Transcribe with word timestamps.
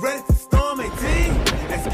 Ready 0.00 0.22
to 0.26 0.32
storm 0.32 0.80
18? 0.80 0.92
That's. 1.66 1.88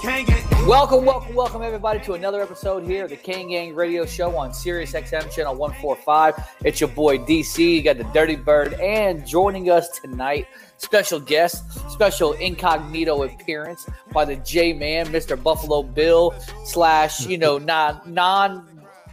Kane 0.00 0.24
gang. 0.24 0.66
Welcome, 0.68 1.04
welcome, 1.04 1.34
welcome, 1.34 1.62
everybody, 1.62 1.98
to 2.00 2.12
another 2.12 2.40
episode 2.40 2.84
here 2.84 3.04
of 3.04 3.10
the 3.10 3.16
Kane 3.16 3.48
Gang 3.48 3.74
Radio 3.74 4.06
Show 4.06 4.36
on 4.36 4.54
Sirius 4.54 4.92
XM 4.92 5.32
Channel 5.32 5.56
145. 5.56 6.34
It's 6.64 6.80
your 6.80 6.90
boy 6.90 7.18
DC. 7.18 7.58
You 7.58 7.82
got 7.82 7.98
the 7.98 8.04
Dirty 8.04 8.36
Bird, 8.36 8.74
and 8.74 9.26
joining 9.26 9.68
us 9.68 9.88
tonight, 9.98 10.46
special 10.76 11.18
guest, 11.18 11.90
special 11.90 12.34
incognito 12.34 13.24
appearance 13.24 13.88
by 14.12 14.24
the 14.24 14.36
J 14.36 14.72
Man, 14.74 15.06
Mr. 15.06 15.42
Buffalo 15.42 15.82
Bill, 15.82 16.32
slash, 16.64 17.26
you 17.26 17.38
know, 17.38 17.58
non, 17.58 18.00
non, 18.06 18.68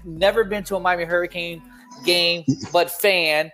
never 0.06 0.44
been 0.44 0.64
to 0.66 0.76
a 0.76 0.80
Miami 0.80 1.06
Hurricane 1.06 1.64
game, 2.06 2.44
but 2.72 2.92
fan. 2.92 3.52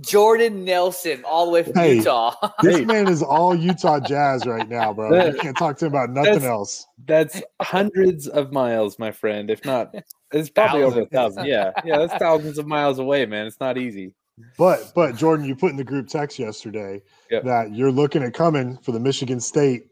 Jordan 0.00 0.64
Nelson, 0.64 1.22
all 1.24 1.46
the 1.46 1.52
way 1.52 1.62
from 1.62 1.74
Hey. 1.74 1.96
Utah. 1.96 2.34
This 2.62 2.80
man 2.86 3.08
is 3.08 3.22
all 3.22 3.54
Utah 3.54 4.00
Jazz 4.00 4.46
right 4.46 4.68
now, 4.68 4.92
bro. 4.92 5.26
You 5.26 5.34
can't 5.38 5.56
talk 5.56 5.76
to 5.78 5.86
him 5.86 5.92
about 5.92 6.10
nothing 6.10 6.32
That's- 6.34 6.48
else. 6.48 6.86
That's 7.04 7.42
hundreds 7.60 8.26
of 8.28 8.52
miles, 8.52 8.98
my 8.98 9.10
friend. 9.10 9.50
If 9.50 9.64
not, 9.64 9.94
it's 10.32 10.48
probably 10.50 10.82
over 10.82 11.00
a 11.02 11.06
thousand. 11.06 11.46
Yeah, 11.46 11.72
yeah, 11.84 11.98
that's 11.98 12.14
thousands 12.14 12.58
of 12.58 12.66
miles 12.66 12.98
away, 12.98 13.26
man. 13.26 13.46
It's 13.46 13.60
not 13.60 13.76
easy. 13.76 14.14
But 14.56 14.92
but 14.94 15.16
Jordan, 15.16 15.44
you 15.46 15.54
put 15.54 15.72
in 15.72 15.76
the 15.76 15.84
group 15.84 16.08
text 16.08 16.38
yesterday 16.38 17.02
Yep. 17.30 17.44
that 17.44 17.74
you're 17.74 17.90
looking 17.92 18.22
at 18.22 18.32
coming 18.34 18.78
for 18.78 18.92
the 18.92 19.00
Michigan 19.00 19.40
State, 19.40 19.82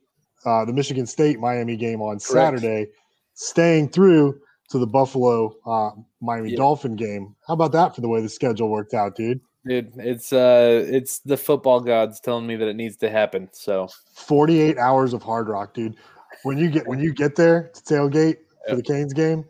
uh, 0.47 0.65
the 0.65 0.73
Michigan 0.73 1.07
State 1.07 1.39
Miami 1.39 1.77
game 1.77 2.01
on 2.01 2.19
Saturday, 2.19 2.87
staying 3.35 3.91
through 3.91 4.41
to 4.71 4.79
the 4.79 4.87
Buffalo 4.87 5.55
uh, 5.67 5.91
Miami 6.23 6.53
Yeah. 6.53 6.57
Dolphin 6.59 6.97
game. 6.97 7.35
How 7.47 7.55
about 7.55 7.73
that 7.73 7.95
for 7.95 8.01
the 8.01 8.09
way 8.09 8.23
the 8.23 8.29
schedule 8.29 8.71
worked 8.71 8.95
out, 8.95 9.15
dude? 9.17 9.41
Dude, 9.67 9.93
it's 9.97 10.33
uh, 10.33 10.85
it's 10.89 11.19
the 11.19 11.37
football 11.37 11.81
gods 11.81 12.19
telling 12.21 12.47
me 12.47 12.57
that 12.57 12.67
it 12.69 12.77
needs 12.77 12.97
to 12.99 13.11
happen. 13.11 13.49
So 13.53 13.89
48 14.15 14.79
hours 14.79 15.13
of 15.13 15.23
hard 15.23 15.49
rock, 15.49 15.75
dude. 15.75 15.97
When 16.45 16.57
you 16.57 16.71
get 16.71 16.87
when 16.87 16.99
you 16.99 17.13
get 17.13 17.37
there 17.37 17.71
to 17.75 17.81
tailgate 17.83 18.37
for 18.67 18.75
Yep. 18.75 18.77
the 18.79 18.83
Canes 18.83 19.13
game, 19.13 19.45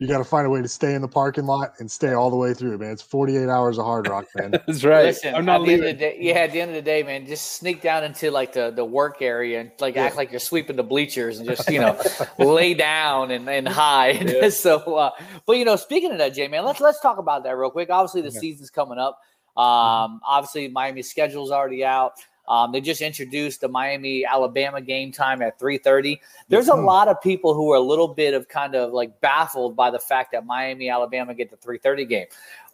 you 0.00 0.08
got 0.08 0.18
to 0.18 0.24
find 0.24 0.46
a 0.46 0.50
way 0.50 0.60
to 0.62 0.66
stay 0.68 0.94
in 0.94 1.02
the 1.02 1.06
parking 1.08 1.46
lot 1.46 1.74
and 1.78 1.88
stay 1.88 2.12
all 2.12 2.28
the 2.30 2.36
way 2.36 2.54
through, 2.54 2.76
man. 2.78 2.90
It's 2.90 3.02
48 3.02 3.48
hours 3.48 3.78
of 3.78 3.84
hard 3.84 4.08
rock, 4.08 4.24
man. 4.34 4.50
that's 4.66 4.82
right. 4.82 5.04
Listen, 5.04 5.32
I'm 5.34 5.44
not 5.44 5.60
at 5.60 5.66
the 5.66 5.72
end 5.74 5.82
of 5.82 5.86
leaving. 5.86 5.98
the 5.98 6.00
day, 6.00 6.16
yeah, 6.20 6.34
at 6.40 6.52
the 6.52 6.60
end 6.60 6.70
of 6.72 6.74
the 6.74 6.82
day, 6.82 7.04
man, 7.04 7.24
just 7.26 7.52
sneak 7.52 7.82
down 7.82 8.02
into 8.02 8.32
like 8.32 8.52
the, 8.52 8.72
the 8.72 8.84
work 8.84 9.22
area 9.22 9.60
and 9.60 9.70
like 9.78 9.96
act 9.96 10.16
like 10.16 10.32
you're 10.32 10.40
sweeping 10.40 10.74
the 10.74 10.82
bleachers 10.82 11.38
and 11.38 11.48
just 11.48 11.68
you 11.70 11.78
know 11.78 11.96
lay 12.38 12.74
down 12.74 13.30
and, 13.30 13.48
and 13.48 13.68
hide. 13.68 14.28
Yeah. 14.28 14.48
so, 14.48 14.78
uh, 14.96 15.10
but 15.46 15.56
you 15.58 15.64
know, 15.64 15.76
speaking 15.76 16.10
of 16.10 16.18
that, 16.18 16.34
Jay, 16.34 16.48
man, 16.48 16.64
let's 16.64 16.80
let's 16.80 17.00
talk 17.00 17.18
about 17.18 17.44
that 17.44 17.56
real 17.56 17.70
quick. 17.70 17.88
Obviously, 17.90 18.22
the 18.22 18.28
Okay. 18.28 18.38
season's 18.38 18.70
coming 18.70 18.98
up. 18.98 19.20
Um, 19.56 20.20
obviously, 20.26 20.68
Miami's 20.68 21.10
schedule's 21.10 21.50
already 21.50 21.84
out. 21.84 22.14
Um, 22.48 22.72
they 22.72 22.80
just 22.80 23.00
introduced 23.00 23.60
the 23.60 23.68
Miami 23.68 24.24
Alabama 24.24 24.80
game 24.80 25.12
time 25.12 25.42
at 25.42 25.58
3:30. 25.58 26.20
There's 26.48 26.68
a 26.68 26.72
Mhm. 26.72 26.84
lot 26.84 27.06
of 27.08 27.20
people 27.20 27.54
who 27.54 27.70
are 27.72 27.76
a 27.76 27.80
little 27.80 28.08
bit 28.08 28.34
of 28.34 28.48
kind 28.48 28.74
of 28.74 28.92
like 28.92 29.20
baffled 29.20 29.76
by 29.76 29.90
the 29.90 29.98
fact 29.98 30.32
that 30.32 30.44
Miami 30.44 30.90
Alabama 30.90 31.34
get 31.34 31.50
the 31.50 31.56
3:30 31.56 32.04
game. 32.04 32.26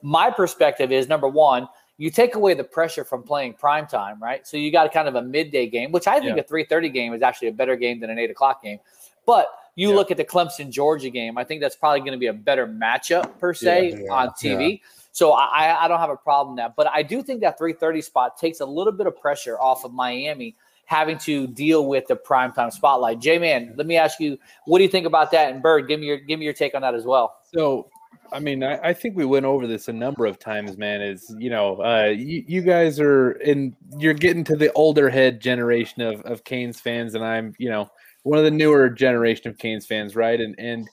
My 0.02 0.30
perspective 0.30 0.90
is 0.90 1.06
number 1.08 1.28
one, 1.28 1.68
you 1.98 2.10
take 2.10 2.34
away 2.34 2.54
the 2.54 2.64
pressure 2.64 3.04
from 3.04 3.22
playing 3.22 3.54
prime 3.54 3.86
time, 3.86 4.22
right? 4.22 4.46
So 4.46 4.56
you 4.56 4.72
got 4.72 4.90
kind 4.92 5.06
of 5.08 5.16
a 5.16 5.22
midday 5.22 5.66
game, 5.66 5.92
which 5.92 6.06
I 6.06 6.20
think 6.20 6.36
Yeah. 6.36 6.40
a 6.40 6.44
3:30 6.44 6.88
game 6.88 7.12
is 7.12 7.22
actually 7.22 7.48
a 7.48 7.52
better 7.52 7.76
game 7.76 8.00
than 8.00 8.08
an 8.08 8.18
eight 8.18 8.30
o'clock 8.30 8.62
game. 8.62 8.78
But 9.26 9.48
you 9.74 9.90
Yeah. 9.90 9.96
look 9.96 10.10
at 10.10 10.16
the 10.16 10.24
Clemson 10.24 10.70
Georgia 10.70 11.10
game, 11.10 11.36
I 11.36 11.44
think 11.44 11.60
that's 11.60 11.76
probably 11.76 12.00
going 12.00 12.12
to 12.12 12.18
be 12.18 12.28
a 12.28 12.32
better 12.32 12.66
matchup 12.66 13.38
per 13.38 13.52
se 13.52 13.94
Yeah, 14.02 14.12
on 14.12 14.30
TV. 14.30 14.80
So 15.12 15.32
I, 15.32 15.84
I 15.84 15.88
don't 15.88 16.00
have 16.00 16.10
a 16.10 16.16
problem 16.16 16.56
that, 16.56 16.76
but 16.76 16.86
I 16.88 17.02
do 17.02 17.22
think 17.22 17.40
that 17.40 17.58
3:30 17.58 18.04
spot 18.04 18.36
takes 18.36 18.60
a 18.60 18.66
little 18.66 18.92
bit 18.92 19.06
of 19.06 19.16
pressure 19.16 19.58
off 19.58 19.84
of 19.84 19.92
Miami 19.92 20.56
having 20.88 21.18
to 21.18 21.46
deal 21.46 21.86
with 21.86 22.06
the 22.06 22.16
primetime 22.16 22.72
spotlight. 22.72 23.20
J 23.20 23.38
man, 23.38 23.74
let 23.76 23.86
me 23.86 23.96
ask 23.96 24.18
you, 24.20 24.38
what 24.64 24.78
do 24.78 24.84
you 24.84 24.90
think 24.90 25.06
about 25.06 25.30
that? 25.32 25.52
And 25.52 25.62
Bird, 25.62 25.86
give 25.86 26.00
me 26.00 26.06
your 26.06 26.18
give 26.18 26.38
me 26.38 26.44
your 26.44 26.54
take 26.54 26.74
on 26.74 26.82
that 26.82 26.94
as 26.94 27.04
well. 27.04 27.36
So, 27.54 27.90
I 28.32 28.40
mean, 28.40 28.62
I, 28.62 28.78
I 28.88 28.92
think 28.94 29.16
we 29.16 29.24
went 29.24 29.44
over 29.44 29.66
this 29.66 29.88
a 29.88 29.92
number 29.92 30.24
of 30.24 30.38
times, 30.38 30.78
man. 30.78 31.02
Is 31.02 31.34
you 31.38 31.50
know, 31.50 31.82
uh, 31.82 32.06
you, 32.06 32.42
you 32.46 32.62
guys 32.62 32.98
are 33.00 33.32
in, 33.32 33.76
you're 33.98 34.14
getting 34.14 34.44
to 34.44 34.56
the 34.56 34.72
older 34.72 35.10
head 35.10 35.40
generation 35.40 36.02
of 36.02 36.22
of 36.22 36.44
Canes 36.44 36.80
fans, 36.80 37.14
and 37.14 37.24
I'm, 37.24 37.54
you 37.58 37.68
know, 37.68 37.90
one 38.22 38.38
of 38.38 38.44
the 38.44 38.50
newer 38.50 38.88
generation 38.88 39.48
of 39.48 39.58
Canes 39.58 39.86
fans, 39.86 40.16
right? 40.16 40.40
And 40.40 40.54
and 40.58 40.88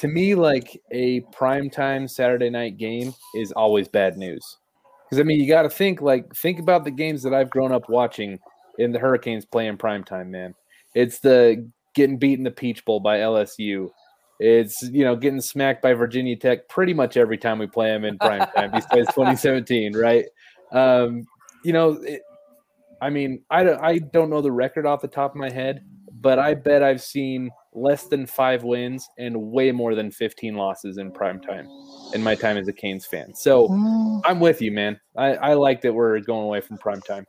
to 0.00 0.08
me, 0.08 0.34
like 0.34 0.80
a 0.90 1.20
primetime 1.20 2.08
Saturday 2.08 2.48
night 2.48 2.78
game 2.78 3.12
is 3.34 3.52
always 3.52 3.86
bad 3.86 4.16
news, 4.16 4.56
because 5.04 5.20
I 5.20 5.24
mean, 5.24 5.38
you 5.38 5.46
got 5.46 5.62
to 5.62 5.70
think 5.70 6.00
like 6.00 6.34
think 6.34 6.58
about 6.58 6.84
the 6.84 6.90
games 6.90 7.22
that 7.22 7.34
I've 7.34 7.50
grown 7.50 7.70
up 7.70 7.88
watching 7.90 8.38
in 8.78 8.92
the 8.92 8.98
Hurricanes 8.98 9.44
playing 9.44 9.76
primetime, 9.76 10.28
man. 10.28 10.54
It's 10.94 11.18
the 11.18 11.68
getting 11.94 12.16
beat 12.16 12.38
in 12.38 12.44
the 12.44 12.50
Peach 12.50 12.82
Bowl 12.86 13.00
by 13.00 13.18
LSU. 13.18 13.90
It's 14.38 14.82
you 14.84 15.04
know 15.04 15.16
getting 15.16 15.42
smacked 15.42 15.82
by 15.82 15.92
Virginia 15.92 16.34
Tech 16.34 16.66
pretty 16.70 16.94
much 16.94 17.18
every 17.18 17.36
time 17.36 17.58
we 17.58 17.66
play 17.66 17.88
them 17.88 18.06
in 18.06 18.18
prime 18.18 18.48
time, 18.56 18.70
besides 18.70 19.08
2017, 19.14 19.94
right? 19.94 20.24
Um, 20.72 21.26
you 21.62 21.74
know, 21.74 21.92
it, 22.00 22.22
I 23.02 23.10
mean, 23.10 23.42
I 23.50 23.64
don't, 23.64 23.82
I 23.82 23.98
don't 23.98 24.30
know 24.30 24.40
the 24.40 24.50
record 24.50 24.86
off 24.86 25.02
the 25.02 25.08
top 25.08 25.32
of 25.32 25.36
my 25.36 25.50
head, 25.50 25.84
but 26.22 26.38
I 26.38 26.54
bet 26.54 26.82
I've 26.82 27.02
seen 27.02 27.50
less 27.74 28.06
than 28.06 28.26
five 28.26 28.64
wins 28.64 29.08
and 29.18 29.36
way 29.52 29.72
more 29.72 29.94
than 29.94 30.10
15 30.10 30.54
losses 30.54 30.98
in 30.98 31.10
prime 31.12 31.40
time 31.40 31.68
in 32.14 32.22
my 32.22 32.34
time 32.34 32.56
as 32.56 32.66
a 32.68 32.72
Canes 32.72 33.06
fan. 33.06 33.32
So 33.34 33.68
Mm, 33.68 34.20
I'm 34.24 34.40
with 34.40 34.60
you, 34.60 34.72
man. 34.72 34.98
I, 35.16 35.34
I 35.36 35.54
like 35.54 35.80
that 35.82 35.92
we're 35.92 36.18
going 36.20 36.44
away 36.44 36.60
from 36.60 36.78
prime 36.78 37.00
time. 37.02 37.24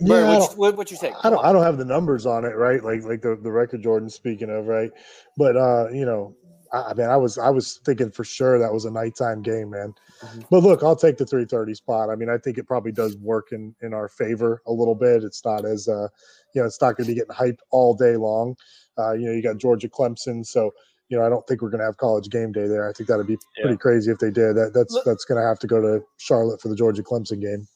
Yeah, 0.00 0.16
I 0.16 0.22
what's, 0.38 0.48
don't- 0.48 0.58
what, 0.58 0.76
what's 0.76 0.90
your 0.90 0.98
take? 0.98 1.14
I 1.22 1.30
don't 1.30 1.44
I 1.44 1.52
don't 1.52 1.62
have 1.62 1.78
the 1.78 1.84
numbers 1.84 2.26
on 2.26 2.44
it, 2.44 2.56
right? 2.56 2.82
Like 2.82 3.02
like 3.04 3.22
the, 3.22 3.36
the 3.40 3.50
record 3.52 3.82
Jordan 3.82 4.10
speaking 4.10 4.50
of, 4.50 4.66
right? 4.66 4.90
But 5.36 5.56
uh, 5.56 5.88
you 5.92 6.04
know, 6.04 6.34
I, 6.72 6.90
I 6.90 6.94
mean 6.94 7.06
I 7.08 7.16
was 7.16 7.38
I 7.38 7.50
was 7.50 7.80
thinking 7.84 8.10
for 8.10 8.24
sure 8.24 8.58
that 8.58 8.72
was 8.72 8.84
a 8.86 8.90
nighttime 8.90 9.40
game, 9.42 9.70
man. 9.70 9.94
Mhm. 10.24 10.44
But 10.50 10.64
look, 10.64 10.82
I'll 10.82 10.96
take 10.96 11.16
the 11.16 11.24
330 11.24 11.74
spot. 11.74 12.10
I 12.10 12.16
mean, 12.16 12.28
I 12.28 12.38
think 12.38 12.58
it 12.58 12.66
probably 12.66 12.92
does 12.92 13.16
work 13.18 13.52
in 13.52 13.74
in 13.82 13.94
our 13.94 14.08
favor 14.08 14.60
a 14.66 14.72
little 14.72 14.96
bit. 14.96 15.22
It's 15.22 15.44
not 15.44 15.64
as 15.64 15.86
uh, 15.88 16.08
you 16.54 16.60
know, 16.60 16.66
it's 16.66 16.80
not 16.80 16.96
gonna 16.96 17.06
be 17.06 17.14
getting 17.14 17.30
hyped 17.34 17.60
all 17.70 17.94
day 17.94 18.16
long. 18.16 18.56
Uh, 18.98 19.12
you 19.12 19.26
know, 19.26 19.32
you 19.32 19.42
got 19.42 19.56
Georgia 19.58 19.88
Clemson, 19.88 20.44
so 20.46 20.72
you 21.10 21.18
know, 21.18 21.26
I 21.26 21.28
don't 21.28 21.46
think 21.46 21.60
we're 21.60 21.70
gonna 21.70 21.84
have 21.84 21.96
college 21.98 22.30
game 22.30 22.50
day 22.52 22.66
there. 22.66 22.88
I 22.88 22.92
think 22.92 23.08
that'd 23.08 23.26
be 23.26 23.36
Yeah. 23.56 23.62
pretty 23.64 23.76
crazy 23.76 24.10
if 24.10 24.18
they 24.18 24.30
did. 24.30 24.56
That 24.56 24.72
that's 24.74 24.92
Look- 24.94 25.04
that's 25.04 25.24
gonna 25.24 25.42
have 25.46 25.58
to 25.60 25.66
go 25.66 25.80
to 25.80 26.02
Charlotte 26.16 26.60
for 26.60 26.68
the 26.68 26.76
Georgia 26.76 27.02
Clemson 27.02 27.40
game. 27.40 27.66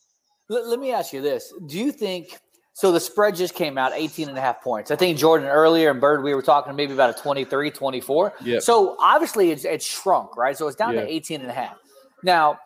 Let, 0.49 0.67
let 0.67 0.79
me 0.81 0.93
ask 0.93 1.12
you 1.12 1.21
this. 1.21 1.53
Do 1.67 1.79
you 1.79 1.93
think 1.93 2.39
so? 2.73 2.91
The 2.91 3.01
spread 3.01 3.34
just 3.37 3.55
came 3.55 3.77
out 3.77 3.93
18 3.95 4.31
and 4.31 4.39
a 4.39 4.41
half 4.41 4.62
points. 4.62 4.91
I 4.91 4.97
think 4.97 5.19
Jordan 5.19 5.47
earlier 5.47 5.91
and 5.91 6.01
Bird, 6.01 6.23
we 6.25 6.34
were 6.34 6.41
talking 6.41 6.75
maybe 6.75 6.95
about 6.95 7.11
a 7.11 7.21
23, 7.21 7.71
24. 7.71 8.33
Yep. 8.43 8.62
So 8.62 8.97
obviously 8.99 9.50
it's, 9.50 9.67
it's 9.67 9.85
shrunk, 9.85 10.37
right? 10.39 10.56
So 10.56 10.67
it's 10.67 10.77
down 10.77 10.95
Yeah. 10.95 11.03
to 11.03 11.06
18 11.12 11.43
and 11.43 11.50
a 11.50 11.53
half. 11.55 11.77
Now, 12.25 12.59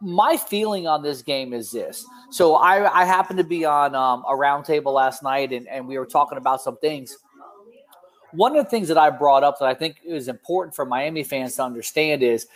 my 0.00 0.36
feeling 0.36 0.86
on 0.86 1.02
this 1.02 1.20
game 1.22 1.52
is 1.52 1.72
this. 1.72 2.06
So 2.30 2.54
I, 2.54 3.00
I 3.00 3.04
happened 3.04 3.38
to 3.38 3.44
be 3.44 3.64
on 3.64 3.94
um, 3.96 4.24
a 4.28 4.32
roundtable 4.32 4.94
last 4.94 5.22
night 5.24 5.52
and, 5.52 5.66
and 5.68 5.86
we 5.88 5.98
were 5.98 6.06
talking 6.06 6.38
about 6.38 6.62
some 6.62 6.76
things. 6.78 7.16
One 8.32 8.56
of 8.56 8.64
the 8.64 8.70
things 8.70 8.88
that 8.88 8.98
I 8.98 9.10
brought 9.10 9.44
up 9.44 9.58
that 9.58 9.66
I 9.66 9.74
think 9.74 10.00
is 10.04 10.28
important 10.28 10.74
for 10.74 10.84
Miami 10.84 11.24
fans 11.24 11.56
to 11.56 11.64
understand 11.64 12.22
is 12.22 12.46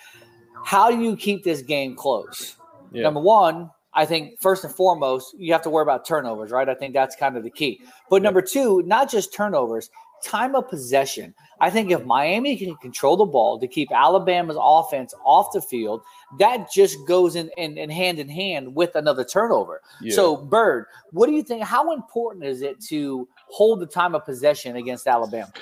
how 0.65 0.91
do 0.91 1.01
you 1.01 1.17
keep 1.17 1.45
this 1.45 1.63
game 1.63 1.95
close? 1.95 2.57
Yeah. 2.93 3.03
Number 3.03 3.21
one, 3.21 3.71
I 3.93 4.07
think 4.07 4.41
first 4.41 4.65
and 4.65 4.75
foremost, 4.75 5.35
you 5.39 5.53
have 5.53 5.63
to 5.63 5.71
worry 5.71 5.83
about 5.83 6.07
turnovers, 6.07 6.51
right? 6.51 6.69
I 6.69 6.75
think 6.75 6.95
that's 6.95 7.15
kind 7.15 7.37
of 7.37 7.45
the 7.45 7.51
key. 7.51 7.81
But 8.11 8.23
number 8.23 8.43
two, 8.43 8.83
not 8.83 9.11
just 9.11 9.33
turnovers, 9.33 9.91
time 10.25 10.55
of 10.55 10.69
possession. 10.69 11.35
I 11.61 11.71
think 11.71 11.91
if 11.91 12.05
Miami 12.05 12.57
can 12.57 12.75
control 12.77 13.17
the 13.17 13.25
ball 13.25 13.59
to 13.61 13.69
keep 13.69 13.93
Alabama's 13.93 14.57
offense 14.59 15.15
off 15.25 15.53
the 15.53 15.61
field, 15.61 16.03
that 16.39 16.73
just 16.73 17.07
goes 17.07 17.37
in, 17.37 17.51
in, 17.57 17.79
in 17.79 17.91
hand 17.91 18.19
in 18.19 18.29
hand 18.29 18.75
with 18.75 18.97
another 18.97 19.25
turnover. 19.25 19.81
Yeah. 20.01 20.15
So, 20.15 20.37
Bird, 20.37 20.87
what 21.13 21.27
do 21.27 21.33
you 21.33 21.43
think? 21.43 21.63
How 21.63 21.93
important 21.93 22.45
is 22.45 22.63
it 22.63 22.81
to 22.87 23.29
hold 23.55 23.81
the 23.81 23.87
time 23.87 24.15
of 24.15 24.25
possession 24.25 24.75
against 24.77 25.07
Alabama? 25.07 25.53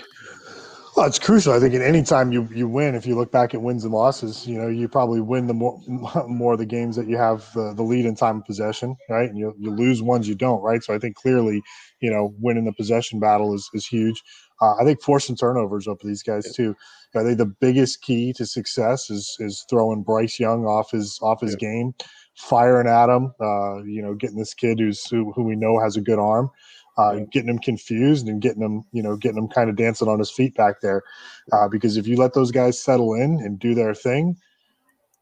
Well, 0.96 1.06
it's 1.06 1.18
crucial. 1.18 1.54
I 1.54 1.58
think 1.58 1.74
at 1.74 1.80
any 1.80 2.02
time 2.02 2.32
you 2.32 2.46
you 2.54 2.68
win, 2.68 2.94
if 2.94 3.06
you 3.06 3.16
look 3.16 3.32
back 3.32 3.54
at 3.54 3.62
wins 3.62 3.84
and 3.84 3.94
losses, 3.94 4.46
you 4.46 4.58
know 4.58 4.68
you 4.68 4.88
probably 4.88 5.20
win 5.20 5.46
the 5.46 5.54
more 5.54 5.80
more 6.28 6.52
of 6.52 6.58
the 6.58 6.66
games 6.66 6.96
that 6.96 7.08
you 7.08 7.16
have 7.16 7.50
the, 7.54 7.72
the 7.74 7.82
lead 7.82 8.04
in 8.04 8.14
time 8.14 8.38
of 8.38 8.44
possession, 8.44 8.96
right? 9.08 9.28
And 9.28 9.38
you 9.38 9.54
you 9.58 9.70
lose 9.70 10.02
ones 10.02 10.28
you 10.28 10.34
don't, 10.34 10.60
right? 10.60 10.82
So 10.84 10.94
I 10.94 10.98
think 10.98 11.16
clearly, 11.16 11.62
you 12.00 12.10
know, 12.10 12.34
winning 12.38 12.64
the 12.64 12.74
possession 12.74 13.20
battle 13.20 13.54
is 13.54 13.70
is 13.72 13.86
huge. 13.86 14.22
Uh, 14.60 14.74
I 14.80 14.84
think 14.84 15.02
forcing 15.02 15.36
turnovers 15.36 15.88
up 15.88 16.00
for 16.00 16.06
these 16.06 16.22
guys 16.22 16.52
too. 16.54 16.76
I 17.16 17.22
think 17.22 17.38
the 17.38 17.54
biggest 17.60 18.02
key 18.02 18.34
to 18.34 18.44
success 18.44 19.08
is 19.08 19.34
is 19.38 19.64
throwing 19.70 20.02
Bryce 20.02 20.38
Young 20.38 20.66
off 20.66 20.90
his 20.90 21.18
off 21.22 21.40
his 21.40 21.56
yeah. 21.58 21.68
game, 21.68 21.94
firing 22.36 22.86
at 22.86 23.08
him. 23.08 23.32
Uh, 23.40 23.82
you 23.84 24.02
know, 24.02 24.14
getting 24.14 24.38
this 24.38 24.52
kid 24.52 24.78
who's 24.78 25.06
who, 25.06 25.32
who 25.32 25.42
we 25.42 25.56
know 25.56 25.80
has 25.80 25.96
a 25.96 26.02
good 26.02 26.18
arm 26.18 26.50
uh, 26.96 27.20
getting 27.30 27.48
him 27.48 27.58
confused 27.58 28.28
and 28.28 28.42
getting 28.42 28.62
him, 28.62 28.84
you 28.92 29.02
know, 29.02 29.16
getting 29.16 29.38
him 29.38 29.48
kind 29.48 29.70
of 29.70 29.76
dancing 29.76 30.08
on 30.08 30.18
his 30.18 30.30
feet 30.30 30.54
back 30.54 30.80
there. 30.80 31.02
Uh, 31.52 31.68
because 31.68 31.96
if 31.96 32.06
you 32.06 32.16
let 32.16 32.34
those 32.34 32.50
guys 32.50 32.82
settle 32.82 33.14
in 33.14 33.40
and 33.40 33.58
do 33.58 33.74
their 33.74 33.94
thing, 33.94 34.36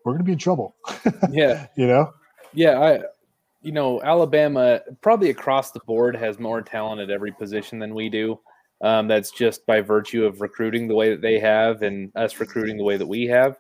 we're 0.05 0.12
going 0.12 0.19
to 0.19 0.25
be 0.25 0.32
in 0.32 0.38
trouble. 0.38 0.75
yeah. 1.31 1.67
You 1.76 1.87
know? 1.87 2.12
Yeah. 2.52 2.81
I, 2.81 3.00
you 3.62 3.72
know, 3.72 4.02
Alabama 4.02 4.81
probably 5.00 5.31
across 5.31 5.70
the 5.70 5.81
board 5.81 6.17
has 6.17 6.38
more 6.38 6.62
talent 6.62 7.00
at 7.00 7.11
every 7.11 7.32
position 7.32 7.78
than 7.78 7.94
we 7.94 8.08
do. 8.08 8.40
Um, 8.82 9.08
that's 9.08 9.31
just 9.31 9.66
by 9.66 9.82
virtue 9.82 10.25
of 10.25 10.40
recruiting 10.40 10.88
the 10.88 10.94
way 10.94 11.11
that 11.11 11.20
they 11.20 11.38
have 11.38 11.82
and 11.82 12.11
us 12.16 12.40
recruiting 12.40 12.78
the 12.78 12.84
way 12.84 12.96
that 12.96 13.06
we 13.06 13.26
have. 13.26 13.56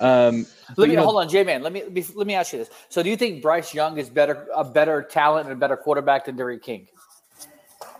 Um, 0.00 0.46
let 0.76 0.88
me 0.88 0.96
know, 0.96 1.04
hold 1.04 1.16
on, 1.16 1.28
J 1.28 1.44
man. 1.44 1.62
Let 1.62 1.72
me 1.72 1.82
let 2.14 2.26
me 2.26 2.34
ask 2.34 2.52
you 2.52 2.60
this. 2.60 2.70
So, 2.88 3.02
do 3.02 3.10
you 3.10 3.16
think 3.16 3.42
Bryce 3.42 3.74
Young 3.74 3.98
is 3.98 4.08
better 4.10 4.46
a 4.54 4.64
better 4.64 5.02
talent 5.02 5.46
and 5.46 5.56
a 5.56 5.58
better 5.58 5.76
quarterback 5.76 6.24
than 6.24 6.36
D'Eriq 6.36 6.62
King? 6.62 6.88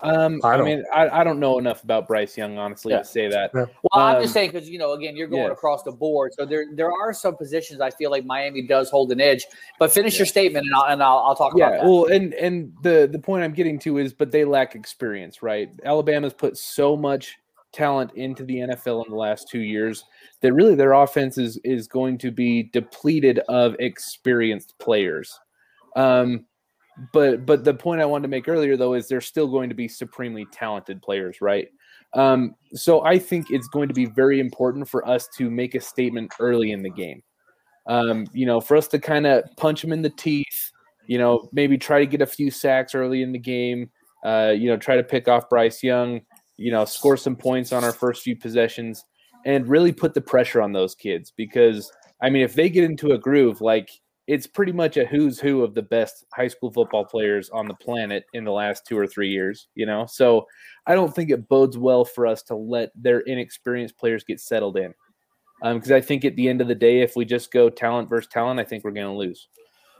Um, 0.02 0.40
I, 0.44 0.54
I, 0.54 0.62
mean, 0.62 0.84
I, 0.94 1.08
I 1.08 1.24
don't 1.24 1.40
know 1.40 1.58
enough 1.58 1.82
about 1.82 2.06
Bryce 2.06 2.36
Young, 2.36 2.58
honestly, 2.58 2.92
yeah. 2.92 2.98
to 2.98 3.04
say 3.04 3.28
that. 3.28 3.50
Yeah. 3.54 3.64
Well, 3.82 4.02
um, 4.02 4.16
I'm 4.16 4.22
just 4.22 4.30
um, 4.30 4.32
saying 4.34 4.52
because 4.52 4.68
you 4.68 4.78
know, 4.78 4.92
again, 4.92 5.16
you're 5.16 5.28
going 5.28 5.44
yeah. 5.44 5.52
across 5.52 5.82
the 5.82 5.92
board, 5.92 6.32
so 6.34 6.44
there 6.44 6.66
there 6.74 6.92
are 6.92 7.12
some 7.12 7.36
positions 7.36 7.80
I 7.80 7.90
feel 7.90 8.10
like 8.10 8.24
Miami 8.24 8.66
does 8.66 8.90
hold 8.90 9.12
an 9.12 9.20
edge. 9.20 9.46
But 9.78 9.92
finish 9.92 10.18
your 10.18 10.26
statement, 10.26 10.66
and 10.66 10.74
I'll 10.74 10.92
and 10.92 11.02
I'll, 11.02 11.18
I'll 11.18 11.36
talk 11.36 11.54
yeah, 11.56 11.68
about 11.68 11.82
that. 11.82 11.88
Well, 11.88 12.04
and 12.06 12.34
and 12.34 12.72
the 12.82 13.08
the 13.10 13.18
point 13.18 13.44
I'm 13.44 13.52
getting 13.52 13.78
to 13.80 13.98
is, 13.98 14.12
but 14.12 14.30
they 14.30 14.44
lack 14.44 14.74
experience, 14.74 15.42
right? 15.42 15.68
Alabama's 15.84 16.34
put 16.34 16.56
so 16.56 16.96
much 16.96 17.36
talent 17.72 18.10
into 18.14 18.44
the 18.44 18.56
NFL 18.56 19.04
in 19.04 19.10
the 19.10 19.16
last 19.16 19.48
two 19.48 19.60
years 19.60 20.04
that 20.40 20.52
really 20.52 20.74
their 20.74 20.92
offense 20.92 21.38
is 21.38 21.58
is 21.64 21.86
going 21.86 22.18
to 22.18 22.30
be 22.30 22.64
depleted 22.72 23.38
of 23.48 23.76
experienced 23.78 24.74
players. 24.78 25.38
Um, 25.94 26.46
but 27.12 27.44
but 27.44 27.64
the 27.64 27.74
point 27.74 28.00
I 28.00 28.06
wanted 28.06 28.22
to 28.22 28.28
make 28.28 28.48
earlier 28.48 28.76
though 28.76 28.94
is 28.94 29.08
they're 29.08 29.20
still 29.20 29.48
going 29.48 29.68
to 29.68 29.74
be 29.74 29.88
supremely 29.88 30.46
talented 30.52 31.02
players, 31.02 31.40
right? 31.40 31.68
Um, 32.14 32.54
so 32.72 33.04
I 33.04 33.18
think 33.18 33.50
it's 33.50 33.68
going 33.68 33.88
to 33.88 33.94
be 33.94 34.06
very 34.06 34.40
important 34.40 34.88
for 34.88 35.06
us 35.06 35.28
to 35.36 35.50
make 35.50 35.74
a 35.74 35.80
statement 35.80 36.32
early 36.40 36.72
in 36.72 36.82
the 36.82 36.90
game. 36.90 37.22
Um, 37.86 38.26
you 38.32 38.46
know, 38.46 38.60
for 38.60 38.76
us 38.76 38.88
to 38.88 38.98
kind 38.98 39.26
of 39.26 39.44
punch 39.56 39.82
them 39.82 39.92
in 39.92 40.02
the 40.02 40.10
teeth. 40.10 40.72
You 41.06 41.18
know, 41.18 41.48
maybe 41.52 41.78
try 41.78 42.00
to 42.00 42.06
get 42.06 42.20
a 42.20 42.26
few 42.26 42.50
sacks 42.50 42.94
early 42.94 43.22
in 43.22 43.30
the 43.30 43.38
game. 43.38 43.90
Uh, 44.24 44.52
you 44.56 44.68
know, 44.68 44.76
try 44.76 44.96
to 44.96 45.04
pick 45.04 45.28
off 45.28 45.48
Bryce 45.48 45.82
Young. 45.82 46.20
You 46.56 46.72
know, 46.72 46.84
score 46.84 47.16
some 47.16 47.36
points 47.36 47.72
on 47.72 47.84
our 47.84 47.92
first 47.92 48.22
few 48.22 48.34
possessions, 48.34 49.04
and 49.44 49.68
really 49.68 49.92
put 49.92 50.14
the 50.14 50.20
pressure 50.20 50.62
on 50.62 50.72
those 50.72 50.94
kids 50.94 51.32
because 51.36 51.92
I 52.22 52.30
mean, 52.30 52.42
if 52.42 52.54
they 52.54 52.70
get 52.70 52.84
into 52.84 53.12
a 53.12 53.18
groove, 53.18 53.60
like 53.60 53.90
it's 54.26 54.46
pretty 54.46 54.72
much 54.72 54.96
a 54.96 55.06
who's 55.06 55.38
who 55.38 55.62
of 55.62 55.74
the 55.74 55.82
best 55.82 56.24
high 56.34 56.48
school 56.48 56.70
football 56.72 57.04
players 57.04 57.48
on 57.50 57.68
the 57.68 57.74
planet 57.74 58.24
in 58.32 58.44
the 58.44 58.50
last 58.50 58.84
two 58.86 58.98
or 58.98 59.06
three 59.06 59.30
years, 59.30 59.68
you 59.74 59.86
know? 59.86 60.04
So 60.06 60.46
I 60.86 60.94
don't 60.94 61.14
think 61.14 61.30
it 61.30 61.48
bodes 61.48 61.78
well 61.78 62.04
for 62.04 62.26
us 62.26 62.42
to 62.44 62.56
let 62.56 62.90
their 62.94 63.20
inexperienced 63.20 63.96
players 63.96 64.24
get 64.24 64.40
settled 64.40 64.76
in. 64.76 64.94
Because 65.62 65.90
um, 65.90 65.96
I 65.96 66.00
think 66.00 66.24
at 66.24 66.36
the 66.36 66.48
end 66.48 66.60
of 66.60 66.68
the 66.68 66.74
day, 66.74 67.00
if 67.00 67.16
we 67.16 67.24
just 67.24 67.52
go 67.52 67.70
talent 67.70 68.10
versus 68.10 68.28
talent, 68.30 68.60
I 68.60 68.64
think 68.64 68.84
we're 68.84 68.90
going 68.90 69.06
to 69.06 69.12
lose. 69.12 69.48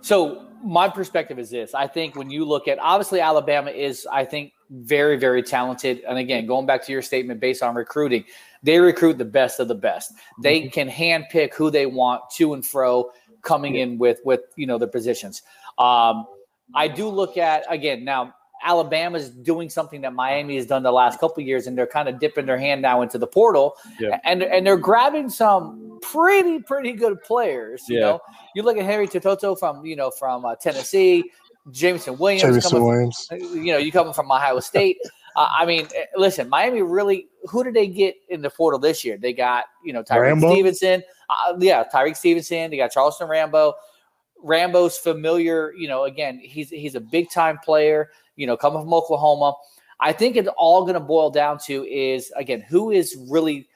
So 0.02 0.46
my 0.62 0.88
perspective 0.88 1.38
is 1.38 1.48
this: 1.48 1.74
I 1.74 1.86
think 1.86 2.14
when 2.14 2.30
you 2.30 2.44
look 2.44 2.68
at 2.68 2.78
obviously 2.78 3.20
Alabama 3.20 3.70
is, 3.70 4.06
I 4.12 4.24
think, 4.24 4.52
very 4.70 5.16
very 5.16 5.42
talented. 5.42 6.02
And 6.06 6.18
again, 6.18 6.46
going 6.46 6.66
back 6.66 6.84
to 6.84 6.92
your 6.92 7.02
statement 7.02 7.40
based 7.40 7.62
on 7.62 7.74
recruiting, 7.74 8.24
they 8.62 8.78
recruit 8.78 9.16
the 9.16 9.24
best 9.24 9.60
of 9.60 9.68
the 9.68 9.74
best. 9.74 10.12
They 10.42 10.62
mm-hmm. 10.62 10.70
can 10.70 10.88
handpick 10.90 11.54
who 11.54 11.70
they 11.70 11.86
want 11.86 12.22
to 12.36 12.52
and 12.52 12.64
fro 12.64 13.10
coming 13.46 13.76
in 13.76 13.96
with 13.96 14.18
with 14.24 14.40
you 14.56 14.66
know 14.66 14.76
the 14.76 14.88
positions. 14.88 15.42
Um, 15.78 16.26
I 16.74 16.88
do 16.88 17.08
look 17.08 17.38
at 17.38 17.64
again 17.70 18.04
now. 18.04 18.34
Alabama's 18.64 19.28
doing 19.28 19.68
something 19.68 20.00
that 20.00 20.14
Miami 20.14 20.56
has 20.56 20.64
done 20.64 20.82
the 20.82 20.90
last 20.90 21.20
couple 21.20 21.42
years, 21.42 21.66
and 21.66 21.76
they're 21.76 21.86
kind 21.86 22.08
of 22.08 22.18
dipping 22.18 22.46
their 22.46 22.58
hand 22.58 22.80
now 22.80 23.02
into 23.02 23.18
the 23.18 23.26
portal, 23.26 23.76
yeah. 24.00 24.18
and 24.24 24.42
and 24.42 24.66
they're 24.66 24.78
grabbing 24.78 25.28
some 25.28 25.98
pretty 26.00 26.60
pretty 26.60 26.92
good 26.92 27.22
players. 27.22 27.82
You 27.88 27.98
yeah. 27.98 28.04
know, 28.04 28.20
you 28.54 28.62
look 28.62 28.78
at 28.78 28.84
Henry 28.84 29.06
To'oTo'o 29.06 29.58
from 29.58 29.84
you 29.84 29.94
know 29.94 30.10
from 30.10 30.46
uh, 30.46 30.56
Tennessee, 30.56 31.30
Jameson 31.70 32.16
Williams, 32.16 32.42
Jameson 32.42 32.82
Williams. 32.82 33.26
From, 33.26 33.38
you 33.38 33.72
know, 33.72 33.78
you 33.78 33.92
coming 33.92 34.14
from 34.14 34.30
Ohio 34.32 34.58
State. 34.60 34.98
Uh, 35.36 35.48
I 35.50 35.66
mean, 35.66 35.86
eh, 35.94 36.06
listen, 36.16 36.48
Miami 36.48 36.82
really. 36.82 37.28
Who 37.44 37.62
did 37.62 37.74
they 37.74 37.86
get 37.86 38.16
in 38.30 38.42
the 38.42 38.50
portal 38.50 38.80
this 38.80 39.04
year? 39.04 39.18
They 39.18 39.32
got 39.32 39.66
you 39.84 39.92
know 39.92 40.02
Tyrique 40.02 40.38
Stevenson. 40.38 41.02
Uh, 41.28 41.54
yeah, 41.58 41.84
Tyrique 41.92 42.16
Stevenson. 42.16 42.70
They 42.70 42.78
got 42.78 42.90
Charleston 42.90 43.28
Rambo. 43.28 43.74
Rambo's 44.42 44.96
familiar. 44.96 45.72
You 45.76 45.88
know, 45.88 46.04
again, 46.04 46.40
he's 46.42 46.70
he's 46.70 46.94
a 46.94 47.00
big 47.00 47.30
time 47.30 47.58
player. 47.58 48.08
You 48.36 48.46
know, 48.46 48.56
coming 48.56 48.80
from 48.80 48.92
Oklahoma. 48.94 49.54
I 50.00 50.12
think 50.12 50.36
it's 50.36 50.48
all 50.56 50.82
going 50.82 50.94
to 50.94 51.00
boil 51.00 51.30
down 51.30 51.58
to 51.66 51.86
is 51.86 52.32
again 52.36 52.62
who 52.62 52.90
is 52.90 53.16
really 53.30 53.68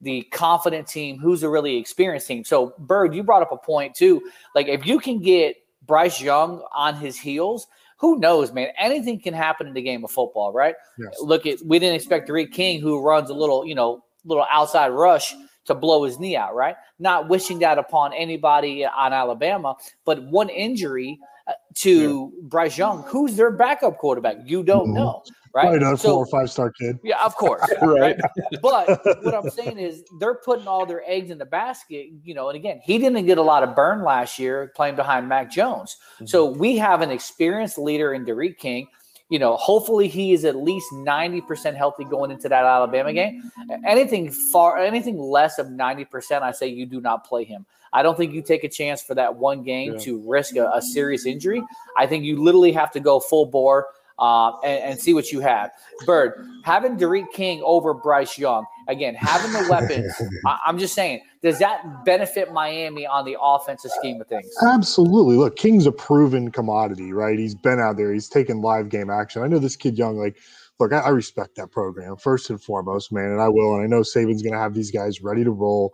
the 0.00 0.22
confident 0.30 0.86
team, 0.86 1.18
who's 1.18 1.42
a 1.42 1.48
really 1.48 1.76
experienced 1.76 2.28
team. 2.28 2.44
So, 2.44 2.74
Bird, 2.78 3.14
you 3.14 3.22
brought 3.22 3.42
up 3.42 3.50
a 3.50 3.56
point 3.56 3.94
too. 3.94 4.22
Like, 4.54 4.68
if 4.68 4.86
you 4.86 5.00
can 5.00 5.20
get 5.20 5.56
Bryce 5.86 6.20
Young 6.20 6.62
on 6.72 6.94
his 6.94 7.18
heels, 7.18 7.66
who 7.98 8.18
knows, 8.18 8.52
man? 8.52 8.68
Anything 8.78 9.20
can 9.20 9.34
happen 9.34 9.66
in 9.66 9.74
the 9.74 9.82
game 9.82 10.04
of 10.04 10.10
football, 10.10 10.52
right? 10.52 10.74
Yes. 10.98 11.16
Look 11.20 11.46
at 11.46 11.58
we 11.64 11.78
didn't 11.78 11.96
expect 11.96 12.28
Rick 12.28 12.52
King, 12.52 12.80
who 12.80 13.02
runs 13.02 13.30
a 13.30 13.34
little, 13.34 13.66
you 13.66 13.74
know, 13.74 14.04
little 14.24 14.46
outside 14.50 14.88
rush 14.88 15.34
to 15.66 15.74
blow 15.74 16.04
his 16.04 16.18
knee 16.18 16.36
out, 16.36 16.54
right? 16.54 16.76
Not 16.98 17.28
wishing 17.28 17.58
that 17.60 17.78
upon 17.78 18.12
anybody 18.12 18.84
on 18.84 19.12
Alabama, 19.12 19.76
but 20.04 20.22
one 20.24 20.48
injury 20.48 21.18
uh, 21.46 21.52
to 21.76 22.32
yeah. 22.32 22.48
Bryce 22.48 22.78
Young, 22.78 23.02
who's 23.02 23.36
their 23.36 23.50
backup 23.50 23.98
quarterback? 23.98 24.36
You 24.44 24.62
don't 24.62 24.86
mm-hmm. 24.86 24.94
know 24.94 25.22
right? 25.54 25.72
Right, 25.72 25.82
a 25.82 25.96
so, 25.96 26.10
four 26.10 26.18
or 26.18 26.26
five 26.26 26.50
star 26.50 26.70
kid. 26.70 26.98
Yeah, 27.02 27.24
of 27.24 27.36
course. 27.36 27.68
right. 27.82 28.16
But 28.62 29.04
what 29.24 29.34
I'm 29.34 29.50
saying 29.50 29.78
is 29.78 30.04
they're 30.18 30.34
putting 30.34 30.66
all 30.66 30.86
their 30.86 31.02
eggs 31.06 31.30
in 31.30 31.38
the 31.38 31.46
basket, 31.46 32.08
you 32.24 32.34
know, 32.34 32.48
and 32.48 32.56
again, 32.56 32.80
he 32.82 32.98
didn't 32.98 33.26
get 33.26 33.38
a 33.38 33.42
lot 33.42 33.62
of 33.62 33.74
burn 33.74 34.02
last 34.02 34.38
year 34.38 34.72
playing 34.74 34.96
behind 34.96 35.28
Mac 35.28 35.50
Jones. 35.50 35.96
Mm-hmm. 36.14 36.26
So 36.26 36.46
we 36.46 36.76
have 36.78 37.02
an 37.02 37.10
experienced 37.10 37.78
leader 37.78 38.14
in 38.14 38.24
D'Eriq 38.24 38.58
King. 38.58 38.88
You 39.28 39.38
know, 39.38 39.56
hopefully 39.56 40.08
he 40.08 40.32
is 40.32 40.46
at 40.46 40.56
least 40.56 40.90
90% 40.90 41.76
healthy 41.76 42.04
going 42.04 42.30
into 42.30 42.48
that 42.48 42.64
Alabama 42.64 43.12
game. 43.12 43.50
Anything 43.84 44.30
far 44.52 44.78
anything 44.78 45.18
less 45.18 45.58
of 45.58 45.66
90%, 45.66 46.40
I 46.40 46.52
say 46.52 46.68
you 46.68 46.86
do 46.86 47.00
not 47.02 47.26
play 47.26 47.44
him. 47.44 47.66
I 47.92 48.02
don't 48.02 48.16
think 48.16 48.32
you 48.32 48.42
take 48.42 48.64
a 48.64 48.68
chance 48.68 49.02
for 49.02 49.14
that 49.14 49.36
one 49.36 49.62
game 49.62 49.94
yeah. 49.94 49.98
to 50.00 50.18
risk 50.26 50.56
a, 50.56 50.70
a 50.74 50.82
serious 50.82 51.26
injury. 51.26 51.62
I 51.96 52.06
think 52.06 52.24
you 52.24 52.42
literally 52.42 52.72
have 52.72 52.90
to 52.92 53.00
go 53.00 53.20
full 53.20 53.46
bore 53.46 53.86
uh, 54.18 54.58
and, 54.64 54.82
and, 54.82 55.00
see 55.00 55.14
what 55.14 55.30
you 55.30 55.40
have. 55.40 55.70
Bird, 56.04 56.44
having 56.64 56.96
D'Eriq 56.96 57.30
King 57.32 57.62
over 57.64 57.94
Bryce 57.94 58.36
Young, 58.36 58.66
again, 58.88 59.14
having 59.14 59.52
the 59.52 59.68
weapons, 59.70 60.12
I, 60.46 60.58
am 60.66 60.78
just 60.78 60.94
saying, 60.94 61.20
does 61.42 61.58
that 61.60 62.04
benefit 62.04 62.52
Miami 62.52 63.06
on 63.06 63.24
the 63.24 63.36
offensive 63.40 63.92
scheme 63.92 64.20
of 64.20 64.26
things? 64.26 64.50
Absolutely. 64.66 65.36
Look, 65.36 65.56
King's 65.56 65.86
a 65.86 65.92
proven 65.92 66.50
commodity, 66.50 67.12
right? 67.12 67.38
He's 67.38 67.54
been 67.54 67.78
out 67.78 67.96
there, 67.96 68.12
he's 68.12 68.28
taken 68.28 68.60
live 68.60 68.88
game 68.88 69.08
action. 69.08 69.42
I 69.42 69.46
know 69.46 69.60
this 69.60 69.76
kid 69.76 69.96
Young, 69.96 70.18
like, 70.18 70.36
look, 70.80 70.92
I, 70.92 70.98
I 70.98 71.08
respect 71.10 71.54
that 71.56 71.70
program 71.70 72.16
first 72.16 72.50
and 72.50 72.60
foremost, 72.60 73.12
man, 73.12 73.30
and 73.30 73.40
I 73.40 73.48
will. 73.48 73.76
And 73.76 73.84
I 73.84 73.86
know 73.86 74.02
Saban's 74.02 74.42
going 74.42 74.54
to 74.54 74.60
have 74.60 74.74
these 74.74 74.90
guys 74.90 75.22
ready 75.22 75.44
to 75.44 75.50
roll, 75.52 75.92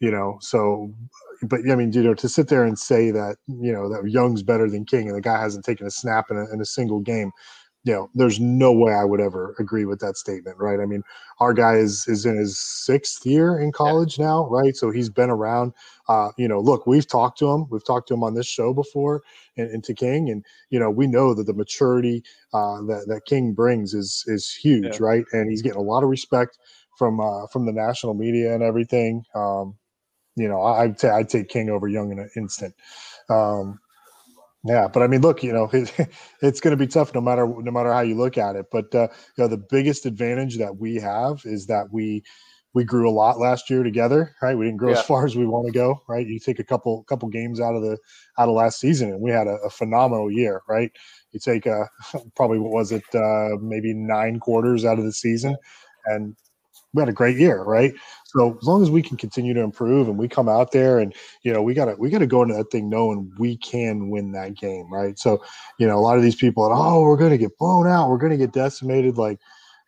you 0.00 0.10
know, 0.10 0.36
so 0.42 0.92
but 1.42 1.60
I 1.68 1.74
mean, 1.74 1.92
you 1.92 2.02
know, 2.02 2.14
to 2.14 2.28
sit 2.28 2.48
there 2.48 2.64
and 2.64 2.78
say 2.78 3.10
that 3.10 3.36
you 3.48 3.72
know 3.72 3.88
that 3.88 4.08
Young's 4.08 4.42
better 4.42 4.70
than 4.70 4.84
King 4.84 5.08
and 5.08 5.16
the 5.16 5.20
guy 5.20 5.40
hasn't 5.40 5.64
taken 5.64 5.86
a 5.86 5.90
snap 5.90 6.26
in 6.30 6.36
a, 6.36 6.52
in 6.52 6.60
a 6.60 6.64
single 6.64 7.00
game, 7.00 7.32
you 7.84 7.92
know, 7.92 8.08
there's 8.14 8.38
no 8.38 8.72
way 8.72 8.92
I 8.92 9.04
would 9.04 9.20
ever 9.20 9.56
agree 9.58 9.84
with 9.84 9.98
that 10.00 10.16
statement, 10.16 10.56
right? 10.58 10.78
I 10.78 10.86
mean, 10.86 11.02
our 11.40 11.52
guy 11.52 11.76
is 11.76 12.06
is 12.06 12.24
in 12.24 12.36
his 12.36 12.58
sixth 12.58 13.26
year 13.26 13.58
in 13.58 13.72
college 13.72 14.18
yeah. 14.18 14.26
now, 14.26 14.48
right? 14.48 14.76
So 14.76 14.90
he's 14.90 15.10
been 15.10 15.30
around. 15.30 15.72
Uh, 16.08 16.30
you 16.36 16.46
know, 16.46 16.60
look, 16.60 16.86
we've 16.86 17.06
talked 17.06 17.38
to 17.38 17.50
him, 17.50 17.66
we've 17.70 17.84
talked 17.84 18.06
to 18.08 18.14
him 18.14 18.22
on 18.22 18.34
this 18.34 18.46
show 18.46 18.72
before, 18.72 19.22
and, 19.56 19.68
and 19.70 19.84
to 19.84 19.94
King, 19.94 20.30
and 20.30 20.44
you 20.70 20.78
know, 20.78 20.90
we 20.90 21.08
know 21.08 21.34
that 21.34 21.44
the 21.44 21.54
maturity 21.54 22.22
uh, 22.52 22.82
that 22.82 23.06
that 23.08 23.22
King 23.26 23.52
brings 23.52 23.94
is 23.94 24.24
is 24.28 24.52
huge, 24.52 24.84
yeah. 24.84 24.98
right? 25.00 25.24
And 25.32 25.50
he's 25.50 25.62
getting 25.62 25.78
a 25.78 25.82
lot 25.82 26.04
of 26.04 26.08
respect 26.08 26.58
from 26.96 27.18
uh, 27.20 27.48
from 27.48 27.66
the 27.66 27.72
national 27.72 28.14
media 28.14 28.54
and 28.54 28.62
everything. 28.62 29.24
Um, 29.34 29.76
you 30.36 30.48
know, 30.48 30.62
I'd 30.62 31.00
say 31.00 31.10
I'd 31.10 31.28
take 31.28 31.48
King 31.48 31.68
over 31.68 31.88
Young 31.88 32.12
in 32.12 32.20
an 32.20 32.30
instant. 32.36 32.74
Um, 33.28 33.80
yeah, 34.64 34.88
but 34.88 35.02
I 35.02 35.06
mean, 35.08 35.20
look, 35.22 35.42
you 35.42 35.52
know, 35.52 35.68
it, 35.72 35.92
it's 36.40 36.60
going 36.60 36.76
to 36.76 36.76
be 36.76 36.86
tough 36.86 37.14
no 37.14 37.20
matter 37.20 37.46
no 37.46 37.70
matter 37.70 37.92
how 37.92 38.00
you 38.00 38.14
look 38.16 38.38
at 38.38 38.56
it. 38.56 38.66
But 38.70 38.94
uh, 38.94 39.08
you 39.36 39.44
know, 39.44 39.48
the 39.48 39.56
biggest 39.58 40.06
advantage 40.06 40.58
that 40.58 40.76
we 40.76 40.96
have 40.96 41.42
is 41.44 41.66
that 41.66 41.92
we 41.92 42.22
we 42.74 42.84
grew 42.84 43.08
a 43.08 43.12
lot 43.12 43.38
last 43.38 43.68
year 43.68 43.82
together, 43.82 44.34
right? 44.40 44.56
We 44.56 44.64
didn't 44.64 44.78
grow 44.78 44.92
Yeah. 44.92 45.00
as 45.00 45.04
far 45.04 45.26
as 45.26 45.36
we 45.36 45.44
want 45.46 45.66
to 45.66 45.72
go, 45.72 46.02
right? 46.08 46.26
You 46.26 46.38
take 46.38 46.58
a 46.58 46.64
couple 46.64 47.02
couple 47.04 47.28
games 47.28 47.60
out 47.60 47.74
of 47.74 47.82
the 47.82 47.98
out 48.38 48.48
of 48.48 48.54
last 48.54 48.78
season, 48.80 49.10
and 49.10 49.20
we 49.20 49.30
had 49.30 49.46
a, 49.46 49.56
a 49.64 49.70
phenomenal 49.70 50.30
year, 50.30 50.62
right? 50.68 50.90
You 51.32 51.40
take 51.40 51.66
uh 51.66 51.84
probably 52.36 52.58
what 52.58 52.72
was 52.72 52.92
it, 52.92 53.04
uh, 53.14 53.56
maybe 53.60 53.92
nine 53.94 54.38
quarters 54.38 54.84
out 54.84 54.98
of 54.98 55.04
the 55.04 55.12
season, 55.12 55.56
and 56.06 56.36
we 56.92 57.00
had 57.00 57.08
a 57.08 57.12
great 57.12 57.36
year, 57.38 57.62
right? 57.62 57.92
So 58.26 58.56
as 58.60 58.66
long 58.66 58.82
as 58.82 58.90
we 58.90 59.02
can 59.02 59.16
continue 59.16 59.54
to 59.54 59.60
improve 59.60 60.08
and 60.08 60.18
we 60.18 60.28
come 60.28 60.48
out 60.48 60.72
there 60.72 60.98
and 60.98 61.14
you 61.42 61.52
know 61.52 61.62
we 61.62 61.74
gotta 61.74 61.94
we 61.98 62.10
gotta 62.10 62.26
go 62.26 62.42
into 62.42 62.54
that 62.54 62.70
thing 62.70 62.88
knowing 62.88 63.32
we 63.38 63.56
can 63.56 64.10
win 64.10 64.32
that 64.32 64.54
game, 64.54 64.92
right? 64.92 65.18
So 65.18 65.42
you 65.78 65.86
know 65.86 65.96
a 65.96 66.00
lot 66.00 66.16
of 66.16 66.22
these 66.22 66.36
people, 66.36 66.64
are, 66.64 66.72
oh, 66.72 67.02
we're 67.02 67.16
gonna 67.16 67.38
get 67.38 67.56
blown 67.58 67.86
out, 67.86 68.08
we're 68.10 68.18
gonna 68.18 68.36
get 68.36 68.52
decimated, 68.52 69.16
like 69.18 69.38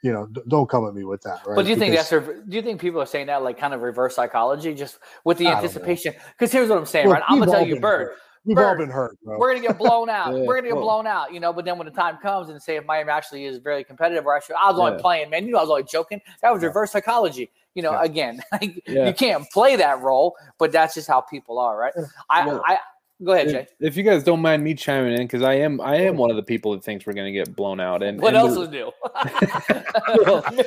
you 0.03 0.13
know, 0.13 0.27
don't 0.49 0.69
come 0.69 0.87
at 0.87 0.95
me 0.95 1.03
with 1.05 1.23
that, 1.23 1.41
right? 1.47 1.57
But 1.57 1.63
do 1.63 1.71
you 1.71 1.77
think 1.77 1.93
Because- 1.93 2.11
that's 2.11 2.27
rev- 2.27 2.49
do 2.49 2.57
you 2.57 2.63
think 2.63 2.79
people 2.79 3.01
are 3.01 3.07
saying 3.07 3.29
that 3.29 3.43
like 3.43 3.59
kind 3.59 3.73
of 3.73 3.81
reverse 3.81 4.15
psychology, 4.15 4.75
just 4.75 4.99
with 5.25 5.39
the 5.39 5.47
I 5.47 5.55
anticipation? 5.55 6.15
Because 6.33 6.53
here's 6.53 6.69
what 6.69 6.79
I'm 6.79 6.85
saying, 6.85 7.09
Look, 7.09 7.15
right? 7.15 7.23
I'm 7.27 7.39
gonna 7.39 7.51
tell 7.51 7.67
you, 7.67 7.81
Bird. 7.81 8.09
hurt. 8.09 8.17
We've 8.45 8.59
all 8.59 8.65
Bird, 8.75 8.79
been 8.79 8.91
hurt, 8.91 9.19
bro. 9.25 9.39
We're 9.39 9.55
gonna 9.55 9.67
get 9.67 9.79
blown 9.79 10.11
out. 10.11 10.35
Yeah, 10.37 10.45
we're 10.47 10.57
gonna 10.57 10.69
get 10.75 10.81
blown 10.81 11.07
out, 11.07 11.33
you 11.33 11.41
know. 11.41 11.53
But 11.53 11.65
then 11.65 11.79
when 11.79 11.87
the 11.87 11.93
time 11.93 12.19
comes 12.19 12.51
and 12.51 12.61
say 12.63 12.77
if 12.77 12.85
Miami 12.85 13.11
actually 13.11 13.47
is 13.47 13.59
very 13.59 13.85
competitive, 13.85 14.27
or 14.27 14.37
actually 14.37 14.57
I 14.61 14.71
was 14.71 14.79
only 14.79 14.93
Yeah. 14.93 15.01
playing, 15.01 15.31
man. 15.31 15.47
You 15.47 15.53
know, 15.53 15.59
I 15.59 15.63
was 15.63 15.71
only 15.71 15.85
joking. 15.85 16.21
That 16.43 16.53
was 16.53 16.63
Yeah. 16.63 16.69
reverse 16.69 16.93
psychology. 16.93 17.51
You 17.75 17.83
know, 17.83 17.93
Yeah. 17.93 18.03
again, 18.05 18.43
like, 18.53 18.83
Yeah. 18.87 19.07
you 19.07 19.15
can't 19.15 19.49
play 19.51 19.77
that 19.77 20.01
role, 20.03 20.37
but 20.59 20.73
that's 20.73 20.95
just 20.95 21.09
how 21.09 21.21
people 21.23 21.59
are, 21.59 21.77
right? 21.77 21.93
I, 22.31 22.47
Well, 22.47 22.63
I 22.67 22.79
go 23.23 23.33
ahead, 23.33 23.49
Jay. 23.49 23.67
If, 23.81 23.93
if 23.93 23.97
you 23.97 24.03
guys 24.03 24.25
don't 24.25 24.41
mind 24.41 24.65
me 24.65 24.75
chiming 24.75 25.13
in, 25.13 25.23
because 25.23 25.43
I 25.43 25.55
am 25.55 25.81
I 25.81 25.97
am 25.97 26.17
one 26.17 26.31
of 26.31 26.37
the 26.37 26.43
people 26.43 26.73
that 26.73 26.85
thinks 26.85 27.07
we're 27.07 27.13
gonna 27.13 27.33
get 27.33 27.55
blown 27.55 27.81
out. 27.81 28.03
And 28.03 28.21
What 28.21 28.35
and 28.35 28.37
else 28.37 28.57
is 28.57 28.69
new? 28.71 28.91
but- 29.03 30.65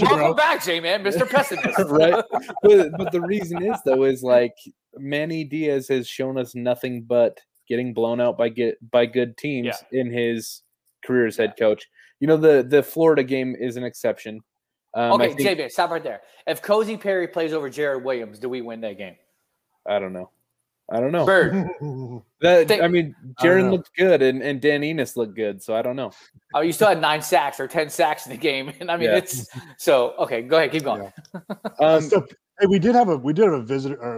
Welcome 0.00 0.36
back, 0.36 0.64
Jay, 0.64 0.80
man, 0.80 1.02
Mr. 1.02 1.28
Pessimist. 1.28 1.78
right? 1.90 2.24
But, 2.62 2.90
but 2.96 3.12
the 3.12 3.20
reason 3.20 3.62
is 3.62 3.78
though 3.84 4.04
is 4.04 4.22
like 4.22 4.54
Manny 4.96 5.44
Diaz 5.44 5.88
has 5.88 6.08
shown 6.08 6.38
us 6.38 6.54
nothing 6.54 7.02
but 7.02 7.40
getting 7.68 7.94
blown 7.94 8.20
out 8.20 8.38
by 8.38 8.48
get 8.48 8.78
by 8.90 9.06
good 9.06 9.36
teams 9.36 9.76
in 9.92 10.10
his 10.10 10.62
career 11.04 11.26
as 11.26 11.36
head 11.36 11.54
coach. 11.58 11.86
You 12.20 12.26
know 12.26 12.36
the 12.36 12.66
the 12.68 12.82
Florida 12.82 13.22
game 13.22 13.54
is 13.58 13.76
an 13.76 13.84
exception. 13.84 14.40
Um, 14.94 15.12
okay, 15.12 15.34
think- 15.34 15.58
Jay, 15.58 15.68
stop 15.68 15.90
right 15.90 16.02
there. 16.02 16.22
If 16.46 16.62
N'Kosi 16.62 16.98
Perry 16.98 17.28
plays 17.28 17.52
over 17.52 17.68
Jarren 17.68 18.02
Williams, 18.02 18.38
do 18.38 18.48
we 18.48 18.62
win 18.62 18.80
that 18.80 18.96
game? 18.96 19.16
I 19.86 19.98
don't 19.98 20.12
know. 20.12 20.30
I 20.90 21.00
don't 21.00 21.12
know. 21.12 21.26
Bird. 21.26 21.68
That 22.42 22.68
Think- 22.68 22.82
I 22.82 22.86
mean, 22.88 23.14
I 23.38 23.42
Jarren 23.44 23.64
know. 23.64 23.70
looked 23.72 23.90
good 23.96 24.20
and, 24.20 24.42
and 24.42 24.60
Dan 24.60 24.84
Enos 24.84 25.16
looked 25.16 25.34
good, 25.34 25.62
so 25.62 25.74
I 25.74 25.80
don't 25.80 25.96
know. 25.96 26.10
Oh, 26.54 26.60
you 26.60 26.70
still 26.70 26.88
had 26.88 27.00
nine 27.00 27.22
sacks 27.22 27.58
or 27.58 27.66
ten 27.66 27.88
sacks 27.88 28.26
in 28.26 28.30
the 28.32 28.36
game, 28.38 28.70
and 28.78 28.90
I 28.90 28.96
mean 28.98 29.08
Yeah. 29.08 29.16
it's 29.16 29.48
so 29.78 30.14
okay. 30.18 30.42
Go 30.42 30.58
ahead, 30.58 30.70
keep 30.70 30.84
going. 30.84 31.10
Um, 31.80 32.02
So, 32.02 32.26
hey, 32.60 32.66
we 32.68 32.78
did 32.78 32.94
have 32.94 33.08
a 33.08 33.16
we 33.16 33.32
did 33.32 33.46
have 33.46 33.54
a 33.54 33.62
visitor 33.62 33.96
or 34.02 34.16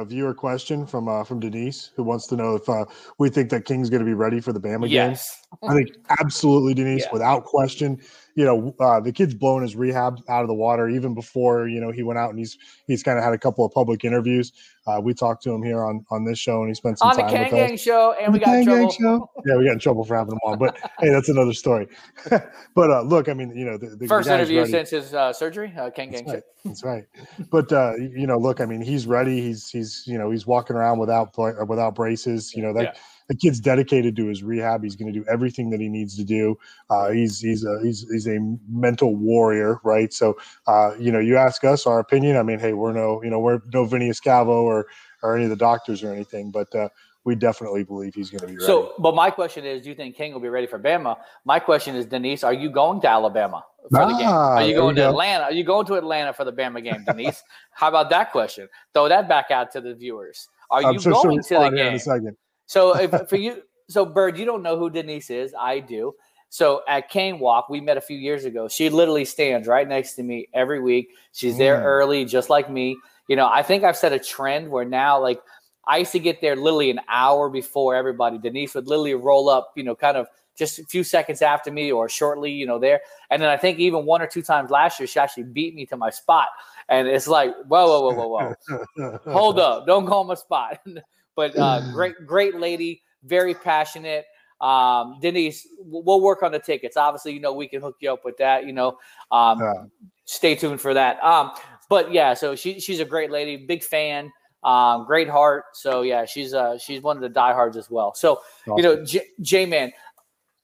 a 0.00 0.04
viewer 0.06 0.32
question 0.34 0.86
from 0.86 1.08
uh, 1.08 1.24
from 1.24 1.40
Denise 1.40 1.90
who 1.94 2.02
wants 2.04 2.26
to 2.28 2.36
know 2.36 2.54
if 2.54 2.66
uh, 2.70 2.86
we 3.18 3.28
think 3.28 3.50
that 3.50 3.66
King's 3.66 3.90
going 3.90 4.00
to 4.00 4.06
be 4.06 4.14
ready 4.14 4.40
for 4.40 4.54
the 4.54 4.60
Bama 4.60 4.82
game. 4.84 4.90
Yes, 4.90 5.42
I 5.62 5.74
think 5.74 5.90
absolutely, 6.20 6.72
Denise, 6.72 7.02
Yeah. 7.02 7.12
without 7.12 7.44
question. 7.44 8.00
You 8.38 8.44
know, 8.44 8.72
uh, 8.78 9.00
the 9.00 9.10
kid's 9.10 9.34
blown 9.34 9.62
his 9.62 9.74
rehab 9.74 10.22
out 10.28 10.42
of 10.42 10.48
the 10.48 10.54
water 10.54 10.88
even 10.88 11.12
before 11.12 11.66
you 11.66 11.80
know 11.80 11.90
he 11.90 12.04
went 12.04 12.20
out 12.20 12.30
and 12.30 12.38
he's 12.38 12.56
he's 12.86 13.02
kind 13.02 13.18
of 13.18 13.24
had 13.24 13.32
a 13.32 13.38
couple 13.38 13.64
of 13.64 13.72
public 13.72 14.04
interviews. 14.04 14.52
Uh, 14.86 15.00
we 15.02 15.12
talked 15.12 15.42
to 15.42 15.50
him 15.50 15.60
here 15.60 15.82
on 15.82 16.06
on 16.12 16.24
this 16.24 16.38
show 16.38 16.60
and 16.60 16.68
he 16.68 16.74
spent 16.74 17.00
some 17.00 17.08
on 17.08 17.16
the 17.16 17.22
time 17.22 17.32
Kang 17.32 17.44
with 17.52 17.52
us. 17.54 17.68
Gang 17.68 17.76
show, 17.76 18.14
and 18.16 18.28
On 18.28 18.32
we 18.32 18.38
got 18.38 18.54
in 18.54 18.64
Kang 18.64 18.76
trouble. 18.76 18.92
show? 18.92 19.30
Yeah, 19.44 19.56
we 19.56 19.64
got 19.64 19.72
in 19.72 19.78
trouble 19.80 20.04
for 20.04 20.14
having 20.16 20.34
him 20.34 20.38
on, 20.44 20.56
but 20.56 20.78
hey, 21.00 21.08
that's 21.10 21.28
another 21.28 21.52
story. 21.52 21.88
but 22.76 22.90
uh, 22.90 23.02
look, 23.02 23.28
I 23.28 23.34
mean, 23.34 23.50
you 23.56 23.64
know, 23.64 23.76
the, 23.76 23.96
the 23.96 24.06
First 24.06 24.28
interview 24.28 24.60
ready. 24.60 24.70
since 24.70 24.90
his 24.90 25.14
uh, 25.14 25.32
surgery. 25.32 25.74
Uh, 25.76 25.90
Kang 25.90 26.12
Gang 26.12 26.24
That's 26.24 26.34
right. 26.34 26.42
show. 26.62 26.68
That's 26.68 26.84
right. 26.84 27.04
But 27.50 27.72
uh, 27.72 27.94
you 27.96 28.28
know, 28.28 28.38
look, 28.38 28.60
I 28.60 28.66
mean, 28.66 28.82
he's 28.82 29.08
ready. 29.08 29.40
He's 29.40 29.68
he's 29.68 30.04
you 30.06 30.16
know 30.16 30.30
he's 30.30 30.46
walking 30.46 30.76
around 30.76 31.00
without 31.00 31.36
without 31.36 31.96
braces. 31.96 32.54
You 32.54 32.62
know 32.62 32.72
that 32.74 32.82
Yeah. 32.84 32.92
The 33.28 33.34
kid's 33.34 33.60
dedicated 33.60 34.16
to 34.16 34.26
his 34.26 34.42
rehab. 34.42 34.82
He's 34.82 34.96
going 34.96 35.12
to 35.12 35.18
do 35.18 35.24
everything 35.30 35.70
that 35.70 35.80
he 35.80 35.88
needs 35.88 36.16
to 36.16 36.24
do. 36.24 36.58
Uh, 36.90 37.10
he's 37.10 37.38
he's 37.38 37.64
a 37.64 37.80
he's 37.82 38.06
he's 38.10 38.26
a 38.26 38.38
mental 38.68 39.14
warrior, 39.14 39.80
right? 39.84 40.12
So 40.12 40.38
uh, 40.66 40.94
you 40.98 41.12
know, 41.12 41.20
you 41.20 41.36
ask 41.36 41.62
us 41.64 41.86
our 41.86 42.00
opinion. 42.00 42.36
I 42.36 42.42
mean, 42.42 42.58
hey, 42.58 42.72
we're 42.72 42.92
no 42.92 43.22
you 43.22 43.30
know 43.30 43.38
we're 43.38 43.60
no 43.72 43.84
Vinny 43.84 44.08
Escavo 44.08 44.48
or 44.48 44.86
or 45.22 45.36
any 45.36 45.44
of 45.44 45.50
the 45.50 45.56
doctors 45.56 46.02
or 46.02 46.12
anything, 46.12 46.50
but 46.50 46.74
uh, 46.74 46.88
we 47.24 47.34
definitely 47.34 47.84
believe 47.84 48.14
he's 48.14 48.30
going 48.30 48.40
to 48.40 48.46
be 48.46 48.54
ready. 48.54 48.64
So, 48.64 48.94
but 48.98 49.14
my 49.14 49.30
question 49.30 49.66
is, 49.66 49.82
do 49.82 49.90
you 49.90 49.94
think 49.94 50.16
King 50.16 50.32
will 50.32 50.40
be 50.40 50.48
ready 50.48 50.66
for 50.66 50.78
Bama? 50.78 51.18
My 51.44 51.58
question 51.58 51.94
is, 51.94 52.06
Denise, 52.06 52.42
are 52.42 52.54
you 52.54 52.70
going 52.70 53.00
to 53.02 53.08
Alabama 53.08 53.64
for 53.90 54.06
the 54.06 54.14
game? 54.14 54.26
Ah, 54.26 54.54
Are 54.54 54.62
you 54.62 54.74
going 54.74 54.94
to 54.96 55.02
go. 55.02 55.10
Atlanta? 55.10 55.44
Are 55.44 55.52
you 55.52 55.64
going 55.64 55.84
to 55.86 55.94
Atlanta 55.94 56.32
for 56.32 56.44
the 56.44 56.52
Bama 56.52 56.82
game, 56.82 57.04
Denise? 57.04 57.42
How 57.72 57.88
about 57.88 58.08
that 58.10 58.32
question? 58.32 58.68
Throw 58.94 59.08
that 59.08 59.28
back 59.28 59.50
out 59.50 59.70
to 59.72 59.82
the 59.82 59.94
viewers. 59.94 60.48
Are 60.70 60.82
I'm 60.82 60.94
you 60.94 61.00
sure 61.00 61.12
she'll 61.12 61.22
going 61.24 61.42
to 61.42 61.54
the 61.54 61.70
here 61.76 61.86
in 61.88 61.94
a 61.94 61.98
second. 61.98 62.36
So 62.68 62.94
if 62.96 63.28
for 63.28 63.36
you, 63.36 63.62
so 63.88 64.04
Bird, 64.04 64.38
you 64.38 64.44
don't 64.44 64.62
know 64.62 64.78
who 64.78 64.90
Denise 64.90 65.30
is. 65.30 65.54
I 65.58 65.80
do. 65.80 66.14
So 66.50 66.82
at 66.86 67.08
Cane 67.08 67.38
Walk, 67.38 67.68
we 67.68 67.80
met 67.80 67.96
a 67.96 68.00
few 68.00 68.16
years 68.16 68.44
ago. 68.44 68.68
She 68.68 68.90
literally 68.90 69.24
stands 69.24 69.66
right 69.66 69.88
next 69.88 70.14
to 70.14 70.22
me 70.22 70.48
every 70.54 70.80
week. 70.80 71.10
She's 71.32 71.58
there 71.58 71.78
Mm. 71.78 71.84
early, 71.84 72.24
just 72.26 72.50
like 72.50 72.70
me. 72.70 72.96
You 73.26 73.36
know, 73.36 73.48
I 73.50 73.62
think 73.62 73.84
I've 73.84 73.96
set 73.96 74.12
a 74.12 74.18
trend 74.18 74.70
where 74.70 74.84
now, 74.84 75.20
like, 75.20 75.40
I 75.86 75.98
used 75.98 76.12
to 76.12 76.18
get 76.18 76.42
there 76.42 76.56
literally 76.56 76.90
an 76.90 77.00
hour 77.08 77.48
before 77.48 77.94
everybody. 77.94 78.38
Denise 78.38 78.74
would 78.74 78.86
literally 78.86 79.14
roll 79.14 79.48
up, 79.48 79.72
you 79.74 79.82
know, 79.82 79.94
kind 79.94 80.18
of 80.18 80.26
just 80.56 80.78
a 80.78 80.84
few 80.84 81.04
seconds 81.04 81.40
after 81.40 81.70
me 81.70 81.90
or 81.90 82.08
shortly, 82.08 82.50
you 82.50 82.66
know, 82.66 82.78
there. 82.78 83.00
And 83.30 83.40
then 83.40 83.48
I 83.48 83.56
think 83.56 83.78
even 83.78 84.04
one 84.04 84.20
or 84.20 84.26
two 84.26 84.42
times 84.42 84.70
last 84.70 85.00
year, 85.00 85.06
she 85.06 85.18
actually 85.18 85.44
beat 85.44 85.74
me 85.74 85.86
to 85.86 85.96
my 85.96 86.10
spot. 86.10 86.48
And 86.88 87.08
it's 87.08 87.28
like, 87.28 87.54
whoa, 87.66 87.86
whoa, 87.86 88.00
whoa, 88.00 88.28
whoa, 88.28 88.28
whoa 88.28 89.18
hold 89.32 89.58
up 89.58 89.86
don't 89.86 90.06
call 90.06 90.24
my 90.24 90.34
spot 90.34 90.80
but 91.38 91.56
uh 91.56 91.80
great 91.92 92.14
great 92.26 92.56
lady 92.56 93.00
very 93.22 93.54
passionate 93.54 94.26
um 94.60 95.16
denise 95.22 95.68
we'll 95.78 96.20
work 96.20 96.42
on 96.42 96.50
the 96.50 96.58
tickets 96.58 96.96
obviously 96.96 97.32
you 97.32 97.38
know 97.40 97.52
we 97.52 97.68
can 97.68 97.80
hook 97.80 97.96
you 98.00 98.12
up 98.12 98.24
with 98.24 98.36
that 98.36 98.66
you 98.66 98.72
know 98.72 98.98
um 99.30 99.60
Yeah. 99.60 99.84
stay 100.24 100.54
tuned 100.56 100.80
for 100.80 100.92
that 100.94 101.22
um 101.22 101.52
but 101.88 102.12
yeah 102.12 102.34
so 102.34 102.56
she, 102.56 102.80
she's 102.80 102.98
a 102.98 103.04
great 103.04 103.30
lady 103.30 103.56
big 103.56 103.84
fan 103.84 104.32
um 104.64 105.06
great 105.06 105.28
heart 105.28 105.64
so 105.74 106.02
yeah 106.02 106.24
she's 106.24 106.52
uh 106.54 106.76
she's 106.76 107.00
one 107.02 107.16
of 107.16 107.22
the 107.22 107.28
diehards 107.28 107.76
as 107.76 107.88
well 107.88 108.12
so 108.14 108.40
you 108.76 108.82
know 108.82 109.04
J- 109.04 109.28
j-man 109.40 109.92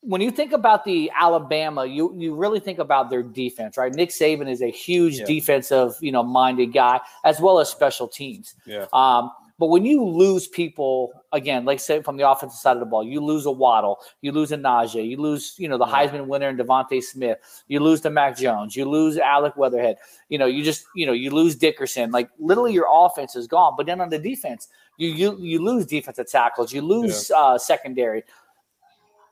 when 0.07 0.21
you 0.21 0.31
think 0.31 0.53
about 0.53 0.85
the 0.85 1.11
Alabama, 1.19 1.87
you 1.87 2.15
you 2.19 2.35
really 2.35 2.61
think 2.61 2.79
about 2.79 3.09
their 3.09 3.23
defense, 3.23 3.79
right? 3.79 3.91
Nick 3.95 4.11
Saban 4.11 4.51
is 4.51 4.61
a 4.61 4.71
huge 4.71 5.21
Yeah. 5.21 5.25
defensive, 5.25 5.97
you 6.03 6.13
know, 6.13 6.23
minded 6.23 6.75
guy, 6.75 7.01
as 7.25 7.41
well 7.41 7.59
as 7.59 7.71
special 7.71 8.07
teams. 8.07 8.55
Yeah. 8.67 8.85
Um, 8.93 9.31
but 9.59 9.67
when 9.69 9.85
you 9.85 10.05
lose 10.05 10.49
people 10.49 11.13
again, 11.33 11.65
like 11.65 11.79
say 11.79 12.03
from 12.03 12.17
the 12.17 12.29
offensive 12.29 12.59
side 12.59 12.77
of 12.77 12.81
the 12.81 12.87
ball, 12.87 13.05
you 13.05 13.21
lose 13.21 13.47
a 13.47 13.51
Waddle, 13.51 14.01
you 14.21 14.33
lose 14.33 14.51
a 14.51 14.57
Najee, 14.57 15.09
you 15.09 15.17
lose, 15.17 15.55
you 15.59 15.69
know, 15.69 15.79
the 15.79 15.87
Heisman 15.87 16.27
winner 16.27 16.49
and 16.49 16.59
DeVonta 16.59 17.03
Smith, 17.03 17.39
you 17.69 17.79
lose 17.79 18.01
to 18.01 18.11
Mac 18.11 18.37
Jones, 18.37 18.75
you 18.75 18.85
lose 18.85 19.17
Alex 19.17 19.57
Leatherwood, 19.57 19.97
you 20.29 20.39
know, 20.39 20.47
you 20.47 20.65
just, 20.65 20.87
you 20.97 21.07
know, 21.07 21.13
you 21.13 21.31
lose 21.31 21.55
Dickerson. 21.55 22.11
Like 22.11 22.29
literally 22.39 22.73
your 22.73 22.87
offense 22.91 23.37
is 23.37 23.47
gone. 23.47 23.75
But 23.77 23.87
then 23.87 24.01
on 24.01 24.09
the 24.09 24.19
defense, 24.19 24.69
you 24.97 25.09
you 25.09 25.37
you 25.39 25.63
lose 25.63 25.87
defensive 25.87 26.29
tackles, 26.29 26.73
you 26.73 26.83
lose 26.83 27.31
uh, 27.31 27.59
secondary 27.59 28.25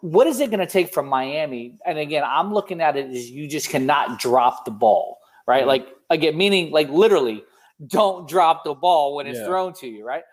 what 0.03 0.27
is 0.27 0.41
it 0.41 0.51
going 0.51 0.59
to 0.61 0.67
take 0.67 0.93
from 0.93 1.07
Miami? 1.07 1.79
And 1.87 1.97
again, 1.97 2.25
I'm 2.27 2.53
looking 2.53 2.81
at 2.81 2.97
it 2.97 3.11
as 3.11 3.31
you 3.31 3.47
just 3.47 3.71
cannot 3.71 4.19
drop 4.19 4.65
the 4.65 4.73
ball, 4.73 5.19
right? 5.47 5.63
Mhm. 5.63 5.69
Like 5.69 5.89
again, 6.11 6.37
meaning 6.37 6.73
like 6.73 6.89
literally, 6.91 7.45
don't 7.87 8.29
drop 8.29 8.65
the 8.65 8.75
ball 8.75 9.15
when 9.17 9.27
it's 9.27 9.39
Yeah. 9.39 9.47
thrown 9.47 9.73
to 9.75 9.87
you, 9.87 10.05
right? 10.07 10.25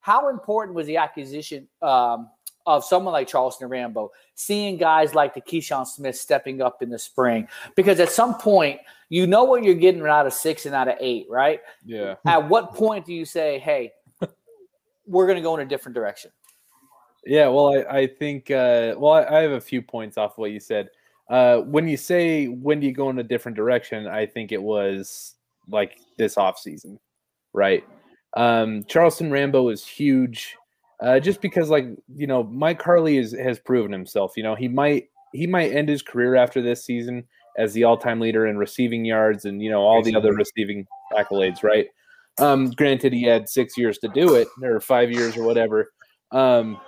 How 0.00 0.28
important 0.28 0.74
was 0.74 0.86
the 0.86 0.96
acquisition 0.96 1.68
um, 1.82 2.30
of 2.66 2.84
someone 2.84 3.12
like 3.12 3.28
Charleston 3.28 3.68
Rambo, 3.68 4.12
seeing 4.34 4.76
guys 4.76 5.14
like 5.14 5.34
the 5.34 5.40
Keyshawn 5.40 5.86
Smith 5.86 6.16
stepping 6.16 6.60
up 6.62 6.82
in 6.82 6.90
the 6.90 6.98
spring? 6.98 7.48
Because 7.74 8.00
at 8.00 8.10
some 8.10 8.34
point, 8.38 8.80
you 9.08 9.26
know 9.26 9.44
what 9.44 9.62
you're 9.62 9.74
getting 9.74 10.06
out 10.06 10.26
of 10.26 10.32
six 10.32 10.66
and 10.66 10.74
out 10.74 10.88
of 10.88 10.96
eight, 11.00 11.26
right? 11.30 11.60
Yeah. 11.84 12.16
At 12.26 12.48
what 12.48 12.74
point 12.74 13.06
do 13.06 13.14
you 13.14 13.24
say, 13.24 13.60
"Hey, 13.60 13.92
we're 15.06 15.26
going 15.26 15.36
to 15.36 15.42
go 15.42 15.54
in 15.56 15.60
a 15.64 15.68
different 15.68 15.94
direction"? 15.94 16.32
Yeah, 17.24 17.48
well, 17.48 17.74
I, 17.74 17.98
I 17.98 18.06
think, 18.06 18.50
uh, 18.50 18.94
well, 18.96 19.12
I, 19.12 19.24
I 19.24 19.42
have 19.42 19.52
a 19.52 19.60
few 19.60 19.82
points 19.82 20.16
off 20.18 20.38
what 20.38 20.50
you 20.50 20.60
said. 20.60 20.90
Uh, 21.28 21.58
when 21.58 21.88
you 21.88 21.96
say 21.96 22.46
when 22.46 22.78
do 22.80 22.86
you 22.86 22.92
go 22.92 23.10
in 23.10 23.18
a 23.18 23.22
different 23.22 23.56
direction, 23.56 24.06
I 24.06 24.26
think 24.26 24.52
it 24.52 24.62
was 24.62 25.35
like 25.68 25.98
this 26.18 26.36
off 26.36 26.58
season, 26.58 26.98
right? 27.52 27.84
Um, 28.36 28.84
Charleston 28.88 29.30
Rambo 29.30 29.68
is 29.70 29.86
huge, 29.86 30.56
uh, 31.02 31.20
just 31.20 31.40
because, 31.40 31.70
like 31.70 31.86
you 32.14 32.26
know, 32.26 32.42
Mike 32.44 32.82
Harley 32.82 33.18
is, 33.18 33.32
has 33.32 33.58
proven 33.58 33.92
himself. 33.92 34.32
You 34.36 34.42
know, 34.42 34.54
he 34.54 34.68
might 34.68 35.08
he 35.32 35.46
might 35.46 35.72
end 35.72 35.88
his 35.88 36.02
career 36.02 36.36
after 36.36 36.62
this 36.62 36.84
season 36.84 37.24
as 37.58 37.72
the 37.72 37.84
all 37.84 37.96
time 37.96 38.20
leader 38.20 38.46
in 38.46 38.58
receiving 38.58 39.04
yards 39.04 39.44
and 39.44 39.62
you 39.62 39.70
know 39.70 39.80
all 39.80 40.02
the 40.02 40.14
other 40.14 40.32
receiving 40.32 40.86
accolades, 41.12 41.62
right? 41.62 41.86
Um, 42.38 42.70
granted, 42.70 43.12
he 43.12 43.22
had 43.22 43.48
six 43.48 43.78
years 43.78 43.98
to 43.98 44.08
do 44.08 44.34
it, 44.34 44.48
or 44.62 44.80
five 44.80 45.10
years, 45.10 45.36
or 45.36 45.44
whatever. 45.44 45.92
Um, 46.32 46.78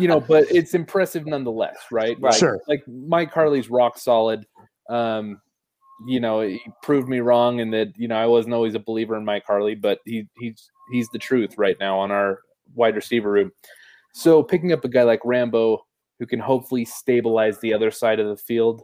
you 0.00 0.08
know, 0.08 0.20
but 0.20 0.44
it's 0.50 0.74
impressive 0.74 1.26
nonetheless, 1.26 1.76
right? 1.90 2.16
Right. 2.20 2.34
Sure. 2.34 2.60
Like 2.66 2.82
Mike 2.88 3.32
Harley's 3.32 3.70
rock 3.70 3.98
solid. 3.98 4.46
Um, 4.88 5.40
you 6.06 6.20
know, 6.20 6.40
he 6.40 6.60
proved 6.82 7.08
me 7.08 7.20
wrong 7.20 7.60
and 7.60 7.72
that, 7.72 7.96
you 7.96 8.08
know, 8.08 8.16
I 8.16 8.26
wasn't 8.26 8.54
always 8.54 8.74
a 8.74 8.80
believer 8.80 9.16
in 9.16 9.24
Mike 9.24 9.44
Harley, 9.46 9.74
but 9.74 10.00
he 10.04 10.28
he's 10.38 10.70
he's 10.92 11.08
the 11.10 11.18
truth 11.18 11.56
right 11.56 11.76
now 11.80 11.98
on 11.98 12.10
our 12.10 12.40
wide 12.74 12.94
receiver 12.94 13.30
room. 13.30 13.52
So 14.12 14.42
picking 14.42 14.72
up 14.72 14.84
a 14.84 14.88
guy 14.88 15.02
like 15.02 15.20
Rambo 15.24 15.84
who 16.18 16.26
can 16.26 16.40
hopefully 16.40 16.84
stabilize 16.84 17.58
the 17.58 17.74
other 17.74 17.90
side 17.90 18.20
of 18.20 18.28
the 18.28 18.36
field 18.36 18.82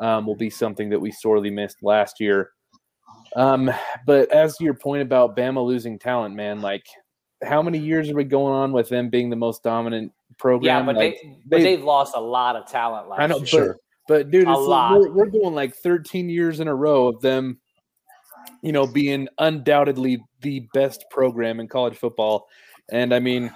um, 0.00 0.26
will 0.26 0.36
be 0.36 0.50
something 0.50 0.90
that 0.90 1.00
we 1.00 1.10
sorely 1.10 1.50
missed 1.50 1.82
last 1.82 2.20
year. 2.20 2.50
Um, 3.36 3.70
but 4.06 4.30
as 4.32 4.56
to 4.56 4.64
your 4.64 4.74
point 4.74 5.02
about 5.02 5.36
Bama 5.36 5.64
losing 5.64 5.98
talent, 5.98 6.34
man, 6.34 6.60
like 6.60 6.86
how 7.42 7.62
many 7.62 7.78
years 7.78 8.08
are 8.10 8.14
we 8.14 8.24
going 8.24 8.54
on 8.54 8.72
with 8.72 8.88
them 8.88 9.10
being 9.10 9.30
the 9.30 9.36
most 9.36 9.62
dominant 9.62 10.12
program? 10.38 10.86
Yeah, 10.86 10.92
but 10.92 10.96
like, 10.96 11.20
they, 11.20 11.38
but 11.46 11.62
they've 11.62 11.82
lost 11.82 12.14
a 12.16 12.20
lot 12.20 12.56
of 12.56 12.66
talent 12.66 13.08
last 13.08 13.20
I 13.20 13.26
know, 13.26 13.38
year. 13.38 13.46
Sure. 13.46 13.76
But 14.08 14.30
dude, 14.30 14.48
it's 14.48 14.60
like 14.60 14.92
we're, 14.92 15.10
we're 15.12 15.26
going 15.26 15.54
like 15.54 15.76
13 15.76 16.28
years 16.28 16.60
in 16.60 16.66
a 16.66 16.74
row 16.74 17.06
of 17.06 17.20
them, 17.20 17.60
you 18.62 18.72
know, 18.72 18.86
being 18.86 19.28
undoubtedly 19.38 20.18
the 20.40 20.66
best 20.72 21.04
program 21.10 21.60
in 21.60 21.68
college 21.68 21.96
football. 21.96 22.48
And 22.90 23.14
I 23.14 23.20
mean, 23.20 23.54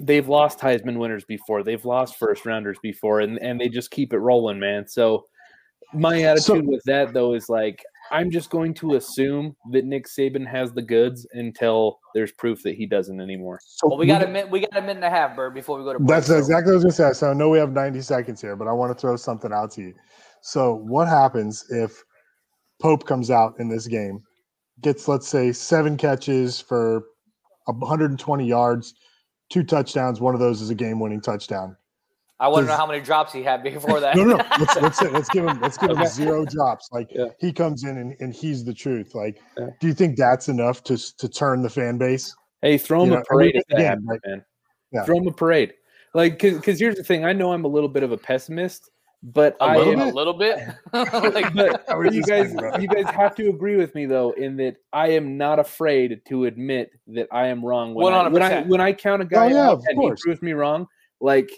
they've 0.00 0.28
lost 0.28 0.58
Heisman 0.58 0.98
winners 0.98 1.24
before, 1.24 1.62
they've 1.62 1.84
lost 1.84 2.18
first 2.18 2.44
rounders 2.44 2.78
before, 2.82 3.20
and, 3.20 3.38
and 3.38 3.60
they 3.60 3.68
just 3.68 3.90
keep 3.92 4.12
it 4.12 4.18
rolling, 4.18 4.58
man. 4.58 4.86
So 4.88 5.26
my 5.94 6.22
attitude 6.22 6.44
So- 6.44 6.60
with 6.62 6.82
that 6.84 7.14
though 7.14 7.34
is 7.34 7.48
like 7.48 7.82
I'm 8.10 8.30
just 8.30 8.50
going 8.50 8.74
to 8.74 8.94
assume 8.94 9.56
that 9.72 9.84
Nick 9.84 10.06
Saban 10.06 10.46
has 10.46 10.72
the 10.72 10.82
goods 10.82 11.26
until 11.32 11.98
there's 12.14 12.32
proof 12.32 12.62
that 12.62 12.74
he 12.74 12.86
doesn't 12.86 13.20
anymore. 13.20 13.60
So 13.64 13.88
Well, 13.88 13.98
we 13.98 14.06
got 14.06 14.22
a 14.22 14.26
minute. 14.26 14.50
We 14.50 14.60
got 14.60 14.76
a 14.76 14.80
minute 14.80 14.96
and 14.96 15.04
a 15.04 15.10
half, 15.10 15.36
Bird, 15.36 15.54
before 15.54 15.78
we 15.78 15.84
go 15.84 15.92
to 15.92 15.98
break. 15.98 16.08
That's 16.08 16.30
exactly 16.30 16.72
what 16.72 16.82
I 16.82 16.84
was 16.84 16.96
gonna 16.96 17.12
say. 17.12 17.18
So 17.18 17.30
I 17.30 17.34
know 17.34 17.48
we 17.48 17.58
have 17.58 17.72
90 17.72 18.00
seconds 18.00 18.40
here, 18.40 18.56
but 18.56 18.68
I 18.68 18.72
want 18.72 18.96
to 18.96 19.00
throw 19.00 19.16
something 19.16 19.52
out 19.52 19.70
to 19.72 19.82
you. 19.82 19.94
So 20.40 20.74
what 20.74 21.08
happens 21.08 21.64
if 21.70 22.02
Pope 22.80 23.06
comes 23.06 23.30
out 23.30 23.54
in 23.58 23.68
this 23.68 23.86
game, 23.86 24.22
gets 24.80 25.08
let's 25.08 25.28
say 25.28 25.52
seven 25.52 25.96
catches 25.96 26.60
for 26.60 27.04
120 27.66 28.46
yards, 28.46 28.94
two 29.50 29.62
touchdowns. 29.64 30.20
One 30.20 30.34
of 30.34 30.40
those 30.40 30.60
is 30.60 30.70
a 30.70 30.74
game-winning 30.74 31.20
touchdown. 31.20 31.76
I 32.40 32.48
want 32.48 32.66
to 32.66 32.70
know 32.70 32.76
how 32.76 32.86
many 32.86 33.00
drops 33.00 33.32
he 33.32 33.42
had 33.42 33.62
before 33.62 33.98
that. 34.00 34.14
No, 34.16 34.24
no, 34.24 34.36
no. 34.36 34.44
Let's, 34.58 34.76
let's, 34.76 34.98
say- 34.98 35.10
let's 35.10 35.28
give 35.28 35.44
him 35.46 35.60
let's 35.60 35.76
give 35.76 35.90
him 35.90 36.06
zero 36.06 36.44
drops. 36.44 36.88
Like 36.92 37.08
Yeah. 37.10 37.26
he 37.40 37.52
comes 37.52 37.82
in 37.84 37.96
and, 37.98 38.14
and 38.20 38.32
he's 38.32 38.64
the 38.64 38.74
truth. 38.74 39.14
Like, 39.14 39.40
Yeah. 39.56 39.70
do 39.80 39.86
you 39.88 39.94
think 39.94 40.16
that's 40.16 40.48
enough 40.48 40.84
to 40.84 40.96
to 41.16 41.28
turn 41.28 41.62
the 41.62 41.70
fan 41.70 41.98
base? 41.98 42.34
Hey, 42.62 42.78
throw 42.78 43.02
him 43.02 43.10
You 43.10 43.14
a 43.14 43.16
know, 43.18 43.24
I 43.30 43.34
mean, 43.36 43.52
parade 43.52 43.62
again, 43.70 43.84
happens, 43.86 44.06
like- 44.06 44.20
man. 44.26 44.44
Yeah. 44.92 45.04
Throw 45.04 45.18
him 45.18 45.26
a 45.26 45.32
parade. 45.32 45.74
Like, 46.14 46.38
because 46.38 46.78
here's 46.80 46.96
the 46.96 47.04
thing. 47.04 47.24
I 47.24 47.32
know 47.32 47.52
I'm 47.52 47.64
a 47.64 47.68
little 47.68 47.88
bit 47.88 48.02
of 48.02 48.12
a 48.12 48.16
pessimist, 48.16 48.90
but 49.22 49.56
a 49.60 49.64
I 49.64 49.76
little, 49.76 50.00
am, 50.00 50.08
a 50.08 50.12
little 50.12 50.32
bit. 50.32 50.58
like, 50.92 51.52
but 51.54 51.84
you 52.14 52.22
guys, 52.22 52.46
thinking 52.46 52.58
about 52.58 52.76
it. 52.76 52.82
you 52.82 52.88
guys 52.88 53.14
have 53.14 53.34
to 53.36 53.50
agree 53.50 53.76
with 53.76 53.94
me 53.94 54.06
though, 54.06 54.30
in 54.32 54.56
that 54.56 54.76
I 54.92 55.08
am 55.08 55.36
not 55.36 55.58
afraid 55.58 56.22
to 56.28 56.46
admit 56.46 56.92
that 57.08 57.28
I 57.30 57.48
am 57.48 57.64
wrong. 57.64 57.94
When 57.94 58.14
I, 58.14 58.28
when 58.28 58.42
I 58.42 58.62
100%. 58.62 58.66
when 58.68 58.80
I 58.80 58.92
count 58.92 59.22
a 59.22 59.24
oh, 59.26 59.28
guy 59.28 59.46
Oh, 59.46 59.48
yeah, 59.48 59.66
out 59.66 59.72
of 59.74 59.84
and 59.88 60.00
he 60.00 60.12
proves 60.22 60.40
me 60.40 60.52
wrong, 60.52 60.86
like 61.20 61.50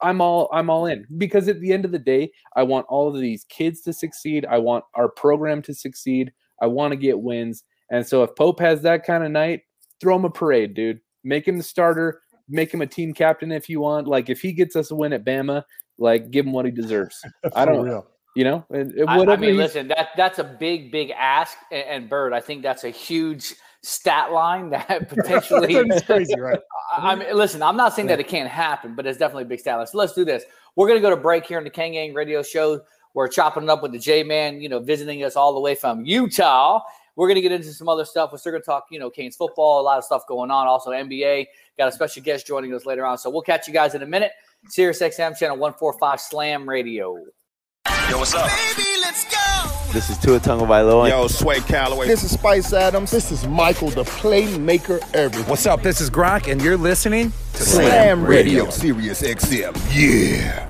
I'm 0.00 0.20
all 0.20 0.48
I'm 0.52 0.70
all 0.70 0.86
in 0.86 1.06
because 1.16 1.48
at 1.48 1.60
the 1.60 1.72
end 1.72 1.84
of 1.84 1.92
the 1.92 1.98
day, 1.98 2.30
I 2.56 2.62
want 2.62 2.86
all 2.88 3.08
of 3.08 3.20
these 3.20 3.44
kids 3.48 3.80
to 3.82 3.92
succeed. 3.92 4.46
I 4.46 4.58
want 4.58 4.84
our 4.94 5.08
program 5.08 5.62
to 5.62 5.74
succeed. 5.74 6.32
I 6.60 6.66
want 6.66 6.92
to 6.92 6.96
get 6.96 7.20
wins. 7.20 7.64
And 7.90 8.06
so 8.06 8.22
if 8.22 8.34
Pope 8.36 8.60
has 8.60 8.82
that 8.82 9.04
kind 9.04 9.24
of 9.24 9.30
night, 9.30 9.62
throw 10.00 10.16
him 10.16 10.24
a 10.24 10.30
parade, 10.30 10.74
dude. 10.74 11.00
Make 11.24 11.46
him 11.46 11.58
the 11.58 11.64
starter. 11.64 12.20
Make 12.48 12.72
him 12.72 12.82
a 12.82 12.86
team 12.86 13.12
captain 13.12 13.52
if 13.52 13.68
you 13.68 13.80
want. 13.80 14.06
Like 14.06 14.28
if 14.28 14.40
he 14.40 14.52
gets 14.52 14.76
us 14.76 14.90
a 14.90 14.94
win 14.94 15.12
at 15.12 15.24
Bama, 15.24 15.64
like 15.98 16.30
give 16.30 16.46
him 16.46 16.52
what 16.52 16.64
he 16.64 16.70
deserves. 16.70 17.20
I 17.54 17.64
don't, 17.64 17.84
real. 17.84 18.06
you 18.36 18.44
know, 18.44 18.64
and, 18.70 18.92
and 18.92 19.08
I, 19.08 19.20
I 19.24 19.36
mean, 19.36 19.56
listen, 19.56 19.88
that 19.88 20.10
that's 20.16 20.38
a 20.38 20.44
big, 20.44 20.92
big 20.92 21.10
ask. 21.10 21.56
And, 21.70 21.84
and 21.88 22.08
Bird, 22.08 22.32
I 22.32 22.40
think 22.40 22.62
that's 22.62 22.84
a 22.84 22.90
huge 22.90 23.54
stat 23.82 24.32
line 24.32 24.70
that 24.70 25.08
potentially. 25.08 25.74
it's 25.74 26.06
crazy, 26.06 26.38
right? 26.38 26.60
I 26.96 27.12
I 27.12 27.14
mean, 27.14 27.36
listen, 27.36 27.62
I'm 27.62 27.76
not 27.76 27.94
saying 27.94 28.08
that 28.08 28.20
it 28.20 28.28
can't 28.28 28.48
happen, 28.48 28.94
but 28.94 29.06
it's 29.06 29.18
definitely 29.18 29.44
a 29.44 29.46
big 29.46 29.60
stat 29.60 29.78
line. 29.78 29.86
So 29.86 29.98
let's 29.98 30.12
do 30.12 30.24
this. 30.24 30.44
We're 30.76 30.88
going 30.88 30.98
to 30.98 31.02
go 31.02 31.10
to 31.10 31.20
break 31.20 31.46
here 31.46 31.58
on 31.58 31.64
the 31.64 31.70
Kang 31.70 31.92
Gang 31.92 32.14
Radio 32.14 32.42
Show. 32.42 32.80
We're 33.14 33.28
chopping 33.28 33.64
it 33.64 33.68
up 33.68 33.82
with 33.82 33.92
the 33.92 33.98
J 33.98 34.22
Man, 34.22 34.60
you 34.60 34.68
know, 34.68 34.78
visiting 34.78 35.24
us 35.24 35.36
all 35.36 35.54
the 35.54 35.60
way 35.60 35.74
from 35.74 36.04
Utah. 36.04 36.80
We're 37.16 37.26
going 37.26 37.34
to 37.34 37.40
get 37.40 37.50
into 37.50 37.72
some 37.72 37.88
other 37.88 38.04
stuff. 38.04 38.30
We're 38.30 38.38
still 38.38 38.52
going 38.52 38.62
to 38.62 38.66
talk, 38.66 38.86
you 38.92 39.00
know, 39.00 39.10
Canes 39.10 39.34
football, 39.34 39.80
a 39.80 39.82
lot 39.82 39.98
of 39.98 40.04
stuff 40.04 40.22
going 40.28 40.52
on. 40.52 40.68
Also, 40.68 40.90
NBA. 40.92 41.46
Got 41.76 41.88
a 41.88 41.92
special 41.92 42.22
guest 42.22 42.46
joining 42.46 42.72
us 42.74 42.86
later 42.86 43.04
on. 43.04 43.18
So 43.18 43.28
we'll 43.28 43.42
catch 43.42 43.66
you 43.66 43.74
guys 43.74 43.96
in 43.96 44.02
a 44.02 44.06
minute. 44.06 44.30
Sirius 44.68 45.00
XM 45.00 45.36
channel 45.36 45.56
145 45.56 46.20
Slam 46.20 46.68
Radio. 46.68 47.16
Yo, 48.08 48.18
what's 48.18 48.34
up? 48.34 48.48
This 49.92 50.10
is 50.10 50.18
Tua 50.18 50.38
Tagovailoa. 50.38 51.08
Yo, 51.08 51.26
Sway 51.28 51.60
Calloway. 51.60 52.06
This 52.06 52.22
is 52.22 52.32
Spice 52.32 52.74
Adams. 52.74 53.10
This 53.10 53.32
is 53.32 53.46
Michael, 53.46 53.88
the 53.88 54.04
playmaker 54.04 55.00
everything. 55.14 55.48
What's 55.48 55.64
up? 55.64 55.82
This 55.82 56.02
is 56.02 56.10
Grok, 56.10 56.50
and 56.52 56.60
you're 56.60 56.76
listening 56.76 57.32
to 57.54 57.62
Slam 57.62 58.22
Radio. 58.22 58.68
Sirius 58.68 59.22
XM. 59.22 59.74
Yeah. 59.90 60.66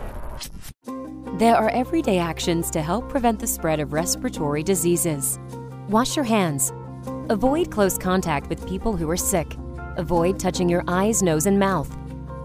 There 1.37 1.57
are 1.57 1.69
everyday 1.71 2.19
actions 2.19 2.71
to 2.71 2.81
help 2.81 3.09
prevent 3.09 3.41
the 3.41 3.47
spread 3.49 3.81
of 3.81 3.93
respiratory 3.93 4.63
diseases. 4.63 5.41
Wash 5.89 6.15
your 6.15 6.25
hands. 6.25 6.73
Avoid 7.29 7.73
close 7.73 7.99
contact 7.99 8.49
with 8.49 8.69
people 8.69 8.97
who 8.97 9.11
are 9.11 9.17
sick. 9.17 9.57
Avoid 9.97 10.39
touching 10.39 10.69
your 10.69 10.85
eyes, 10.87 11.25
nose, 11.25 11.47
and 11.47 11.59
mouth. 11.59 11.93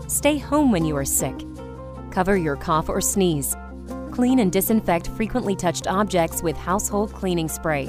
Stay 0.07 0.39
home 0.39 0.71
when 0.71 0.85
you 0.85 0.97
are 0.97 1.05
sick. 1.05 1.35
Cover 2.09 2.35
your 2.35 2.55
cough 2.55 2.89
or 2.89 2.99
sneeze. 2.99 3.55
Clean 4.13 4.39
and 4.39 4.51
disinfect 4.51 5.07
frequently 5.07 5.55
touched 5.55 5.87
objects 5.87 6.43
with 6.43 6.55
household 6.55 7.11
cleaning 7.13 7.49
spray. 7.49 7.87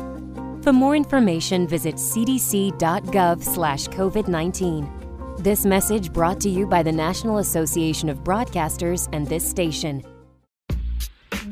For 0.62 0.72
more 0.72 0.96
information, 0.96 1.68
visit 1.68 1.96
cdc.gov/covid19. 1.96 4.90
This 5.38 5.66
message 5.66 6.12
brought 6.12 6.40
to 6.40 6.48
you 6.48 6.66
by 6.66 6.82
the 6.82 6.92
National 6.92 7.38
Association 7.38 8.08
of 8.08 8.24
Broadcasters 8.24 9.08
and 9.12 9.26
this 9.26 9.46
station. 9.46 10.02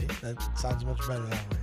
See? 0.00 0.06
That 0.22 0.58
sounds 0.58 0.84
much 0.84 0.98
better 1.06 1.26
that 1.26 1.50
way. 1.50 1.58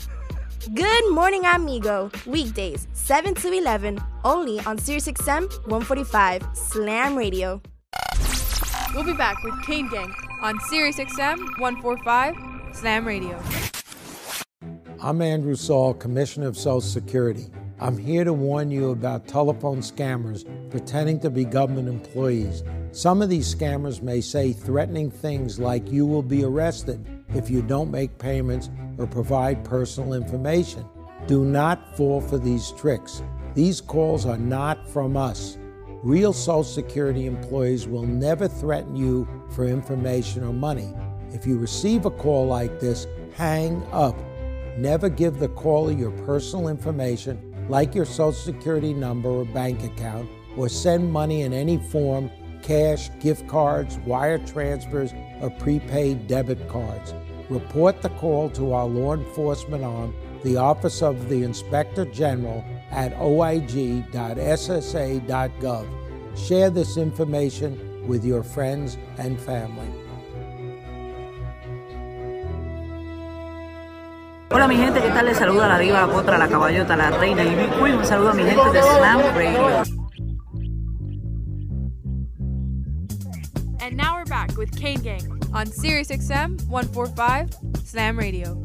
Good 0.73 1.11
morning, 1.11 1.45
amigo. 1.45 2.11
Weekdays, 2.25 2.87
7 2.93 3.35
to 3.35 3.51
11, 3.51 3.99
only 4.25 4.59
on 4.61 4.77
SiriusXM 4.77 5.49
145 5.67 6.45
Slam 6.53 7.15
Radio. 7.15 7.61
We'll 8.93 9.05
be 9.05 9.13
back 9.13 9.41
with 9.43 9.53
Kane 9.65 9.89
Gang 9.89 10.13
on 10.41 10.59
Sirius 10.61 10.97
XM 10.97 11.37
145 11.59 12.35
Slam 12.75 13.05
Radio. 13.05 13.41
I'm 15.01 15.21
Andrew 15.21 15.55
Saul, 15.55 15.93
Commissioner 15.93 16.47
of 16.47 16.57
Social 16.57 16.81
Security. 16.81 17.45
I'm 17.79 17.97
here 17.97 18.23
to 18.23 18.33
warn 18.33 18.71
you 18.71 18.89
about 18.89 19.27
telephone 19.27 19.79
scammers 19.79 20.45
pretending 20.71 21.19
to 21.19 21.29
be 21.29 21.45
government 21.45 21.87
employees. 21.87 22.63
Some 22.91 23.21
of 23.21 23.29
these 23.29 23.53
scammers 23.53 24.01
may 24.01 24.19
say 24.19 24.51
threatening 24.51 25.11
things 25.11 25.59
like 25.59 25.91
you 25.91 26.05
will 26.05 26.23
be 26.23 26.43
arrested 26.43 27.16
if 27.33 27.49
you 27.49 27.61
don't 27.61 27.91
make 27.91 28.17
payments 28.17 28.69
or 28.97 29.07
provide 29.07 29.63
personal 29.63 30.13
information. 30.13 30.85
Do 31.27 31.43
not 31.43 31.95
fall 31.97 32.21
for 32.21 32.37
these 32.37 32.71
tricks. 32.71 33.21
These 33.53 33.81
calls 33.81 34.25
are 34.25 34.37
not 34.37 34.87
from 34.87 35.17
us. 35.17 35.57
Real 36.03 36.31
Social 36.31 36.63
Security 36.63 37.25
employees 37.25 37.87
will 37.87 38.05
never 38.05 38.47
threaten 38.47 38.95
you 38.95 39.27
for 39.49 39.65
information 39.65 40.43
or 40.43 40.53
money. 40.53 40.93
If 41.31 41.45
you 41.45 41.57
receive 41.57 42.05
a 42.05 42.11
call 42.11 42.45
like 42.45 42.79
this, 42.79 43.07
hang 43.35 43.83
up. 43.91 44.15
Never 44.77 45.09
give 45.09 45.39
the 45.39 45.49
caller 45.49 45.91
your 45.91 46.11
personal 46.11 46.67
information, 46.67 47.65
like 47.67 47.95
your 47.95 48.05
Social 48.05 48.31
Security 48.31 48.93
number 48.93 49.27
or 49.27 49.45
bank 49.45 49.83
account, 49.83 50.29
or 50.55 50.69
send 50.69 51.11
money 51.11 51.41
in 51.41 51.51
any 51.51 51.77
form 51.77 52.31
cash, 52.67 53.09
gift 53.19 53.47
cards, 53.47 53.97
wire 53.99 54.37
transfers, 54.39 55.13
or 55.41 55.49
prepaid 55.49 56.27
debit 56.27 56.67
cards. 56.67 57.13
Report 57.49 58.01
the 58.01 58.09
call 58.09 58.49
to 58.51 58.73
our 58.73 58.85
law 58.85 59.13
enforcement 59.13 59.85
arm, 59.85 60.13
the 60.43 60.57
Office 60.57 61.01
of 61.01 61.29
the 61.29 61.43
Inspector 61.43 62.03
General, 62.07 62.63
at 62.91 63.13
oig.ssa.gov. 63.13 64.07
Share 66.37 66.69
this 66.69 66.97
information 66.97 68.05
with 68.07 68.25
your 68.25 68.43
friends 68.43 68.97
and 69.17 69.39
family. 69.39 69.87
Hola 74.49 74.67
mi 74.67 74.77
gente, 74.77 75.01
¿qué 75.01 75.09
tal? 75.09 75.25
Les 75.25 75.37
saluda 75.37 75.67
la 75.67 75.77
diva, 75.77 76.07
la 76.07 76.07
potra, 76.07 76.37
la 76.37 76.47
caballota, 76.47 76.95
la 76.95 77.11
reina 77.11 77.43
y 77.43 77.53
Big 77.55 77.69
Queen. 77.79 77.97
Un 77.97 78.05
saludo 78.05 78.29
a 78.29 78.33
mi 78.33 78.43
gente 78.43 78.71
de 78.71 78.81
Slam 78.81 79.21
Radio. 79.35 79.96
And 83.87 83.95
now 83.95 84.17
we're 84.17 84.25
back 84.25 84.57
with 84.57 84.77
Kane 84.77 84.99
Gang 84.99 85.41
on 85.53 85.65
Sirius 85.65 86.09
XM 86.09 86.61
145 86.67 87.55
Slam 87.85 88.19
Radio. 88.19 88.61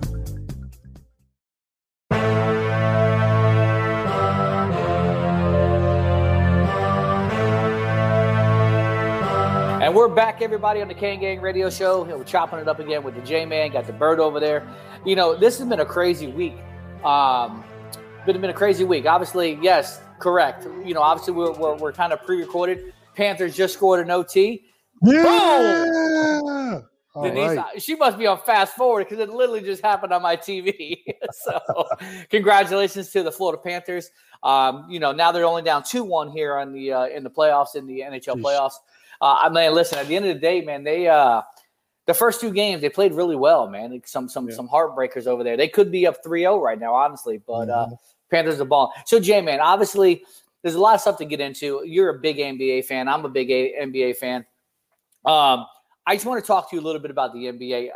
And 9.81 9.95
we're 9.95 10.09
back, 10.09 10.43
everybody, 10.43 10.83
on 10.83 10.89
the 10.89 10.95
Kane 10.95 11.21
Gang 11.21 11.41
Radio 11.41 11.71
Show. 11.71 12.03
We're 12.03 12.25
chopping 12.25 12.59
it 12.59 12.67
up 12.67 12.81
again 12.81 13.05
with 13.05 13.15
the 13.15 13.23
J 13.23 13.47
Man. 13.47 13.71
Got 13.71 13.87
the 13.87 13.93
bird 13.93 14.19
over 14.19 14.41
there. 14.41 14.67
You 15.07 15.15
know, 15.15 15.37
this 15.37 15.57
has 15.61 15.69
been 15.69 15.79
a 15.79 15.87
crazy 15.87 16.27
week. 16.27 16.57
Um, 17.05 17.63
been 18.27 18.41
been 18.41 18.51
a 18.51 18.53
crazy 18.53 18.83
week. 18.83 19.07
Obviously, 19.07 19.57
yes, 19.63 20.01
correct. 20.19 20.67
You 20.85 20.95
know, 20.95 21.03
obviously 21.03 21.35
we're 21.35 21.53
we're, 21.53 21.77
we're 21.77 21.93
kind 21.93 22.13
of 22.13 22.25
pre-recorded. 22.25 22.93
Panthers 23.15 23.55
just 23.55 23.75
scored 23.75 24.05
an 24.05 24.11
OT. 24.11 24.65
Yeah. 25.03 26.81
All 27.15 27.25
Denise, 27.25 27.57
right. 27.59 27.83
she 27.83 27.95
must 27.95 28.17
be 28.17 28.27
on 28.27 28.39
fast 28.39 28.75
forward 28.75 29.07
because 29.07 29.19
it 29.19 29.29
literally 29.29 29.61
just 29.61 29.83
happened 29.83 30.15
on 30.15 30.23
my 30.23 30.35
TV. 30.35 31.03
so, 31.33 31.61
congratulations 32.31 33.11
to 33.11 33.23
the 33.23 33.31
Florida 33.31 33.61
Panthers. 33.63 34.11
Um, 34.43 34.87
you 34.89 34.99
know, 34.99 35.13
now 35.13 35.31
they're 35.31 35.45
only 35.45 35.63
down 35.63 35.83
two 35.83 36.05
one 36.05 36.31
here 36.31 36.57
on 36.57 36.73
the 36.73 36.93
uh, 36.93 37.07
in 37.07 37.23
the 37.23 37.31
playoffs 37.31 37.75
in 37.75 37.87
the 37.87 38.01
NHL 38.01 38.41
playoffs. 38.41 38.75
Uh, 39.21 39.41
I 39.43 39.51
mean, 39.51 39.75
listen, 39.75 39.99
at 39.99 40.09
the 40.09 40.17
end 40.17 40.25
of 40.25 40.35
the 40.35 40.41
day, 40.41 40.63
man, 40.63 40.85
they 40.85 41.07
uh, 41.07 41.43
the 42.07 42.15
first 42.15 42.41
two 42.41 42.51
games 42.51 42.81
they 42.81 42.89
played 42.89 43.13
really 43.13 43.37
well, 43.37 43.69
man. 43.69 43.93
Like 43.93 44.09
some 44.09 44.29
some 44.29 44.51
some 44.51 44.69
heartbreakers 44.69 45.27
over 45.27 45.45
there. 45.45 45.57
They 45.59 45.69
could 45.69 45.93
be 45.93 46.07
up 46.07 46.25
3-0 46.25 46.63
right 46.63 46.79
now, 46.79 46.95
honestly, 46.95 47.43
but 47.47 47.69
uh, 47.69 47.89
Panthers 48.31 48.61
are 48.61 48.65
ball. 48.65 48.93
So, 49.07 49.21
J 49.21 49.43
man, 49.43 49.61
obviously, 49.61 50.25
there's 50.63 50.75
a 50.75 50.81
lot 50.81 50.95
of 50.95 51.01
stuff 51.03 51.19
to 51.19 51.25
get 51.25 51.41
into. 51.41 51.83
You're 51.85 52.17
a 52.17 52.19
big 52.19 52.39
NBA 52.39 52.87
fan. 52.87 53.07
I'm 53.07 53.25
a 53.25 53.29
big 53.29 53.51
a- 53.51 53.75
NBA 53.83 54.17
fan. 54.17 54.47
Um, 55.25 55.67
I 56.07 56.15
just 56.15 56.27
want 56.27 56.43
to 56.43 56.47
talk 56.47 56.71
to 56.71 56.77
you 56.77 56.83
a 56.83 56.85
little 56.85 57.01
bit 57.01 57.11
about 57.11 57.33
the 57.33 57.47
NBA. 57.47 57.91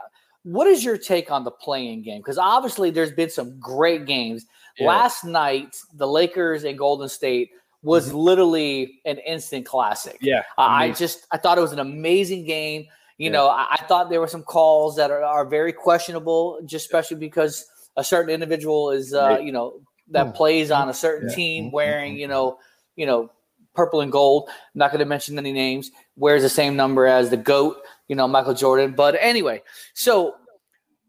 What 0.44 0.66
is 0.68 0.84
your 0.84 0.96
take 0.96 1.30
on 1.30 1.42
the 1.44 1.50
play-in 1.50 2.02
game? 2.02 2.20
Because 2.20 2.38
obviously, 2.38 2.90
there's 2.90 3.12
been 3.12 3.30
some 3.30 3.58
great 3.58 4.06
games. 4.06 4.46
Yeah. 4.78 4.86
Last 4.88 5.24
night, 5.24 5.76
the 5.94 6.06
Lakers 6.06 6.64
and 6.64 6.78
Golden 6.78 7.08
State 7.08 7.50
was 7.82 8.12
literally 8.12 9.00
an 9.04 9.18
instant 9.18 9.66
classic. 9.66 10.18
Yeah, 10.20 10.42
I 10.58 10.86
I 10.86 10.90
just 10.92 11.26
I 11.32 11.38
thought 11.38 11.58
it 11.58 11.62
was 11.62 11.72
an 11.72 11.78
amazing 11.78 12.44
game. 12.46 12.86
You 13.18 13.26
Yeah. 13.26 13.32
know, 13.32 13.48
I, 13.48 13.66
I 13.72 13.84
thought 13.86 14.10
there 14.10 14.20
were 14.20 14.28
some 14.28 14.42
calls 14.42 14.96
that 14.96 15.10
are, 15.10 15.22
are 15.22 15.46
very 15.46 15.72
questionable, 15.72 16.60
just 16.66 16.84
especially 16.86 17.16
because 17.16 17.64
a 17.96 18.04
certain 18.04 18.30
individual 18.30 18.90
is, 18.90 19.14
uh, 19.14 19.38
you 19.40 19.52
know, 19.52 19.80
that 20.08 20.34
plays 20.34 20.70
on 20.70 20.88
a 20.88 20.94
certain 20.94 21.28
Yeah. 21.28 21.34
team 21.34 21.72
wearing, 21.72 22.16
you 22.18 22.28
know, 22.28 22.58
you 22.94 23.06
know, 23.06 23.30
purple 23.76 24.00
and 24.00 24.10
gold. 24.10 24.48
I'm 24.48 24.54
not 24.74 24.90
going 24.90 24.98
to 25.00 25.04
mention 25.06 25.38
any 25.38 25.52
names. 25.52 25.90
Wears 26.16 26.42
the 26.42 26.48
same 26.48 26.74
number 26.74 27.06
as 27.06 27.30
the 27.30 27.36
goat, 27.36 27.76
you 28.08 28.16
know, 28.16 28.26
Michael 28.26 28.54
Jordan. 28.54 28.94
But 28.96 29.16
anyway, 29.20 29.62
so 29.94 30.34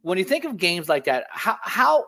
when 0.04 0.18
you 0.18 0.24
think 0.24 0.46
of 0.46 0.58
games 0.58 0.88
like 0.90 1.06
that, 1.06 1.26
how 1.30 1.58
how 1.62 2.06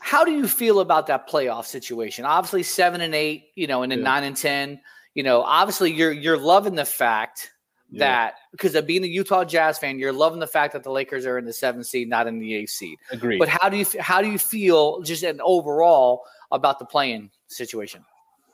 how 0.00 0.24
do 0.24 0.32
you 0.32 0.46
feel 0.48 0.80
about 0.80 1.06
that 1.08 1.28
playoff 1.28 1.64
situation? 1.66 2.24
Obviously, 2.24 2.62
seven 2.62 3.00
and 3.00 3.14
eight, 3.14 3.48
you 3.54 3.66
know, 3.66 3.82
and 3.82 3.90
then 3.92 3.98
Yeah. 4.00 4.04
nine 4.04 4.24
and 4.24 4.36
ten. 4.36 4.80
You 5.14 5.22
know, 5.22 5.42
obviously, 5.42 5.92
you're 5.92 6.12
you're 6.12 6.38
loving 6.38 6.74
the 6.76 6.84
fact 6.84 7.50
Yeah. 7.90 7.98
that 8.00 8.34
because 8.52 8.74
of 8.74 8.86
being 8.86 9.02
a 9.02 9.06
Utah 9.08 9.44
Jazz 9.44 9.78
fan, 9.78 9.98
you're 9.98 10.12
loving 10.12 10.38
the 10.38 10.46
fact 10.46 10.72
that 10.74 10.82
the 10.82 10.90
Lakers 10.92 11.26
are 11.26 11.38
in 11.38 11.44
the 11.44 11.52
seventh 11.52 11.86
seed, 11.86 12.08
not 12.08 12.26
in 12.26 12.38
the 12.38 12.54
eighth 12.54 12.70
seed. 12.70 12.98
Agreed. 13.10 13.38
But 13.38 13.48
how 13.48 13.68
do 13.68 13.76
you 13.76 13.86
how 14.00 14.22
do 14.22 14.30
you 14.30 14.38
feel 14.38 15.00
just 15.02 15.22
an 15.24 15.40
overall 15.42 16.22
about 16.52 16.78
the 16.78 16.84
play-in 16.84 17.30
situation? 17.48 18.04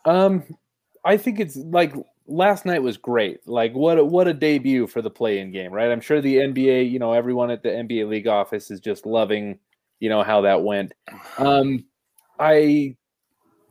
Um, 0.05 0.45
I 1.05 1.17
think 1.17 1.41
it's 1.41 1.57
like 1.57 1.95
last 2.27 2.67
night 2.67 2.83
was 2.83 2.97
great. 2.97 3.47
Like 3.47 3.75
what 3.75 3.99
a, 3.99 4.05
what 4.05 4.29
a 4.29 4.35
debut 4.35 4.87
for 4.87 5.03
the 5.03 5.11
play-in 5.11 5.53
game, 5.53 5.73
right? 5.73 5.91
I'm 5.91 6.01
sure 6.01 6.21
the 6.21 6.37
NBA, 6.41 6.91
you 6.91 6.99
know, 6.99 7.13
everyone 7.13 7.51
at 7.51 7.63
the 7.63 7.71
NBA 7.71 8.09
league 8.09 8.27
office 8.29 8.71
is 8.71 8.81
just 8.81 9.07
loving, 9.07 9.59
you 10.01 10.09
know, 10.09 10.23
how 10.23 10.41
that 10.43 10.63
went. 10.63 10.93
Um, 11.39 11.85
I 12.39 12.97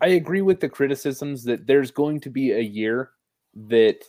I 0.01 0.07
agree 0.09 0.41
with 0.41 0.59
the 0.59 0.69
criticisms 0.69 1.43
that 1.45 1.67
there's 1.67 1.91
going 1.91 2.19
to 2.21 2.29
be 2.29 2.51
a 2.51 2.59
year 2.61 3.11
that 3.67 4.03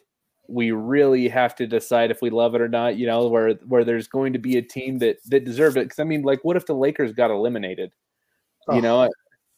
we 0.49 0.73
really 0.73 1.29
have 1.29 1.55
to 1.57 1.67
decide 1.67 2.11
if 2.11 2.21
we 2.23 2.31
love 2.31 2.55
it 2.55 2.61
or 2.61 2.69
not. 2.69 2.97
You 2.97 3.07
know, 3.07 3.29
where 3.29 3.55
where 3.67 3.85
there's 3.85 4.09
going 4.09 4.33
to 4.35 4.39
be 4.39 4.57
a 4.59 4.63
team 4.63 4.99
that 4.99 5.19
that 5.29 5.45
deserved 5.45 5.77
it. 5.77 5.85
Because 5.87 5.99
I 6.01 6.05
mean, 6.05 6.23
like, 6.23 6.45
what 6.45 6.57
if 6.57 6.67
the 6.67 6.75
Lakers 6.75 7.13
got 7.13 7.31
eliminated? 7.31 7.93
You 8.71 8.77
Oh. 8.77 8.81
know, 8.81 9.11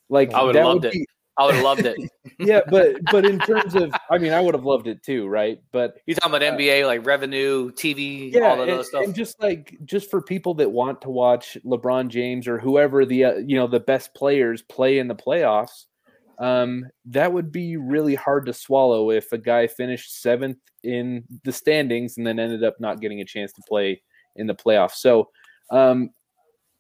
like 0.09 0.33
I 0.35 0.43
would 0.43 0.55
that 0.57 0.65
have 0.65 0.67
loved 0.67 0.85
it. 0.87 0.95
I 1.39 1.45
would 1.45 1.55
have 1.55 1.65
loved 1.65 1.85
it. 1.85 1.99
yeah, 2.39 2.61
but 2.69 2.97
but 3.11 3.27
in 3.27 3.39
terms 3.39 3.75
of, 3.75 3.93
I 4.11 4.19
mean, 4.19 4.33
I 4.33 4.41
would 4.41 4.55
have 4.55 4.65
loved 4.65 4.87
it 4.87 5.03
too, 5.03 5.27
right? 5.27 5.61
But 5.71 5.99
You're 6.07 6.15
talking 6.15 6.35
about 6.35 6.59
NBA, 6.59 6.87
like 6.87 7.05
revenue, 7.05 7.71
TV, 7.73 8.33
yeah, 8.33 8.49
all 8.49 8.63
of 8.63 8.69
and, 8.69 8.85
stuff. 8.85 9.05
and 9.05 9.15
just 9.15 9.41
like 9.41 9.77
just 9.85 10.11
for 10.11 10.23
people 10.23 10.55
that 10.55 10.71
want 10.71 11.03
to 11.03 11.11
watch 11.11 11.59
LeBron 11.65 12.09
James 12.09 12.49
or 12.49 12.59
whoever 12.59 13.05
the 13.05 13.25
uh, 13.25 13.35
you 13.37 13.57
know 13.57 13.67
the 13.67 13.81
best 13.81 14.15
players 14.15 14.63
play 14.63 14.99
in 14.99 15.09
the 15.09 15.15
playoffs, 15.15 15.85
um, 16.39 16.87
that 17.05 17.33
would 17.33 17.53
be 17.53 17.77
really 17.77 18.15
hard 18.15 18.47
to 18.47 18.55
swallow 18.55 19.11
if 19.11 19.31
a 19.33 19.39
guy 19.39 19.67
finished 19.67 20.23
seventh 20.23 20.59
in 20.85 21.25
the 21.45 21.53
standings 21.53 22.17
and 22.17 22.27
then 22.27 22.39
ended 22.39 22.65
up 22.65 22.77
not 22.81 23.01
getting 23.01 23.21
a 23.21 23.25
chance 23.25 23.53
to 23.53 23.63
play 23.69 24.01
in 24.37 24.47
the 24.47 24.55
playoffs. 24.55 24.95
So. 24.97 25.29
Um, 25.73 26.11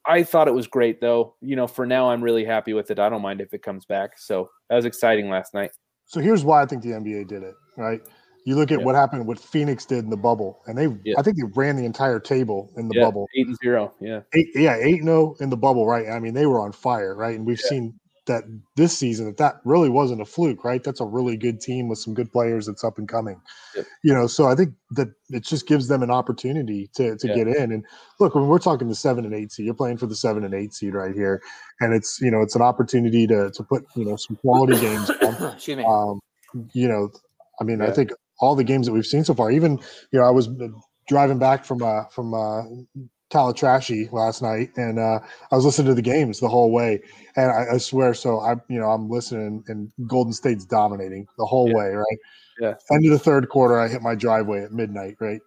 I 0.09 0.23
thought 0.23 0.49
it 0.49 0.55
was 0.55 0.67
great 0.67 1.01
though. 1.01 1.35
You 1.41 1.57
know, 1.57 1.67
for 1.67 1.87
now 1.87 2.11
I'm 2.11 2.23
really 2.23 2.45
happy 2.45 2.73
with 2.73 2.91
it. 2.91 2.99
I 2.99 3.09
don't 3.09 3.23
mind 3.23 3.41
if 3.41 3.53
it 3.55 3.63
comes 3.63 3.85
back. 3.85 4.19
So 4.19 4.51
that 4.69 4.77
was 4.77 4.85
exciting 4.85 5.29
last 5.29 5.55
night. 5.55 5.71
So 6.07 6.21
here's 6.21 6.45
why 6.45 6.63
I 6.63 6.67
think 6.67 6.83
the 6.83 6.91
NBA 6.91 7.27
did 7.29 7.43
it, 7.43 7.55
right? 7.77 8.01
You 8.45 8.55
look 8.55 8.71
at 8.71 8.79
Yeah. 8.79 8.85
what 8.85 8.95
happened, 8.95 9.27
what 9.27 9.41
Phoenix 9.41 9.85
did 9.85 10.05
in 10.05 10.11
the 10.11 10.17
bubble, 10.17 10.63
and 10.67 10.79
they, 10.79 10.87
Yeah. 11.05 11.17
I 11.19 11.23
think 11.23 11.37
they 11.37 11.43
ran 11.57 11.75
the 11.77 11.85
entire 11.85 12.21
table 12.21 12.71
in 12.77 12.89
the 12.89 12.95
yeah, 12.95 13.05
bubble. 13.05 13.27
eight 13.37 13.49
and 13.49 13.57
zero. 13.63 13.93
Yeah. 14.01 14.21
Eight, 14.35 14.47
yeah, 14.55 14.77
eight 14.81 15.03
zero 15.03 15.35
oh 15.37 15.37
in 15.41 15.51
the 15.51 15.57
bubble, 15.57 15.85
right? 15.87 16.09
I 16.09 16.21
mean, 16.21 16.33
they 16.33 16.47
were 16.47 16.61
on 16.61 16.71
fire, 16.71 17.17
right? 17.17 17.37
And 17.37 17.45
we've 17.45 17.59
seen 17.59 17.99
that 18.27 18.45
this 18.77 18.97
season 18.99 19.27
that 19.27 19.37
that 19.39 19.61
really 19.65 19.89
wasn't 19.89 20.21
a 20.21 20.25
fluke, 20.25 20.65
right? 20.65 20.83
That's 20.83 21.01
a 21.01 21.05
really 21.05 21.37
good 21.37 21.61
team 21.61 21.89
with 21.89 21.99
some 21.99 22.13
good 22.15 22.31
players 22.33 22.67
that's 22.67 22.85
up 22.85 22.99
and 22.99 23.09
coming. 23.09 23.41
Yep. 23.75 23.87
You 24.03 24.15
know, 24.15 24.27
so 24.27 24.47
I 24.47 24.55
think 24.55 24.75
that 24.93 25.09
it 25.31 25.45
just 25.45 25.67
gives 25.67 25.89
them 25.89 26.03
an 26.03 26.11
opportunity 26.11 26.91
to 26.97 27.17
to 27.17 27.29
Yeah. 27.29 27.35
get 27.35 27.49
in. 27.49 27.73
And 27.73 27.85
look, 28.21 28.35
when 28.35 28.47
we're 28.47 28.59
talking 28.59 28.89
the 28.89 28.95
seven 28.95 29.25
and 29.25 29.35
eight 29.35 29.53
seed, 29.53 29.67
you're 29.67 29.75
playing 29.75 29.97
for 29.99 30.07
the 30.07 30.17
seven 30.17 30.45
and 30.45 30.55
eight 30.55 30.75
seed 30.75 30.95
right 30.95 31.15
here, 31.15 31.41
and 31.81 31.95
it's 31.95 32.19
you 32.21 32.31
know 32.31 32.43
it's 32.43 32.57
an 32.57 32.63
opportunity 32.63 33.27
to 33.29 33.51
to 33.51 33.63
put 33.63 33.85
you 33.95 34.05
know 34.05 34.17
some 34.17 34.37
quality 34.37 34.79
games. 34.81 35.09
on. 35.11 35.53
Excuse 35.55 35.77
me. 35.79 35.85
Um, 35.85 36.21
you 36.73 36.89
know, 36.89 37.11
I 37.61 37.65
mean, 37.65 37.81
I 37.83 37.91
think 37.91 38.11
all 38.41 38.55
the 38.55 38.65
games 38.65 38.87
that 38.87 38.93
we've 38.93 39.07
seen 39.07 39.25
so 39.25 39.35
far, 39.35 39.51
even 39.51 39.79
you 40.13 40.19
know, 40.19 40.25
I 40.25 40.31
was 40.31 40.49
driving 41.09 41.39
back 41.39 41.65
from 41.65 41.83
uh 41.83 42.05
from 42.07 42.35
uh 42.35 42.63
Calatrashy 43.31 44.11
last 44.13 44.41
night, 44.43 44.71
and 44.77 44.99
uh, 44.99 45.19
I 45.51 45.57
was 45.57 45.65
listening 45.65 45.89
to 45.89 45.95
the 45.95 46.03
games 46.03 46.39
the 46.41 46.49
whole 46.49 46.71
way, 46.71 47.01
and 47.37 47.51
I, 47.51 47.75
I 47.75 47.79
swear, 47.79 48.15
so 48.15 48.39
I 48.41 48.53
you 48.69 48.79
know 48.79 48.87
I'm 48.91 49.09
listening, 49.11 49.65
and 49.69 49.91
Golden 50.07 50.33
State's 50.33 50.65
dominating 50.65 51.27
the 51.39 51.45
whole 51.47 51.69
Yeah. 51.69 51.75
way, 51.75 51.89
right? 51.91 52.19
Yeah. 52.61 52.75
End 52.93 53.05
of 53.07 53.13
the 53.13 53.19
third 53.19 53.49
quarter, 53.49 53.79
I 53.81 53.89
hit 53.89 54.01
my 54.03 54.15
driveway 54.15 54.63
at 54.63 54.73
midnight, 54.73 55.17
right? 55.21 55.41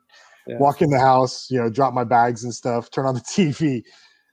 Yeah. 0.48 0.58
Walk 0.60 0.82
in 0.82 0.89
the 0.89 1.00
house, 1.00 1.50
you 1.50 1.60
know, 1.60 1.70
drop 1.70 1.94
my 1.94 2.04
bags 2.04 2.44
and 2.44 2.54
stuff, 2.54 2.92
turn 2.92 3.06
on 3.06 3.15
the 3.15 3.22
TV, 3.36 3.82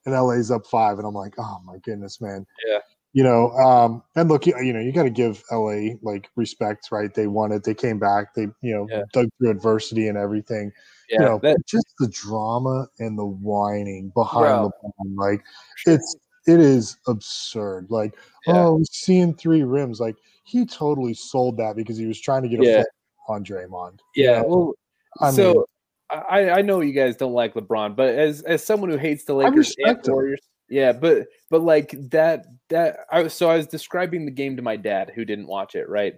and 0.06 0.14
LA's 0.14 0.50
up 0.50 0.66
five, 0.66 0.98
and 0.98 1.06
I'm 1.06 1.14
like, 1.14 1.34
oh 1.38 1.60
my 1.64 1.78
goodness, 1.84 2.20
man 2.20 2.46
Yeah. 2.66 2.80
you 3.12 3.22
know 3.24 3.50
um 3.52 4.02
and 4.16 4.28
look 4.28 4.46
you, 4.46 4.54
you 4.60 4.72
know 4.72 4.80
you 4.80 4.92
got 4.92 5.04
to 5.04 5.10
give 5.10 5.42
la 5.52 5.72
like 6.02 6.28
respect 6.36 6.88
right 6.92 7.14
they 7.14 7.26
won 7.28 7.52
it 7.52 7.64
they 7.64 7.74
came 7.74 7.98
back 7.98 8.34
they 8.34 8.48
you 8.62 8.74
know 8.74 8.86
Yeah. 8.90 9.02
dug 9.12 9.28
through 9.38 9.50
adversity 9.50 10.08
and 10.08 10.18
everything 10.18 10.72
Yeah. 11.08 11.20
you 11.20 11.24
know 11.26 11.38
that- 11.42 11.66
just 11.66 11.86
the 11.98 12.08
drama 12.08 12.88
and 12.98 13.18
the 13.18 13.24
whining 13.26 14.10
behind 14.14 14.44
Bro. 14.46 14.72
LeBron, 14.84 15.16
like 15.16 15.42
it's 15.86 16.16
it 16.46 16.60
is 16.60 16.96
absurd 17.08 17.86
like 17.90 18.14
Yeah. 18.46 18.54
oh 18.66 18.82
seeing 18.90 19.34
three 19.34 19.62
rims 19.64 20.00
like 20.00 20.16
he 20.44 20.64
totally 20.64 21.14
sold 21.14 21.56
that 21.58 21.76
because 21.76 21.96
he 21.96 22.06
was 22.06 22.20
trying 22.20 22.42
to 22.42 22.48
get 22.48 22.60
a 22.60 22.64
Yeah. 22.64 22.76
foot 22.78 22.86
on 23.28 23.44
Draymond 23.44 23.98
yeah. 24.14 24.42
Well, 24.42 24.74
I 25.20 25.30
so 25.32 25.52
mean- 25.54 25.64
I, 26.08 26.50
I 26.50 26.62
know 26.62 26.80
you 26.82 26.92
guys 26.92 27.16
don't 27.16 27.32
like 27.32 27.54
LeBron, 27.54 27.96
but 27.96 28.14
as 28.14 28.42
as 28.42 28.62
someone 28.62 28.90
who 28.90 28.96
hates 28.96 29.24
the 29.24 29.34
Lakers 29.34 29.74
and. 29.78 29.98
Warriors, 30.06 30.40
yeah, 30.68 30.92
but 30.92 31.26
but 31.50 31.62
like 31.62 31.96
that 32.10 32.46
that 32.68 32.98
I 33.10 33.22
was 33.22 33.34
so 33.34 33.50
I 33.50 33.56
was 33.56 33.66
describing 33.66 34.24
the 34.24 34.30
game 34.30 34.54
to 34.54 34.62
my 34.62 34.76
dad 34.76 35.10
who 35.12 35.24
didn't 35.24 35.48
watch 35.48 35.74
it, 35.74 35.88
right? 35.88 36.14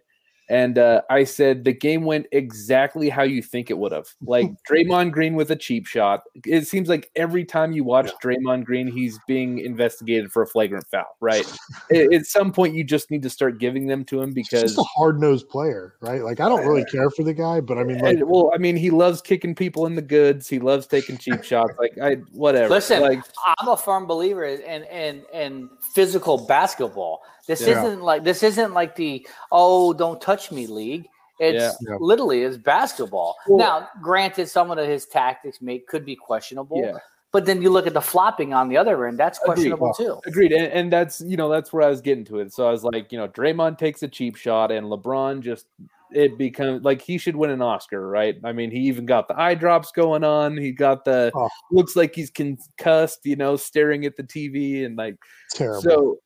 And 0.48 0.78
uh, 0.78 1.02
I 1.10 1.24
said 1.24 1.64
the 1.64 1.72
game 1.72 2.04
went 2.04 2.26
exactly 2.32 3.08
how 3.08 3.22
you 3.22 3.42
think 3.42 3.70
it 3.70 3.76
would 3.76 3.92
have. 3.92 4.08
Like 4.22 4.50
Draymond 4.70 5.12
Green 5.12 5.34
with 5.34 5.50
a 5.50 5.56
cheap 5.56 5.86
shot. 5.86 6.22
It 6.44 6.66
seems 6.66 6.88
like 6.88 7.10
every 7.16 7.44
time 7.44 7.72
you 7.72 7.84
watch 7.84 8.10
Draymond 8.22 8.64
Green, 8.64 8.86
he's 8.86 9.18
being 9.26 9.58
investigated 9.58 10.32
for 10.32 10.42
a 10.42 10.46
flagrant 10.46 10.86
foul. 10.90 11.16
Right. 11.20 11.46
at, 11.92 12.12
at 12.12 12.26
some 12.26 12.52
point, 12.52 12.74
you 12.74 12.82
just 12.82 13.10
need 13.10 13.22
to 13.22 13.30
start 13.30 13.58
giving 13.58 13.86
them 13.86 14.04
to 14.06 14.22
him 14.22 14.34
He's 14.34 14.48
because 14.48 14.62
just 14.62 14.78
a 14.78 14.82
hard 14.82 15.20
nosed 15.20 15.48
player, 15.48 15.94
right? 16.00 16.22
Like 16.22 16.40
I 16.40 16.48
don't 16.48 16.66
really 16.66 16.84
care 16.86 17.10
for 17.10 17.24
the 17.24 17.34
guy, 17.34 17.60
but 17.60 17.76
I 17.76 17.84
mean, 17.84 17.98
like, 17.98 18.16
and, 18.16 18.28
well, 18.28 18.50
I 18.54 18.58
mean, 18.58 18.76
he 18.76 18.90
loves 18.90 19.20
kicking 19.20 19.54
people 19.54 19.86
in 19.86 19.94
the 19.94 20.02
goods. 20.02 20.48
He 20.48 20.58
loves 20.58 20.86
taking 20.86 21.18
cheap 21.18 21.44
shots. 21.44 21.72
Like 21.78 21.98
I, 22.02 22.14
whatever. 22.32 22.70
Listen, 22.70 23.02
like 23.02 23.22
I'm 23.58 23.68
a 23.68 23.76
firm 23.76 24.06
believer 24.06 24.44
in 24.44 24.84
in 24.84 25.24
in 25.32 25.70
physical 25.94 26.46
basketball. 26.46 27.22
This 27.48 27.62
Yeah. 27.62 27.82
isn't 27.84 28.02
like 28.02 28.22
this 28.22 28.44
isn't 28.44 28.74
like 28.74 28.94
the 28.94 29.26
oh 29.50 29.92
don't 29.92 30.20
touch 30.20 30.52
me 30.52 30.68
league. 30.68 31.08
It's 31.40 31.60
Yeah. 31.60 31.72
Yeah. 31.92 31.96
literally 31.98 32.42
is 32.42 32.58
basketball. 32.58 33.34
Well- 33.48 33.58
now, 33.58 33.88
granted, 34.02 34.48
some 34.48 34.70
of 34.70 34.78
his 34.78 35.06
tactics 35.06 35.60
may 35.60 35.80
could 35.80 36.04
be 36.04 36.14
questionable. 36.14 36.80
Yeah. 36.84 36.98
But 37.32 37.44
then 37.44 37.60
you 37.60 37.70
look 37.70 37.86
at 37.86 37.92
the 37.94 38.00
flopping 38.00 38.54
on 38.54 38.68
the 38.68 38.76
other 38.78 39.06
end, 39.06 39.18
that's 39.18 39.38
questionable 39.38 39.92
too. 39.94 40.18
Agreed, 40.26 40.52
and, 40.52 40.66
and 40.72 40.92
that's 40.92 41.20
you 41.20 41.36
know 41.36 41.48
that's 41.48 41.72
where 41.72 41.82
I 41.82 41.88
was 41.90 42.00
getting 42.00 42.24
to 42.26 42.38
it. 42.38 42.52
So 42.52 42.66
I 42.68 42.70
was 42.70 42.84
like, 42.84 43.10
you 43.12 43.18
know, 43.18 43.28
Draymond 43.28 43.78
takes 43.78 44.02
a 44.02 44.08
cheap 44.08 44.36
shot, 44.36 44.70
and 44.70 44.86
LeBron 44.86 45.40
just 45.40 45.66
it 46.10 46.38
becomes 46.38 46.82
like 46.84 47.02
he 47.02 47.18
should 47.18 47.36
win 47.36 47.50
an 47.50 47.60
Oscar, 47.60 48.08
right? 48.08 48.36
I 48.42 48.52
mean, 48.52 48.70
he 48.70 48.78
even 48.80 49.04
got 49.04 49.28
the 49.28 49.38
eye 49.38 49.54
drops 49.54 49.92
going 49.92 50.24
on. 50.24 50.56
He 50.56 50.72
got 50.72 51.04
the 51.04 51.30
Oh. 51.34 51.50
looks 51.70 51.96
like 51.96 52.14
he's 52.14 52.30
concussed, 52.30 53.20
you 53.24 53.36
know, 53.36 53.56
staring 53.56 54.06
at 54.06 54.16
the 54.16 54.22
TV 54.22 54.84
and 54.86 54.96
like 54.96 55.16
Terrible. 55.52 55.82
So 55.82 56.18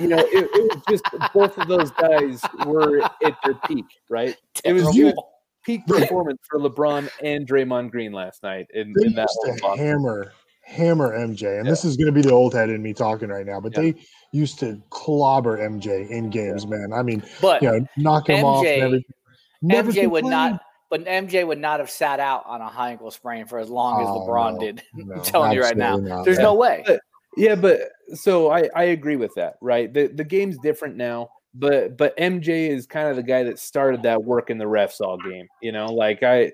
you 0.00 0.08
know, 0.08 0.18
it, 0.18 0.48
it 0.52 0.74
was 0.74 0.82
just 0.88 1.04
both 1.32 1.56
of 1.58 1.68
those 1.68 1.90
guys 1.92 2.40
were 2.66 3.02
at 3.02 3.36
their 3.44 3.54
peak, 3.66 3.84
right? 4.08 4.36
It 4.64 4.72
was 4.72 4.84
just 4.84 4.96
Terrible. 4.96 5.30
peak 5.64 5.86
performance 5.86 6.40
for 6.50 6.58
LeBron 6.60 7.08
and 7.22 7.46
Draymond 7.46 7.90
Green 7.90 8.12
last 8.12 8.42
night 8.42 8.66
in, 8.74 8.92
they 8.98 9.06
in 9.06 9.14
that 9.14 9.28
used 9.46 9.62
to 9.62 9.76
hammer 9.76 10.32
hammer 10.64 11.16
MJ, 11.18 11.58
and 11.58 11.66
this 11.68 11.84
is 11.84 11.96
going 11.96 12.06
to 12.06 12.12
be 12.12 12.22
the 12.22 12.32
old 12.32 12.54
head 12.54 12.70
in 12.70 12.82
me 12.82 12.92
talking 12.94 13.28
right 13.28 13.46
now. 13.46 13.60
But 13.60 13.74
they 13.74 13.94
used 14.32 14.58
to 14.60 14.80
clobber 14.90 15.58
MJ 15.58 16.08
in 16.08 16.30
games, 16.30 16.66
man. 16.66 16.92
I 16.92 17.02
mean, 17.02 17.22
But 17.40 17.62
you 17.62 17.70
know, 17.70 17.86
knock 17.96 18.28
him 18.28 18.44
off 18.44 18.64
and 18.64 18.80
MJ 18.80 18.82
everything. 18.84 19.14
Never 19.62 19.92
MJ 19.92 20.10
would 20.10 20.22
complained. 20.22 20.52
not, 20.52 20.62
but 20.90 21.04
MJ 21.04 21.46
would 21.46 21.58
not 21.58 21.80
have 21.80 21.90
sat 21.90 22.20
out 22.20 22.44
on 22.46 22.60
a 22.60 22.68
high 22.68 22.90
ankle 22.90 23.10
sprain 23.10 23.46
for 23.46 23.58
as 23.58 23.68
long 23.68 24.00
as 24.02 24.08
Oh, 24.08 24.26
LeBron 24.26 24.54
no, 24.54 24.58
did. 24.60 24.82
no, 24.94 25.14
I'm 25.16 25.22
telling 25.22 25.52
you 25.52 25.60
right 25.62 25.76
now, 25.76 25.96
not, 25.96 26.24
there's 26.24 26.38
yeah. 26.38 26.44
no 26.44 26.54
way. 26.54 26.82
But- 26.86 27.00
yeah, 27.40 27.54
but 27.54 27.80
so 28.14 28.50
I 28.50 28.68
I 28.74 28.84
agree 28.84 29.16
with 29.16 29.34
that, 29.36 29.54
right? 29.60 29.92
The 29.92 30.08
the 30.08 30.24
game's 30.24 30.58
different 30.58 30.96
now, 30.96 31.30
but 31.54 31.96
but 31.96 32.16
MJ 32.16 32.68
is 32.68 32.86
kind 32.86 33.08
of 33.08 33.16
the 33.16 33.22
guy 33.22 33.42
that 33.44 33.58
started 33.58 34.02
that 34.02 34.22
work 34.22 34.50
in 34.50 34.58
the 34.58 34.66
refs 34.66 35.00
all 35.00 35.18
game. 35.18 35.46
You 35.62 35.72
know, 35.72 35.86
like 35.86 36.22
I. 36.22 36.52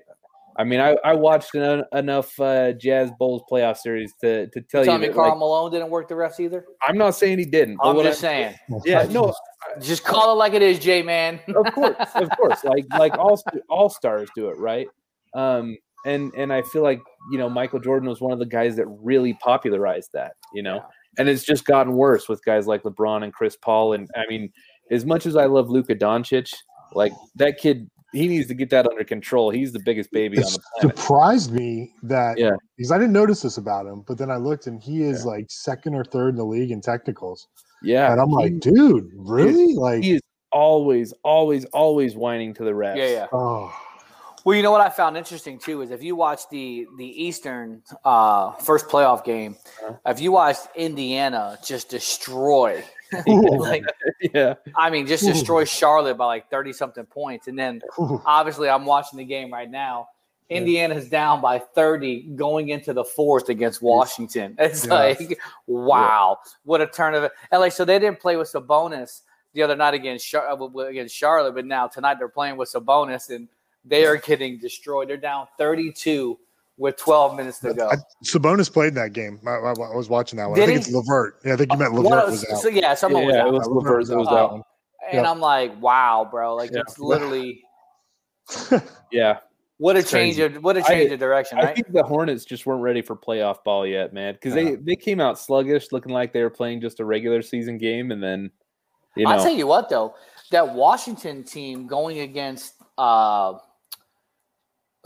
I 0.59 0.63
mean, 0.63 0.79
I, 0.79 0.97
I 1.05 1.13
watched 1.13 1.53
en- 1.53 1.83
enough 1.93 2.39
uh, 2.39 2.71
Jazz 2.71 3.11
Bulls 3.19 3.43
playoff 3.47 3.77
series 3.77 4.11
to, 4.21 4.47
to 4.47 4.61
tell 4.61 4.83
you. 4.83 4.97
Me, 4.97 5.09
Karl 5.09 5.29
like, 5.29 5.37
Malone 5.37 5.71
didn't 5.71 5.91
work 5.91 6.07
the 6.07 6.15
refs 6.15 6.39
either. 6.39 6.65
I'm 6.81 6.97
not 6.97 7.11
saying 7.11 7.37
he 7.37 7.45
didn't. 7.45 7.77
I'm 7.79 7.95
just 7.97 8.23
I'm- 8.23 8.55
saying. 8.67 8.81
Yeah, 8.83 9.03
no, 9.03 9.35
Just 9.81 10.03
call 10.03 10.31
it 10.31 10.35
like 10.35 10.53
it 10.53 10.63
is, 10.63 10.79
J 10.79 11.03
man. 11.03 11.39
of 11.55 11.71
course, 11.73 11.95
of 12.15 12.29
course. 12.31 12.63
Like 12.63 12.85
like 12.97 13.15
all 13.19 13.39
all 13.69 13.89
stars 13.89 14.29
do 14.35 14.49
it, 14.49 14.57
right? 14.57 14.87
Um, 15.35 15.77
and 16.05 16.33
and 16.33 16.51
I 16.51 16.63
feel 16.63 16.83
like 16.83 17.01
you 17.31 17.37
know 17.37 17.49
Michael 17.49 17.79
Jordan 17.79 18.09
was 18.09 18.21
one 18.21 18.31
of 18.31 18.39
the 18.39 18.45
guys 18.45 18.75
that 18.77 18.87
really 18.87 19.33
popularized 19.35 20.09
that, 20.13 20.33
you 20.53 20.63
know, 20.63 20.83
and 21.17 21.27
it's 21.29 21.43
just 21.43 21.65
gotten 21.65 21.93
worse 21.93 22.29
with 22.29 22.43
guys 22.45 22.67
like 22.67 22.83
LeBron 22.83 23.23
and 23.23 23.33
Chris 23.33 23.55
Paul. 23.55 23.93
And 23.93 24.09
I 24.15 24.23
mean, 24.29 24.49
as 24.91 25.05
much 25.05 25.25
as 25.25 25.35
I 25.35 25.45
love 25.45 25.69
Luka 25.69 25.95
Doncic, 25.95 26.53
like 26.93 27.11
that 27.35 27.57
kid, 27.57 27.89
he 28.13 28.27
needs 28.27 28.47
to 28.47 28.53
get 28.53 28.69
that 28.69 28.87
under 28.87 29.03
control. 29.03 29.49
He's 29.49 29.73
the 29.73 29.81
biggest 29.83 30.11
baby 30.11 30.37
on 30.37 30.43
the 30.43 30.59
planet. 30.79 30.97
surprised 30.97 31.51
me 31.51 31.93
that 32.03 32.37
Yeah. 32.37 32.51
because 32.77 32.91
I 32.91 32.97
didn't 32.97 33.13
notice 33.13 33.41
this 33.41 33.57
about 33.57 33.85
him, 33.85 34.03
but 34.07 34.17
then 34.17 34.31
I 34.31 34.37
looked 34.37 34.67
and 34.67 34.81
he 34.81 35.03
is 35.03 35.25
like 35.25 35.45
second 35.49 35.95
or 35.95 36.03
third 36.05 36.29
in 36.29 36.35
the 36.35 36.45
league 36.45 36.71
in 36.71 36.81
technicals. 36.81 37.47
Yeah, 37.83 38.11
and 38.11 38.19
I'm 38.19 38.31
like, 38.31 38.59
dude, 38.59 39.11
really? 39.13 39.75
Like, 39.75 40.03
he 40.03 40.13
is 40.13 40.21
always, 40.51 41.13
always, 41.23 41.65
always 41.65 42.15
whining 42.15 42.53
to 42.55 42.63
the 42.63 42.71
refs. 42.71 42.97
Yeah, 42.97 43.09
yeah. 43.09 43.27
oh, 43.31 43.71
Well, 44.47 44.55
you 44.55 44.63
know 44.63 44.71
what 44.71 44.79
I 44.79 44.87
found 44.87 45.17
interesting 45.17 45.59
too 45.59 45.81
is 45.81 45.91
if 45.91 46.01
you 46.01 46.15
watch 46.15 46.47
the 46.49 46.87
the 46.97 47.05
Eastern 47.05 47.83
uh, 48.05 48.53
first 48.53 48.87
playoff 48.87 49.25
game, 49.25 49.57
Uh-huh. 49.83 49.95
if 50.05 50.21
you 50.21 50.31
watched 50.31 50.69
Indiana 50.73 51.59
just 51.65 51.89
destroy, 51.89 52.81
like 53.27 53.83
yeah, 54.33 54.53
I 54.73 54.89
mean, 54.89 55.05
just 55.05 55.25
destroy 55.25 55.65
Charlotte 55.65 56.15
by 56.17 56.27
like 56.27 56.49
thirty 56.49 56.71
something 56.71 57.03
points, 57.05 57.49
and 57.49 57.59
then 57.59 57.81
obviously 58.25 58.69
I'm 58.69 58.85
watching 58.85 59.17
the 59.17 59.25
game 59.25 59.51
right 59.51 59.69
now. 59.69 60.07
Indiana's 60.49 61.09
down 61.09 61.41
by 61.41 61.59
30 61.59 62.21
going 62.37 62.69
into 62.69 62.93
the 62.93 63.03
fourth 63.03 63.49
against 63.49 63.81
Washington. 63.81 64.55
It's 64.59 64.85
Yeah. 64.85 64.93
like, 64.93 65.37
wow, 65.67 66.37
what 66.63 66.79
a 66.79 66.87
turn 66.87 67.15
of 67.15 67.25
it. 67.25 67.33
And 67.51 67.59
like, 67.59 67.73
so 67.73 67.83
they 67.83 67.99
didn't 67.99 68.21
play 68.21 68.37
with 68.37 68.49
Sabonis 68.49 69.23
the 69.53 69.61
other 69.63 69.75
night 69.75 69.93
against 69.93 70.25
Char- 70.25 70.47
uh, 70.49 70.79
against 70.87 71.13
Charlotte, 71.13 71.53
but 71.53 71.65
now 71.65 71.87
tonight 71.87 72.15
they're 72.17 72.29
playing 72.29 72.55
with 72.55 72.71
Sabonis 72.71 73.29
and 73.29 73.49
they 73.87 74.05
are 74.05 74.17
getting 74.17 74.59
destroyed. 74.59 75.09
They're 75.09 75.17
down 75.17 75.47
32 75.57 76.37
with 76.77 76.95
12 76.97 77.35
minutes 77.35 77.59
to 77.59 77.73
go. 77.73 77.89
I, 77.89 77.95
Sabonis 78.23 78.71
played 78.71 78.89
in 78.89 78.93
that 78.95 79.13
game. 79.13 79.39
I, 79.47 79.51
I- 79.51 79.69
I 79.71 79.95
was 79.95 80.09
watching 80.09 80.37
that 80.37 80.49
one. 80.49 80.59
I 80.61 80.65
think 80.65 80.71
he? 80.71 80.77
it's 80.77 80.91
Levert. 80.91 81.39
Yeah, 81.43 81.53
I 81.53 81.55
think 81.57 81.71
you 81.71 81.77
meant 81.79 81.93
One 81.93 82.03
Levert 82.03 82.25
of- 82.25 82.31
was 82.31 82.45
out. 82.51 82.59
So 82.59 82.69
yeah, 82.69 82.93
someone 82.93 83.25
was 83.25 83.33
Yeah, 83.35 83.41
out. 83.41 83.47
it 83.47 83.53
was 83.53 83.67
Levert 83.67 83.83
Levert 83.83 83.99
was 83.99 84.09
that 84.09 84.17
was 84.17 84.27
out. 84.27 84.33
out. 84.37 84.51
Um, 84.53 84.63
and 85.11 85.13
Yep. 85.21 85.25
I'm 85.25 85.39
like, 85.39 85.81
wow, 85.81 86.27
bro, 86.29 86.55
like 86.55 86.71
Yeah. 86.71 86.81
it's 86.81 86.99
literally 86.99 87.63
Yeah. 89.11 89.39
what 89.77 89.95
a 89.95 89.99
It's 89.99 90.11
change 90.11 90.35
crazy. 90.37 90.55
of 90.55 90.63
what 90.63 90.77
a 90.77 90.81
change 90.83 91.11
I- 91.11 91.13
of 91.13 91.19
direction, 91.19 91.57
I 91.59 91.63
right? 91.65 91.75
think 91.75 91.91
the 91.91 92.03
Hornets 92.03 92.45
just 92.45 92.65
weren't 92.65 92.81
ready 92.81 93.01
for 93.01 93.15
playoff 93.15 93.63
ball 93.63 93.85
yet, 93.87 94.13
man. 94.13 94.33
Because 94.33 94.53
they 94.53 94.75
they 94.75 94.95
came 94.95 95.19
out 95.21 95.39
sluggish, 95.39 95.91
looking 95.91 96.11
like 96.13 96.33
they 96.33 96.43
were 96.43 96.49
playing 96.49 96.81
just 96.81 96.99
a 96.99 97.05
regular 97.05 97.41
season 97.41 97.77
game, 97.77 98.11
and 98.11 98.21
then 98.21 98.51
you 99.15 99.23
know, 99.25 99.31
I'll 99.31 99.43
tell 99.43 99.53
you 99.53 99.65
what 99.67 99.89
though, 99.89 100.13
that 100.51 100.73
Washington 100.75 101.43
team 101.43 101.87
going 101.87 102.19
against 102.19 102.73
uh 102.97 103.53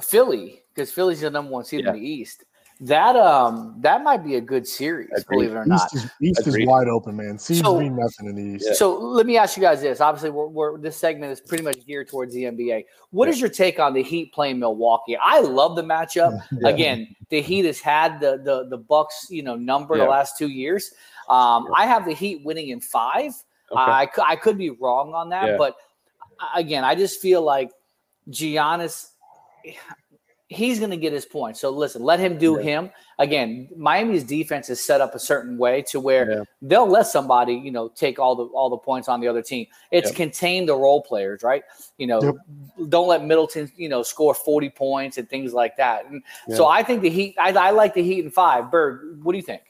Philly, 0.01 0.63
because 0.73 0.91
Philly's 0.91 1.21
the 1.21 1.29
number 1.29 1.51
one 1.51 1.63
seed 1.65 1.83
Yeah. 1.85 1.91
in 1.93 1.95
the 2.01 2.07
East. 2.07 2.43
That 2.83 3.15
um 3.15 3.75
that 3.81 4.03
might 4.03 4.23
be 4.23 4.37
a 4.37 4.41
good 4.41 4.65
series, 4.67 5.09
believe 5.29 5.51
it 5.51 5.55
or 5.55 5.65
not. 5.65 5.83
East 5.93 5.95
is, 6.05 6.11
East 6.19 6.47
is 6.47 6.57
wide 6.65 6.87
open, 6.87 7.15
man. 7.15 7.37
Seeds 7.37 7.59
So- 7.61 7.79
mean 7.79 7.95
nothing 7.95 8.25
in 8.27 8.35
the 8.35 8.55
East. 8.55 8.75
So 8.75 8.97
let 8.97 9.27
me 9.27 9.37
ask 9.37 9.55
you 9.55 9.61
guys 9.61 9.81
this. 9.81 10.01
Obviously, 10.01 10.31
we're, 10.31 10.47
we're 10.47 10.77
this 10.79 10.97
segment 10.97 11.31
is 11.31 11.39
pretty 11.39 11.63
much 11.63 11.85
geared 11.85 12.07
towards 12.07 12.33
the 12.33 12.45
NBA. 12.45 12.85
What 13.11 13.29
is 13.29 13.39
your 13.39 13.49
take 13.51 13.79
on 13.79 13.93
the 13.93 14.01
Heat 14.01 14.33
playing 14.33 14.57
Milwaukee? 14.57 15.15
I 15.23 15.41
love 15.41 15.75
the 15.75 15.83
matchup. 15.83 16.41
Yeah. 16.59 16.69
Again, 16.69 17.15
the 17.29 17.39
Heat 17.39 17.65
has 17.65 17.79
had 17.79 18.19
the 18.19 18.41
the 18.43 18.67
the 18.67 18.77
Bucks, 18.77 19.27
you 19.29 19.43
know, 19.43 19.55
number 19.55 19.95
the 19.95 20.05
last 20.05 20.39
two 20.39 20.49
years. 20.49 20.91
Um, 21.29 21.67
I 21.75 21.85
have 21.85 22.03
the 22.05 22.13
Heat 22.13 22.43
winning 22.43 22.69
in 22.69 22.81
five. 22.81 23.31
Okay. 23.71 23.79
I 23.79 24.07
cou- 24.07 24.25
I 24.27 24.35
could 24.35 24.57
be 24.57 24.71
wrong 24.71 25.13
on 25.13 25.29
that, 25.29 25.49
Yeah. 25.49 25.57
but 25.57 25.75
uh, 26.39 26.47
again, 26.55 26.83
I 26.83 26.95
just 26.95 27.21
feel 27.21 27.43
like 27.43 27.69
Giannis. 28.31 29.09
He's 30.47 30.79
going 30.79 30.91
to 30.91 30.97
get 30.97 31.13
his 31.13 31.25
point. 31.25 31.55
So 31.55 31.69
listen, 31.69 32.03
let 32.03 32.19
him 32.19 32.37
do 32.37 32.57
Yeah. 32.57 32.63
him. 32.63 32.91
Again, 33.19 33.69
Miami's 33.77 34.25
defense 34.25 34.69
is 34.69 34.83
set 34.83 34.99
up 34.99 35.15
a 35.15 35.19
certain 35.19 35.57
way 35.57 35.81
to 35.83 35.99
where 36.01 36.29
Yeah. 36.29 36.43
they'll 36.61 36.87
let 36.87 37.07
somebody, 37.07 37.53
you 37.53 37.71
know, 37.71 37.87
take 37.87 38.19
all 38.19 38.35
the 38.35 38.43
all 38.47 38.69
the 38.69 38.77
points 38.77 39.07
on 39.07 39.21
the 39.21 39.29
other 39.29 39.41
team. 39.41 39.65
It's 39.91 40.09
Yep. 40.09 40.15
contain 40.17 40.65
the 40.65 40.75
role 40.75 41.01
players, 41.01 41.41
right? 41.41 41.63
You 41.97 42.07
know, 42.07 42.21
Yep. 42.21 42.35
don't 42.89 43.07
let 43.07 43.23
Middleton, 43.23 43.71
you 43.77 43.87
know, 43.87 44.03
score 44.03 44.33
40 44.33 44.69
points 44.69 45.17
and 45.17 45.29
things 45.29 45.53
like 45.53 45.77
that. 45.77 46.05
And 46.07 46.21
so 46.49 46.67
I 46.67 46.83
think 46.83 47.01
the 47.01 47.09
Heat 47.09 47.35
I, 47.39 47.53
I 47.53 47.69
like 47.69 47.93
the 47.93 48.03
Heat 48.03 48.25
in 48.25 48.31
5. 48.31 48.69
Bird, 48.69 49.23
what 49.23 49.31
do 49.31 49.37
you 49.37 49.45
think? 49.45 49.61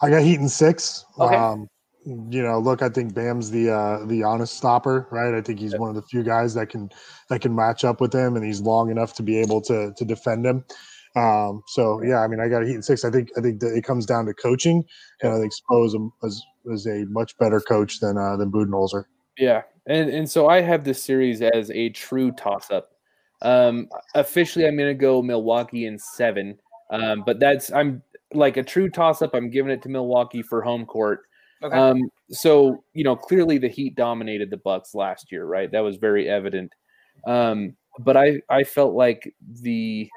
I 0.00 0.10
got 0.10 0.22
Heat 0.22 0.38
in 0.38 0.48
six. 0.48 1.06
Okay. 1.18 1.34
Um, 1.34 1.68
you 2.06 2.42
know, 2.42 2.58
look, 2.58 2.82
I 2.82 2.88
think 2.88 3.14
Bam's 3.14 3.50
the 3.50 3.70
uh, 3.70 4.04
the 4.04 4.20
Giannis 4.20 4.48
stopper, 4.48 5.08
right? 5.10 5.34
I 5.34 5.40
think 5.40 5.58
he's 5.58 5.76
one 5.76 5.88
of 5.88 5.94
the 5.94 6.02
few 6.02 6.22
guys 6.22 6.54
that 6.54 6.68
can 6.68 6.90
that 7.28 7.40
can 7.40 7.54
match 7.54 7.84
up 7.84 8.00
with 8.00 8.12
him, 8.14 8.36
and 8.36 8.44
he's 8.44 8.60
long 8.60 8.90
enough 8.90 9.14
to 9.14 9.22
be 9.22 9.38
able 9.38 9.60
to 9.62 9.92
to 9.96 10.04
defend 10.04 10.44
him. 10.44 10.64
Um, 11.16 11.62
so 11.68 12.02
yeah, 12.02 12.20
I 12.20 12.26
mean, 12.26 12.40
I 12.40 12.48
got 12.48 12.62
a 12.62 12.66
Heat 12.66 12.74
in 12.74 12.82
six. 12.82 13.04
I 13.04 13.10
think 13.10 13.30
I 13.38 13.40
think 13.40 13.60
that 13.60 13.74
it 13.74 13.84
comes 13.84 14.04
down 14.04 14.26
to 14.26 14.34
coaching, 14.34 14.84
and 15.22 15.32
I 15.32 15.38
think 15.38 15.52
Spo's 15.52 15.94
a- 15.94 16.26
is, 16.26 16.44
is 16.66 16.86
a 16.86 17.04
much 17.08 17.36
better 17.38 17.60
coach 17.60 18.00
than 18.00 18.18
uh, 18.18 18.36
than 18.36 18.50
Budenholzer. 18.50 19.04
Yeah, 19.38 19.62
and 19.86 20.10
and 20.10 20.30
so 20.30 20.48
I 20.48 20.60
have 20.60 20.84
this 20.84 21.02
series 21.02 21.40
as 21.40 21.70
a 21.70 21.88
true 21.90 22.32
toss 22.32 22.70
up. 22.70 22.90
Um, 23.42 23.88
officially, 24.14 24.66
I'm 24.66 24.76
going 24.76 24.88
to 24.88 24.94
go 24.94 25.22
Milwaukee 25.22 25.86
in 25.86 25.98
seven, 25.98 26.58
um, 26.90 27.22
but 27.24 27.40
that's 27.40 27.72
I'm 27.72 28.02
like 28.32 28.56
a 28.56 28.62
true 28.62 28.90
toss 28.90 29.22
up. 29.22 29.34
I'm 29.34 29.50
giving 29.50 29.72
it 29.72 29.82
to 29.82 29.88
Milwaukee 29.88 30.42
for 30.42 30.62
home 30.62 30.84
court. 30.84 31.20
Okay. 31.62 31.76
Um, 31.76 32.02
so 32.30 32.84
you 32.92 33.04
know, 33.04 33.16
clearly 33.16 33.58
the 33.58 33.68
Heat 33.68 33.94
dominated 33.94 34.50
the 34.50 34.56
Bucks 34.58 34.94
last 34.94 35.30
year, 35.32 35.44
right? 35.46 35.70
That 35.70 35.80
was 35.80 35.96
very 35.96 36.28
evident. 36.28 36.72
Um, 37.26 37.76
but 38.00 38.16
I 38.16 38.40
I 38.50 38.64
felt 38.64 38.94
like 38.94 39.32
the 39.62 40.08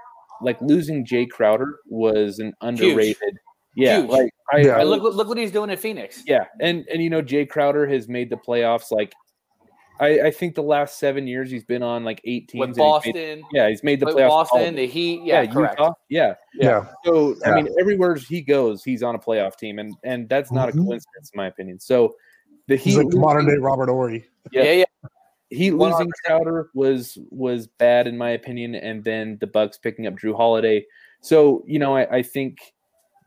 like 0.41 0.59
losing 0.61 1.05
Jae 1.05 1.29
Crowder 1.29 1.79
was 1.87 2.39
an 2.39 2.53
underrated. 2.61 3.37
Yeah, 3.75 3.99
Huge. 3.99 4.09
like 4.09 4.31
I, 4.51 4.57
Yeah. 4.59 4.77
I 4.77 4.83
look 4.83 5.03
look 5.03 5.27
what 5.27 5.37
he's 5.37 5.51
doing 5.51 5.69
at 5.69 5.79
Phoenix. 5.79 6.23
yeah, 6.25 6.45
and 6.61 6.85
and 6.91 7.01
you 7.01 7.09
know 7.09 7.21
Jae 7.21 7.47
Crowder 7.47 7.87
has 7.87 8.07
made 8.07 8.29
the 8.29 8.37
playoffs 8.37 8.91
like 8.91 9.13
I, 9.99 10.21
I 10.27 10.31
think 10.31 10.55
the 10.55 10.63
last 10.63 10.99
seven 10.99 11.27
years 11.27 11.49
he's 11.49 11.63
been 11.63 11.81
on 11.83 12.03
like 12.03 12.21
eight 12.23 12.47
teams. 12.47 12.59
With 12.59 12.69
and 12.69 12.75
he's 12.77 13.13
made- 13.13 13.13
Boston, 13.39 13.43
yeah, 13.51 13.69
he's 13.69 13.83
made 13.83 13.99
the 13.99 14.05
with 14.07 14.15
playoffs. 14.15 14.29
Boston, 14.29 14.59
all- 14.65 14.71
the 14.73 14.87
Heat, 14.87 15.21
yeah, 15.23 15.45
correct. 15.45 15.79
Utah, 15.79 15.93
yeah, 16.09 16.33
Yeah. 16.53 16.87
So 17.05 17.35
I 17.45 17.55
mean, 17.55 17.67
everywhere 17.79 18.15
he 18.15 18.41
goes, 18.41 18.83
he's 18.83 19.03
on 19.03 19.15
a 19.15 19.19
playoff 19.19 19.57
team, 19.57 19.79
and 19.79 19.95
and 20.03 20.27
that's 20.29 20.51
not 20.51 20.69
Mhm. 20.69 20.81
a 20.81 20.85
coincidence 20.85 21.31
in 21.33 21.37
my 21.37 21.47
opinion. 21.47 21.79
So 21.79 22.15
the 22.67 22.75
Heat 22.75 22.91
He's 22.91 22.97
like 22.97 23.09
the 23.09 23.19
modern 23.19 23.45
day 23.47 23.55
Robert 23.55 23.89
Horry. 23.89 24.25
yeah, 24.51 24.63
Yeah, 24.63 24.71
yeah. 24.71 24.83
He 25.49 25.71
losing 25.71 26.11
Crowder 26.25 26.69
was 26.73 27.17
was 27.29 27.67
bad 27.67 28.05
in 28.07 28.17
my 28.17 28.31
opinion, 28.31 28.75
and 28.75 29.03
then 29.03 29.37
the 29.39 29.47
Bucks 29.47 29.77
picking 29.77 30.05
up 30.05 30.15
Jrue 30.15 30.35
Holiday. 30.35 30.85
So 31.21 31.63
you 31.65 31.79
know, 31.79 31.95
I, 31.95 32.17
I 32.17 32.21
think 32.21 32.57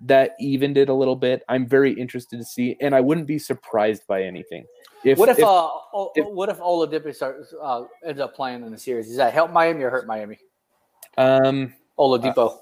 that 0.03 0.33
evened 0.39 0.77
it 0.79 0.89
a 0.89 0.95
little 0.95 1.17
bit. 1.17 1.43
I'm 1.49 1.67
very 1.67 1.93
interested 1.93 2.37
to 2.39 2.45
see, 2.45 2.77
and 2.81 2.95
I 2.95 3.01
wouldn't 3.01 3.27
be 3.27 3.39
surprised 3.39 4.07
by 4.07 4.23
anything. 4.23 4.65
If 5.05 5.19
what 5.19 5.29
if, 5.29 5.39
if- 5.39 5.45
uh, 5.45 5.69
O- 5.93 6.13
what 6.33 6.49
if 6.49 6.59
Oladipo 6.59 7.15
starts 7.15 7.55
uh, 7.61 7.85
ends 8.05 8.21
up 8.21 8.35
playing 8.35 8.63
in 8.65 8.71
the 8.71 8.79
series? 8.79 9.09
Does 9.09 9.17
that 9.17 9.33
help 9.33 9.51
Miami 9.51 9.83
or 9.83 9.91
hurt 9.91 10.07
Miami? 10.07 10.39
um 11.19 11.73
Oladipo. 11.99 12.57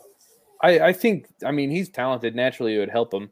I, 0.63 0.81
I 0.81 0.93
think 0.93 1.27
I 1.45 1.51
mean 1.53 1.71
he's 1.71 1.89
talented. 1.89 2.35
Naturally, 2.35 2.77
it 2.77 2.79
would 2.79 2.91
help 2.91 3.13
him. 3.13 3.31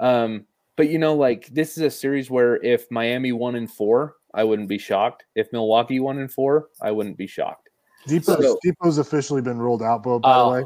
Um, 0.00 0.46
but 0.76 0.88
you 0.88 0.98
know, 0.98 1.14
like 1.14 1.46
this 1.48 1.76
is 1.76 1.82
a 1.84 1.90
series 1.90 2.30
where 2.30 2.56
if 2.64 2.90
Miami 2.90 3.32
won 3.32 3.54
in 3.54 3.66
four, 3.68 4.16
I 4.32 4.42
wouldn't 4.44 4.68
be 4.68 4.78
shocked. 4.78 5.24
If 5.34 5.52
Milwaukee 5.52 6.00
won 6.00 6.18
in 6.18 6.28
four, 6.28 6.68
I 6.80 6.90
wouldn't 6.90 7.16
be 7.16 7.26
shocked. 7.26 7.68
Dipo's, 8.08 8.26
So- 8.44 8.58
Dipo's 8.64 8.98
officially 8.98 9.40
been 9.42 9.58
ruled 9.58 9.82
out, 9.82 10.02
Bo, 10.02 10.18
by 10.18 10.34
Oh. 10.34 10.44
the 10.44 10.60
way. 10.60 10.64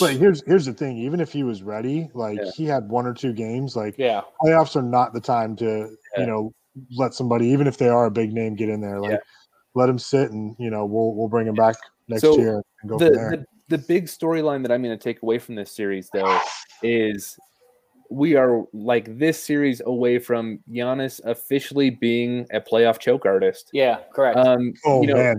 But 0.00 0.14
here's 0.16 0.42
here's 0.44 0.66
the 0.66 0.72
thing: 0.72 0.96
even 0.98 1.20
if 1.20 1.32
he 1.32 1.44
was 1.44 1.62
ready, 1.62 2.10
like 2.14 2.38
Yeah. 2.38 2.50
he 2.56 2.64
had 2.66 2.88
one 2.88 3.06
or 3.06 3.14
two 3.14 3.32
games, 3.32 3.76
like 3.76 3.94
Yeah. 3.96 4.22
playoffs 4.42 4.74
are 4.76 4.82
not 4.82 5.12
the 5.12 5.20
time 5.20 5.54
to 5.56 5.96
Yeah. 6.16 6.20
you 6.20 6.26
know 6.26 6.52
let 6.96 7.14
somebody, 7.14 7.46
even 7.48 7.66
if 7.66 7.78
they 7.78 7.88
are 7.88 8.06
a 8.06 8.10
big 8.10 8.32
name, 8.32 8.54
get 8.54 8.68
in 8.68 8.80
there. 8.80 9.00
Like 9.00 9.12
Yeah. 9.12 9.18
let 9.74 9.88
him 9.88 9.98
sit, 9.98 10.30
and 10.30 10.54
you 10.58 10.70
know 10.70 10.84
we'll 10.86 11.14
we'll 11.14 11.28
bring 11.28 11.46
him 11.46 11.54
back 11.54 11.76
next 12.08 12.22
So, 12.22 12.38
year 12.38 12.62
and 12.82 12.90
go 12.90 12.98
the, 12.98 13.06
from 13.06 13.14
there. 13.14 13.30
the 13.30 13.76
the 13.76 13.78
big 13.78 14.06
storyline 14.06 14.62
that 14.62 14.72
I'm 14.72 14.82
going 14.82 14.96
to 14.96 15.02
take 15.02 15.22
away 15.22 15.38
from 15.38 15.54
this 15.54 15.70
series, 15.70 16.08
though, 16.12 16.40
is 16.82 17.36
we 18.10 18.34
are 18.36 18.64
like 18.72 19.18
this 19.18 19.42
series 19.42 19.82
away 19.84 20.18
from 20.18 20.60
Giannis 20.70 21.20
officially 21.24 21.90
being 21.90 22.46
a 22.50 22.60
playoff 22.60 22.98
choke 22.98 23.26
artist. 23.26 23.68
Yeah, 23.74 23.98
correct. 24.14 24.38
Um, 24.38 24.72
oh 24.86 25.02
you 25.02 25.08
know, 25.08 25.16
man, 25.16 25.36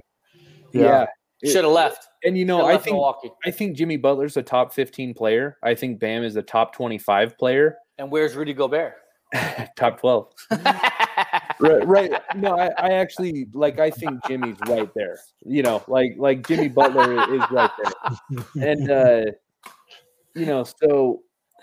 yeah. 0.74 1.06
It- 1.42 1.52
Should 1.52 1.64
have 1.64 1.74
left. 1.74 2.06
And 2.24 2.38
you 2.38 2.44
know, 2.44 2.60
Should've 2.60 2.70
I 2.82 2.84
think 2.84 2.94
Milwaukee. 2.96 3.32
I 3.46 3.52
think 3.52 3.78
Jimmy 3.78 3.96
Butler's 3.96 4.36
a 4.36 4.44
top 4.44 4.74
15 4.74 5.14
player. 5.14 5.58
I 5.64 5.74
think 5.74 6.00
Bam 6.02 6.24
is 6.24 6.36
a 6.36 6.42
top 6.42 6.76
25 6.76 7.38
player, 7.38 7.78
And 7.98 8.12
where's 8.12 8.36
Rudy 8.36 8.54
Gobert? 8.54 8.94
top 9.78 10.02
12. 10.02 10.28
right, 11.60 11.88
right. 11.88 12.12
No, 12.36 12.58
I, 12.58 12.68
I 12.78 12.94
actually 12.94 13.48
like 13.54 13.80
I 13.80 13.90
think 13.92 14.26
Jimmy's 14.28 14.58
right 14.68 14.90
there. 14.96 15.18
You 15.46 15.64
know, 15.64 15.84
like 15.88 16.16
like 16.18 16.48
Jimmy 16.48 16.68
Butler 16.70 17.34
is 17.34 17.44
right 17.52 17.72
there. 17.82 18.70
And 18.70 18.90
uh 18.92 19.32
you 20.36 20.46
know, 20.46 20.64
so 20.64 21.22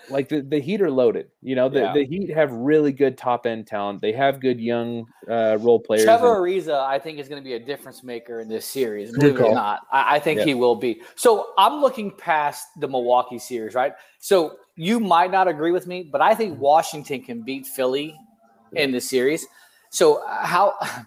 like 0.09 0.28
the, 0.28 0.40
the 0.40 0.61
Heat 0.61 0.82
are 0.82 0.90
loaded. 0.90 1.28
You 1.40 1.56
know, 1.56 1.68
the, 1.68 1.80
Yeah. 1.80 1.92
the 1.92 2.04
Heat 2.04 2.32
have 2.35 2.52
really 2.52 2.92
good 2.92 3.18
top 3.18 3.46
end 3.46 3.66
talent. 3.66 4.00
They 4.00 4.12
have 4.12 4.40
good 4.40 4.61
young 4.61 5.06
uh 5.28 5.59
role 5.61 5.80
players. 5.80 6.04
Trevor 6.04 6.37
and- 6.37 6.44
Ariza, 6.44 6.78
I 6.85 6.98
think, 6.98 7.18
is 7.18 7.28
going 7.28 7.42
to 7.42 7.44
be 7.44 7.54
a 7.54 7.59
difference 7.59 8.04
maker 8.04 8.40
in 8.40 8.48
this 8.48 8.66
series. 8.66 9.12
Believe 9.12 9.37
it 9.37 9.42
or 9.42 9.54
not, 9.54 9.80
I, 9.90 10.16
I 10.16 10.18
think 10.20 10.40
he 10.42 10.54
will 10.54 10.76
be. 10.76 11.00
So 11.16 11.48
I'm 11.59 11.80
looking 11.80 12.12
past 12.16 12.68
the 12.78 12.87
Milwaukee 12.87 13.38
series, 13.38 13.74
right? 13.74 13.94
So 14.18 14.59
you 14.76 15.00
might 15.00 15.30
not 15.32 15.48
agree 15.48 15.72
with 15.72 15.87
me, 15.87 16.09
but 16.12 16.20
I 16.20 16.35
think 16.35 16.61
Washington 16.61 17.22
can 17.22 17.42
beat 17.42 17.66
Philly 17.66 18.14
in 18.74 18.92
the 18.92 19.00
series. 19.00 19.46
So 19.96 20.22
uh, 20.22 20.46
how? 20.46 20.74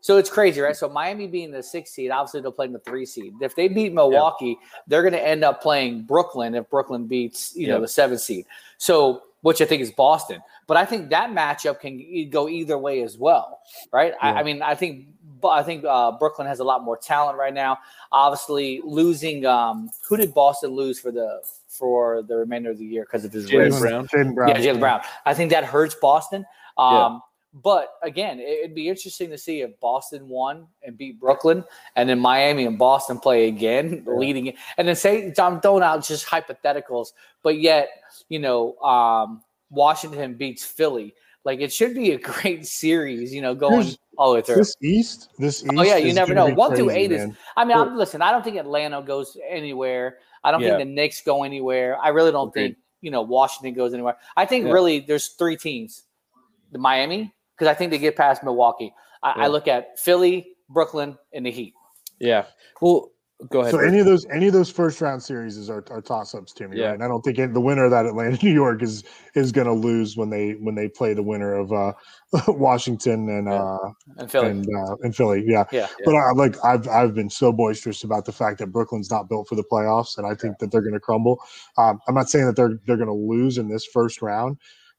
So 0.00 0.16
it's 0.16 0.30
crazy, 0.30 0.60
right? 0.60 0.76
So 0.76 0.88
Miami 0.88 1.26
being 1.26 1.50
the 1.50 1.62
sixth 1.62 1.92
seed, 1.92 2.12
obviously 2.12 2.40
they'll 2.40 2.52
play 2.52 2.68
the 2.68 2.78
three 2.78 3.04
seed. 3.04 3.34
If 3.42 3.56
they 3.56 3.66
beat 3.68 3.92
Milwaukee, 3.92 4.56
they're 4.86 5.02
going 5.02 5.12
to 5.12 5.22
end 5.22 5.44
up 5.44 5.60
playing 5.60 6.02
Brooklyn 6.04 6.54
if 6.54 6.70
Brooklyn 6.70 7.06
beats 7.08 7.54
you 7.54 7.66
know 7.66 7.80
the 7.80 7.88
seventh 7.88 8.20
seed. 8.20 8.46
So 8.78 9.24
which 9.42 9.60
I 9.60 9.64
think 9.66 9.82
is 9.82 9.90
Boston. 9.90 10.40
But 10.66 10.76
I 10.76 10.84
think 10.84 11.10
that 11.10 11.30
matchup 11.30 11.80
can 11.80 12.30
go 12.30 12.48
either 12.48 12.78
way 12.78 13.02
as 13.02 13.18
well, 13.18 13.60
right? 13.92 14.14
I, 14.22 14.34
I 14.34 14.42
mean, 14.44 14.62
I 14.62 14.74
think. 14.74 15.08
I 15.44 15.62
think 15.62 15.84
uh, 15.84 16.12
Brooklyn 16.12 16.48
has 16.48 16.58
a 16.58 16.64
lot 16.64 16.82
more 16.82 16.96
talent 16.96 17.38
right 17.38 17.54
now. 17.54 17.78
Obviously, 18.10 18.80
losing 18.84 19.46
um, 19.46 19.90
who 20.08 20.16
did 20.16 20.32
Boston 20.32 20.70
lose 20.70 20.98
for 20.98 21.12
the 21.12 21.42
for 21.68 22.22
the 22.22 22.36
remainder 22.36 22.70
of 22.70 22.78
the 22.78 22.84
year 22.84 23.02
because 23.02 23.24
of 23.24 23.32
his 23.32 23.48
Jalen? 23.48 23.78
Brown. 23.78 24.34
Brown. 24.34 24.48
Yeah, 24.48 24.58
Jalen 24.58 24.80
Brown. 24.80 25.00
I 25.26 25.34
think 25.34 25.50
that 25.50 25.64
hurts 25.64 25.94
Boston. 25.94 26.46
Um. 26.76 27.22
But 27.54 27.94
again, 28.02 28.38
it- 28.40 28.58
it'd 28.60 28.74
be 28.74 28.88
interesting 28.88 29.30
to 29.30 29.38
see 29.38 29.62
if 29.62 29.78
Boston 29.80 30.28
won 30.28 30.68
and 30.82 30.96
beat 30.98 31.18
Brooklyn, 31.18 31.64
and 31.96 32.08
then 32.08 32.18
Miami 32.20 32.66
and 32.66 32.78
Boston 32.78 33.18
play 33.18 33.48
again, 33.48 34.04
leading 34.06 34.46
it, 34.48 34.56
and 34.76 34.86
then 34.86 34.94
say 34.96 35.32
I'm 35.38 35.60
throwing 35.60 35.82
out 35.82 36.04
just 36.04 36.26
hypotheticals, 36.26 37.08
but 37.42 37.58
yet 37.58 37.88
you 38.28 38.38
know 38.38 38.76
um, 38.80 39.42
Washington 39.70 40.34
beats 40.34 40.64
Philly. 40.64 41.14
Like 41.44 41.60
it 41.60 41.72
should 41.72 41.94
be 41.94 42.12
a 42.12 42.18
great 42.32 42.66
series, 42.66 43.32
you 43.32 43.40
know, 43.40 43.54
going 43.54 43.88
all 44.18 44.30
the 44.30 44.34
way 44.36 44.42
through. 44.42 44.56
This 44.56 44.76
East, 44.82 45.30
this 45.38 45.62
East. 45.64 45.72
Oh 45.74 45.82
yeah, 45.82 45.96
you 45.96 46.12
never 46.12 46.34
know. 46.34 46.52
One 46.52 46.76
through 46.76 46.86
crazy, 46.88 47.00
eight 47.00 47.12
is. 47.12 47.30
I 47.56 47.64
mean, 47.64 47.76
I'm, 47.78 47.96
listen. 47.96 48.20
I 48.20 48.30
don't 48.30 48.44
think 48.44 48.56
Atlanta 48.58 49.00
goes 49.00 49.38
anywhere. 49.48 50.18
I 50.44 50.50
don't 50.50 50.60
Yeah. 50.60 50.76
think 50.76 50.80
the 50.80 50.84
Knicks 50.94 51.22
go 51.22 51.44
anywhere. 51.44 51.98
I 51.98 52.08
really 52.10 52.30
don't 52.32 52.48
Agreed. 52.48 52.62
think 52.74 52.78
you 53.00 53.10
know 53.10 53.22
Washington 53.22 53.72
goes 53.74 53.94
anywhere. 53.94 54.16
I 54.36 54.44
think 54.44 54.66
Yeah. 54.66 54.72
really 54.72 55.00
there's 55.00 55.28
three 55.28 55.56
teams: 55.56 56.04
the 56.72 56.78
Miami, 56.78 57.32
because 57.58 57.70
I 57.70 57.74
think 57.74 57.90
they 57.90 57.98
get 57.98 58.16
past 58.16 58.44
Milwaukee. 58.44 58.92
I, 59.22 59.44
I 59.44 59.46
look 59.48 59.66
at 59.66 59.98
Philly, 59.98 60.48
Brooklyn, 60.68 61.18
and 61.32 61.44
the 61.44 61.50
Heat. 61.50 61.74
Yeah. 62.20 62.44
Well, 62.80 63.10
go 63.50 63.60
ahead. 63.60 63.70
So 63.72 63.78
Bert. 63.78 63.88
any 63.88 63.98
of 64.00 64.06
those 64.06 64.26
any 64.32 64.46
of 64.48 64.52
those 64.52 64.70
first 64.70 65.00
round 65.00 65.22
series 65.22 65.68
are, 65.70 65.84
are 65.90 66.00
toss 66.00 66.34
ups 66.34 66.52
to 66.54 66.68
me, 66.68 66.78
Yeah. 66.78 66.86
right? 66.86 66.94
And 66.94 67.04
I 67.04 67.08
don't 67.08 67.22
think 67.22 67.38
any- 67.38 67.52
the 67.52 67.60
winner 67.60 67.84
of 67.84 67.90
that 67.92 68.06
Atlanta 68.06 68.38
New 68.44 68.52
York 68.52 68.82
is 68.82 69.02
is 69.34 69.50
going 69.52 69.66
to 69.66 69.72
lose 69.72 70.16
when 70.16 70.30
they 70.30 70.52
when 70.52 70.74
they 70.74 70.88
play 70.88 71.14
the 71.14 71.22
winner 71.22 71.54
of 71.54 71.72
uh, 71.72 71.92
Washington 72.48 73.28
and 73.28 73.46
Yeah. 73.46 73.62
uh, 73.62 73.90
And 74.18 74.30
Philly, 74.30 74.50
and 74.50 74.66
uh, 74.76 74.96
and 75.02 75.14
Philly. 75.16 75.44
Yeah, 75.46 75.64
yeah, 75.72 75.86
but 76.04 76.14
I, 76.14 76.32
like 76.32 76.56
I've 76.64 76.86
I've 76.88 77.14
been 77.14 77.30
so 77.30 77.52
boisterous 77.52 78.02
about 78.04 78.24
the 78.24 78.32
fact 78.32 78.58
that 78.58 78.68
Brooklyn's 78.68 79.10
not 79.10 79.28
built 79.28 79.48
for 79.48 79.54
the 79.54 79.64
playoffs, 79.70 80.18
and 80.18 80.26
I 80.26 80.34
think 80.34 80.58
that 80.58 80.70
they're 80.72 80.82
going 80.82 80.94
to 80.94 81.00
crumble. 81.00 81.38
Um, 81.76 82.00
I'm 82.08 82.14
not 82.14 82.28
saying 82.30 82.46
that 82.46 82.56
they're 82.56 82.78
they're 82.86 82.96
going 82.96 83.08
to 83.08 83.12
lose 83.14 83.58
in 83.58 83.68
this 83.68 83.84
first 83.86 84.22
round, 84.22 84.56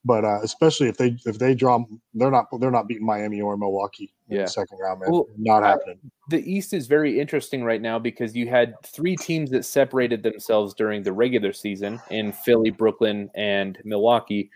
but 0.09 0.25
uh, 0.25 0.39
especially 0.41 0.87
if 0.89 0.97
they 0.97 1.15
if 1.27 1.37
they 1.37 1.53
draw, 1.53 1.85
they're 2.15 2.31
not 2.31 2.47
they're 2.59 2.71
not 2.71 2.87
beating 2.87 3.05
Miami 3.05 3.41
or 3.41 3.55
Milwaukee 3.57 4.11
in 4.27 4.37
Yeah. 4.37 4.41
the 4.45 4.49
second 4.49 4.79
round, 4.81 5.01
man. 5.01 5.11
Well, 5.11 5.27
not 5.37 5.61
uh, 5.61 5.67
happening. 5.67 5.99
the 6.29 6.41
East 6.51 6.73
is 6.73 6.87
very 6.87 7.19
interesting 7.19 7.63
right 7.63 7.79
now 7.79 7.99
because 7.99 8.35
you 8.35 8.47
had 8.49 8.73
three 8.83 9.15
teams 9.15 9.51
that 9.51 9.65
separated 9.65 10.23
themselves 10.23 10.73
during 10.73 11.03
the 11.03 11.13
regular 11.13 11.53
season 11.53 12.01
in 12.09 12.31
Philly, 12.31 12.71
Brooklyn, 12.71 13.29
and 13.35 13.77
Milwaukee. 13.85 14.49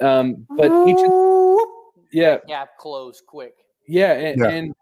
Um, 0.00 0.44
but 0.56 0.72
each, 0.88 0.98
yeah, 2.12 2.38
yeah, 2.48 2.64
close 2.80 3.22
quick. 3.24 3.54
yeah, 3.86 4.12
and, 4.12 4.40
Yeah. 4.40 4.48
and 4.48 4.74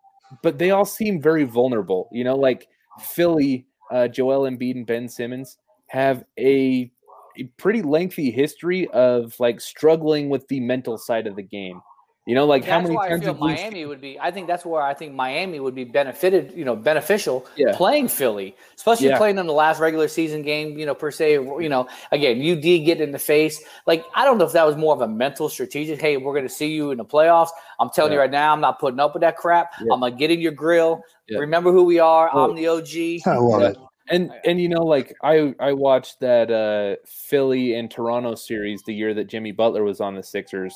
but 0.42 0.56
they 0.58 0.70
all 0.70 0.86
seem 0.86 1.20
very 1.20 1.44
vulnerable. 1.44 2.08
You 2.12 2.24
know, 2.24 2.34
like 2.34 2.66
Philly, 2.98 3.66
uh, 3.90 4.08
Joel 4.08 4.48
Embiid 4.50 4.74
and 4.76 4.86
Ben 4.86 5.06
Simmons 5.06 5.58
have 5.88 6.24
a, 6.38 6.90
a 7.38 7.44
pretty 7.56 7.82
lengthy 7.82 8.30
history 8.30 8.88
of 8.90 9.34
like 9.40 9.60
struggling 9.60 10.28
with 10.28 10.46
the 10.48 10.60
mental 10.60 10.98
side 10.98 11.26
of 11.26 11.36
the 11.36 11.42
game. 11.42 11.80
You 12.26 12.34
know, 12.34 12.46
like 12.46 12.64
how 12.64 12.80
many 12.80 12.94
why 12.96 13.08
I 13.08 13.18
feel 13.18 13.34
have 13.34 13.38
we 13.38 13.48
Miami 13.48 13.84
would 13.84 14.00
be. 14.00 14.18
I 14.18 14.30
think 14.30 14.46
that's 14.46 14.64
where 14.64 14.80
I 14.80 14.94
think 14.94 15.12
Miami 15.12 15.60
would 15.60 15.74
be 15.74 15.84
benefited. 15.84 16.54
You 16.56 16.64
know, 16.64 16.74
beneficial 16.74 17.44
Yeah. 17.54 17.76
playing 17.76 18.08
Philly, 18.08 18.56
especially 18.76 19.08
Yeah. 19.08 19.18
playing 19.18 19.36
them 19.36 19.46
the 19.46 19.52
last 19.52 19.78
regular 19.78 20.08
season 20.08 20.40
game. 20.40 20.78
You 20.78 20.86
know, 20.86 20.94
per 20.94 21.10
se. 21.10 21.32
You 21.34 21.68
know, 21.68 21.86
again, 22.12 22.40
UD 22.40 22.78
get 22.82 23.02
in 23.02 23.12
the 23.12 23.18
face. 23.18 23.62
Like 23.86 24.06
I 24.14 24.24
don't 24.24 24.38
know 24.38 24.46
if 24.46 24.52
that 24.52 24.66
was 24.66 24.74
more 24.74 24.94
of 24.94 25.02
a 25.02 25.08
mental 25.08 25.50
strategic. 25.50 26.00
Hey, 26.00 26.16
we're 26.16 26.32
going 26.32 26.48
to 26.48 26.54
see 26.54 26.68
you 26.68 26.92
in 26.92 26.96
the 26.96 27.04
playoffs. 27.04 27.50
I'm 27.78 27.90
telling 27.90 28.14
you 28.14 28.18
right 28.18 28.30
now, 28.30 28.54
I'm 28.54 28.60
not 28.62 28.78
putting 28.80 29.00
up 29.00 29.12
with 29.12 29.20
that 29.20 29.36
crap. 29.36 29.72
Yeah. 29.82 29.92
I'm 29.92 30.00
gonna 30.00 30.16
get 30.16 30.30
in 30.30 30.40
your 30.40 30.52
grill. 30.52 31.02
Yeah. 31.28 31.40
Remember 31.40 31.72
who 31.72 31.84
we 31.84 31.98
are. 31.98 32.30
Well, 32.32 32.46
I'm 32.46 32.54
the 32.56 32.68
OG. 32.68 33.20
I 33.26 33.36
love 33.36 33.60
Yeah. 33.60 33.68
it. 33.68 33.76
And 34.10 34.30
and 34.44 34.60
you 34.60 34.68
know, 34.68 34.82
like 34.82 35.14
I 35.22 35.54
I 35.60 35.72
watched 35.72 36.20
that 36.20 36.50
uh 36.50 36.96
Philly 37.06 37.74
and 37.74 37.90
Toronto 37.90 38.34
series 38.34 38.82
the 38.82 38.94
year 38.94 39.14
that 39.14 39.28
Jimmy 39.28 39.52
Butler 39.52 39.82
was 39.84 40.00
on 40.00 40.14
the 40.14 40.22
Sixers. 40.22 40.74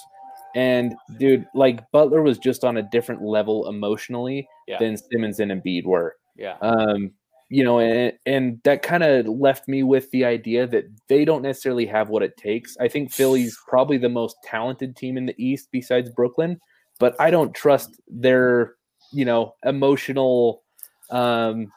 And 0.55 0.95
dude, 1.19 1.47
like 1.55 1.89
Butler 1.93 2.23
was 2.23 2.39
just 2.39 2.65
on 2.65 2.79
a 2.79 2.83
different 2.83 3.23
level 3.23 3.69
emotionally 3.69 4.49
Yeah. 4.67 4.79
than 4.79 4.97
Simmons 4.97 5.41
and 5.41 5.53
Embiid 5.53 5.85
were. 5.85 6.17
Yeah. 6.37 6.57
Um, 6.63 7.11
you 7.51 7.65
know, 7.65 7.81
and 7.81 8.13
and 8.25 8.61
that 8.65 8.83
kind 8.83 9.03
of 9.03 9.27
left 9.27 9.69
me 9.69 9.83
with 9.83 10.11
the 10.11 10.25
idea 10.25 10.67
that 10.67 10.85
they 11.09 11.25
don't 11.27 11.43
necessarily 11.43 11.87
have 11.87 12.09
what 12.09 12.23
it 12.23 12.37
takes. 12.39 12.77
I 12.79 12.89
think 12.89 13.13
Philly's 13.13 13.59
probably 13.69 13.99
the 13.99 14.09
most 14.09 14.37
talented 14.43 14.97
team 14.97 15.17
in 15.19 15.27
the 15.27 15.35
East 15.39 15.69
besides 15.71 16.11
Brooklyn, 16.11 16.59
but 16.99 17.15
I 17.21 17.31
don't 17.31 17.55
trust 17.55 18.01
their, 18.09 18.75
you 19.13 19.25
know, 19.27 19.55
emotional 19.65 20.63
um 21.11 21.73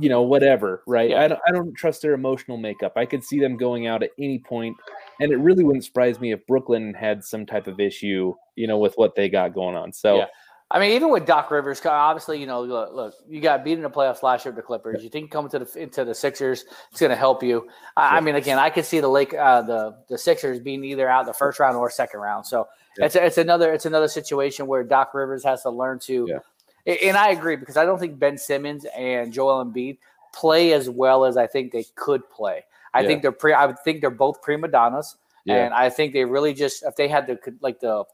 you 0.00 0.08
know, 0.08 0.22
whatever, 0.22 0.82
right? 0.86 1.10
Yeah. 1.10 1.22
I 1.22 1.28
don't 1.28 1.40
I 1.48 1.52
don't 1.52 1.74
trust 1.74 2.02
their 2.02 2.14
emotional 2.14 2.56
makeup. 2.56 2.92
I 2.96 3.06
could 3.06 3.24
see 3.24 3.40
them 3.40 3.56
going 3.56 3.86
out 3.86 4.02
at 4.02 4.10
any 4.18 4.38
point, 4.38 4.76
and 5.20 5.32
it 5.32 5.36
really 5.36 5.64
wouldn't 5.64 5.84
surprise 5.84 6.20
me 6.20 6.32
if 6.32 6.46
Brooklyn 6.46 6.94
had 6.94 7.24
some 7.24 7.46
type 7.46 7.66
of 7.66 7.80
issue, 7.80 8.34
you 8.56 8.66
know, 8.66 8.78
with 8.78 8.94
what 8.96 9.14
they 9.14 9.28
got 9.28 9.54
going 9.54 9.76
on. 9.76 9.92
So 9.92 10.18
Yeah. 10.18 10.26
I 10.70 10.78
mean, 10.78 10.92
even 10.92 11.10
with 11.10 11.24
Doc 11.24 11.50
Rivers, 11.50 11.84
obviously, 11.86 12.38
you 12.38 12.46
know, 12.46 12.62
look, 12.62 12.92
look 12.92 13.14
you 13.26 13.40
got 13.40 13.64
beat 13.64 13.78
in 13.78 13.82
the 13.82 13.88
playoffs 13.88 14.22
last 14.22 14.44
year 14.44 14.52
with 14.52 14.56
the 14.56 14.66
Clippers. 14.66 15.02
You 15.02 15.08
think 15.08 15.30
coming 15.30 15.50
to 15.52 15.60
the 15.60 15.82
into 15.82 16.04
the 16.04 16.14
Sixers, 16.14 16.66
it's 16.90 17.00
going 17.00 17.08
to 17.08 17.16
help 17.16 17.42
you. 17.42 17.68
I, 17.96 18.18
I, 18.18 18.20
mean, 18.20 18.34
again, 18.34 18.58
I 18.58 18.68
could 18.68 18.84
see 18.84 19.00
the 19.00 19.08
Lake, 19.08 19.32
uh, 19.32 19.62
the 19.62 19.96
the 20.10 20.18
Sixers 20.18 20.60
being 20.60 20.84
either 20.84 21.08
out 21.08 21.24
the 21.24 21.32
first 21.32 21.58
round 21.58 21.76
or 21.76 21.88
second 21.88 22.20
round. 22.20 22.44
So 22.44 22.68
yeah. 22.98 23.06
it's 23.06 23.16
it's 23.16 23.38
another 23.38 23.72
it's 23.72 23.86
another 23.86 24.08
situation 24.08 24.66
where 24.66 24.84
Doc 24.84 25.14
Rivers 25.14 25.42
has 25.44 25.62
to 25.62 25.70
learn 25.70 26.00
to. 26.00 26.26
Yeah. 26.28 26.38
And 26.88 27.16
I 27.16 27.30
agree 27.30 27.56
because 27.56 27.76
I 27.76 27.84
don't 27.84 27.98
think 27.98 28.18
Ben 28.18 28.38
Simmons 28.38 28.86
and 28.96 29.32
Joel 29.32 29.64
Embiid 29.64 29.98
play 30.32 30.72
as 30.72 30.88
well 30.88 31.26
as 31.26 31.36
I 31.36 31.46
think 31.46 31.70
they 31.72 31.84
could 31.94 32.28
play. 32.30 32.64
I 32.94 33.00
yeah. 33.02 33.08
think 33.08 33.22
they're 33.22 33.32
pre. 33.32 33.52
I 33.52 33.66
would 33.66 33.78
think 33.80 34.00
they're 34.00 34.10
both 34.10 34.40
prima 34.40 34.68
donnas, 34.68 35.16
and 35.46 35.74
I 35.74 35.90
think 35.90 36.14
they 36.14 36.24
really 36.24 36.54
just 36.54 36.82
if 36.82 36.96
they 36.96 37.06
had 37.06 37.26
the 37.26 37.38
like 37.60 37.80
the 37.80 38.04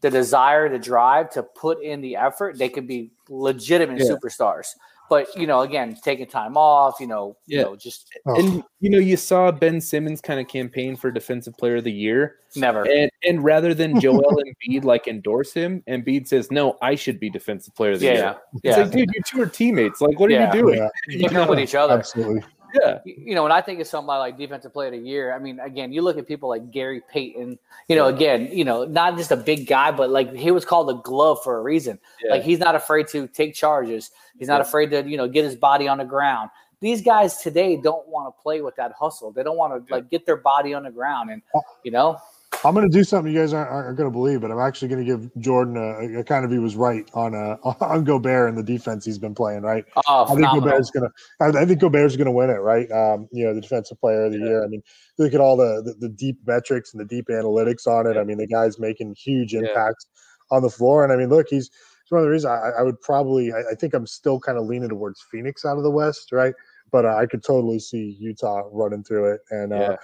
the 0.00 0.10
desire, 0.10 0.68
the 0.68 0.78
drive 0.78 1.30
to 1.30 1.42
put 1.42 1.82
in 1.82 2.00
the 2.00 2.16
effort, 2.16 2.58
they 2.58 2.68
could 2.68 2.86
be 2.86 3.12
legitimate 3.28 4.00
yeah. 4.00 4.10
superstars. 4.10 4.74
But 5.12 5.28
you 5.36 5.46
know, 5.46 5.60
again, 5.60 5.94
taking 6.02 6.26
time 6.26 6.56
off, 6.56 6.98
you 6.98 7.06
know, 7.06 7.36
yeah. 7.46 7.58
you 7.58 7.64
know, 7.66 7.76
just 7.76 8.08
oh. 8.24 8.34
and 8.34 8.64
you 8.80 8.88
know, 8.88 8.96
you 8.96 9.18
saw 9.18 9.50
Ben 9.50 9.78
Simmons 9.78 10.22
kind 10.22 10.40
of 10.40 10.48
campaign 10.48 10.96
for 10.96 11.10
Defensive 11.10 11.54
Player 11.58 11.76
of 11.76 11.84
the 11.84 11.92
Year. 11.92 12.36
Never. 12.56 12.88
And 12.88 13.10
and 13.22 13.44
rather 13.44 13.74
than 13.74 14.00
Joel 14.00 14.42
Embiid 14.66 14.84
like 14.84 15.08
endorse 15.08 15.52
him, 15.52 15.82
Embiid 15.86 16.28
says, 16.28 16.50
"No, 16.50 16.78
I 16.80 16.94
should 16.94 17.20
be 17.20 17.28
Defensive 17.28 17.74
Player 17.74 17.92
of 17.92 18.00
the 18.00 18.06
yeah, 18.06 18.12
Year." 18.12 18.22
Yeah. 18.22 18.36
It's 18.54 18.78
yeah. 18.78 18.84
like, 18.84 18.92
dude, 18.92 19.10
you 19.14 19.20
two 19.26 19.42
are 19.42 19.46
teammates. 19.46 20.00
Like, 20.00 20.18
what 20.18 20.30
are 20.30 20.46
you 20.46 20.50
doing? 20.50 20.78
Yeah. 20.78 20.88
You 21.28 21.46
with 21.46 21.60
each 21.60 21.74
other. 21.74 21.92
Absolutely. 21.92 22.42
Yeah. 22.74 22.98
You 23.04 23.34
know, 23.34 23.42
when 23.42 23.52
I 23.52 23.60
think 23.60 23.80
of 23.80 23.86
somebody 23.86 24.18
like 24.18 24.38
defensive 24.38 24.72
player 24.72 24.88
of 24.88 24.94
the 24.94 25.08
year, 25.08 25.34
I 25.34 25.38
mean, 25.38 25.60
again, 25.60 25.92
you 25.92 26.02
look 26.02 26.18
at 26.18 26.26
people 26.26 26.48
like 26.48 26.70
Gary 26.70 27.02
Payton, 27.10 27.58
you 27.88 27.96
know, 27.96 28.06
again, 28.06 28.48
you 28.52 28.64
know, 28.64 28.84
not 28.84 29.16
just 29.16 29.30
a 29.30 29.36
big 29.36 29.66
guy, 29.66 29.90
but 29.90 30.10
like 30.10 30.32
he 30.34 30.50
was 30.50 30.64
called 30.64 30.90
a 30.90 30.94
glove 31.02 31.42
for 31.42 31.58
a 31.58 31.62
reason. 31.62 31.98
Yeah. 32.22 32.32
Like 32.32 32.42
he's 32.42 32.58
not 32.58 32.74
afraid 32.74 33.08
to 33.08 33.26
take 33.28 33.54
charges. 33.54 34.10
He's 34.38 34.48
not 34.48 34.56
yeah. 34.56 34.62
afraid 34.62 34.90
to, 34.90 35.08
you 35.08 35.16
know, 35.16 35.28
get 35.28 35.44
his 35.44 35.56
body 35.56 35.88
on 35.88 35.98
the 35.98 36.04
ground. 36.04 36.50
These 36.80 37.02
guys 37.02 37.38
today 37.38 37.76
don't 37.76 38.08
want 38.08 38.34
to 38.34 38.42
play 38.42 38.60
with 38.60 38.74
that 38.76 38.92
hustle. 38.98 39.30
They 39.30 39.44
don't 39.44 39.56
want 39.56 39.86
to 39.86 39.94
like 39.94 40.10
get 40.10 40.26
their 40.26 40.36
body 40.36 40.74
on 40.74 40.82
the 40.82 40.90
ground 40.90 41.30
and, 41.30 41.42
you 41.84 41.92
know, 41.92 42.18
I'm 42.64 42.74
going 42.74 42.88
to 42.88 42.96
do 42.96 43.02
something 43.02 43.32
you 43.32 43.38
guys 43.40 43.52
aren't, 43.52 43.70
aren't 43.70 43.96
going 43.96 44.08
to 44.08 44.12
believe, 44.12 44.40
but 44.40 44.50
I'm 44.50 44.60
actually 44.60 44.88
going 44.88 45.04
to 45.04 45.10
give 45.10 45.30
Jordan 45.38 45.76
a, 45.76 46.20
a, 46.20 46.24
kind 46.24 46.44
of 46.44 46.50
he 46.50 46.58
was 46.58 46.76
right 46.76 47.08
on 47.14 47.34
uh, 47.34 47.56
on 47.80 48.04
Gobert 48.04 48.48
and 48.48 48.56
the 48.56 48.62
defense 48.62 49.04
he's 49.04 49.18
been 49.18 49.34
playing. 49.34 49.62
Right, 49.62 49.84
oh, 50.06 50.24
I 50.24 50.34
think 50.34 50.46
Gobert's 50.46 50.90
going 50.90 51.08
to. 51.08 51.58
I, 51.58 51.64
think 51.64 51.80
Gobert's 51.80 52.16
going 52.16 52.26
to 52.26 52.32
win 52.32 52.50
it. 52.50 52.60
Right, 52.60 52.90
um, 52.92 53.28
you 53.32 53.44
know, 53.44 53.54
the 53.54 53.60
defensive 53.60 54.00
player 54.00 54.26
of 54.26 54.32
the 54.32 54.38
yeah. 54.38 54.46
year. 54.46 54.64
I 54.64 54.68
mean, 54.68 54.82
look 55.18 55.34
at 55.34 55.40
all 55.40 55.56
the, 55.56 55.82
the, 55.84 55.94
the 55.94 56.08
deep 56.08 56.38
metrics 56.46 56.92
and 56.92 57.00
the 57.00 57.04
deep 57.04 57.26
analytics 57.28 57.86
on 57.86 58.06
it. 58.06 58.14
Yeah. 58.14 58.20
I 58.20 58.24
mean, 58.24 58.38
the 58.38 58.46
guy's 58.46 58.78
making 58.78 59.16
huge 59.16 59.54
impacts 59.54 60.06
yeah. 60.50 60.56
on 60.56 60.62
the 60.62 60.70
floor, 60.70 61.04
and 61.04 61.12
I 61.12 61.16
mean, 61.16 61.28
look, 61.28 61.48
he's. 61.48 61.70
It's 62.02 62.10
one 62.10 62.18
of 62.18 62.24
the 62.24 62.30
reasons 62.30 62.50
I, 62.50 62.80
I 62.80 62.82
would 62.82 63.00
probably. 63.00 63.52
I, 63.52 63.60
I, 63.70 63.74
think 63.76 63.94
I'm 63.94 64.08
still 64.08 64.40
kind 64.40 64.58
of 64.58 64.66
leaning 64.66 64.88
towards 64.88 65.24
Phoenix 65.30 65.64
out 65.64 65.76
of 65.76 65.84
the 65.84 65.90
West, 65.90 66.32
right? 66.32 66.52
But 66.90 67.04
uh, 67.04 67.14
I 67.14 67.26
could 67.26 67.44
totally 67.44 67.78
see 67.78 68.16
Utah 68.18 68.68
running 68.70 69.02
through 69.02 69.34
it, 69.34 69.40
and. 69.50 69.72
Uh, 69.72 69.96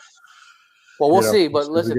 well, 1.01 1.11
we'll 1.11 1.23
know, 1.23 1.33
see. 1.33 1.49
But 1.49 1.69
listen, 1.69 1.97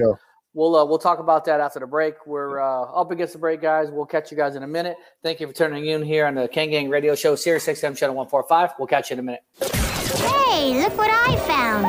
We'll 0.59 0.75
uh, 0.75 0.83
we'll 0.83 0.97
talk 0.97 1.19
about 1.19 1.45
that 1.45 1.61
after 1.61 1.79
the 1.79 1.87
break. 1.87 2.27
We're 2.27 2.59
uh, 2.59 2.91
up 2.91 3.11
against 3.11 3.31
the 3.31 3.39
break, 3.39 3.61
guys. 3.61 3.87
We'll 3.89 4.05
catch 4.05 4.29
you 4.29 4.35
guys 4.35 4.57
in 4.57 4.63
a 4.63 4.67
minute. 4.67 4.97
Thank 5.23 5.39
you 5.39 5.47
for 5.47 5.53
tuning 5.53 5.85
in 5.85 6.03
here 6.03 6.25
on 6.25 6.35
the 6.35 6.49
Kane 6.49 6.69
Gang 6.69 6.89
Radio 6.89 7.15
Show, 7.15 7.35
Sirius 7.35 7.65
XM 7.65 7.95
Channel 7.95 8.13
One 8.13 8.27
Four 8.27 8.43
Five. 8.43 8.71
We'll 8.77 8.89
catch 8.89 9.09
you 9.09 9.13
in 9.13 9.19
a 9.19 9.23
minute. 9.23 9.41
Hey, 9.57 10.83
look 10.83 10.97
what 10.97 11.09
I 11.09 11.37
found! 11.47 11.85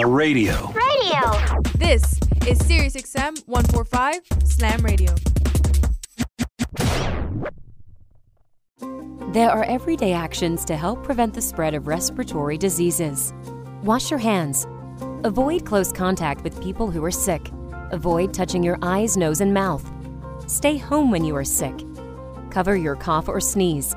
A 0.00 0.06
radio. 0.06 0.52
Radio. 0.72 1.62
This 1.76 2.20
is 2.46 2.62
Sirius 2.66 2.94
XM 2.94 3.42
One 3.46 3.64
Four 3.64 3.86
Five 3.86 4.20
Slam 4.44 4.82
Radio. 4.82 5.14
There 9.32 9.48
are 9.48 9.64
everyday 9.64 10.12
actions 10.12 10.66
to 10.66 10.76
help 10.76 11.04
prevent 11.04 11.32
the 11.32 11.40
spread 11.40 11.72
of 11.72 11.86
respiratory 11.86 12.58
diseases. 12.58 13.32
Wash 13.82 14.10
your 14.10 14.20
hands. 14.20 14.66
Avoid 15.24 15.64
close 15.64 15.90
contact 15.90 16.44
with 16.44 16.62
people 16.62 16.90
who 16.90 17.02
are 17.02 17.10
sick 17.10 17.50
Avoid 17.92 18.34
touching 18.34 18.62
your 18.62 18.76
eyes, 18.82 19.16
nose, 19.16 19.40
and 19.40 19.54
mouth. 19.54 19.90
Stay 20.46 20.76
home 20.76 21.10
when 21.10 21.24
you 21.24 21.34
are 21.36 21.44
sick. 21.44 21.74
Cover 22.50 22.76
your 22.76 22.96
cough 22.96 23.28
or 23.28 23.40
sneeze. 23.40 23.94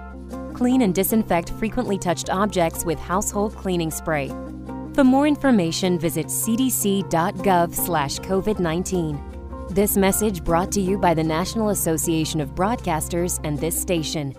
Clean 0.54 0.82
and 0.82 0.96
disinfect 0.96 1.50
frequently 1.52 1.98
touched 1.98 2.30
objects 2.30 2.86
with 2.86 3.00
household 3.00 3.56
cleaning 3.56 3.92
spray. 3.92 4.30
For 4.94 5.04
more 5.04 5.28
information, 5.28 6.00
visit 6.00 6.28
cdc.gov/covid19. 6.28 9.20
This 9.70 9.98
message 9.98 10.44
brought 10.44 10.72
to 10.72 10.82
you 10.82 10.98
by 10.98 11.14
the 11.14 11.24
National 11.24 11.70
Association 11.70 12.42
of 12.42 12.56
Broadcasters 12.56 13.40
and 13.44 13.60
this 13.60 13.80
station. 13.80 14.34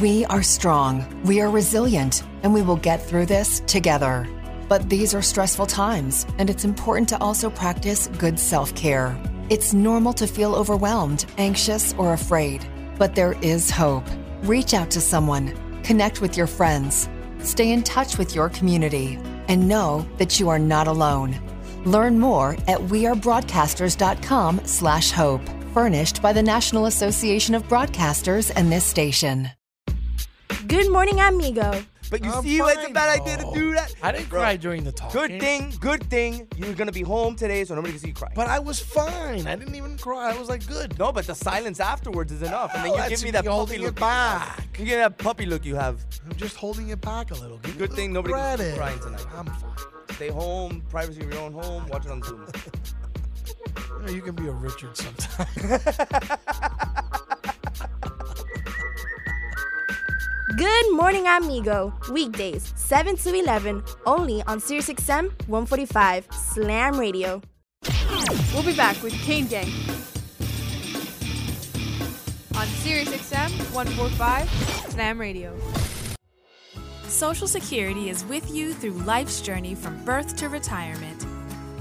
We 0.00 0.24
are 0.26 0.42
strong, 0.42 1.04
we 1.24 1.40
are 1.40 1.50
resilient, 1.50 2.22
and 2.42 2.54
we 2.54 2.62
will 2.62 2.76
get 2.76 3.02
through 3.02 3.26
this 3.26 3.60
together. 3.66 4.28
But 4.68 4.88
these 4.88 5.14
are 5.14 5.22
stressful 5.22 5.66
times, 5.66 6.26
and 6.38 6.48
it's 6.48 6.64
important 6.64 7.08
to 7.10 7.20
also 7.20 7.50
practice 7.50 8.08
good 8.18 8.38
self 8.38 8.74
care. 8.74 9.16
It's 9.50 9.74
normal 9.74 10.12
to 10.14 10.26
feel 10.26 10.54
overwhelmed, 10.54 11.26
anxious, 11.36 11.94
or 11.98 12.14
afraid, 12.14 12.66
but 12.98 13.14
there 13.14 13.36
is 13.42 13.70
hope. 13.70 14.06
Reach 14.42 14.72
out 14.74 14.90
to 14.92 15.00
someone, 15.00 15.54
connect 15.82 16.20
with 16.20 16.36
your 16.36 16.46
friends, 16.46 17.08
stay 17.40 17.72
in 17.72 17.82
touch 17.82 18.16
with 18.16 18.34
your 18.34 18.48
community, 18.48 19.18
and 19.48 19.68
know 19.68 20.06
that 20.16 20.40
you 20.40 20.48
are 20.48 20.58
not 20.58 20.86
alone. 20.86 21.38
Learn 21.84 22.18
more 22.18 22.52
at 22.66 22.80
wearebroadcasters.com 22.80 24.62
slash 24.64 25.10
hope, 25.10 25.42
furnished 25.74 26.22
by 26.22 26.32
the 26.32 26.42
National 26.42 26.86
Association 26.86 27.54
of 27.54 27.68
Broadcasters 27.68 28.50
and 28.56 28.72
this 28.72 28.84
station. 28.84 29.50
Good 30.66 30.90
morning, 30.90 31.20
amigo. 31.20 31.84
But 32.10 32.24
you 32.24 32.32
I'm 32.32 32.42
see 32.42 32.60
why 32.60 32.72
it's 32.72 32.88
a 32.88 32.92
bad 32.92 33.20
idea 33.20 33.38
to 33.38 33.50
do 33.54 33.74
that? 33.74 33.94
I 34.02 34.12
didn't 34.12 34.28
Bro, 34.28 34.40
cry 34.40 34.56
during 34.56 34.84
the 34.84 34.92
talk. 34.92 35.12
Good 35.12 35.40
thing, 35.40 35.72
good 35.80 36.08
thing 36.10 36.46
you're 36.56 36.74
gonna 36.74 36.92
be 36.92 37.02
home 37.02 37.36
today, 37.36 37.64
so 37.64 37.74
nobody 37.74 37.92
can 37.92 38.00
see 38.00 38.08
you 38.08 38.14
cry. 38.14 38.32
But 38.34 38.48
I 38.48 38.58
was 38.58 38.80
fine. 38.80 39.46
I 39.46 39.56
didn't 39.56 39.74
even 39.74 39.96
cry. 39.98 40.32
I 40.32 40.38
was 40.38 40.48
like, 40.48 40.66
good. 40.66 40.98
No, 40.98 41.12
but 41.12 41.26
the 41.26 41.34
silence 41.34 41.80
afterwards 41.80 42.32
is 42.32 42.42
enough, 42.42 42.72
and 42.74 42.84
then 42.84 42.94
you 42.94 43.08
give 43.08 43.22
me 43.22 43.30
that 43.32 43.44
puppy 43.44 43.78
look. 43.78 43.98
back. 43.98 44.78
You 44.78 44.84
get 44.84 44.96
that 44.98 45.18
puppy 45.18 45.46
look 45.46 45.64
you 45.64 45.76
have. 45.76 46.04
I'm 46.24 46.36
just 46.36 46.56
holding 46.56 46.88
it 46.88 47.00
back 47.00 47.30
a 47.30 47.34
little. 47.34 47.58
Give 47.58 47.78
Good 47.78 47.92
a 47.92 47.94
thing 47.94 48.12
little 48.12 48.30
nobody 48.30 48.58
can 48.58 48.58
see 48.58 48.70
you 48.70 48.76
crying 48.76 48.98
tonight. 49.00 49.26
I'm 49.34 49.46
fine. 49.46 49.70
Stay 50.10 50.28
home, 50.28 50.82
privacy 50.90 51.22
of 51.22 51.32
your 51.32 51.42
own 51.42 51.52
home. 51.52 51.88
Watch 51.88 52.04
it 52.06 52.10
on 52.10 52.22
Zoom. 52.22 52.46
You, 53.76 54.06
know, 54.06 54.12
you 54.12 54.22
can 54.22 54.34
be 54.34 54.46
a 54.48 54.50
Richard 54.50 54.96
sometime. 54.96 55.46
Good 60.56 60.92
morning, 60.92 61.26
amigo. 61.26 61.92
Weekdays, 62.12 62.72
7 62.76 63.16
to 63.16 63.34
11, 63.34 63.82
only 64.06 64.40
on 64.42 64.60
SiriusXM 64.60 65.48
145 65.48 66.28
Slam 66.30 67.00
Radio. 67.00 67.42
We'll 68.52 68.62
be 68.62 68.76
back 68.76 69.02
with 69.02 69.14
Kane 69.14 69.46
Gang 69.46 69.66
on 72.54 72.66
Sirius 72.66 73.08
XM 73.08 73.50
145 73.74 74.48
Slam 74.90 75.20
Radio. 75.20 75.58
Social 77.08 77.48
Security 77.48 78.08
is 78.08 78.24
with 78.26 78.48
you 78.54 78.74
through 78.74 78.92
life's 78.92 79.40
journey 79.40 79.74
from 79.74 80.04
birth 80.04 80.36
to 80.36 80.48
retirement. 80.48 81.26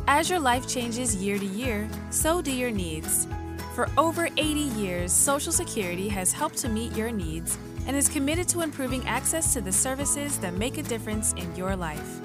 As 0.08 0.32
your 0.32 0.40
life 0.40 0.68
changes 0.68 1.16
year 1.18 1.38
to 1.38 1.46
year, 1.46 1.88
so 2.10 2.42
do 2.42 2.52
your 2.52 2.72
needs. 2.72 3.28
For 3.76 3.88
over 4.00 4.30
80 4.38 4.42
years, 4.82 5.12
Social 5.12 5.52
Security 5.52 6.08
has 6.10 6.32
helped 6.32 6.58
to 6.60 6.70
meet 6.70 6.96
your 6.96 7.12
needs 7.12 7.58
and 7.88 7.96
is 7.96 8.10
committed 8.10 8.48
to 8.50 8.62
improving 8.62 9.06
access 9.08 9.54
to 9.54 9.62
the 9.62 9.72
services 9.72 10.38
that 10.40 10.54
make 10.54 10.78
a 10.78 10.84
difference 10.84 11.34
in 11.34 11.56
your 11.56 11.76
life. 11.76 12.20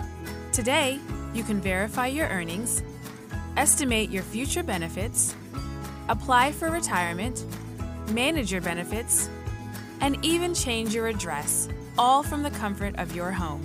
Today, 0.53 0.99
you 1.35 1.43
can 1.43 1.61
verify 1.61 2.07
your 2.07 2.29
earnings, 2.29 2.83
estimate 3.57 4.11
your 4.11 4.23
future 4.23 4.63
benefits, 4.63 5.35
apply 6.09 6.53
for 6.53 6.71
retirement, 6.71 7.45
manage 8.11 8.51
your 8.51 8.61
benefits, 8.61 9.29
and 10.01 10.25
even 10.25 10.55
change 10.55 10.95
your 10.95 11.09
address, 11.09 11.69
all 11.99 12.23
from 12.23 12.43
the 12.43 12.51
comfort 12.51 12.95
of 12.97 13.15
your 13.15 13.33
home. 13.33 13.63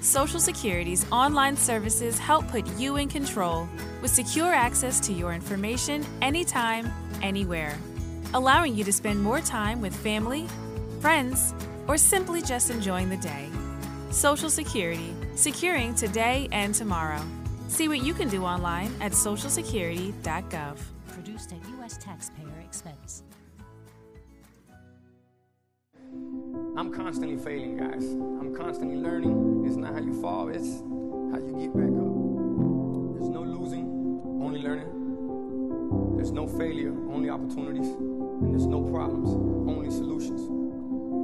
Social 0.00 0.38
Security's 0.38 1.04
online 1.10 1.56
services 1.56 2.18
help 2.18 2.46
put 2.48 2.66
you 2.78 2.96
in 2.96 3.08
control 3.08 3.68
with 4.00 4.10
secure 4.10 4.54
access 4.54 5.00
to 5.00 5.12
your 5.12 5.32
information 5.32 6.06
anytime, 6.22 6.92
anywhere, 7.22 7.76
allowing 8.32 8.74
you 8.76 8.84
to 8.84 8.92
spend 8.92 9.20
more 9.20 9.40
time 9.40 9.80
with 9.80 9.94
family, 9.94 10.46
friends, 11.00 11.54
or 11.88 11.96
simply 11.96 12.42
just 12.42 12.70
enjoying 12.70 13.08
the 13.08 13.16
day. 13.16 13.48
Social 14.10 14.50
Security, 14.50 15.14
securing 15.34 15.94
today 15.94 16.48
and 16.52 16.74
tomorrow. 16.74 17.20
See 17.68 17.88
what 17.88 18.02
you 18.02 18.14
can 18.14 18.28
do 18.28 18.44
online 18.44 18.94
at 19.00 19.12
socialsecurity.gov. 19.12 20.78
Produced 21.08 21.52
at 21.52 21.58
U.S. 21.70 21.98
taxpayer 21.98 22.60
expense. 22.64 23.22
I'm 26.76 26.92
constantly 26.92 27.36
failing, 27.36 27.76
guys. 27.76 28.04
I'm 28.04 28.54
constantly 28.54 28.96
learning. 28.96 29.64
It's 29.66 29.76
not 29.76 29.94
how 29.94 30.00
you 30.00 30.20
fall, 30.20 30.48
it's 30.48 30.80
how 31.32 31.38
you 31.38 31.56
get 31.58 31.74
back 31.74 31.92
up. 31.96 32.12
There's 33.14 33.30
no 33.30 33.42
losing, 33.42 33.86
only 34.42 34.60
learning. 34.60 36.16
There's 36.16 36.32
no 36.32 36.46
failure, 36.46 36.92
only 37.10 37.30
opportunities. 37.30 37.88
and 37.88 38.52
there's 38.52 38.66
no 38.66 38.82
problems, 38.82 39.30
only 39.68 39.90
solutions. 39.90 40.55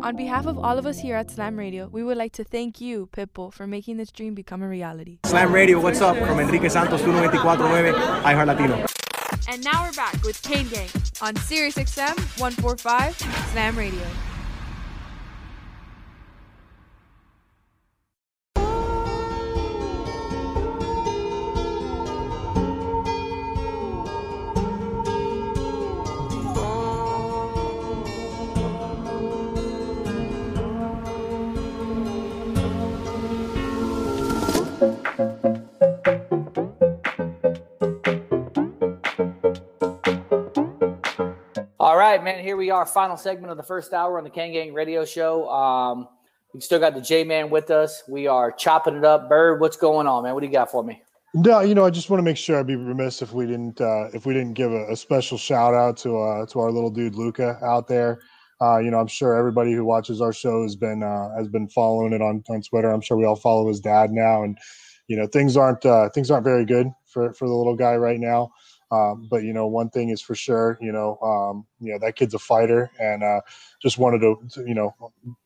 On 0.00 0.14
behalf 0.14 0.46
of 0.46 0.58
all 0.58 0.78
of 0.78 0.86
us 0.86 1.00
here 1.00 1.16
at 1.16 1.28
Slam 1.30 1.58
Radio, 1.58 1.88
we 1.88 2.04
would 2.04 2.16
like 2.16 2.32
to 2.32 2.44
thank 2.44 2.80
you, 2.80 3.08
Pitbull, 3.12 3.52
for 3.52 3.66
making 3.66 3.96
this 3.96 4.12
dream 4.12 4.32
become 4.34 4.62
a 4.62 4.68
reality. 4.68 5.18
Slam 5.26 5.52
Radio, 5.52 5.80
what's 5.80 6.00
up? 6.00 6.16
From 6.16 6.38
Enrique 6.38 6.68
Santos, 6.68 7.02
1249, 7.02 7.94
iHeart 8.22 8.46
Latino. 8.46 8.86
And 9.48 9.64
now 9.64 9.84
we're 9.84 9.92
back 9.94 10.22
with 10.22 10.40
Kane 10.42 10.68
Gang 10.68 10.88
on 11.20 11.34
Sirius 11.36 11.74
XM 11.74 12.16
145 12.38 13.16
Slam 13.52 13.76
Radio. 13.76 14.06
Right, 42.18 42.34
man. 42.34 42.42
Here 42.42 42.56
we 42.56 42.68
are, 42.68 42.84
final 42.84 43.16
segment 43.16 43.52
of 43.52 43.56
the 43.56 43.62
first 43.62 43.92
hour 43.92 44.18
on 44.18 44.24
the 44.24 44.30
Kane 44.30 44.52
Gang 44.52 44.74
Radio 44.74 45.04
Show. 45.04 45.48
Um, 45.48 46.08
we 46.52 46.60
still 46.60 46.80
got 46.80 46.92
the 46.94 47.00
J 47.00 47.22
Man 47.22 47.48
with 47.48 47.70
us. 47.70 48.02
We 48.08 48.26
are 48.26 48.50
chopping 48.50 48.96
it 48.96 49.04
up. 49.04 49.28
Bird, 49.28 49.60
what's 49.60 49.76
going 49.76 50.08
on, 50.08 50.24
man? 50.24 50.34
What 50.34 50.40
do 50.40 50.48
you 50.48 50.52
got 50.52 50.68
for 50.68 50.82
me? 50.82 51.00
No, 51.32 51.60
you 51.60 51.76
know, 51.76 51.86
I 51.86 51.90
just 51.90 52.10
want 52.10 52.18
to 52.18 52.24
make 52.24 52.36
sure 52.36 52.58
I'd 52.58 52.66
be 52.66 52.74
remiss 52.74 53.22
if 53.22 53.32
we 53.32 53.46
didn't 53.46 53.80
uh, 53.80 54.08
if 54.12 54.26
we 54.26 54.34
didn't 54.34 54.54
give 54.54 54.72
a, 54.72 54.90
a 54.90 54.96
special 54.96 55.38
shout 55.38 55.74
out 55.74 55.96
to 55.98 56.18
uh, 56.18 56.46
to 56.46 56.58
our 56.58 56.72
little 56.72 56.90
dude 56.90 57.14
Luca 57.14 57.56
out 57.62 57.86
there. 57.86 58.18
Uh, 58.60 58.78
you 58.78 58.90
know, 58.90 58.98
I'm 58.98 59.06
sure 59.06 59.36
everybody 59.36 59.72
who 59.72 59.84
watches 59.84 60.20
our 60.20 60.32
show 60.32 60.64
has 60.64 60.74
been 60.74 61.04
uh, 61.04 61.28
has 61.36 61.46
been 61.46 61.68
following 61.68 62.12
it 62.12 62.20
on, 62.20 62.42
on 62.50 62.62
Twitter. 62.62 62.90
I'm 62.90 63.00
sure 63.00 63.16
we 63.16 63.26
all 63.26 63.36
follow 63.36 63.68
his 63.68 63.78
dad 63.78 64.10
now, 64.10 64.42
and 64.42 64.58
you 65.06 65.16
know, 65.16 65.28
things 65.28 65.56
aren't 65.56 65.86
uh, 65.86 66.08
things 66.08 66.32
aren't 66.32 66.42
very 66.42 66.64
good 66.64 66.88
for 67.06 67.32
for 67.32 67.46
the 67.46 67.54
little 67.54 67.76
guy 67.76 67.94
right 67.94 68.18
now. 68.18 68.50
Um, 68.90 69.28
but 69.30 69.42
you 69.42 69.52
know, 69.52 69.66
one 69.66 69.90
thing 69.90 70.08
is 70.08 70.22
for 70.22 70.34
sure, 70.34 70.78
you 70.80 70.92
know, 70.92 71.18
um, 71.22 71.66
you 71.80 71.92
know 71.92 71.98
that 71.98 72.16
kid's 72.16 72.34
a 72.34 72.38
fighter, 72.38 72.90
and 72.98 73.22
uh, 73.22 73.40
just 73.82 73.98
wanted 73.98 74.20
to, 74.20 74.36
you 74.66 74.74
know, 74.74 74.94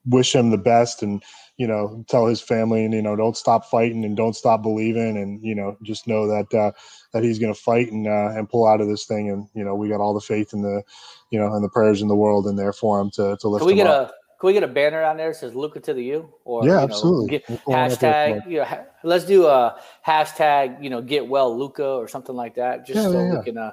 wish 0.05 0.33
him 0.33 0.49
the 0.49 0.57
best, 0.57 1.03
and 1.03 1.21
you 1.57 1.67
know, 1.67 2.05
tell 2.07 2.25
his 2.25 2.39
family, 2.39 2.85
and 2.85 2.93
you 2.93 3.01
know, 3.01 3.15
don't 3.17 3.35
stop 3.35 3.65
fighting 3.65 4.05
and 4.05 4.15
don't 4.15 4.35
stop 4.35 4.61
believing, 4.61 5.17
and 5.17 5.43
you 5.43 5.55
know, 5.55 5.77
just 5.83 6.07
know 6.07 6.25
that 6.27 6.53
uh, 6.53 6.71
that 7.11 7.23
he's 7.23 7.37
going 7.39 7.53
to 7.53 7.59
fight 7.59 7.91
and 7.91 8.07
uh, 8.07 8.29
and 8.29 8.49
pull 8.49 8.65
out 8.65 8.79
of 8.79 8.87
this 8.87 9.05
thing, 9.05 9.29
and 9.29 9.47
you 9.53 9.63
know, 9.63 9.75
we 9.75 9.89
got 9.89 9.99
all 9.99 10.13
the 10.13 10.21
faith 10.21 10.53
in 10.53 10.61
the, 10.61 10.81
you 11.29 11.37
know, 11.37 11.53
and 11.53 11.63
the 11.63 11.69
prayers 11.69 12.01
in 12.01 12.07
the 12.07 12.15
world 12.15 12.47
in 12.47 12.55
there 12.55 12.73
for 12.73 12.99
him 13.01 13.11
to 13.11 13.35
to 13.41 13.47
lift 13.49 13.61
Can 13.61 13.67
we 13.67 13.73
him 13.73 13.77
get 13.79 13.87
up. 13.87 14.09
a 14.09 14.13
can 14.43 14.47
we 14.47 14.53
get 14.53 14.63
a 14.63 14.67
banner 14.67 15.01
on 15.03 15.15
there 15.15 15.29
that 15.29 15.35
says 15.37 15.55
"Luca 15.55 15.79
to 15.79 15.93
the 15.93 16.03
U"? 16.03 16.33
Or 16.43 16.63
Yeah, 16.65 16.71
you 16.71 16.75
know, 16.75 16.83
absolutely. 16.83 17.29
get- 17.29 17.47
We'll 17.47 17.57
pull 17.59 17.73
one 17.75 17.79
up 17.83 17.87
real 18.01 18.11
hashtag. 18.11 18.49
You 18.51 18.57
know, 18.57 18.63
ha- 18.65 18.81
let's 19.05 19.23
do 19.23 19.45
a 19.47 19.79
hashtag. 20.05 20.83
You 20.83 20.89
know, 20.89 21.01
get 21.01 21.25
well 21.25 21.57
Luca 21.57 21.87
or 21.87 22.09
something 22.09 22.35
like 22.35 22.55
that, 22.55 22.85
just 22.85 22.97
Yeah, 23.01 23.09
so 23.09 23.23
yeah, 23.23 23.37
we 23.39 23.43
can. 23.45 23.57
Uh, 23.57 23.71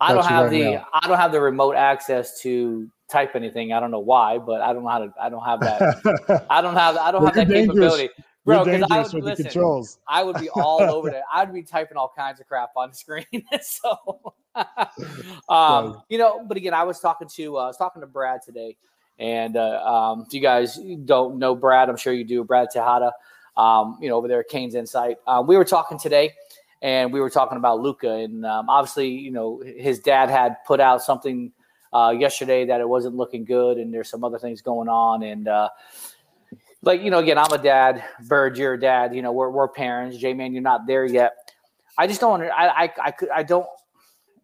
I 0.00 0.08
Got 0.08 0.14
don't 0.14 0.24
have 0.26 0.44
right 0.46 0.50
the 0.50 0.64
now. 0.72 0.86
I 0.94 1.06
don't 1.06 1.16
have 1.18 1.30
the 1.30 1.40
remote 1.40 1.76
access 1.76 2.40
to 2.40 2.90
type 3.08 3.36
anything. 3.36 3.72
I 3.72 3.78
don't 3.78 3.92
know 3.92 4.00
why, 4.00 4.38
but 4.38 4.60
I 4.62 4.72
don't 4.72 4.82
know 4.82 4.88
how 4.90 4.98
to. 4.98 5.14
I 5.20 5.28
don't 5.28 5.44
have 5.44 5.60
that. 5.60 6.46
I 6.50 6.60
don't 6.60 6.74
have. 6.74 6.96
I 6.96 7.12
don't 7.12 7.22
Well, 7.22 7.32
have 7.32 7.46
that 7.46 7.54
dangerous. 7.54 7.76
capability, 7.78 8.08
bro. 8.44 8.64
You're 8.64 8.80
'cause 8.80 8.88
I 8.90 9.02
would 9.14 9.24
listen. 9.24 9.44
controls. 9.44 9.98
I 10.08 10.24
would 10.24 10.38
be 10.40 10.48
all 10.50 10.80
over 10.82 11.08
that. 11.12 11.22
I'd 11.32 11.52
be 11.54 11.62
typing 11.62 11.96
all 11.96 12.12
kinds 12.16 12.40
of 12.40 12.48
crap 12.48 12.70
on 12.76 12.88
the 12.90 12.96
screen. 12.96 13.26
so, 13.62 14.32
um, 15.48 16.02
you 16.08 16.18
know, 16.18 16.44
but 16.46 16.56
again, 16.56 16.74
I 16.74 16.82
was 16.82 16.98
talking 17.00 17.28
to 17.28 17.58
uh, 17.58 17.60
I 17.60 17.66
was 17.68 17.76
talking 17.76 18.00
to 18.00 18.06
Brad 18.06 18.40
today, 18.44 18.76
and 19.20 19.56
uh, 19.56 19.82
um, 19.84 20.24
if 20.26 20.34
you 20.34 20.40
guys 20.40 20.80
don't 21.04 21.38
know 21.38 21.54
Brad, 21.54 21.88
I'm 21.88 21.96
sure 21.96 22.12
you 22.12 22.24
do. 22.24 22.42
Brad 22.42 22.68
Tejada, 22.72 23.12
um, 23.56 23.98
you 24.00 24.08
know, 24.08 24.16
over 24.16 24.26
there 24.26 24.40
at 24.40 24.48
Kane's 24.48 24.74
Insight. 24.74 25.18
Uh, 25.26 25.44
we 25.46 25.56
were 25.56 25.64
talking 25.64 25.98
today, 25.98 26.32
and 26.82 27.12
we 27.12 27.20
were 27.20 27.30
talking 27.30 27.58
about 27.58 27.80
Luca, 27.80 28.10
and 28.10 28.44
um, 28.46 28.68
obviously, 28.68 29.08
you 29.08 29.30
know, 29.30 29.62
his 29.64 30.00
dad 30.00 30.30
had 30.30 30.56
put 30.66 30.80
out 30.80 31.02
something 31.02 31.52
uh, 31.92 32.14
yesterday 32.18 32.64
that 32.64 32.80
it 32.80 32.88
wasn't 32.88 33.14
looking 33.14 33.44
good, 33.44 33.76
and 33.76 33.92
there's 33.92 34.08
some 34.08 34.24
other 34.24 34.38
things 34.38 34.60
going 34.62 34.88
on, 34.88 35.22
and. 35.22 35.46
Uh, 35.46 35.68
like 36.82 37.02
you 37.02 37.10
know, 37.10 37.18
again, 37.18 37.36
I'm 37.36 37.52
a 37.52 37.58
dad. 37.58 38.02
Bird, 38.26 38.56
you're 38.56 38.72
a 38.72 38.80
dad. 38.80 39.14
You 39.14 39.20
know, 39.20 39.32
we're 39.32 39.50
we're 39.50 39.68
parents. 39.68 40.16
J 40.16 40.32
man, 40.32 40.54
you're 40.54 40.62
not 40.62 40.86
there 40.86 41.04
yet. 41.04 41.52
I 41.98 42.06
just 42.06 42.22
don't. 42.22 42.40
I 42.40 42.68
I 42.68 42.90
I 43.04 43.10
could 43.10 43.28
I 43.28 43.42
don't, 43.42 43.66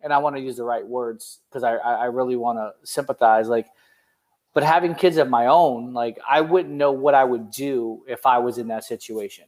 and 0.02 0.12
I 0.12 0.18
want 0.18 0.36
to 0.36 0.42
use 0.42 0.56
the 0.56 0.64
right 0.64 0.86
words 0.86 1.38
because 1.48 1.64
I 1.64 1.76
I 1.76 2.04
really 2.06 2.36
want 2.36 2.58
to 2.58 2.72
sympathize. 2.86 3.48
Like, 3.48 3.68
but 4.57 4.64
having 4.64 4.94
kids 4.94 5.18
of 5.18 5.28
my 5.28 5.48
own, 5.48 5.92
like 5.92 6.18
I 6.26 6.40
wouldn't 6.40 6.74
know 6.74 6.90
what 6.90 7.12
I 7.12 7.24
would 7.24 7.50
do 7.50 8.02
if 8.09 8.24
I 8.24 8.38
was 8.38 8.57
in 8.57 8.68
that 8.68 8.84
situation. 8.84 9.44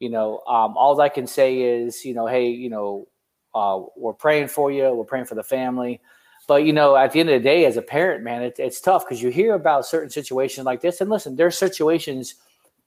You 0.00 0.08
know, 0.08 0.40
um, 0.48 0.74
all 0.74 0.98
I 1.02 1.10
can 1.10 1.26
say 1.26 1.60
is, 1.60 2.02
you 2.02 2.14
know, 2.14 2.26
hey, 2.26 2.48
you 2.48 2.70
know, 2.70 3.08
uh, 3.54 3.82
we're 3.94 4.14
praying 4.14 4.48
for 4.48 4.70
you. 4.70 4.90
We're 4.94 5.04
praying 5.04 5.26
for 5.26 5.34
the 5.34 5.42
family. 5.42 6.00
But 6.46 6.64
you 6.64 6.72
know, 6.72 6.96
at 6.96 7.12
the 7.12 7.20
end 7.20 7.28
of 7.28 7.42
the 7.42 7.46
day, 7.46 7.66
as 7.66 7.76
a 7.76 7.82
parent, 7.82 8.24
man, 8.24 8.40
it, 8.40 8.54
it's 8.58 8.80
tough 8.80 9.04
because 9.04 9.22
you 9.22 9.28
hear 9.28 9.52
about 9.52 9.84
certain 9.84 10.08
situations 10.08 10.64
like 10.64 10.80
this. 10.80 11.02
And 11.02 11.10
listen, 11.10 11.36
there's 11.36 11.58
situations 11.58 12.36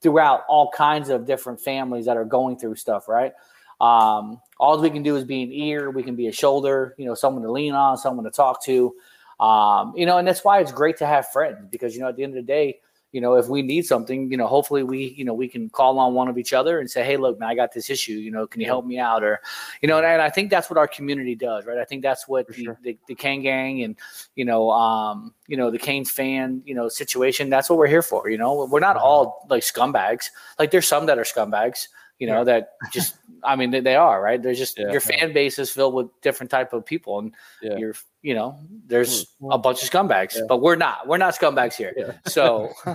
throughout 0.02 0.46
all 0.50 0.72
kinds 0.72 1.10
of 1.10 1.28
different 1.28 1.62
families 1.62 2.08
that 2.08 2.18
are 2.18 2.26
going 2.26 2.58
through 2.58 2.74
stuff, 2.74 3.08
right? 3.08 3.34
Um, 3.80 4.42
all 4.60 4.82
we 4.82 4.90
can 4.90 5.04
do 5.04 5.16
is 5.16 5.26
be 5.26 5.44
an 5.44 5.52
ear. 5.52 5.92
We 5.92 6.02
can 6.02 6.16
be 6.16 6.26
a 6.26 6.32
shoulder, 6.32 6.96
you 6.98 7.06
know, 7.06 7.14
someone 7.14 7.44
to 7.44 7.52
lean 7.52 7.74
on, 7.74 7.98
someone 7.98 8.26
to 8.26 8.32
talk 8.32 8.64
to. 8.64 8.96
Um, 9.42 9.94
you 9.96 10.06
know, 10.06 10.18
and 10.18 10.28
that's 10.28 10.46
why 10.46 10.60
it's 10.60 10.72
great 10.72 10.98
to 10.98 11.08
have 11.08 11.30
friends 11.32 11.68
because 11.70 11.96
you 11.96 12.02
know, 12.02 12.10
at 12.10 12.16
the 12.16 12.24
end 12.24 12.38
of 12.38 12.46
the 12.46 12.48
day, 12.48 12.80
you 13.12 13.20
know, 13.20 13.36
if 13.36 13.48
we 13.48 13.62
need 13.62 13.86
something, 13.86 14.32
you 14.32 14.38
know, 14.38 14.48
hopefully 14.48 14.84
we, 14.84 15.14
you 15.18 15.26
know, 15.26 15.34
we 15.34 15.48
can 15.48 15.70
call 15.70 16.00
on 16.00 16.14
one 16.14 16.30
of 16.30 16.38
each 16.38 16.54
other 16.54 16.80
and 16.80 16.90
say, 16.90 17.04
hey, 17.04 17.18
look, 17.18 17.40
man, 17.40 17.50
I 17.50 17.56
got 17.56 17.74
this 17.74 17.90
issue. 17.90 18.14
You 18.14 18.32
know, 18.32 18.48
can 18.48 18.62
you 18.62 18.68
help 18.68 18.86
me 18.86 19.00
out? 19.00 19.22
Or, 19.22 19.42
you 19.82 19.90
know, 19.90 19.98
and, 19.98 20.06
and 20.06 20.22
I 20.22 20.30
think 20.30 20.50
that's 20.50 20.70
what 20.70 20.78
our 20.78 20.88
community 20.88 21.36
does, 21.36 21.66
right? 21.66 21.78
I 21.78 21.84
think 21.84 22.04
that's 22.04 22.26
what 22.28 22.48
the, 22.48 22.78
the, 22.84 22.98
the 23.08 23.16
Kane 23.16 23.42
gang 23.42 23.84
and, 23.84 23.98
you 24.36 24.46
know, 24.46 24.72
um, 24.72 25.34
you 25.48 25.58
know, 25.58 25.70
the 25.70 25.78
Kane 25.78 26.06
fan, 26.06 26.62
you 26.66 26.74
know, 26.74 26.88
situation. 26.88 27.50
That's 27.50 27.70
what 27.70 27.78
we're 27.78 27.88
here 27.88 28.02
for. 28.02 28.30
You 28.30 28.38
know, 28.38 28.66
we're 28.72 28.80
not 28.80 28.96
all 28.96 29.46
like 29.50 29.64
scumbags. 29.64 30.28
Like 30.58 30.72
there's 30.72 30.88
some 30.88 31.06
that 31.08 31.20
are 31.20 31.24
scumbags. 31.24 31.88
You 32.22 32.28
know 32.28 32.40
Yeah. 32.42 32.44
that 32.52 32.74
just, 32.94 33.16
I 33.44 33.56
mean, 33.56 33.72
they, 33.72 33.80
they 33.80 33.96
are 33.96 34.22
right. 34.22 34.40
There's 34.42 34.60
just 34.60 34.78
Yeah. 34.78 34.92
your 34.92 35.02
fan 35.02 35.34
base 35.34 35.58
is 35.58 35.72
filled 35.72 35.96
with 35.96 36.08
different 36.22 36.52
type 36.52 36.72
of 36.72 36.86
people, 36.86 37.18
and 37.20 37.34
Yeah. 37.64 37.78
you're, 37.78 37.96
you 38.22 38.36
know, 38.36 38.60
there's 38.86 39.26
Mm. 39.42 39.56
a 39.56 39.58
bunch 39.58 39.82
of 39.84 39.90
scumbags, 39.90 40.38
but 40.48 40.58
we're 40.62 40.76
not. 40.76 41.08
We're 41.08 41.18
not 41.18 41.34
scumbags 41.34 41.74
here. 41.74 41.94
So 42.28 42.70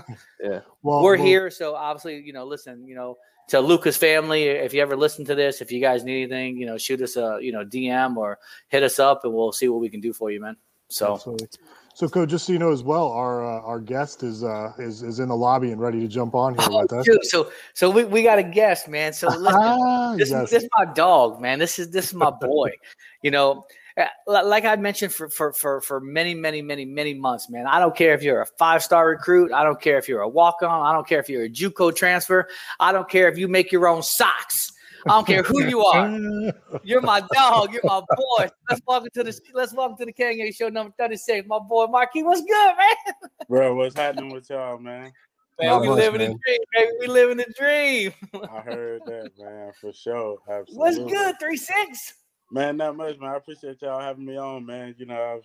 yeah, 0.41 0.61
Well, 0.83 1.03
we're 1.03 1.16
well- 1.16 1.27
here. 1.27 1.51
So 1.51 1.74
obviously, 1.74 2.20
you 2.20 2.33
know, 2.33 2.45
listen, 2.45 2.87
you 2.87 2.95
know, 2.95 3.18
to 3.49 3.59
Lucas 3.61 3.97
family, 3.97 4.45
if 4.45 4.72
you 4.74 4.81
ever 4.83 4.97
listen 4.97 5.24
to 5.24 5.35
this, 5.35 5.61
if 5.61 5.72
you 5.72 5.81
guys 5.81 6.05
need 6.05 6.22
anything, 6.22 6.57
you 6.57 6.66
know, 6.66 6.79
shoot 6.79 7.01
us 7.03 7.16
a, 7.16 7.39
you 7.41 7.51
know, 7.53 7.64
DM 7.64 8.16
or 8.16 8.39
hit 8.68 8.83
us 8.85 8.99
up 9.01 9.24
and 9.24 9.35
we'll 9.35 9.53
see 9.53 9.68
what 9.68 9.81
we 9.81 9.89
can 9.89 10.01
do 10.01 10.12
for 10.12 10.31
you, 10.31 10.41
man. 10.41 10.57
So 10.89 11.14
Absolutely. 11.14 11.49
So, 11.97 12.07
Coach, 12.11 12.29
just 12.29 12.45
so 12.45 12.53
you 12.53 12.59
know 12.59 12.73
as 12.73 12.83
well, 12.83 13.11
our 13.11 13.43
uh, 13.43 13.63
our 13.63 13.81
guest 13.81 14.23
is 14.23 14.45
uh, 14.45 14.75
is 14.79 15.03
is 15.03 15.19
in 15.19 15.31
the 15.31 15.35
lobby 15.35 15.73
and 15.73 15.81
ready 15.81 15.99
to 16.01 16.07
jump 16.07 16.35
on 16.35 16.55
here 16.55 16.83
with 16.83 16.93
us. 16.93 17.07
Dude, 17.07 17.25
so 17.25 17.51
so 17.73 17.89
we, 17.89 18.05
we 18.05 18.23
got 18.23 18.39
a 18.39 18.43
guest, 18.43 18.87
man. 18.87 19.15
So 19.15 19.29
listen, 19.39 20.19
this, 20.19 20.29
Yes. 20.29 20.51
this 20.51 20.65
is 20.65 20.69
my 20.77 20.85
dog, 20.93 21.41
man. 21.41 21.59
This 21.59 21.79
is 21.79 21.91
this 21.91 22.09
is 22.09 22.15
my 22.15 22.29
boy. 22.29 22.73
you 23.23 23.31
know, 23.31 23.65
uh, 23.97 24.09
like 24.27 24.67
I 24.67 24.77
mentioned 24.77 25.11
for 25.11 25.31
for 25.31 25.55
for 25.55 25.81
for 25.81 25.99
many 25.99 26.35
many 26.35 26.61
many 26.61 26.85
many 26.85 27.15
months, 27.15 27.49
man. 27.49 27.67
I 27.67 27.81
don't 27.81 27.97
care 27.97 28.13
if 28.13 28.23
you're 28.23 28.43
a 28.43 28.47
five 28.59 28.83
star 28.83 29.09
recruit. 29.09 29.51
I 29.51 29.65
don't 29.65 29.81
care 29.81 29.97
if 29.97 30.07
you're 30.07 30.21
a 30.21 30.29
walk 30.29 30.57
on. 30.61 30.69
I 30.69 30.93
don't 30.93 31.09
care 31.09 31.21
if 31.21 31.31
you're 31.31 31.45
a 31.45 31.49
JUCO 31.49 31.97
transfer. 31.97 32.47
I 32.79 32.93
don't 32.93 33.09
care 33.09 33.27
if 33.27 33.39
you 33.39 33.49
make 33.49 33.73
your 33.73 33.89
own 33.89 34.03
socks. 34.03 34.71
I 35.07 35.11
don't 35.11 35.27
care 35.27 35.43
who 35.45 35.65
you 35.65 35.85
are. 35.85 36.53
You're 36.83 37.01
my 37.01 37.23
dog. 37.33 37.73
You're 37.73 37.83
my 37.85 38.01
boy. 38.01 38.49
Let's 38.69 38.83
welcome 38.89 39.09
to 39.15 39.23
the 39.23 39.41
let's 39.55 39.73
welcome 39.73 39.97
to 39.99 40.05
the 40.05 40.13
Kanye 40.13 40.55
Show 40.55 40.69
number 40.69 40.93
36. 40.99 41.47
My 41.47 41.61
boy 41.61 41.87
Marquis, 41.87 42.25
what's 42.25 42.41
good, 42.41 42.75
man? 42.77 43.15
Bro, 43.49 43.77
what's 43.77 43.95
happening 43.95 44.33
with 44.33 44.51
y'all, 44.51 44.79
man? 44.79 45.13
Man, 45.61 45.71
Not 45.71 45.81
we 45.83 45.89
much, 45.89 45.99
living 45.99 46.21
man. 46.21 46.31
the 46.33 46.39
dream, 46.45 46.59
baby. 46.73 46.93
We 47.01 47.07
living 47.07 47.37
the 47.37 47.55
dream. 47.57 48.13
I 48.51 48.61
heard 48.63 49.03
that, 49.07 49.31
man, 49.39 49.73
for 49.81 49.93
sure. 49.93 50.39
Absolutely. 50.49 50.75
What's 50.77 50.97
Absolutely. 50.97 51.15
good? 51.15 51.35
Three 51.41 51.57
six. 51.57 52.15
Man, 52.51 52.77
not 52.77 52.97
much, 52.97 53.19
man. 53.21 53.31
I 53.31 53.37
appreciate 53.37 53.83
y'all 53.83 54.01
having 54.01 54.27
me 54.27 54.37
on, 54.37 54.67
man. 54.67 54.95
You 54.99 55.07
know, 55.07 55.37
I've 55.37 55.45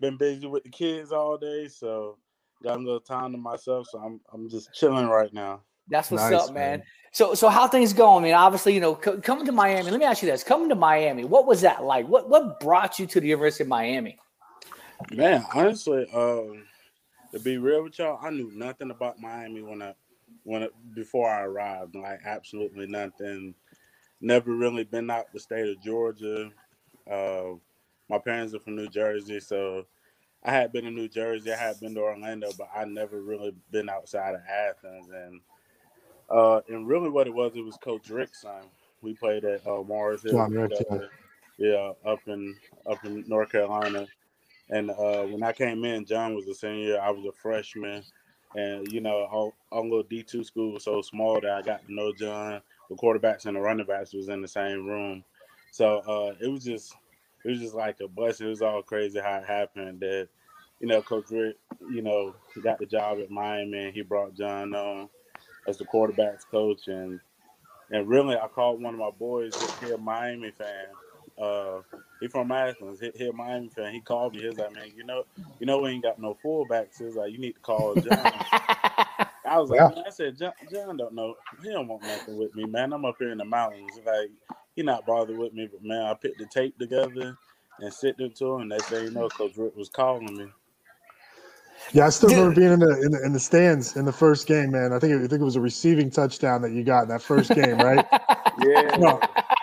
been 0.00 0.16
busy 0.16 0.48
with 0.48 0.64
the 0.64 0.70
kids 0.70 1.12
all 1.12 1.38
day, 1.38 1.68
so 1.68 2.18
got 2.64 2.78
a 2.78 2.82
little 2.82 3.00
time 3.00 3.30
to 3.30 3.38
myself, 3.38 3.86
so 3.90 4.00
I'm 4.00 4.20
I'm 4.32 4.50
just 4.50 4.72
chilling 4.74 5.06
right 5.06 5.32
now. 5.32 5.62
That's 5.88 6.10
what's 6.10 6.32
up, 6.32 6.54
man. 6.54 6.82
So, 7.12 7.34
so 7.34 7.48
how 7.48 7.68
things 7.68 7.92
going? 7.92 8.24
I 8.24 8.28
mean, 8.28 8.34
obviously, 8.34 8.72
you 8.74 8.80
know, 8.80 8.94
co- 8.94 9.20
coming 9.20 9.44
to 9.46 9.52
Miami. 9.52 9.90
Let 9.90 10.00
me 10.00 10.06
ask 10.06 10.22
you 10.22 10.30
this: 10.30 10.42
coming 10.42 10.68
to 10.70 10.74
Miami, 10.74 11.24
what 11.24 11.46
was 11.46 11.60
that 11.60 11.84
like? 11.84 12.08
What 12.08 12.28
what 12.30 12.58
brought 12.60 12.98
you 12.98 13.06
to 13.06 13.20
the 13.20 13.28
University 13.28 13.64
of 13.64 13.68
Miami? 13.68 14.18
Man, 15.10 15.44
honestly, 15.54 16.06
um, 16.14 16.64
to 17.32 17.40
be 17.40 17.58
real 17.58 17.82
with 17.82 17.98
y'all, 17.98 18.18
I 18.22 18.30
knew 18.30 18.50
nothing 18.54 18.90
about 18.90 19.20
Miami 19.20 19.62
when 19.62 19.82
I 19.82 19.94
when 20.44 20.62
I, 20.62 20.68
before 20.94 21.28
I 21.28 21.42
arrived. 21.42 21.94
Like 21.94 22.20
absolutely 22.24 22.86
nothing. 22.86 23.54
Never 24.20 24.54
really 24.54 24.84
been 24.84 25.10
out 25.10 25.32
the 25.32 25.40
state 25.40 25.68
of 25.68 25.82
Georgia. 25.82 26.50
Uh, 27.10 27.56
my 28.08 28.18
parents 28.18 28.54
are 28.54 28.60
from 28.60 28.76
New 28.76 28.88
Jersey, 28.88 29.40
so 29.40 29.84
I 30.44 30.52
had 30.52 30.72
been 30.72 30.86
in 30.86 30.94
New 30.94 31.08
Jersey. 31.08 31.52
I 31.52 31.56
had 31.56 31.80
been 31.80 31.94
to 31.94 32.00
Orlando, 32.00 32.50
but 32.56 32.68
I 32.74 32.84
never 32.84 33.20
really 33.20 33.54
been 33.70 33.88
outside 33.88 34.34
of 34.34 34.40
Athens. 34.48 35.08
And 35.10 35.40
uh, 36.30 36.60
and 36.68 36.86
really, 36.86 37.10
what 37.10 37.26
it 37.26 37.34
was, 37.34 37.52
it 37.56 37.64
was 37.64 37.76
Coach 37.76 38.08
Richt's 38.10 38.42
son. 38.42 38.62
We 39.00 39.14
played 39.14 39.44
at 39.44 39.66
uh, 39.66 39.82
Mars 39.82 40.22
Hill. 40.22 40.32
John 40.32 40.52
Richt, 40.52 40.82
yeah. 40.90 40.98
yeah, 41.58 41.92
up 42.04 42.20
in 42.26 42.54
up 42.86 43.04
in 43.04 43.24
North 43.26 43.50
Carolina. 43.50 44.06
And 44.70 44.90
uh, 44.90 45.24
when 45.24 45.42
I 45.42 45.52
came 45.52 45.84
in, 45.84 46.04
John 46.04 46.34
was 46.34 46.46
a 46.46 46.54
senior. 46.54 47.00
I 47.00 47.10
was 47.10 47.24
a 47.26 47.32
freshman, 47.32 48.02
and 48.54 48.90
you 48.90 49.00
know, 49.00 49.52
our, 49.70 49.82
little 49.82 50.04
D 50.04 50.22
two 50.22 50.44
school 50.44 50.72
was 50.72 50.84
so 50.84 51.02
small 51.02 51.40
that 51.40 51.50
I 51.50 51.62
got 51.62 51.84
to 51.86 51.92
know 51.92 52.12
John. 52.12 52.62
The 52.88 52.96
quarterbacks 52.96 53.46
and 53.46 53.56
the 53.56 53.60
running 53.60 53.86
backs 53.86 54.12
was 54.12 54.28
in 54.28 54.42
the 54.42 54.48
same 54.48 54.86
room, 54.86 55.24
so 55.70 55.98
uh, 55.98 56.34
it 56.44 56.48
was 56.48 56.64
just 56.64 56.94
it 57.44 57.50
was 57.50 57.60
just 57.60 57.74
like 57.74 58.00
a 58.00 58.08
blessing. 58.08 58.46
It 58.46 58.50
was 58.50 58.62
all 58.62 58.82
crazy 58.82 59.18
how 59.18 59.38
it 59.38 59.46
happened 59.46 60.00
that 60.00 60.28
you 60.82 60.88
know, 60.88 61.00
Coach 61.00 61.30
Richt, 61.30 61.58
you 61.90 62.02
know, 62.02 62.34
he 62.54 62.60
got 62.60 62.78
the 62.78 62.86
job 62.86 63.18
at 63.20 63.30
Miami, 63.30 63.84
and 63.84 63.94
he 63.94 64.02
brought 64.02 64.34
John 64.34 64.74
on 64.74 65.08
as 65.68 65.78
the 65.78 65.86
quarterbacks 65.86 66.46
coach, 66.50 66.88
and 66.88 67.20
and 67.90 68.08
really, 68.08 68.36
I 68.36 68.48
called 68.48 68.82
one 68.82 68.94
of 68.94 69.00
my 69.00 69.10
boys, 69.10 69.52
here, 69.80 69.98
Miami 69.98 70.52
fan. 70.52 70.86
Uh, 71.40 71.82
he 72.20 72.28
from 72.28 72.52
Athens. 72.52 73.00
He, 73.00 73.10
he 73.16 73.28
a 73.28 73.32
Miami 73.32 73.68
fan. 73.68 73.94
He 73.94 74.00
called 74.00 74.34
me. 74.34 74.42
He 74.42 74.48
was 74.48 74.58
like, 74.58 74.74
"Man, 74.74 74.92
you 74.96 75.04
know, 75.04 75.24
you 75.60 75.66
know, 75.66 75.80
we 75.80 75.90
ain't 75.90 76.04
got 76.04 76.18
no 76.20 76.36
fullbacks." 76.44 76.98
He 76.98 77.04
was 77.04 77.16
like, 77.16 77.32
"You 77.32 77.38
need 77.38 77.54
to 77.54 77.60
call 77.60 77.96
John." 77.96 78.42
I 79.46 79.58
was 79.60 79.70
like, 79.70 79.82
Yeah. 79.82 79.88
man, 79.88 80.04
I 80.06 80.10
said, 80.10 80.38
John, 80.38 80.52
John 80.70 80.98
don't 80.98 81.14
know. 81.14 81.36
He 81.62 81.70
don't 81.70 81.88
want 81.88 82.04
nothing 82.04 82.36
with 82.36 82.54
me, 82.54 82.66
man. 82.66 82.92
I'm 82.94 83.06
up 83.06 83.16
here 83.18 83.32
in 83.32 83.38
the 83.38 83.44
mountains. 83.46 83.98
Like, 84.04 84.30
he 84.76 84.82
not 84.84 85.06
bothered 85.06 85.36
with 85.36 85.54
me, 85.54 85.68
but 85.72 85.84
man, 85.84 86.02
I 86.04 86.14
put 86.14 86.38
the 86.38 86.46
tape 86.46 86.78
together 86.78 87.38
and 87.80 87.94
sent 87.94 88.20
it 88.20 88.36
to 88.36 88.56
him. 88.56 88.70
They 88.70 88.82
say, 88.82 89.04
you 89.04 89.10
know, 89.10 89.30
Coach 89.30 89.56
Richt 89.56 89.76
was 89.76 89.90
calling 89.90 90.36
me. 90.36 90.46
Yeah, 91.92 92.06
I 92.06 92.10
still 92.10 92.30
remember 92.30 92.54
being 92.54 92.72
in 92.72 92.78
the, 92.80 93.00
in 93.02 93.10
the 93.12 93.22
in 93.26 93.32
the 93.32 93.40
stands 93.40 93.96
in 93.96 94.04
the 94.04 94.12
first 94.12 94.46
game, 94.46 94.70
man. 94.70 94.92
I 94.92 94.98
think 94.98 95.14
I 95.14 95.18
think 95.26 95.40
it 95.40 95.44
was 95.44 95.56
a 95.56 95.60
receiving 95.60 96.10
touchdown 96.10 96.62
that 96.62 96.72
you 96.72 96.84
got 96.84 97.02
in 97.02 97.08
that 97.08 97.22
first 97.22 97.50
game, 97.54 97.78
right? 97.78 98.06
Yeah. 98.62 98.96
No. 98.98 99.18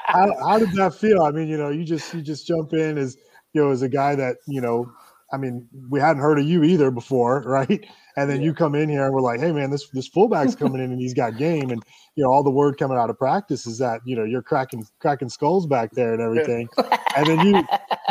How, 0.07 0.33
how 0.39 0.57
did 0.57 0.71
that 0.73 0.95
feel? 0.95 1.21
I 1.21 1.29
mean, 1.29 1.47
you 1.47 1.57
know, 1.57 1.69
you 1.69 1.85
just 1.85 2.11
you 2.11 2.21
just 2.21 2.47
jump 2.47 2.73
in 2.73 2.97
as 2.97 3.15
you 3.53 3.61
know 3.61 3.69
as 3.69 3.83
a 3.83 3.89
guy 3.89 4.15
that 4.15 4.37
you 4.47 4.61
know. 4.61 4.91
I 5.31 5.37
mean, 5.37 5.67
we 5.89 5.99
hadn't 5.99 6.23
heard 6.23 6.39
of 6.39 6.45
you 6.45 6.63
either 6.63 6.89
before, 6.89 7.43
right? 7.45 7.85
And 8.19 8.29
then 8.29 8.41
you 8.41 8.53
come 8.53 8.75
in 8.75 8.89
here 8.89 9.05
and 9.05 9.13
we're 9.13 9.21
like, 9.21 9.39
hey 9.39 9.53
man, 9.53 9.69
this 9.69 9.87
this 9.89 10.09
fullback's 10.09 10.53
coming 10.53 10.83
in 10.83 10.91
and 10.91 10.99
he's 10.99 11.13
got 11.13 11.37
game, 11.37 11.69
and 11.69 11.81
you 12.15 12.23
know 12.23 12.29
all 12.29 12.43
the 12.43 12.49
word 12.49 12.77
coming 12.77 12.97
out 12.97 13.09
of 13.09 13.17
practice 13.17 13.65
is 13.65 13.77
that 13.77 14.01
you 14.03 14.13
know 14.13 14.25
you're 14.25 14.41
cracking 14.41 14.85
cracking 14.99 15.29
skulls 15.29 15.65
back 15.65 15.91
there 15.91 16.13
and 16.13 16.21
everything, 16.21 16.67
and 17.15 17.27
then 17.27 17.45
you 17.47 17.63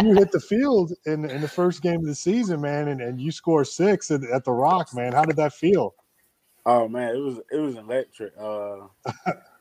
you 0.03 0.15
hit 0.15 0.33
the 0.33 0.41
field 0.41 0.95
in 1.05 1.29
in 1.29 1.43
the 1.43 1.49
first 1.49 1.83
game 1.83 2.01
of 2.01 2.07
the 2.07 2.15
season, 2.15 2.63
man, 2.63 2.89
and, 2.89 3.03
and 3.03 3.21
you 3.21 3.31
score 3.31 3.67
six 3.67 4.11
at, 4.11 4.25
at 4.25 4.45
the 4.45 4.51
Rock, 4.51 4.95
man. 4.95 5.13
How 5.13 5.27
did 5.27 5.37
that 5.37 5.53
feel? 5.53 5.95
Oh 6.65 6.89
man, 6.89 7.15
it 7.15 7.19
was 7.19 7.41
it 7.53 7.59
was 7.59 7.77
electric. 7.77 8.33
Uh, 8.41 8.87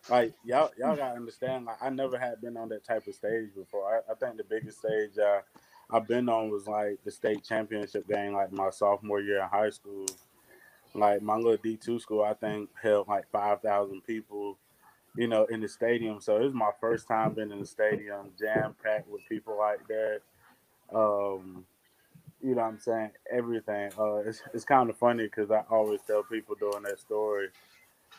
like 0.10 0.34
y'all 0.45 0.72
y'all 0.80 0.95
gotta 0.95 1.18
understand. 1.18 1.66
Like 1.66 1.82
I 1.82 1.89
never 1.89 2.18
had 2.18 2.39
been 2.39 2.56
on 2.56 2.70
that 2.70 2.86
type 2.86 3.06
of 3.06 3.16
stage 3.16 3.50
before. 3.54 3.86
I, 3.86 4.12
I 4.14 4.16
think 4.16 4.38
the 4.38 4.45
biggest 4.45 4.80
stage 4.80 5.18
uh, 5.18 5.41
I've 5.89 6.08
been 6.08 6.30
on 6.30 6.50
was 6.50 6.68
like 6.68 7.00
the 7.04 7.12
state 7.12 7.43
championship 7.43 8.08
game, 8.08 8.32
like 8.32 8.54
my 8.54 8.70
sophomore 8.70 9.20
year 9.20 9.41
in 9.41 9.50
high 9.50 9.72
school. 9.72 10.06
Like 10.98 11.22
my 11.22 11.36
little 11.36 11.58
D 11.58 11.78
two 11.78 12.00
school, 12.00 12.24
I 12.24 12.34
think 12.34 12.70
held 12.82 13.08
like 13.08 13.30
five 13.32 13.62
thousand 13.62 14.02
people, 14.02 14.58
you 15.16 15.28
know, 15.28 15.45
in 15.45 15.62
the 15.62 15.68
stadium. 15.68 16.20
So 16.20 16.38
it 16.38 16.43
was 16.43 16.54
my 16.54 16.72
first 16.82 17.08
time 17.08 17.34
being 17.34 17.52
in 17.52 17.60
the 17.60 17.66
stadium, 17.66 18.32
jam 18.39 18.76
packed 18.84 19.08
with 19.08 19.22
people 19.30 19.58
like 19.58 19.88
that. 19.88 20.22
Um, 20.93 21.66
you 22.41 22.56
know 22.56 22.62
what 22.62 22.68
I'm 22.68 22.80
saying? 22.80 23.12
Everything. 23.32 23.91
Uh, 23.98 24.18
it's 24.18 24.41
it's 24.54 24.66
kind 24.66 24.89
of 24.89 24.98
funny 24.98 25.26
because 25.26 25.52
I 25.52 25.62
always 25.70 26.02
tell 26.02 26.24
people 26.24 26.56
during 26.60 26.84
that 26.84 27.00
story. 27.00 27.50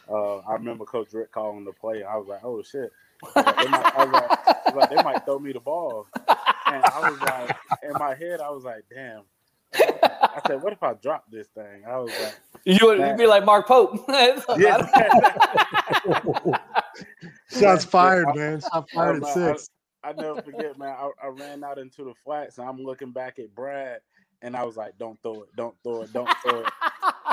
Uh, 0.08 0.38
I 0.38 0.54
remember 0.54 0.84
Coach 0.84 1.12
Richt 1.12 1.32
calling 1.32 1.64
the 1.64 1.72
play. 1.72 2.02
I 2.04 2.16
was 2.16 2.28
like, 2.28 2.44
"Oh 2.44 2.62
shit!" 2.62 2.92
Like, 3.34 3.56
they 3.56 3.68
might, 3.68 3.82
like, 3.82 3.96
I 3.96 4.62
was 4.66 4.74
like, 4.76 4.90
"They 4.90 5.02
might 5.02 5.24
throw 5.24 5.38
me 5.38 5.52
the 5.52 5.60
ball," 5.60 6.06
and 6.16 6.84
I 6.84 7.10
was 7.10 7.20
like, 7.20 7.56
in 7.82 7.92
my 7.94 8.14
head, 8.14 8.40
I 8.40 8.50
was 8.50 8.64
like, 8.64 8.84
"Damn." 8.92 9.22
I 9.74 10.40
said, 10.46 10.62
"What 10.62 10.72
if 10.72 10.82
I 10.82 10.94
drop 10.94 11.24
this 11.30 11.48
thing?" 11.48 11.84
I 11.86 11.98
was 11.98 12.10
like, 12.22 12.34
You 12.64 12.86
would 12.86 13.16
be 13.16 13.26
like 13.26 13.44
Mark 13.44 13.66
Pope. 13.66 14.08
Shots 17.50 17.60
Man, 17.60 17.78
fired, 17.80 18.34
man. 18.34 18.60
Shot 18.60 18.70
I 18.72 18.94
fired 18.94 19.16
at 19.16 19.22
like, 19.22 19.36
I- 19.36 19.52
six. 19.52 19.70
I, 20.04 20.12
never 20.12 20.40
forget, 20.40 20.78
man. 20.78 20.94
I, 20.96 21.10
I 21.24 21.26
ran 21.28 21.64
out 21.64 21.76
into 21.78 22.04
the 22.04 22.14
flats 22.24 22.58
and 22.58 22.68
I'm 22.68 22.78
looking 22.78 23.10
back 23.10 23.40
at 23.40 23.52
Brad 23.54 23.98
and 24.42 24.56
I 24.56 24.64
was 24.64 24.76
like, 24.76 24.96
"Don't 24.98 25.20
throw 25.22 25.42
it, 25.42 25.48
don't 25.56 25.74
throw 25.82 26.02
it, 26.02 26.12
don't 26.12 26.30
throw 26.42 26.60
it." 26.60 26.68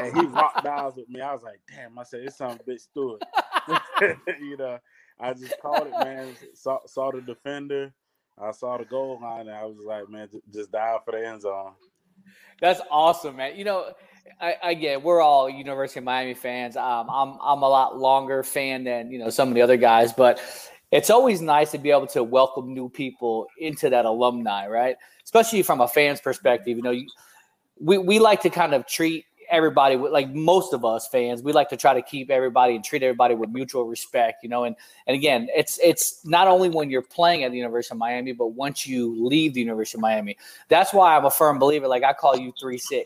and 0.02 0.18
he 0.18 0.26
rocked 0.26 0.66
eyes 0.66 0.96
with 0.96 1.08
me. 1.10 1.22
I 1.22 1.32
was 1.34 1.44
like, 1.44 1.62
"Damn!" 1.70 1.98
I 2.00 2.04
said, 2.04 2.26
"This 2.26 2.38
son 2.38 2.52
of 2.52 2.62
a 2.62 2.64
bitch 2.64 2.88
threw 2.94 3.18
it." 3.18 4.18
you 4.42 4.58
know, 4.58 4.80
I 5.20 5.34
just 5.34 5.60
called 5.62 5.88
it, 5.88 5.94
man. 6.04 6.36
Saw, 6.54 6.80
saw 6.86 7.12
the 7.12 7.22
defender. 7.22 7.94
I 8.38 8.52
saw 8.52 8.78
the 8.78 8.86
goal 8.86 9.20
line, 9.22 9.48
and 9.48 9.56
I 9.56 9.64
was 9.66 9.78
like, 9.86 10.10
"Man, 10.10 10.28
j- 10.32 10.42
just 10.52 10.72
dial 10.72 11.02
for 11.06 11.12
the 11.12 11.26
end 11.26 11.44
zone." 11.44 11.74
That's 12.62 12.82
awesome, 12.90 13.36
man. 13.38 13.56
You 13.56 13.66
know, 13.66 13.92
I, 14.40 14.56
again, 14.64 15.04
we're 15.04 15.22
all 15.22 15.50
University 15.50 16.00
of 16.00 16.06
Miami 16.06 16.34
fans. 16.34 16.76
Um, 16.76 17.10
I'm 17.10 17.38
I'm 17.42 17.62
a 17.62 17.70
lot 17.70 17.98
longer 17.98 18.44
fan 18.44 18.84
than 18.84 19.12
you 19.12 19.20
know 19.20 19.30
some 19.30 19.50
of 19.50 19.56
the 19.56 19.62
other 19.62 19.78
guys, 19.78 20.14
but 20.14 20.40
it's 20.92 21.10
always 21.10 21.42
nice 21.42 21.72
to 21.72 21.78
be 21.78 21.92
able 21.92 22.08
to 22.08 22.24
welcome 22.24 22.74
new 22.74 22.90
people 22.90 23.48
into 23.60 23.90
that 23.90 24.06
alumni, 24.06 24.68
right? 24.68 24.96
Especially 25.24 25.64
from 25.64 25.82
a 25.82 25.88
fan's 25.88 26.22
perspective. 26.22 26.78
You 26.78 26.84
know, 26.84 26.92
you, 26.92 27.08
we 27.80 27.98
we 27.98 28.20
like 28.20 28.42
to 28.42 28.50
kind 28.50 28.74
of 28.74 28.88
treat 28.88 29.26
everybody 29.50 29.96
like 29.96 30.30
most 30.34 30.74
of 30.74 30.84
us 30.86 31.08
fans 31.08 31.42
we 31.42 31.52
like 31.52 31.70
to 31.70 31.78
try 31.78 31.94
to 31.94 32.02
keep 32.02 32.30
everybody 32.30 32.76
and 32.76 32.84
treat 32.84 33.04
everybody 33.04 33.36
with 33.36 33.50
mutual 33.50 33.86
respect 33.86 34.44
you 34.44 34.50
know? 34.50 34.64
And 34.64 34.76
and 35.08 35.16
again 35.16 35.48
it's 35.56 35.80
it's 35.84 36.26
not 36.26 36.48
only 36.48 36.70
when 36.70 36.90
you're 36.90 37.02
playing 37.02 37.44
at 37.44 37.52
the 37.52 37.58
university 37.58 37.94
of 37.94 38.00
miami 38.00 38.32
but 38.32 38.48
once 38.48 38.88
you 38.88 39.26
leave 39.26 39.54
the 39.54 39.62
university 39.62 39.98
of 39.98 40.02
miami. 40.02 40.38
That's 40.70 40.94
why 40.94 41.16
i'm 41.16 41.26
a 41.26 41.32
firm 41.32 41.60
believer 41.60 41.88
like 41.88 42.04
i 42.04 42.14
call 42.14 42.38
you 42.38 42.54
3-6 42.62 43.02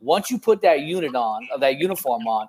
once 0.00 0.30
you 0.30 0.38
put 0.38 0.62
that 0.62 0.80
unit 0.82 1.14
on 1.14 1.48
that 1.60 1.78
uniform 1.78 2.26
on 2.26 2.48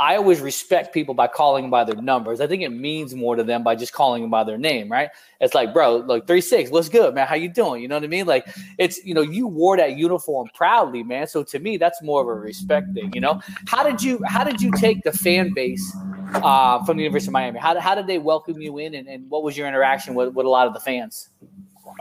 I 0.00 0.16
always 0.16 0.40
respect 0.40 0.94
people 0.94 1.12
by 1.12 1.26
calling 1.26 1.68
by 1.68 1.84
their 1.84 2.00
numbers. 2.00 2.40
I 2.40 2.46
think 2.46 2.62
it 2.62 2.70
means 2.70 3.14
more 3.14 3.36
to 3.36 3.44
them 3.44 3.62
by 3.62 3.74
just 3.74 3.92
calling 3.92 4.22
them 4.22 4.30
by 4.30 4.44
their 4.44 4.56
name, 4.56 4.90
right? 4.90 5.10
It's 5.42 5.52
like, 5.52 5.74
bro, 5.74 5.98
look, 5.98 6.26
three 6.26 6.40
six, 6.40 6.70
what's 6.70 6.88
good, 6.88 7.14
man? 7.14 7.26
How 7.26 7.34
you 7.34 7.50
doing? 7.50 7.82
You 7.82 7.88
know 7.88 7.96
what 7.96 8.04
I 8.04 8.06
mean? 8.06 8.26
Like, 8.26 8.48
it's 8.78 9.04
you 9.04 9.12
know, 9.12 9.20
you 9.20 9.46
wore 9.46 9.76
that 9.76 9.98
uniform 9.98 10.48
proudly, 10.54 11.02
man. 11.02 11.26
So 11.26 11.42
to 11.42 11.58
me, 11.58 11.76
that's 11.76 12.02
more 12.02 12.22
of 12.22 12.28
a 12.28 12.34
respect 12.34 12.94
thing. 12.94 13.12
You 13.12 13.20
know, 13.20 13.42
how 13.68 13.82
did 13.82 14.02
you 14.02 14.18
how 14.24 14.42
did 14.42 14.62
you 14.62 14.70
take 14.72 15.02
the 15.02 15.12
fan 15.12 15.52
base 15.52 15.94
uh, 16.36 16.82
from 16.86 16.96
the 16.96 17.02
University 17.02 17.28
of 17.28 17.34
Miami? 17.34 17.60
How, 17.60 17.78
how 17.78 17.94
did 17.94 18.06
they 18.06 18.18
welcome 18.18 18.58
you 18.58 18.78
in, 18.78 18.94
and, 18.94 19.06
and 19.06 19.28
what 19.28 19.42
was 19.42 19.54
your 19.54 19.68
interaction 19.68 20.14
with, 20.14 20.32
with 20.32 20.46
a 20.46 20.48
lot 20.48 20.66
of 20.66 20.72
the 20.72 20.80
fans? 20.80 21.28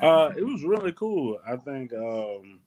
Uh, 0.02 0.32
it 0.38 0.44
was 0.46 0.64
really 0.64 0.94
cool. 0.94 1.38
I 1.46 1.58
think 1.58 1.92
um, 1.94 2.62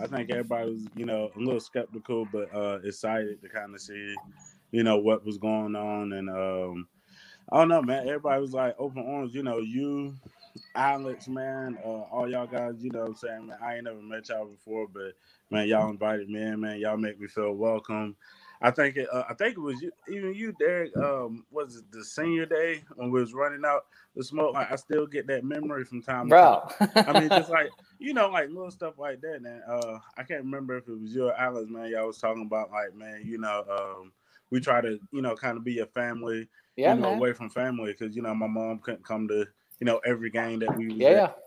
I 0.00 0.06
think 0.06 0.30
everybody 0.30 0.70
was, 0.70 0.82
you 0.96 1.04
know, 1.04 1.30
a 1.36 1.38
little 1.38 1.60
skeptical, 1.60 2.26
but 2.32 2.54
uh, 2.54 2.78
excited 2.84 3.42
to 3.42 3.48
kind 3.48 3.74
of 3.74 3.80
see, 3.80 4.14
you 4.70 4.82
know, 4.82 4.98
what 4.98 5.24
was 5.24 5.38
going 5.38 5.76
on. 5.76 6.12
And 6.12 6.28
um, 6.28 6.88
I 7.50 7.58
don't 7.58 7.68
know, 7.68 7.82
man. 7.82 8.06
Everybody 8.06 8.40
was 8.40 8.52
like 8.52 8.74
open 8.78 9.06
arms. 9.06 9.34
You 9.34 9.42
know, 9.42 9.58
you, 9.58 10.14
Alex, 10.74 11.28
man, 11.28 11.78
uh, 11.84 11.88
all 11.88 12.30
y'all 12.30 12.46
guys. 12.46 12.74
You 12.82 12.90
know, 12.90 13.00
what 13.00 13.08
I'm 13.08 13.14
saying, 13.16 13.46
man, 13.46 13.58
I 13.62 13.76
ain't 13.76 13.84
never 13.84 14.02
met 14.02 14.28
y'all 14.28 14.46
before, 14.46 14.86
but 14.86 15.14
man, 15.50 15.68
y'all 15.68 15.90
invited 15.90 16.28
me 16.28 16.42
in, 16.42 16.60
man. 16.60 16.78
Y'all 16.78 16.96
make 16.96 17.20
me 17.20 17.26
feel 17.28 17.52
welcome. 17.52 18.16
I 18.60 18.72
think 18.72 18.96
it. 18.96 19.08
Uh, 19.12 19.22
I 19.28 19.34
think 19.34 19.56
it 19.56 19.60
was 19.60 19.80
you, 19.80 19.92
even 20.08 20.34
you, 20.34 20.52
Derek. 20.58 20.96
Um, 20.96 21.46
was 21.50 21.76
it 21.76 21.92
the 21.92 22.04
senior 22.04 22.44
day 22.44 22.82
when 22.96 23.10
we 23.10 23.20
was 23.20 23.32
running 23.32 23.64
out 23.64 23.86
the 24.16 24.24
smoke? 24.24 24.54
Like, 24.54 24.72
I 24.72 24.76
still 24.76 25.06
get 25.06 25.28
that 25.28 25.44
memory 25.44 25.84
from 25.84 26.02
time 26.02 26.28
to 26.28 26.34
Bro. 26.34 26.62
time. 26.80 26.90
I 27.06 27.20
mean, 27.20 27.28
just 27.28 27.50
like 27.50 27.70
you 27.98 28.14
know, 28.14 28.28
like 28.30 28.48
little 28.48 28.70
stuff 28.70 28.98
like 28.98 29.20
that. 29.20 29.36
And 29.36 29.62
uh, 29.68 29.98
I 30.16 30.24
can't 30.24 30.42
remember 30.44 30.76
if 30.76 30.88
it 30.88 31.00
was 31.00 31.14
you 31.14 31.26
or 31.28 31.34
Alex, 31.40 31.70
man. 31.70 31.90
Y'all 31.90 32.08
was 32.08 32.18
talking 32.18 32.42
about 32.42 32.70
like, 32.70 32.94
man, 32.94 33.22
you 33.24 33.38
know, 33.38 33.64
um, 33.70 34.12
we 34.50 34.60
try 34.60 34.80
to, 34.80 34.98
you 35.12 35.22
know, 35.22 35.34
kind 35.34 35.56
of 35.56 35.64
be 35.64 35.80
a 35.80 35.86
family, 35.86 36.48
Yeah, 36.76 36.94
you 36.94 37.00
know, 37.00 37.10
man. 37.10 37.18
away 37.18 37.32
from 37.32 37.50
family 37.50 37.94
because 37.98 38.14
you 38.14 38.22
know 38.22 38.34
my 38.34 38.46
mom 38.46 38.78
couldn't 38.78 39.04
come 39.04 39.28
to, 39.28 39.46
you 39.80 39.84
know, 39.84 40.00
every 40.04 40.30
game 40.30 40.60
that 40.60 40.76
we 40.76 40.92
Yeah, 40.92 41.24
at 41.24 41.38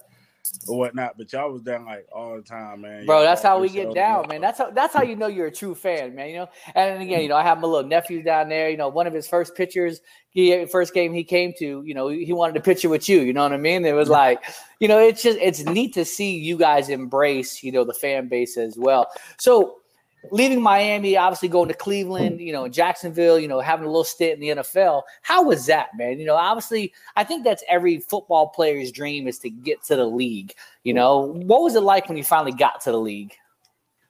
or 0.67 0.77
whatnot. 0.77 1.17
But 1.17 1.31
y'all 1.33 1.51
was 1.51 1.61
down 1.61 1.85
like 1.85 2.07
all 2.11 2.35
the 2.35 2.41
time, 2.41 2.81
man. 2.81 3.05
Bro, 3.05 3.17
Y'all 3.17 3.25
that's 3.25 3.41
how 3.41 3.59
we 3.59 3.69
get 3.69 3.93
down, 3.93 4.27
man. 4.27 4.41
That's 4.41 4.57
how 4.57 4.71
that's 4.71 4.93
how 4.93 5.03
you 5.03 5.15
know 5.15 5.27
you're 5.27 5.47
a 5.47 5.51
true 5.51 5.75
fan, 5.75 6.15
man. 6.15 6.29
You 6.29 6.35
know, 6.37 6.49
and 6.75 7.01
again, 7.01 7.21
you 7.21 7.27
mm. 7.27 7.29
know, 7.29 7.37
I 7.37 7.43
have 7.43 7.59
my 7.59 7.67
little 7.67 7.87
nephew 7.87 8.21
down 8.23 8.49
there. 8.49 8.69
You 8.69 8.77
know, 8.77 8.89
one 8.89 9.07
of 9.07 9.13
his 9.13 9.27
first 9.27 9.55
pictures, 9.55 10.01
he 10.29 10.65
first 10.65 10.93
game 10.93 11.13
he 11.13 11.23
came 11.23 11.53
to, 11.59 11.83
you 11.85 11.93
know, 11.93 12.07
he 12.09 12.33
wanted 12.33 12.57
a 12.57 12.61
picture 12.61 12.89
with 12.89 13.07
you. 13.07 13.21
You 13.21 13.33
know 13.33 13.43
what 13.43 13.53
I 13.53 13.57
mean? 13.57 13.85
It 13.85 13.93
was 13.93 14.09
mm. 14.09 14.11
like, 14.11 14.43
you 14.79 14.87
know, 14.87 14.99
it's 14.99 15.23
just 15.23 15.37
it's 15.39 15.63
neat 15.63 15.93
to 15.93 16.05
see 16.05 16.37
you 16.37 16.57
guys 16.57 16.89
embrace, 16.89 17.63
you 17.63 17.71
know, 17.71 17.83
the 17.83 17.93
fan 17.93 18.27
base 18.27 18.57
as 18.57 18.77
well. 18.77 19.07
So 19.39 19.80
leaving 20.29 20.61
Miami, 20.61 21.17
obviously 21.17 21.49
going 21.49 21.67
to 21.67 21.73
Cleveland, 21.73 22.39
you 22.39 22.53
know, 22.53 22.67
Jacksonville, 22.67 23.39
you 23.39 23.47
know, 23.47 23.59
having 23.59 23.85
a 23.85 23.89
little 23.89 24.03
stint 24.03 24.33
in 24.33 24.39
the 24.39 24.61
NFL. 24.61 25.03
How 25.21 25.43
was 25.43 25.65
that, 25.65 25.89
man? 25.97 26.19
You 26.19 26.25
know, 26.25 26.35
obviously, 26.35 26.93
I 27.15 27.23
think 27.23 27.43
that's 27.43 27.63
every 27.67 27.99
football 27.99 28.49
player's 28.49 28.91
dream 28.91 29.27
is 29.27 29.39
to 29.39 29.49
get 29.49 29.83
to 29.85 29.95
the 29.95 30.05
league. 30.05 30.53
You 30.83 30.93
know, 30.93 31.19
what 31.19 31.61
was 31.61 31.75
it 31.75 31.81
like 31.81 32.07
when 32.07 32.17
you 32.17 32.23
finally 32.23 32.53
got 32.53 32.81
to 32.81 32.91
the 32.91 32.99
league? 32.99 33.33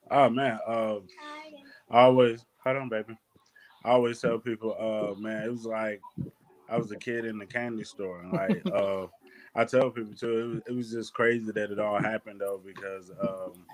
Oh 0.10 0.30
man, 0.30 0.60
um, 0.68 1.04
I 1.90 2.02
always 2.02 2.46
hold 2.64 2.78
on, 2.78 2.90
baby. 2.90 3.18
I 3.86 3.92
always 3.92 4.20
tell 4.20 4.38
people, 4.38 4.76
uh, 4.78 5.20
man, 5.20 5.44
it 5.44 5.52
was 5.52 5.66
like 5.66 6.02
I 6.70 6.78
was 6.78 6.92
a 6.92 6.98
kid 6.98 7.26
in 7.26 7.38
the 7.38 7.46
candy 7.46 7.86
store, 7.86 8.22
and 8.22 8.34
like 8.34 8.66
uh, 8.74 9.08
I 9.56 9.66
tell 9.66 9.90
people 9.90 10.14
too, 10.14 10.40
it 10.40 10.48
was, 10.48 10.62
it 10.68 10.76
was 10.76 10.92
just 10.92 11.14
crazy 11.14 11.52
that 11.54 11.72
it 11.72 11.80
all 11.80 12.02
happened 12.02 12.42
though, 12.42 12.62
because 12.64 13.12
um, 13.22 13.66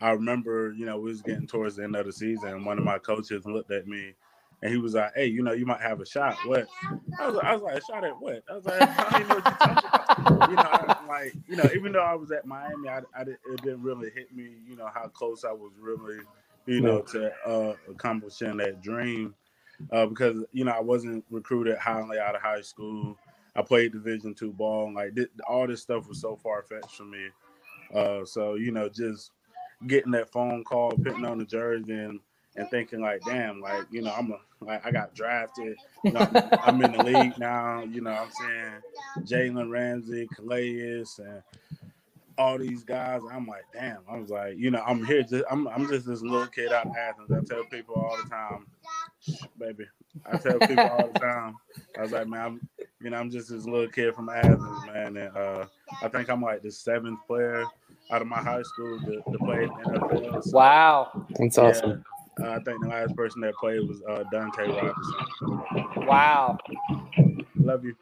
I 0.00 0.10
remember, 0.10 0.72
you 0.72 0.86
know, 0.86 0.98
we 0.98 1.10
was 1.10 1.22
getting 1.22 1.46
towards 1.46 1.76
the 1.76 1.84
end 1.84 1.96
of 1.96 2.06
the 2.06 2.12
season, 2.12 2.48
and 2.50 2.66
one 2.66 2.78
of 2.78 2.84
my 2.84 2.98
coaches 2.98 3.44
looked 3.44 3.70
at 3.70 3.86
me. 3.86 4.14
And 4.62 4.70
he 4.70 4.78
was 4.78 4.92
like, 4.92 5.12
"Hey, 5.14 5.26
you 5.26 5.42
know, 5.42 5.52
you 5.52 5.64
might 5.64 5.80
have 5.80 6.00
a 6.00 6.06
shot. 6.06 6.36
What?" 6.44 6.66
I 7.18 7.28
was, 7.28 7.40
I 7.42 7.54
was 7.54 7.62
like, 7.62 7.76
"A 7.76 7.84
shot 7.86 8.04
at 8.04 8.20
what?" 8.20 8.42
I 8.48 8.54
was 8.54 8.66
like, 8.66 8.82
"I 8.82 9.10
don't 9.10 9.20
even 9.20 9.28
know 9.28 9.34
what 9.36 9.44
you're 9.44 9.52
talking 9.52 9.84
about." 9.88 10.50
You 10.50 10.56
know, 10.56 10.62
I, 10.62 11.06
like, 11.08 11.34
you 11.48 11.56
know, 11.56 11.70
even 11.74 11.92
though 11.92 12.04
I 12.04 12.14
was 12.14 12.30
at 12.30 12.44
Miami, 12.44 12.88
I, 12.88 13.00
I 13.14 13.24
did, 13.24 13.38
it 13.50 13.62
didn't 13.62 13.82
really 13.82 14.10
hit 14.10 14.34
me, 14.34 14.50
you 14.68 14.76
know, 14.76 14.88
how 14.92 15.08
close 15.08 15.44
I 15.44 15.52
was 15.52 15.72
really, 15.80 16.18
you 16.66 16.82
know, 16.82 17.00
to 17.00 17.32
uh, 17.46 17.74
accomplishing 17.88 18.58
that 18.58 18.82
dream, 18.82 19.34
uh, 19.92 20.04
because 20.06 20.44
you 20.52 20.64
know 20.64 20.72
I 20.72 20.80
wasn't 20.80 21.24
recruited 21.30 21.78
highly 21.78 22.18
out 22.18 22.34
of 22.34 22.42
high 22.42 22.60
school. 22.60 23.16
I 23.56 23.62
played 23.62 23.92
Division 23.92 24.34
two 24.34 24.52
ball, 24.52 24.86
and 24.86 24.94
like 24.94 25.12
all 25.48 25.66
this 25.66 25.80
stuff 25.80 26.06
was 26.06 26.20
so 26.20 26.36
far 26.36 26.62
fetched 26.62 26.96
for 26.96 27.04
me. 27.04 27.28
Uh, 27.94 28.24
so 28.26 28.56
you 28.56 28.72
know, 28.72 28.88
just 28.90 29.30
getting 29.86 30.12
that 30.12 30.30
phone 30.30 30.64
call, 30.64 30.90
putting 30.90 31.24
on 31.24 31.38
the 31.38 31.44
jersey, 31.44 31.92
and 31.92 32.20
and 32.56 32.68
thinking 32.70 33.00
like, 33.00 33.22
damn, 33.24 33.60
like 33.60 33.84
you 33.90 34.02
know, 34.02 34.12
I'm 34.12 34.32
a 34.32 34.38
like 34.64 34.84
I 34.84 34.90
got 34.90 35.14
drafted. 35.14 35.76
You 36.04 36.12
know, 36.12 36.20
I'm, 36.20 36.58
I'm 36.76 36.82
in 36.82 36.92
the 36.92 37.04
league 37.04 37.38
now. 37.38 37.82
You 37.82 38.00
know, 38.00 38.12
what 38.12 38.20
I'm 38.20 38.32
saying 38.32 39.52
Jalen 39.54 39.70
Ramsey, 39.70 40.28
Calais, 40.34 41.04
and 41.18 41.42
all 42.38 42.58
these 42.58 42.84
guys. 42.84 43.20
I'm 43.30 43.46
like, 43.46 43.64
damn. 43.72 43.98
I 44.10 44.18
was 44.18 44.30
like, 44.30 44.56
you 44.56 44.70
know, 44.70 44.82
I'm 44.86 45.04
here. 45.04 45.22
Just 45.22 45.44
I'm 45.50 45.68
I'm 45.68 45.88
just 45.88 46.06
this 46.06 46.22
little 46.22 46.46
kid 46.46 46.72
out 46.72 46.86
of 46.86 46.96
Athens. 46.96 47.30
I 47.30 47.40
tell 47.42 47.64
people 47.64 47.94
all 47.94 48.16
the 48.22 48.28
time, 48.28 48.66
baby. 49.58 49.84
I 50.26 50.38
tell 50.38 50.58
people 50.58 50.88
all 50.88 51.08
the 51.12 51.18
time. 51.18 51.56
I 51.98 52.02
was 52.02 52.12
like, 52.12 52.26
man, 52.26 52.40
I'm, 52.40 52.68
you 53.00 53.10
know, 53.10 53.16
I'm 53.16 53.30
just 53.30 53.50
this 53.50 53.64
little 53.64 53.88
kid 53.88 54.14
from 54.14 54.28
Athens, 54.28 54.86
man, 54.86 55.16
and 55.16 55.36
uh, 55.36 55.66
I 56.02 56.08
think 56.08 56.28
I'm 56.28 56.42
like 56.42 56.62
the 56.62 56.70
seventh 56.70 57.20
player 57.26 57.64
out 58.10 58.22
of 58.22 58.28
my 58.28 58.38
high 58.42 58.62
school 58.62 58.98
to, 59.00 59.22
to 59.30 59.38
play 59.38 59.64
in 59.64 59.68
the 59.68 59.98
NFL. 59.98 60.44
So, 60.44 60.50
Wow. 60.56 61.26
That's 61.38 61.56
yeah, 61.56 61.64
awesome. 61.64 62.04
uh, 62.42 62.50
I 62.50 62.58
think 62.60 62.82
the 62.82 62.88
last 62.88 63.14
person 63.16 63.40
that 63.42 63.54
played 63.54 63.80
was 63.88 64.02
uh, 64.08 64.24
Dante 64.32 64.66
Robinson. 64.66 66.06
Wow. 66.06 66.58
Love 67.56 67.84
you. 67.84 67.94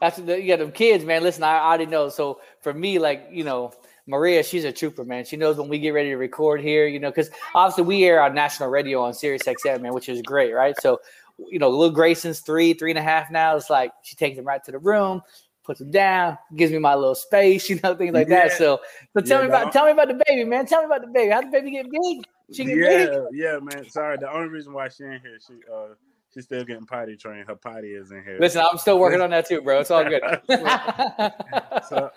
That's 0.00 0.18
the, 0.18 0.40
yeah, 0.40 0.56
them 0.56 0.72
kids, 0.72 1.04
man. 1.04 1.22
Listen, 1.22 1.44
I, 1.44 1.56
I 1.56 1.68
already 1.68 1.86
know. 1.86 2.08
So 2.08 2.40
for 2.60 2.74
me, 2.74 2.98
like 2.98 3.28
you 3.30 3.44
know, 3.44 3.72
Maria, 4.06 4.42
she's 4.42 4.64
a 4.64 4.72
trooper, 4.72 5.04
man. 5.04 5.24
She 5.24 5.36
knows 5.36 5.56
when 5.56 5.68
we 5.68 5.78
get 5.78 5.90
ready 5.90 6.10
to 6.10 6.16
record 6.16 6.60
here, 6.60 6.86
you 6.86 7.00
know, 7.00 7.10
because 7.10 7.30
obviously 7.54 7.84
we 7.84 8.04
air 8.04 8.22
on 8.22 8.34
national 8.34 8.68
radio 8.68 9.02
on 9.02 9.14
Sirius 9.14 9.44
XM, 9.44 9.80
man, 9.80 9.94
which 9.94 10.08
is 10.08 10.20
great, 10.20 10.52
right? 10.52 10.74
So, 10.80 11.00
you 11.38 11.58
know, 11.58 11.70
little 11.70 11.94
Grayson's 11.94 12.40
three, 12.40 12.74
three 12.74 12.90
and 12.90 12.98
a 12.98 13.02
half 13.02 13.30
now. 13.30 13.56
It's 13.56 13.70
like 13.70 13.92
she 14.02 14.14
takes 14.14 14.38
him 14.38 14.44
right 14.44 14.62
to 14.64 14.72
the 14.72 14.78
room, 14.78 15.22
puts 15.64 15.80
him 15.80 15.90
down, 15.90 16.38
gives 16.54 16.72
me 16.72 16.78
my 16.78 16.94
little 16.94 17.14
space, 17.14 17.68
you 17.70 17.80
know, 17.82 17.94
things 17.94 18.14
like 18.14 18.28
that. 18.28 18.52
So, 18.52 18.80
so 19.16 19.24
tell 19.24 19.40
Yeah, 19.40 19.48
me 19.48 19.48
about 19.48 19.72
tell 19.72 19.86
me 19.86 19.92
about 19.92 20.08
the 20.08 20.20
baby, 20.26 20.44
man. 20.44 20.66
Tell 20.66 20.80
me 20.80 20.86
about 20.86 21.00
the 21.00 21.08
baby. 21.08 21.30
How 21.32 21.40
the 21.40 21.48
baby 21.48 21.70
get 21.72 21.86
big? 21.90 22.26
She 22.52 22.64
get 22.64 22.76
big. 22.76 23.08
Yeah, 23.32 23.52
yeah, 23.52 23.58
man. 23.58 23.88
Sorry, 23.88 24.16
the 24.18 24.30
only 24.30 24.48
reason 24.48 24.72
why 24.72 24.88
she 24.88 25.04
in 25.04 25.20
here, 25.20 25.38
she 25.46 25.54
uh, 25.72 25.94
she's 26.32 26.44
still 26.44 26.64
getting 26.64 26.86
potty 26.86 27.16
trained. 27.16 27.48
Her 27.48 27.56
potty 27.56 27.94
is 27.94 28.10
in 28.10 28.22
here. 28.22 28.38
Listen, 28.38 28.64
I'm 28.70 28.78
still 28.78 28.98
working 28.98 29.20
on 29.20 29.30
that 29.30 29.46
too, 29.48 29.62
bro. 29.62 29.80
It's 29.80 29.90
all 29.90 30.04
good. 30.04 30.22
so, 31.88 32.10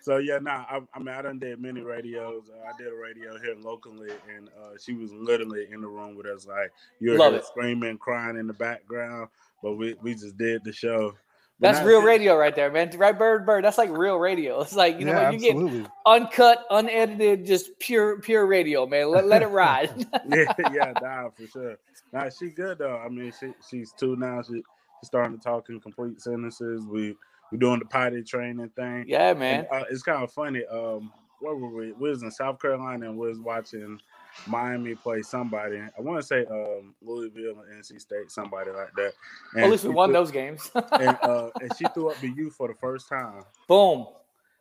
so 0.00 0.16
yeah, 0.16 0.38
nah. 0.38 0.64
I, 0.70 0.80
I 0.94 0.98
mean, 0.98 1.08
I 1.08 1.22
done 1.22 1.38
did 1.38 1.60
many 1.60 1.82
radios. 1.82 2.44
Uh, 2.50 2.66
I 2.68 2.72
did 2.78 2.92
a 2.92 2.96
radio 2.96 3.38
here 3.38 3.56
locally, 3.60 4.10
and 4.34 4.48
uh, 4.48 4.70
she 4.80 4.94
was 4.94 5.12
literally 5.12 5.66
in 5.70 5.82
the 5.82 5.88
room 5.88 6.16
with 6.16 6.26
us, 6.26 6.46
like 6.46 6.72
you're 7.00 7.18
Love 7.18 7.32
here 7.32 7.40
it. 7.40 7.46
screaming, 7.46 7.98
crying 7.98 8.36
in 8.38 8.46
the 8.46 8.54
background. 8.54 9.28
But 9.62 9.74
we 9.74 9.94
we 10.00 10.14
just 10.14 10.38
did 10.38 10.64
the 10.64 10.72
show. 10.72 11.14
That's 11.60 11.84
real 11.84 12.02
radio 12.02 12.36
right 12.36 12.54
there, 12.56 12.70
man. 12.70 12.90
Right, 12.96 13.16
bird, 13.16 13.44
bird. 13.44 13.64
That's 13.64 13.78
like 13.78 13.90
real 13.90 14.16
radio. 14.16 14.60
It's 14.62 14.74
like 14.74 14.98
you 14.98 15.04
know 15.04 15.14
what 15.14 15.32
you 15.34 15.38
get 15.38 15.90
uncut, 16.06 16.64
unedited, 16.70 17.44
just 17.46 17.78
pure, 17.78 18.18
pure 18.20 18.46
radio, 18.46 18.86
man. 18.86 19.10
Let, 19.10 19.26
let 19.26 19.42
it 19.42 19.48
ride. 19.48 19.90
yeah, 20.28 20.52
yeah, 20.72 20.92
nah, 21.02 21.28
for 21.30 21.46
sure. 21.46 21.76
Nah, 22.12 22.28
she 22.30 22.50
good 22.50 22.78
though. 22.78 22.96
I 22.96 23.08
mean, 23.08 23.32
she 23.38 23.52
she's 23.68 23.92
two 23.92 24.16
now. 24.16 24.42
She 24.42 24.54
she's 24.54 24.62
starting 25.04 25.36
to 25.36 25.42
talk 25.42 25.68
in 25.68 25.80
complete 25.80 26.20
sentences. 26.20 26.86
We 26.86 27.14
we 27.52 27.58
doing 27.58 27.80
the 27.80 27.84
potty 27.84 28.22
training 28.22 28.70
thing. 28.70 29.04
Yeah, 29.06 29.30
And, 29.30 29.38
man. 29.38 29.66
uh, 29.70 29.84
it's 29.90 30.02
kind 30.02 30.22
of 30.22 30.32
funny. 30.32 30.64
Um, 30.66 31.12
where 31.40 31.54
were 31.54 31.68
we? 31.70 31.92
We 31.92 32.10
was 32.10 32.22
in 32.22 32.30
South 32.30 32.60
Carolina 32.60 33.08
and 33.08 33.18
we 33.18 33.28
was 33.28 33.38
watching 33.38 33.98
Miami 34.46 34.94
play 34.94 35.22
somebody. 35.22 35.78
I 35.78 36.00
want 36.00 36.20
to 36.20 36.26
say 36.26 36.44
um 36.50 36.94
Louisville 37.02 37.60
and 37.68 37.82
NC 37.82 38.00
State, 38.00 38.30
somebody 38.30 38.70
like 38.70 38.92
that. 38.96 39.12
Well, 39.54 39.64
at 39.64 39.70
least 39.70 39.84
we 39.84 39.90
won 39.90 40.08
threw- 40.08 40.14
those 40.14 40.30
games. 40.30 40.70
and 40.74 41.16
uh, 41.22 41.48
and 41.60 41.74
she 41.76 41.86
threw 41.94 42.10
up 42.10 42.20
the 42.20 42.30
U 42.30 42.50
for 42.50 42.68
the 42.68 42.74
first 42.74 43.08
time. 43.08 43.42
Boom, 43.68 44.06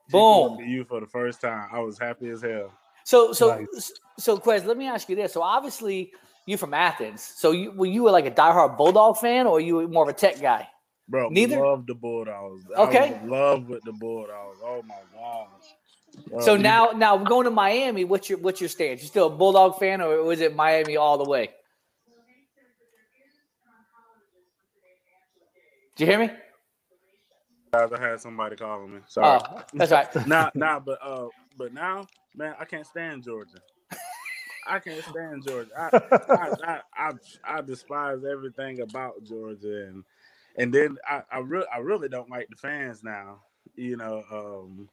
She 0.07 0.11
boom. 0.11 0.57
the 0.57 0.65
U 0.65 0.83
for 0.85 0.99
the 0.99 1.07
first 1.07 1.41
time. 1.41 1.69
I 1.71 1.79
was 1.79 1.97
happy 1.99 2.29
as 2.29 2.41
hell. 2.41 2.71
So, 3.05 3.33
so, 3.33 3.55
Nice. 3.73 3.91
so, 4.19 4.37
Quez, 4.37 4.65
let 4.65 4.77
me 4.77 4.87
ask 4.87 5.09
you 5.09 5.15
this. 5.15 5.33
So, 5.33 5.41
obviously, 5.41 6.11
you're 6.45 6.59
from 6.59 6.75
Athens. 6.75 7.23
So, 7.23 7.51
you 7.51 7.71
were 7.71 7.87
you 7.87 8.03
were 8.03 8.11
like 8.11 8.27
a 8.27 8.31
diehard 8.31 8.77
Bulldog 8.77 9.17
fan, 9.17 9.47
or 9.47 9.59
you 9.59 9.75
were 9.77 9.87
more 9.87 10.03
of 10.03 10.09
a 10.09 10.13
Tech 10.13 10.39
guy? 10.39 10.67
Bro, 11.07 11.29
Neither? 11.29 11.59
love 11.59 11.87
the 11.87 11.95
Bulldogs. 11.95 12.65
I 12.77 12.81
Okay. 12.81 13.19
love 13.25 13.67
with 13.67 13.83
the 13.83 13.93
Bulldogs. 13.93 14.59
Oh 14.63 14.83
my 14.87 15.01
gosh. 15.11 15.73
So 16.39 16.55
you- 16.55 16.59
now, 16.63 16.91
now 16.95 17.15
we're 17.17 17.25
going 17.25 17.45
to 17.45 17.51
Miami. 17.51 18.05
What's 18.05 18.29
your 18.29 18.39
what's 18.39 18.59
your 18.61 18.69
stance? 18.69 19.01
You 19.01 19.07
still 19.07 19.27
a 19.27 19.29
Bulldog 19.35 19.79
fan, 19.79 20.01
or 20.01 20.23
was 20.23 20.41
it 20.41 20.55
Miami 20.55 20.97
all 20.97 21.17
the 21.17 21.29
way? 21.29 21.51
Do 25.95 26.05
you 26.05 26.09
hear 26.11 26.19
me? 26.19 26.31
guys, 27.73 27.91
I 27.93 27.99
had 28.01 28.21
somebody 28.21 28.55
calling 28.55 28.95
me. 28.95 28.99
Sorry. 29.07 29.41
Oh, 29.41 29.63
that's 29.73 29.91
right. 29.91 30.07
nah, 30.27 30.49
nah, 30.55 30.79
but 30.79 30.99
uh, 31.03 31.27
but 31.57 31.73
now, 31.73 32.07
man, 32.35 32.55
I 32.59 32.65
can't 32.65 32.85
stand 32.87 33.23
Georgia. 33.23 33.57
I 34.67 34.79
can't 34.79 35.03
stand 35.03 35.43
Georgia. 35.47 35.71
I 35.77 35.91
I, 36.35 36.49
I, 36.63 36.79
I, 36.97 37.11
I 37.57 37.61
despise 37.61 38.19
everything 38.29 38.81
about 38.81 39.23
Georgia, 39.23 39.87
and 39.87 40.03
and 40.57 40.73
then 40.73 40.97
I 41.07 41.21
I 41.31 41.39
really 41.39 41.67
I 41.73 41.77
really 41.79 42.09
don't 42.09 42.29
like 42.29 42.47
the 42.49 42.55
fans 42.55 43.03
now. 43.03 43.41
You 43.75 43.97
know, 43.97 44.23
um, 44.31 44.89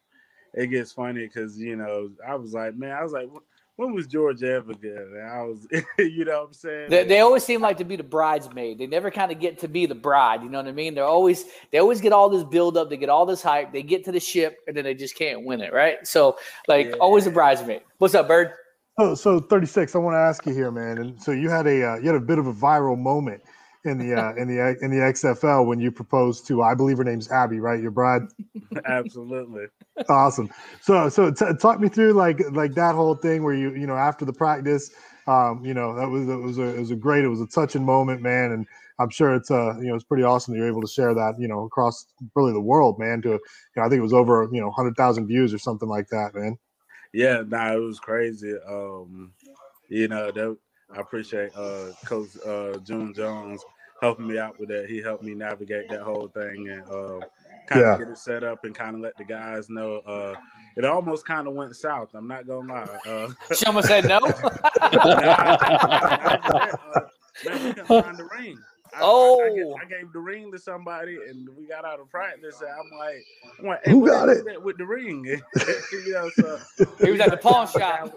it 0.56 0.68
gets 0.68 0.92
funny 0.92 1.26
because 1.26 1.58
you 1.58 1.76
know 1.76 2.10
I 2.26 2.34
was 2.34 2.54
like, 2.54 2.74
man, 2.76 2.92
I 2.92 3.02
was 3.02 3.12
like, 3.12 3.28
when 3.76 3.92
was 3.92 4.06
George 4.06 4.42
ever 4.42 4.72
good? 4.72 5.12
And 5.12 5.22
I 5.22 5.42
was, 5.42 5.66
you 5.98 6.24
know, 6.24 6.40
what 6.40 6.46
I'm 6.48 6.52
saying. 6.54 6.90
They, 6.90 7.04
they 7.04 7.20
always 7.20 7.44
seem 7.44 7.60
like 7.60 7.76
to 7.76 7.84
be 7.84 7.96
the 7.96 8.02
bridesmaid. 8.02 8.78
They 8.78 8.86
never 8.86 9.10
kind 9.10 9.30
of 9.30 9.38
get 9.38 9.58
to 9.60 9.68
be 9.68 9.84
the 9.84 9.94
bride. 9.94 10.42
You 10.42 10.48
know 10.48 10.58
what 10.58 10.66
I 10.66 10.72
mean? 10.72 10.94
They're 10.94 11.04
always 11.04 11.44
they 11.70 11.78
always 11.78 12.00
get 12.00 12.12
all 12.12 12.30
this 12.30 12.42
build 12.42 12.76
up. 12.76 12.88
They 12.88 12.96
get 12.96 13.10
all 13.10 13.26
this 13.26 13.42
hype. 13.42 13.72
They 13.72 13.82
get 13.82 14.04
to 14.06 14.12
the 14.12 14.20
ship 14.20 14.58
and 14.66 14.76
then 14.76 14.84
they 14.84 14.94
just 14.94 15.16
can't 15.16 15.44
win 15.44 15.60
it. 15.60 15.72
Right? 15.72 16.06
So 16.06 16.38
like 16.68 16.94
always 17.00 17.26
a 17.26 17.30
bridesmaid. 17.30 17.82
What's 17.98 18.14
up, 18.14 18.26
Bird? 18.26 18.52
Oh, 18.98 19.14
so 19.14 19.40
36. 19.40 19.94
I 19.94 19.98
want 19.98 20.14
to 20.14 20.18
ask 20.18 20.46
you 20.46 20.54
here, 20.54 20.70
man. 20.70 20.96
And 20.96 21.22
so 21.22 21.32
you 21.32 21.50
had 21.50 21.66
a 21.66 21.86
uh, 21.86 21.96
you 21.96 22.06
had 22.06 22.16
a 22.16 22.20
bit 22.20 22.38
of 22.38 22.46
a 22.46 22.54
viral 22.54 22.98
moment 22.98 23.42
in 23.86 23.98
the 23.98 24.14
uh, 24.14 24.34
in 24.34 24.48
the 24.48 24.76
in 24.82 24.90
the 24.90 24.98
XFL 24.98 25.66
when 25.66 25.80
you 25.80 25.90
proposed 25.90 26.46
to 26.48 26.62
I 26.62 26.74
believe 26.74 26.98
her 26.98 27.04
name's 27.04 27.30
Abby, 27.30 27.60
right? 27.60 27.80
Your 27.80 27.90
bride. 27.90 28.22
Absolutely. 28.86 29.66
awesome. 30.08 30.50
So 30.80 31.08
so 31.08 31.30
t- 31.30 31.46
talk 31.60 31.80
me 31.80 31.88
through 31.88 32.12
like 32.12 32.40
like 32.52 32.74
that 32.74 32.94
whole 32.94 33.14
thing 33.14 33.42
where 33.42 33.54
you 33.54 33.74
you 33.74 33.86
know 33.86 33.96
after 33.96 34.24
the 34.24 34.32
practice, 34.32 34.90
um, 35.26 35.64
you 35.64 35.74
know, 35.74 35.94
that 35.94 36.08
was 36.08 36.28
it 36.28 36.36
was 36.36 36.58
a 36.58 36.76
it 36.76 36.78
was 36.78 36.90
a 36.90 36.96
great, 36.96 37.24
it 37.24 37.28
was 37.28 37.40
a 37.40 37.46
touching 37.46 37.84
moment, 37.84 38.22
man, 38.22 38.52
and 38.52 38.66
I'm 38.98 39.10
sure 39.10 39.34
it's 39.34 39.50
uh 39.50 39.76
you 39.78 39.88
know 39.88 39.94
it's 39.94 40.04
pretty 40.04 40.22
awesome 40.22 40.54
that 40.54 40.58
you're 40.58 40.68
able 40.68 40.82
to 40.82 40.88
share 40.88 41.14
that 41.14 41.34
you 41.38 41.48
know 41.48 41.64
across 41.64 42.06
really 42.34 42.52
the 42.52 42.60
world, 42.60 42.98
man. 42.98 43.22
To 43.22 43.30
you 43.30 43.40
know, 43.76 43.82
I 43.82 43.88
think 43.88 43.98
it 43.98 44.02
was 44.02 44.12
over 44.12 44.48
you 44.52 44.60
know 44.60 44.70
hundred 44.70 44.96
thousand 44.96 45.26
views 45.26 45.52
or 45.52 45.58
something 45.58 45.88
like 45.88 46.08
that, 46.08 46.34
man. 46.34 46.56
Yeah, 47.12 47.42
nah, 47.46 47.72
it 47.72 47.80
was 47.80 47.98
crazy. 47.98 48.54
Um, 48.68 49.32
you 49.88 50.08
know, 50.08 50.30
that 50.30 50.56
I 50.94 51.00
appreciate 51.00 51.50
uh 51.56 51.92
Coach 52.04 52.30
uh 52.46 52.78
June 52.78 53.12
Jones 53.12 53.64
helping 54.00 54.26
me 54.26 54.38
out 54.38 54.58
with 54.60 54.68
that. 54.68 54.88
He 54.88 54.98
helped 55.00 55.22
me 55.22 55.34
navigate 55.34 55.88
that 55.90 56.02
whole 56.02 56.28
thing 56.28 56.68
and 56.68 56.82
uh 56.90 57.20
kind 57.68 57.80
of 57.82 57.86
Yeah. 57.86 57.98
get 57.98 58.08
it 58.08 58.18
set 58.18 58.44
up 58.44 58.64
and 58.64 58.74
kind 58.74 58.94
of 58.94 59.00
let 59.00 59.16
the 59.16 59.24
guys 59.24 59.68
know. 59.68 59.98
Uh, 60.06 60.34
it 60.76 60.84
almost 60.84 61.26
kind 61.26 61.48
of 61.48 61.54
went 61.54 61.74
south. 61.74 62.10
I'm 62.14 62.28
not 62.28 62.46
gonna 62.46 62.72
lie. 62.72 62.98
Uh, 63.06 63.28
Someone 63.54 63.82
said 63.84 64.04
no. 64.04 64.20
man, 64.20 64.30
we 67.44 67.72
couldn't 67.72 67.86
find 67.86 68.16
the 68.18 68.28
ring. 68.38 68.58
I, 68.96 69.00
Oh. 69.02 69.40
I, 69.42 69.46
I, 69.46 69.54
gave, 69.54 69.66
I 69.96 70.00
gave 70.02 70.12
the 70.12 70.20
ring 70.20 70.50
to 70.52 70.58
somebody, 70.58 71.18
and 71.28 71.48
we 71.56 71.66
got 71.66 71.84
out 71.84 72.00
of 72.00 72.10
practice. 72.10 72.60
And 72.60 72.70
I'm 72.70 72.98
like, 72.98 73.24
I'm 73.60 73.66
like, 73.66 73.80
hey, 73.84 73.90
Who 73.92 74.06
got 74.06 74.28
it? 74.28 74.62
with 74.62 74.78
the 74.78 74.86
ring? 74.86 75.24
you 75.92 76.12
know, 76.12 76.30
so 76.30 76.58
He 77.04 77.10
was 77.12 77.20
at 77.20 77.30
the 77.30 77.36
pawn 77.36 77.66
shop. 77.68 78.14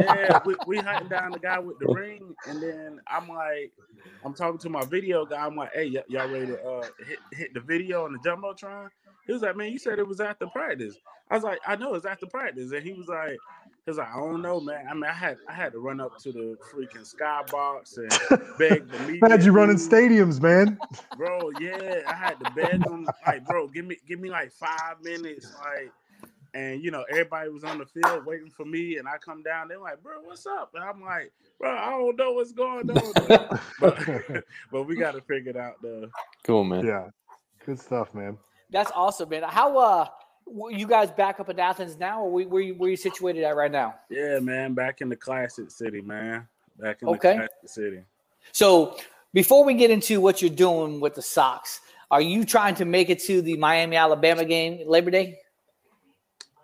yeah, 0.00 0.40
we, 0.46 0.54
we 0.66 0.78
hunting 0.78 1.08
down 1.08 1.32
the 1.32 1.38
guy 1.38 1.58
with 1.58 1.78
the 1.78 1.92
ring, 1.92 2.34
and 2.48 2.62
then 2.62 3.00
I'm 3.06 3.28
like, 3.28 3.72
I'm 4.24 4.34
talking 4.34 4.58
to 4.60 4.68
my 4.70 4.84
video 4.84 5.24
guy. 5.26 5.44
I'm 5.46 5.56
like, 5.56 5.72
hey, 5.74 5.90
y- 5.94 6.02
y'all 6.08 6.28
ready 6.28 6.46
to 6.46 6.62
uh, 6.62 6.86
hit 7.06 7.18
hit 7.32 7.54
the 7.54 7.60
video 7.60 8.04
on 8.04 8.12
the 8.12 8.18
jumbotron? 8.20 8.88
He 9.26 9.32
was 9.32 9.42
like, 9.42 9.56
man, 9.56 9.70
you 9.70 9.78
said 9.78 9.98
it 9.98 10.06
was 10.06 10.20
after 10.20 10.46
practice. 10.48 10.96
I 11.30 11.34
was 11.34 11.44
like, 11.44 11.60
I 11.66 11.76
know 11.76 11.94
it's 11.94 12.04
after 12.06 12.26
practice, 12.26 12.72
and 12.72 12.82
he 12.82 12.92
was 12.92 13.08
like, 13.08 13.38
he 13.84 13.90
was 13.90 13.98
like, 13.98 14.08
I 14.08 14.18
don't 14.18 14.42
know, 14.42 14.60
man. 14.60 14.86
I 14.88 14.94
mean, 14.94 15.04
I 15.04 15.12
had 15.12 15.38
I 15.48 15.52
had 15.52 15.72
to 15.72 15.78
run 15.78 16.00
up 16.00 16.18
to 16.18 16.32
the 16.32 16.56
freaking 16.72 17.08
skybox 17.08 17.96
and 17.96 18.10
beg 18.58 18.90
the 18.90 18.98
media. 19.00 19.20
Had 19.28 19.44
you 19.44 19.52
running 19.52 19.76
stadiums, 19.76 20.40
man? 20.40 20.78
bro. 21.16 21.50
Yeah, 21.58 22.02
I 22.08 22.14
had 22.14 22.38
to 22.40 22.50
beg 22.52 22.80
them, 22.80 23.06
like, 23.26 23.44
bro, 23.46 23.68
give 23.68 23.86
me 23.86 23.96
give 24.06 24.20
me 24.20 24.30
like 24.30 24.52
five 24.52 25.02
minutes, 25.02 25.52
like. 25.58 25.90
And 26.54 26.84
you 26.84 26.90
know, 26.90 27.02
everybody 27.10 27.48
was 27.48 27.64
on 27.64 27.78
the 27.78 27.86
field 27.86 28.26
waiting 28.26 28.50
for 28.50 28.66
me, 28.66 28.98
and 28.98 29.08
I 29.08 29.16
come 29.16 29.42
down. 29.42 29.68
They're 29.68 29.78
like, 29.78 30.02
"Bro, 30.02 30.16
what's 30.24 30.44
up?" 30.44 30.72
And 30.74 30.84
I'm 30.84 31.00
like, 31.00 31.32
"Bro, 31.58 31.74
I 31.74 31.88
don't 31.88 32.14
know 32.14 32.32
what's 32.32 32.52
going 32.52 32.90
on." 32.90 33.58
but, 33.80 34.44
but 34.70 34.82
we 34.82 34.96
got 34.96 35.12
to 35.12 35.22
figure 35.22 35.48
it 35.48 35.56
out, 35.56 35.76
though. 35.80 36.10
Cool, 36.44 36.64
man. 36.64 36.84
Yeah, 36.84 37.08
good 37.64 37.80
stuff, 37.80 38.14
man. 38.14 38.36
That's 38.72 38.90
awesome, 38.94 39.28
man. 39.28 39.42
How 39.44 39.76
uh, 39.78 40.06
you 40.70 40.86
guys 40.86 41.10
back 41.10 41.38
up 41.38 41.48
in 41.50 41.60
Athens 41.60 41.98
now, 41.98 42.22
or 42.22 42.32
we- 42.32 42.46
where 42.46 42.62
you, 42.62 42.74
where 42.74 42.90
you 42.90 42.96
situated 42.96 43.44
at 43.44 43.54
right 43.54 43.70
now? 43.70 43.94
Yeah, 44.08 44.40
man, 44.40 44.72
back 44.72 45.02
in 45.02 45.08
the 45.08 45.16
classic 45.16 45.70
city, 45.70 46.00
man. 46.00 46.48
Back 46.78 47.02
in 47.02 47.08
Okay. 47.08 47.32
the 47.32 47.38
classic 47.38 47.56
city. 47.66 48.00
So 48.52 48.96
before 49.34 49.64
we 49.64 49.74
get 49.74 49.90
into 49.90 50.20
what 50.20 50.40
you're 50.40 50.50
doing 50.50 51.00
with 51.00 51.14
the 51.14 51.22
Sox, 51.22 51.80
are 52.10 52.22
you 52.22 52.44
trying 52.44 52.74
to 52.76 52.84
make 52.84 53.10
it 53.10 53.20
to 53.24 53.42
the 53.42 53.56
Miami 53.56 53.96
Alabama 53.96 54.44
game 54.44 54.88
Labor 54.88 55.10
Day? 55.10 55.38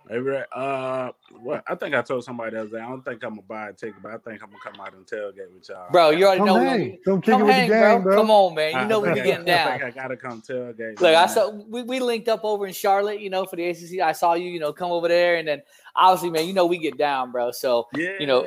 Hey, 0.08 0.18
Ray, 0.18 0.42
uh, 0.52 1.10
what? 1.42 1.62
I 1.66 1.74
think 1.74 1.94
I 1.94 2.00
told 2.00 2.24
somebody 2.24 2.52
the 2.52 2.62
other 2.62 2.70
day. 2.70 2.80
I 2.80 2.88
don't 2.88 3.04
think 3.04 3.22
I'm 3.22 3.30
gonna 3.30 3.42
buy 3.42 3.68
a 3.68 3.72
ticket, 3.74 3.96
but 4.02 4.12
I 4.12 4.16
think 4.16 4.42
I'm 4.42 4.48
gonna 4.48 4.62
come 4.64 4.80
out 4.80 4.94
and 4.94 5.04
tailgate 5.06 5.52
with 5.52 5.68
y'all. 5.68 5.90
Bro, 5.92 6.10
you 6.10 6.24
already 6.24 6.38
Come 6.38 6.46
know. 6.46 6.54
we're 6.54 6.64
hang. 6.64 6.98
Come 7.04 7.20
come 7.20 7.40
it 7.42 7.44
with 7.44 7.48
the 7.48 7.60
hang, 7.60 7.68
gang, 7.68 8.02
bro. 8.02 8.16
Come 8.16 8.30
on, 8.30 8.54
man. 8.54 8.74
I 8.74 8.82
You 8.82 8.88
know 8.88 9.00
we 9.00 9.08
think 9.08 9.16
be 9.16 9.20
I- 9.20 9.24
getting 9.24 9.42
I 9.42 9.44
down. 9.56 9.78
think 9.80 9.82
I 9.84 9.90
gotta 10.02 10.16
come 10.16 10.40
tailgate. 10.40 11.00
Look, 11.00 11.14
I 11.14 11.20
man. 11.20 11.28
saw 11.28 11.50
we, 11.50 11.82
we 11.82 12.00
linked 12.00 12.28
up 12.28 12.40
over 12.42 12.66
in 12.66 12.72
Charlotte, 12.72 13.20
you 13.20 13.28
know, 13.28 13.44
for 13.44 13.56
the 13.56 13.68
ACC. 13.68 14.00
I 14.00 14.12
saw 14.12 14.32
you, 14.32 14.48
you 14.48 14.60
know, 14.60 14.72
come 14.72 14.90
over 14.92 15.08
there, 15.08 15.36
and 15.36 15.46
then 15.46 15.60
obviously, 15.94 16.30
man, 16.30 16.46
you 16.46 16.54
know, 16.54 16.64
we 16.64 16.78
get 16.78 16.96
down, 16.96 17.30
bro. 17.30 17.50
So, 17.50 17.88
you 17.94 18.26
know, 18.26 18.46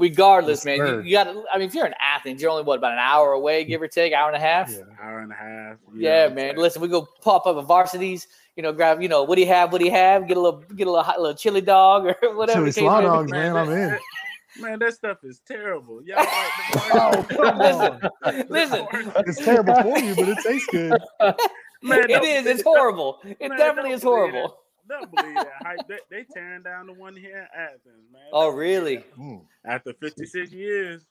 regardless, 0.00 0.64
Yes, 0.64 0.78
man, 0.78 0.86
you, 0.86 1.00
you 1.02 1.12
got 1.12 1.24
to. 1.24 1.44
I 1.52 1.58
mean, 1.58 1.68
if 1.68 1.74
you're 1.74 1.86
in 1.86 1.94
Athens, 2.00 2.40
you're 2.42 2.50
only 2.50 2.64
what 2.64 2.78
about 2.78 2.92
an 2.92 2.98
hour 2.98 3.32
away, 3.32 3.64
mm. 3.64 3.68
give 3.68 3.82
or 3.82 3.88
take, 3.88 4.12
hour 4.12 4.26
and 4.28 4.36
a 4.36 4.40
half. 4.40 4.70
Yeah, 4.70 4.78
hour 5.00 5.20
and 5.20 5.30
a 5.30 5.34
half. 5.34 5.76
Yeah, 5.94 6.28
man. 6.28 6.56
Listen, 6.56 6.82
we 6.82 6.88
go 6.88 7.06
pop 7.22 7.46
up 7.46 7.56
a 7.56 7.62
varsities. 7.62 8.26
You 8.56 8.62
know, 8.64 8.72
grab. 8.72 9.00
You 9.00 9.08
know, 9.08 9.22
what 9.22 9.36
do 9.36 9.42
you 9.42 9.46
have? 9.48 9.70
What 9.72 9.78
do 9.78 9.84
you 9.84 9.92
have? 9.92 10.26
Get 10.26 10.36
a 10.36 10.40
little, 10.40 10.60
get 10.74 10.86
a 10.86 10.90
little, 10.90 11.04
hot- 11.04 11.20
little 11.20 11.36
chili 11.36 11.60
dog 11.60 12.06
or 12.06 12.16
whatever. 12.36 12.58
Chili 12.58 12.70
the 12.70 12.72
slaw 12.72 13.00
dogs, 13.00 13.30
man. 13.30 13.56
I'm 13.56 13.70
in. 13.70 13.98
Man, 14.58 14.80
that 14.80 14.94
stuff 14.94 15.18
is 15.22 15.40
terrible. 15.46 16.02
Y'all 16.02 16.16
like 16.18 17.28
the 17.28 17.30
Oh, 17.40 18.42
Listen, 18.42 18.46
listen. 18.50 18.86
It's 19.24 19.38
terrible 19.38 19.74
for 19.80 19.96
you, 19.96 20.14
but 20.16 20.28
it 20.28 20.38
tastes 20.42 20.66
good. 20.72 21.00
Man, 21.82 22.00
it 22.00 22.08
don't- 22.08 22.24
is. 22.24 22.46
It's 22.46 22.62
horrible. 22.62 23.20
It 23.24 23.48
Man, 23.48 23.56
definitely 23.56 23.92
is 23.92 24.00
believe 24.02 24.32
horrible. 24.32 24.56
Don't 24.90 25.10
believe 25.14 25.34
that. 25.36 25.52
hype. 25.62 25.88
They, 25.88 25.98
they 26.10 26.24
tearing 26.34 26.62
down 26.62 26.86
the 26.86 26.92
one 26.92 27.16
here 27.16 27.38
in 27.38 27.46
Athens, 27.58 28.04
man. 28.12 28.22
Oh, 28.32 28.50
really? 28.50 29.02
After 29.64 29.94
56 29.94 30.52
years. 30.52 31.06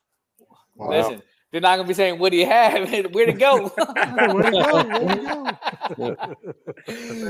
Listen, 0.77 1.21
they're 1.51 1.61
not 1.61 1.77
gonna 1.77 1.87
be 1.87 1.93
saying, 1.95 2.19
"What 2.19 2.31
do 2.31 2.37
you 2.37 2.45
have? 2.45 2.89
Where 3.13 3.25
to 3.25 3.33
go?" 3.33 3.67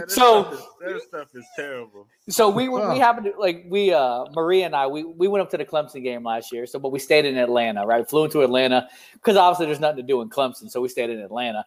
so, 0.08 0.44
That 0.82 1.02
stuff 1.08 1.28
is 1.34 1.46
terrible. 1.56 2.08
so 2.30 2.50
we 2.50 2.70
were- 2.70 2.92
we 2.94 3.00
happened 3.00 3.28
to 3.34 3.40
like 3.40 3.66
we 3.70 3.94
uh 3.94 4.26
Maria 4.34 4.66
and 4.66 4.76
I 4.76 4.88
we 4.88 5.04
we 5.04 5.28
went 5.28 5.42
up 5.42 5.50
to 5.52 5.58
the 5.58 5.66
Clemson 5.66 6.04
game 6.04 6.24
last 6.24 6.52
year. 6.52 6.66
So, 6.66 6.80
but 6.80 6.92
we 6.92 7.00
stayed 7.00 7.26
in 7.26 7.38
Atlanta, 7.38 7.86
right? 7.86 8.08
Flew 8.08 8.26
into 8.26 8.42
Atlanta 8.42 8.90
because 9.14 9.36
obviously 9.38 9.68
there's 9.68 9.80
nothing 9.80 9.98
to 9.98 10.04
do 10.04 10.22
in 10.22 10.30
Clemson, 10.30 10.70
so 10.70 10.82
we 10.82 10.90
stayed 10.90 11.10
in 11.10 11.20
Atlanta. 11.20 11.66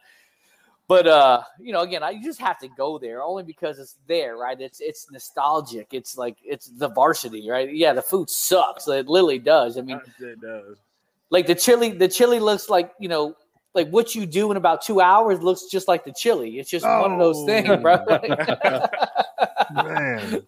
But 0.87 1.07
uh, 1.07 1.43
you 1.59 1.71
know, 1.71 1.81
again, 1.81 2.03
I, 2.03 2.11
you 2.11 2.23
just 2.23 2.41
have 2.41 2.59
to 2.59 2.67
go 2.67 2.97
there 2.97 3.21
only 3.21 3.43
because 3.43 3.79
it's 3.79 3.95
there, 4.07 4.35
right? 4.35 4.59
It's 4.59 4.81
it's 4.81 5.09
nostalgic. 5.09 5.87
It's 5.91 6.17
like 6.17 6.35
it's 6.43 6.67
the 6.67 6.89
varsity, 6.89 7.49
right? 7.49 7.73
Yeah, 7.73 7.93
the 7.93 8.01
food 8.01 8.29
sucks. 8.29 8.87
It 8.87 9.07
literally 9.07 9.39
does. 9.39 9.77
I 9.77 9.81
mean, 9.81 10.01
It 10.19 10.41
does. 10.41 10.77
like 11.29 11.47
the 11.47 11.55
chili, 11.55 11.91
the 11.91 12.07
chili 12.07 12.39
looks 12.39 12.69
like 12.69 12.91
you 12.99 13.07
know, 13.07 13.35
like 13.73 13.89
what 13.89 14.13
you 14.13 14.25
do 14.25 14.51
in 14.51 14.57
about 14.57 14.81
two 14.81 14.99
hours 14.99 15.41
looks 15.41 15.65
just 15.71 15.87
like 15.87 16.03
the 16.03 16.13
chili. 16.13 16.59
It's 16.59 16.69
just 16.69 16.85
one 16.85 17.13
of 17.13 17.19
those 17.19 17.45
things, 17.45 17.69
bro. 17.81 18.03
Man. 19.73 20.45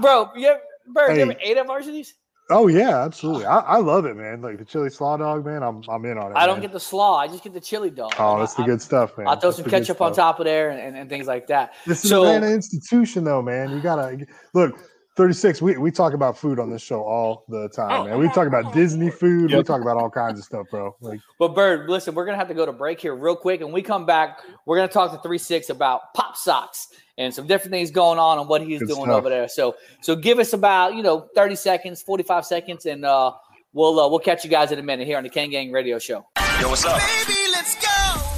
Bro, 0.00 0.30
you 0.34 0.46
ever, 0.48 0.60
bro, 0.86 1.14
you 1.14 1.22
ever 1.22 1.34
ate 1.40 1.58
at 1.58 1.66
varsities? 1.66 2.14
Oh 2.50 2.66
yeah, 2.66 3.04
absolutely. 3.04 3.44
I, 3.44 3.58
I 3.58 3.76
love 3.76 4.06
it, 4.06 4.16
man. 4.16 4.40
Like 4.40 4.58
the 4.58 4.64
chili 4.64 4.88
slaw 4.88 5.18
dog, 5.18 5.44
man. 5.44 5.62
I'm 5.62 5.82
I'm 5.88 6.04
in 6.06 6.16
on 6.16 6.32
it. 6.32 6.36
I 6.36 6.46
don't 6.46 6.56
man. 6.56 6.62
get 6.62 6.72
the 6.72 6.80
slaw. 6.80 7.18
I 7.18 7.28
just 7.28 7.44
get 7.44 7.52
the 7.52 7.60
chili 7.60 7.90
dog. 7.90 8.12
Oh, 8.18 8.38
that's 8.38 8.54
the 8.54 8.62
good 8.62 8.80
stuff, 8.80 9.18
man. 9.18 9.28
I'll 9.28 9.36
throw 9.36 9.50
That's 9.50 9.62
some 9.62 9.70
ketchup 9.70 10.00
on 10.00 10.14
top 10.14 10.40
of 10.40 10.46
there 10.46 10.70
and, 10.70 10.80
and, 10.80 10.96
and 10.96 11.10
things 11.10 11.26
like 11.26 11.46
that. 11.48 11.74
This 11.86 12.04
is 12.04 12.10
so, 12.10 12.24
an 12.24 12.44
institution, 12.44 13.24
though, 13.24 13.42
man. 13.42 13.70
You 13.70 13.80
gotta 13.80 14.26
look. 14.54 14.78
36. 15.16 15.60
We, 15.60 15.76
we 15.76 15.90
talk 15.90 16.12
about 16.12 16.38
food 16.38 16.60
on 16.60 16.70
this 16.70 16.80
show 16.80 17.02
all 17.02 17.44
the 17.48 17.68
time, 17.70 18.08
man. 18.08 18.20
We 18.20 18.28
talk 18.28 18.46
about 18.46 18.72
Disney 18.72 19.10
food. 19.10 19.52
We 19.52 19.64
talk 19.64 19.82
about 19.82 19.96
all 19.96 20.08
kinds 20.08 20.38
of 20.38 20.44
stuff, 20.44 20.68
bro. 20.70 20.94
Like, 21.00 21.18
But 21.40 21.56
Bird, 21.56 21.90
listen, 21.90 22.14
we're 22.14 22.24
gonna 22.24 22.38
have 22.38 22.46
to 22.46 22.54
go 22.54 22.64
to 22.64 22.72
break 22.72 23.00
here 23.00 23.16
real 23.16 23.34
quick, 23.34 23.60
and 23.60 23.72
we 23.72 23.82
come 23.82 24.06
back. 24.06 24.42
We're 24.64 24.76
gonna 24.76 24.86
talk 24.86 25.10
to 25.10 25.18
three 25.18 25.38
six 25.38 25.70
about 25.70 26.14
pop 26.14 26.36
socks 26.36 26.86
and 27.18 27.34
some 27.34 27.46
different 27.46 27.72
things 27.72 27.90
going 27.90 28.18
on 28.18 28.38
and 28.38 28.48
what 28.48 28.62
he's 28.62 28.78
Good 28.78 28.88
doing 28.88 29.02
stuff. 29.04 29.16
over 29.16 29.28
there. 29.28 29.48
So, 29.48 29.76
so 30.00 30.16
give 30.16 30.38
us 30.38 30.54
about 30.54 30.94
you 30.94 31.02
know 31.02 31.28
thirty 31.34 31.56
seconds, 31.56 32.00
forty 32.00 32.22
five 32.22 32.46
seconds, 32.46 32.86
and 32.86 33.04
uh, 33.04 33.32
we'll 33.74 34.00
uh, 34.00 34.08
we'll 34.08 34.20
catch 34.20 34.44
you 34.44 34.50
guys 34.50 34.72
in 34.72 34.78
a 34.78 34.82
minute 34.82 35.06
here 35.06 35.18
on 35.18 35.24
the 35.24 35.28
Kane 35.28 35.50
Gang 35.50 35.70
Radio 35.70 35.98
Show. 35.98 36.24
Yo, 36.60 36.68
what's 36.70 36.84
up? 36.86 37.00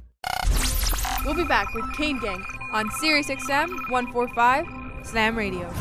We'll 1.23 1.35
be 1.35 1.43
back 1.43 1.71
with 1.75 1.85
Kane 1.95 2.19
Gang 2.19 2.43
on 2.73 2.89
SiriusXM 2.89 3.91
145 3.91 4.65
Slam 5.05 5.37
Radio. 5.37 5.71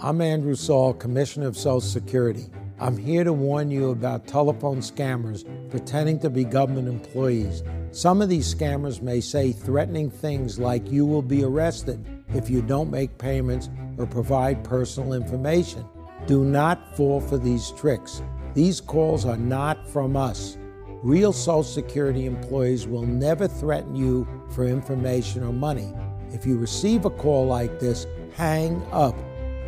I'm 0.00 0.20
Andrew 0.20 0.54
Saul, 0.54 0.94
Commissioner 0.94 1.48
of 1.48 1.56
Social 1.56 1.80
Security. 1.80 2.44
I'm 2.78 2.96
here 2.96 3.24
to 3.24 3.32
warn 3.32 3.72
you 3.72 3.90
about 3.90 4.28
telephone 4.28 4.78
scammers 4.78 5.44
pretending 5.68 6.20
to 6.20 6.30
be 6.30 6.44
government 6.44 6.86
employees. 6.86 7.64
Some 7.90 8.22
of 8.22 8.28
these 8.28 8.54
scammers 8.54 9.02
may 9.02 9.20
say 9.20 9.50
threatening 9.50 10.10
things 10.10 10.60
like 10.60 10.92
you 10.92 11.04
will 11.04 11.22
be 11.22 11.42
arrested 11.42 12.15
if 12.34 12.50
you 12.50 12.62
don't 12.62 12.90
make 12.90 13.18
payments 13.18 13.68
or 13.98 14.06
provide 14.06 14.64
personal 14.64 15.12
information. 15.12 15.84
Do 16.26 16.44
not 16.44 16.96
fall 16.96 17.20
for 17.20 17.38
these 17.38 17.70
tricks. 17.72 18.22
These 18.54 18.80
calls 18.80 19.24
are 19.24 19.36
not 19.36 19.88
from 19.88 20.16
us. 20.16 20.58
Real 21.02 21.32
Social 21.32 21.62
Security 21.62 22.26
employees 22.26 22.86
will 22.86 23.06
never 23.06 23.46
threaten 23.46 23.94
you 23.94 24.26
for 24.50 24.66
information 24.66 25.44
or 25.44 25.52
money. 25.52 25.92
If 26.32 26.46
you 26.46 26.58
receive 26.58 27.04
a 27.04 27.10
call 27.10 27.46
like 27.46 27.78
this, 27.78 28.06
hang 28.34 28.82
up. 28.90 29.14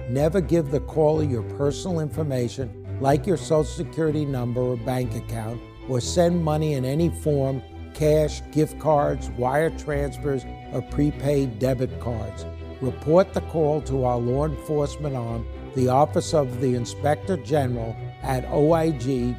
Never 0.08 0.40
give 0.40 0.70
the 0.70 0.80
caller 0.80 1.22
your 1.22 1.42
personal 1.42 2.00
information, 2.00 2.98
like 3.00 3.26
your 3.26 3.36
Social 3.36 3.64
Security 3.64 4.24
number 4.24 4.60
or 4.60 4.76
bank 4.78 5.14
account, 5.14 5.60
or 5.88 6.00
send 6.00 6.42
money 6.42 6.74
in 6.74 6.84
any 6.84 7.10
form 7.10 7.62
cash, 7.94 8.42
gift 8.52 8.78
cards, 8.78 9.30
wire 9.30 9.70
transfers, 9.70 10.44
or 10.72 10.82
prepaid 10.82 11.58
debit 11.58 12.00
cards. 12.00 12.46
Report 12.80 13.32
the 13.34 13.40
call 13.42 13.80
to 13.82 14.04
our 14.04 14.18
law 14.18 14.44
enforcement 14.44 15.16
arm, 15.16 15.46
the 15.74 15.88
Office 15.88 16.34
of 16.34 16.60
the 16.60 16.74
Inspector 16.74 17.36
General, 17.38 17.96
at 18.22 18.44
oig.ssa.gov. 18.46 19.38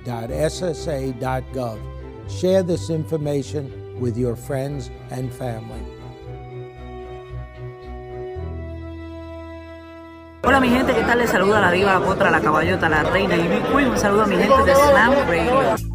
Share 2.30 2.64
this 2.64 2.90
information 2.90 4.00
with 4.00 4.18
your 4.18 4.36
friends 4.36 4.90
and 5.10 5.34
family. 5.34 5.82
Hola 10.42 10.60
mi 10.62 10.70
gente, 10.70 10.94
¿qué 10.94 11.04
tal? 11.04 11.18
Les 11.18 11.30
saluda 11.30 11.60
la 11.60 11.72
diva, 11.72 12.00
la 12.00 12.06
potra, 12.06 12.32
la 12.32 12.40
caballota, 12.40 12.88
la 12.88 13.04
reina 13.04 13.36
y 13.36 13.44
mi 13.44 13.60
queen. 13.72 13.90
Un 13.90 13.98
saludo 13.98 14.24
a 14.24 14.26
mi 14.26 14.38
gente 14.38 14.64
de 14.64 14.74
Slam 14.74 15.14
Radio. 15.28 15.89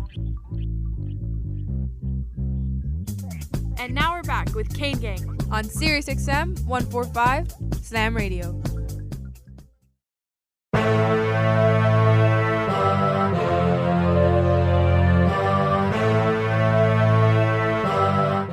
And 3.84 3.94
now 3.94 4.14
we're 4.14 4.22
back 4.22 4.54
with 4.54 4.74
Kane 4.74 4.96
Gang 4.96 5.28
on 5.50 5.64
SiriusXM 5.64 6.64
145 6.64 7.52
Slam 7.82 8.16
Radio. 8.16 8.58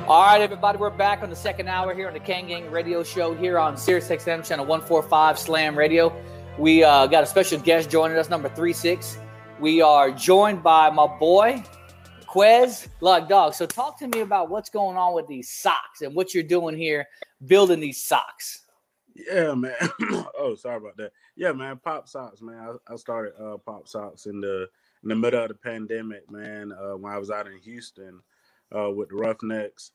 All 0.06 0.26
right, 0.26 0.42
everybody, 0.42 0.76
we're 0.76 0.90
back 0.90 1.22
on 1.22 1.30
the 1.30 1.34
second 1.34 1.66
hour 1.66 1.94
here 1.94 2.08
on 2.08 2.12
the 2.12 2.20
Kane 2.20 2.48
Gang 2.48 2.70
Radio 2.70 3.02
Show 3.02 3.34
here 3.34 3.58
on 3.58 3.78
Sirius 3.78 4.08
XM 4.08 4.46
channel 4.46 4.66
145 4.66 5.38
Slam 5.38 5.74
Radio. 5.78 6.14
We 6.58 6.84
uh, 6.84 7.06
got 7.06 7.22
a 7.22 7.26
special 7.26 7.58
guest 7.58 7.88
joining 7.88 8.18
us, 8.18 8.28
number 8.28 8.50
36. 8.50 9.16
We 9.60 9.80
are 9.80 10.10
joined 10.10 10.62
by 10.62 10.90
my 10.90 11.06
boy, 11.06 11.64
Quez 12.32 12.88
Lug 13.00 13.28
Dog. 13.28 13.52
So, 13.54 13.66
talk 13.66 13.98
to 13.98 14.08
me 14.08 14.20
about 14.20 14.48
what's 14.48 14.70
going 14.70 14.96
on 14.96 15.14
with 15.14 15.26
these 15.26 15.50
socks 15.50 16.00
and 16.00 16.14
what 16.14 16.32
you're 16.32 16.42
doing 16.42 16.76
here 16.76 17.06
building 17.46 17.78
these 17.78 18.02
socks. 18.02 18.62
Yeah, 19.14 19.54
man. 19.54 19.74
oh, 20.38 20.54
sorry 20.58 20.78
about 20.78 20.96
that. 20.96 21.12
Yeah, 21.36 21.52
man. 21.52 21.78
Pop 21.84 22.08
socks, 22.08 22.40
man. 22.40 22.56
I, 22.88 22.92
I 22.92 22.96
started 22.96 23.34
uh, 23.38 23.58
pop 23.58 23.86
socks 23.86 24.24
in 24.24 24.40
the 24.40 24.68
in 25.02 25.10
the 25.10 25.14
middle 25.14 25.42
of 25.42 25.48
the 25.48 25.54
pandemic, 25.54 26.30
man. 26.30 26.72
Uh, 26.72 26.96
when 26.96 27.12
I 27.12 27.18
was 27.18 27.30
out 27.30 27.46
in 27.46 27.58
Houston 27.58 28.20
uh, 28.74 28.90
with 28.90 29.10
the 29.10 29.16
Roughnecks, 29.16 29.90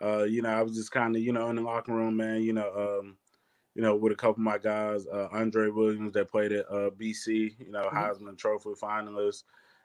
uh, 0.00 0.22
you 0.22 0.42
know, 0.42 0.50
I 0.50 0.62
was 0.62 0.76
just 0.76 0.92
kind 0.92 1.16
of 1.16 1.22
you 1.22 1.32
know 1.32 1.48
in 1.50 1.56
the 1.56 1.62
locker 1.62 1.92
room, 1.92 2.16
man. 2.16 2.42
You 2.42 2.52
know, 2.52 3.00
um, 3.00 3.16
you 3.74 3.82
know, 3.82 3.96
with 3.96 4.12
a 4.12 4.16
couple 4.16 4.34
of 4.34 4.38
my 4.38 4.58
guys, 4.58 5.04
uh, 5.08 5.28
Andre 5.32 5.68
Williams 5.68 6.12
that 6.12 6.30
played 6.30 6.52
at 6.52 6.70
uh, 6.70 6.90
BC, 6.90 7.56
you 7.58 7.72
know, 7.72 7.88
Mhm. 7.90 7.94
Heisman 7.94 8.38
Trophy 8.38 8.70
finalist, 8.80 9.42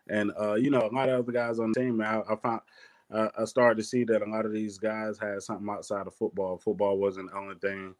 and 0.10 0.32
uh, 0.39 0.55
you 0.55 0.70
know, 0.70 0.88
a 0.89 0.93
lot 0.93 1.10
of 1.10 1.20
other 1.20 1.32
guys 1.32 1.60
on 1.60 1.72
the 1.72 1.80
team. 1.80 2.01
I, 2.01 2.22
I 2.22 2.36
found. 2.36 2.62
Uh, 3.10 3.30
I 3.38 3.45
started 3.45 3.78
to 3.78 3.84
see 3.84 4.03
that 4.03 4.22
a 4.22 4.30
lot 4.30 4.45
of 4.45 4.51
these 4.51 4.78
guys 4.78 5.18
had 5.18 5.41
something 5.41 5.70
outside 5.70 6.08
of 6.08 6.16
football. 6.16 6.58
Football 6.58 6.97
wasn't 6.97 7.32
the 7.32 7.38
only 7.38 7.55
thing 7.55 7.95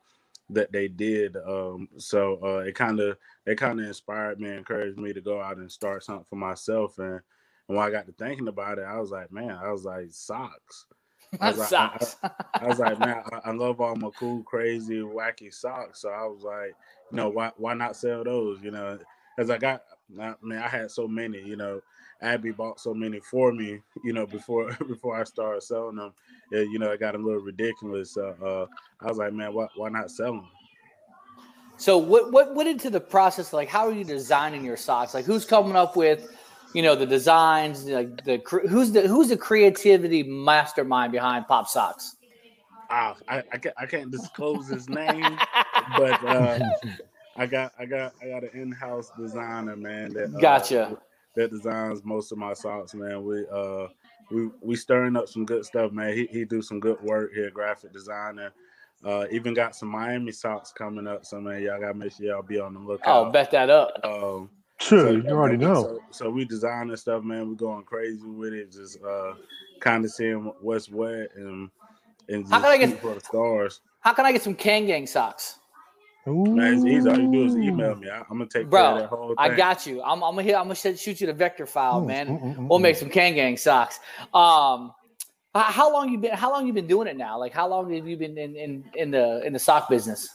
that 0.50 0.72
they 0.72 0.88
did. 0.88 1.38
Um, 1.38 1.88
so 1.98 2.40
uh, 2.44 2.60
it 2.60 2.76
kind 2.76 3.00
of 3.00 3.18
it 3.46 3.58
kind 3.58 3.80
of 3.80 3.86
inspired 3.88 4.40
me, 4.40 4.50
encouraged 4.50 4.98
me 4.98 5.14
to 5.14 5.22
go 5.22 5.42
out 5.42 5.58
and 5.58 5.72
start 5.72 6.04
something 6.04 6.26
for 6.30 6.36
myself. 6.36 7.00
And, 7.00 7.22
and 7.68 7.78
when 7.78 7.86
I 7.86 7.90
got 7.90 8.06
to 8.08 8.14
thinking 8.14 8.48
about 8.48 8.80
it, 8.80 8.86
I 8.86 9.00
was 9.00 9.12
like, 9.12 9.32
man, 9.32 9.52
I 9.52 9.72
was 9.72 9.86
like 9.86 10.08
socks. 10.12 10.86
I 11.42 11.50
was 11.50 11.58
like, 11.58 11.68
I- 11.68 11.70
Socks. 11.70 12.16
I, 12.54 12.68
was 12.68 12.80
like, 12.80 13.00
man, 13.00 13.22
I, 13.34 13.50
I 13.50 13.52
love 13.52 13.82
all 13.82 13.96
my 13.96 14.10
cool, 14.18 14.44
crazy, 14.44 15.00
wacky 15.00 15.54
socks. 15.54 16.02
So 16.02 16.10
I 16.10 16.26
was 16.26 16.44
like, 16.44 16.74
you 17.12 17.18
know, 17.18 17.30
why 17.30 17.52
why 17.58 17.74
not 17.74 17.96
sell 17.96 18.24
those? 18.24 18.62
You 18.62 18.72
know, 18.72 19.00
as 19.38 19.50
I 19.50 19.58
got, 19.58 19.84
I 20.20 20.36
mean, 20.42 20.60
I 20.60 20.68
had 20.68 20.92
so 20.92 21.08
many. 21.08 21.42
You 21.42 21.58
know, 21.58 21.82
Abby 22.22 22.52
bought 22.52 22.80
so 22.80 22.94
many 22.94 23.20
for 23.20 23.52
me. 23.52 23.82
You 24.04 24.14
know, 24.14 24.26
before 24.26 24.72
before 24.88 25.20
I 25.20 25.24
started 25.24 25.64
selling 25.64 25.98
them, 25.98 26.14
yeah, 26.52 26.62
you 26.62 26.80
know, 26.80 26.92
it 26.92 27.00
got 27.00 27.16
a 27.16 27.18
little 27.18 27.42
ridiculous. 27.42 28.14
So 28.14 28.36
uh, 28.44 29.06
I 29.06 29.10
was 29.10 29.18
like, 29.18 29.34
man, 29.34 29.54
why 29.54 29.68
why 29.76 29.90
not 29.90 30.12
sell 30.12 30.34
them? 30.34 30.50
So, 31.78 31.98
what, 32.00 32.32
what 32.32 32.56
went 32.56 32.68
into 32.68 32.90
the 32.90 33.00
process? 33.00 33.54
Like, 33.54 33.70
how 33.70 33.88
are 33.88 33.94
you 33.94 34.04
designing 34.04 34.66
your 34.66 34.78
socks? 34.78 35.14
Like, 35.14 35.26
who's 35.26 35.46
coming 35.46 35.76
up 35.76 35.96
with, 35.96 36.28
you 36.74 36.82
know, 36.82 36.96
the 36.96 37.06
designs? 37.06 37.86
Like, 37.86 38.26
the 38.26 38.42
who's 38.68 38.92
the 38.92 39.08
who's 39.08 39.30
the 39.30 39.38
creativity 39.38 40.24
mastermind 40.24 41.12
behind 41.12 41.48
Pop 41.48 41.68
Socks? 41.68 42.16
Ah, 42.90 43.16
I, 43.28 43.44
I 43.52 43.58
can't 43.58 43.76
I 43.78 43.86
can't 43.86 44.12
disclose 44.12 44.68
his 44.68 44.90
name, 44.90 45.38
but 45.98 46.24
uh, 46.26 46.58
I 47.38 47.46
got 47.46 47.74
I 47.78 47.86
got 47.86 48.14
I 48.24 48.30
got 48.30 48.44
an 48.44 48.50
in-house 48.54 49.12
designer, 49.16 49.76
man. 49.76 50.14
That 50.14 50.34
uh, 50.34 50.42
Gotcha. 50.42 50.98
That 51.38 51.52
designs 51.52 52.04
most 52.04 52.32
of 52.32 52.40
my 52.40 52.54
socks, 52.54 52.96
man. 52.96 53.24
We 53.24 53.46
uh 53.54 53.88
we 54.32 54.50
we 54.60 54.76
stirring 54.76 55.16
up 55.16 55.30
some 55.30 55.46
good 55.46 55.64
stuff, 55.66 55.92
man. 55.92 56.14
He 56.18 56.26
he 56.32 56.46
do 56.46 56.62
some 56.64 56.80
good 56.80 57.00
work 57.02 57.32
here, 57.34 57.52
graphic 57.52 57.94
designer. 57.94 58.52
Uh, 59.06 59.26
even 59.30 59.54
got 59.54 59.76
some 59.76 59.90
Miami 59.90 60.32
socks 60.32 60.72
coming 60.72 61.06
up, 61.06 61.24
so 61.24 61.40
man, 61.40 61.62
y'all 61.62 61.80
gotta 61.80 61.94
make 61.94 62.12
sure 62.12 62.26
y'all 62.26 62.42
be 62.42 62.60
on 62.60 62.74
the 62.74 62.80
lookout. 62.80 63.28
Oh, 63.28 63.32
bet 63.32 63.52
that 63.52 63.70
up. 63.70 63.94
Um, 64.04 64.50
Sure, 64.80 65.08
so, 65.08 65.12
you 65.12 65.30
already 65.30 65.58
know. 65.58 65.84
So, 65.84 66.00
so 66.12 66.30
we 66.30 66.46
designing 66.46 66.96
stuff, 66.98 67.24
man. 67.24 67.50
We're 67.50 67.56
going 67.56 67.84
crazy 67.84 68.22
with 68.28 68.54
it, 68.54 68.72
just 68.72 69.00
uh, 69.04 69.34
kind 69.80 70.06
of 70.06 70.12
seeing 70.12 70.52
what's 70.62 70.88
what 70.90 71.30
and 71.36 71.70
and 72.30 72.44
just 72.44 72.52
How 72.54 72.62
can 72.62 72.70
I 72.70 72.78
get- 72.78 72.90
shoot 72.90 73.00
for 73.00 73.14
the 73.16 73.20
stars. 73.22 73.82
How 74.02 74.14
can 74.14 74.26
I 74.26 74.32
get 74.32 74.42
some 74.44 74.54
Kane 74.56 74.86
Gang 74.88 75.06
socks? 75.08 75.60
Man, 76.28 76.74
it's 76.74 76.86
easy. 76.86 77.10
All 77.10 77.18
you 77.20 77.32
do 77.32 77.46
is 77.46 77.56
email 77.56 77.96
me. 77.96 78.10
I, 78.10 78.18
am 78.18 78.26
gonna 78.30 78.46
take 78.46 78.70
care 78.70 78.80
of 78.82 79.00
that 79.00 79.10
Bro, 79.10 79.18
whole 79.18 79.28
thing. 79.30 79.36
I 79.40 79.56
got 79.56 79.86
you. 79.86 80.02
I'm, 80.04 80.24
I'm 80.24 80.32
gonna 80.36 80.44
hit, 80.44 80.56
I'm 80.56 80.64
gonna 80.64 80.76
shoot 80.76 81.00
shoot 81.00 81.22
you 81.22 81.28
the 81.28 81.34
vector 81.34 81.66
file, 81.66 82.02
Mm, 82.02 82.08
man. 82.08 82.28
mm, 82.28 82.56
mm, 82.58 82.68
we'll 82.68 82.80
make 82.80 82.98
some 82.98 83.10
Kane 83.10 83.36
Gang 83.36 83.56
socks. 83.56 84.00
Um, 84.34 84.94
how 85.56 85.92
long 85.92 86.10
you 86.12 86.18
been? 86.18 86.34
How 86.34 86.52
long 86.52 86.68
you 86.68 86.74
been 86.74 86.88
doing 86.88 87.08
it 87.08 87.18
now? 87.18 87.40
Like, 87.40 87.54
how 87.54 87.68
long 87.68 87.92
have 87.94 88.08
you 88.08 88.18
been 88.18 88.38
in 88.38 88.56
in, 88.56 88.84
in 88.96 89.12
the 89.12 89.42
in 89.46 89.54
the 89.54 89.60
sock 89.60 89.90
business? 89.90 90.30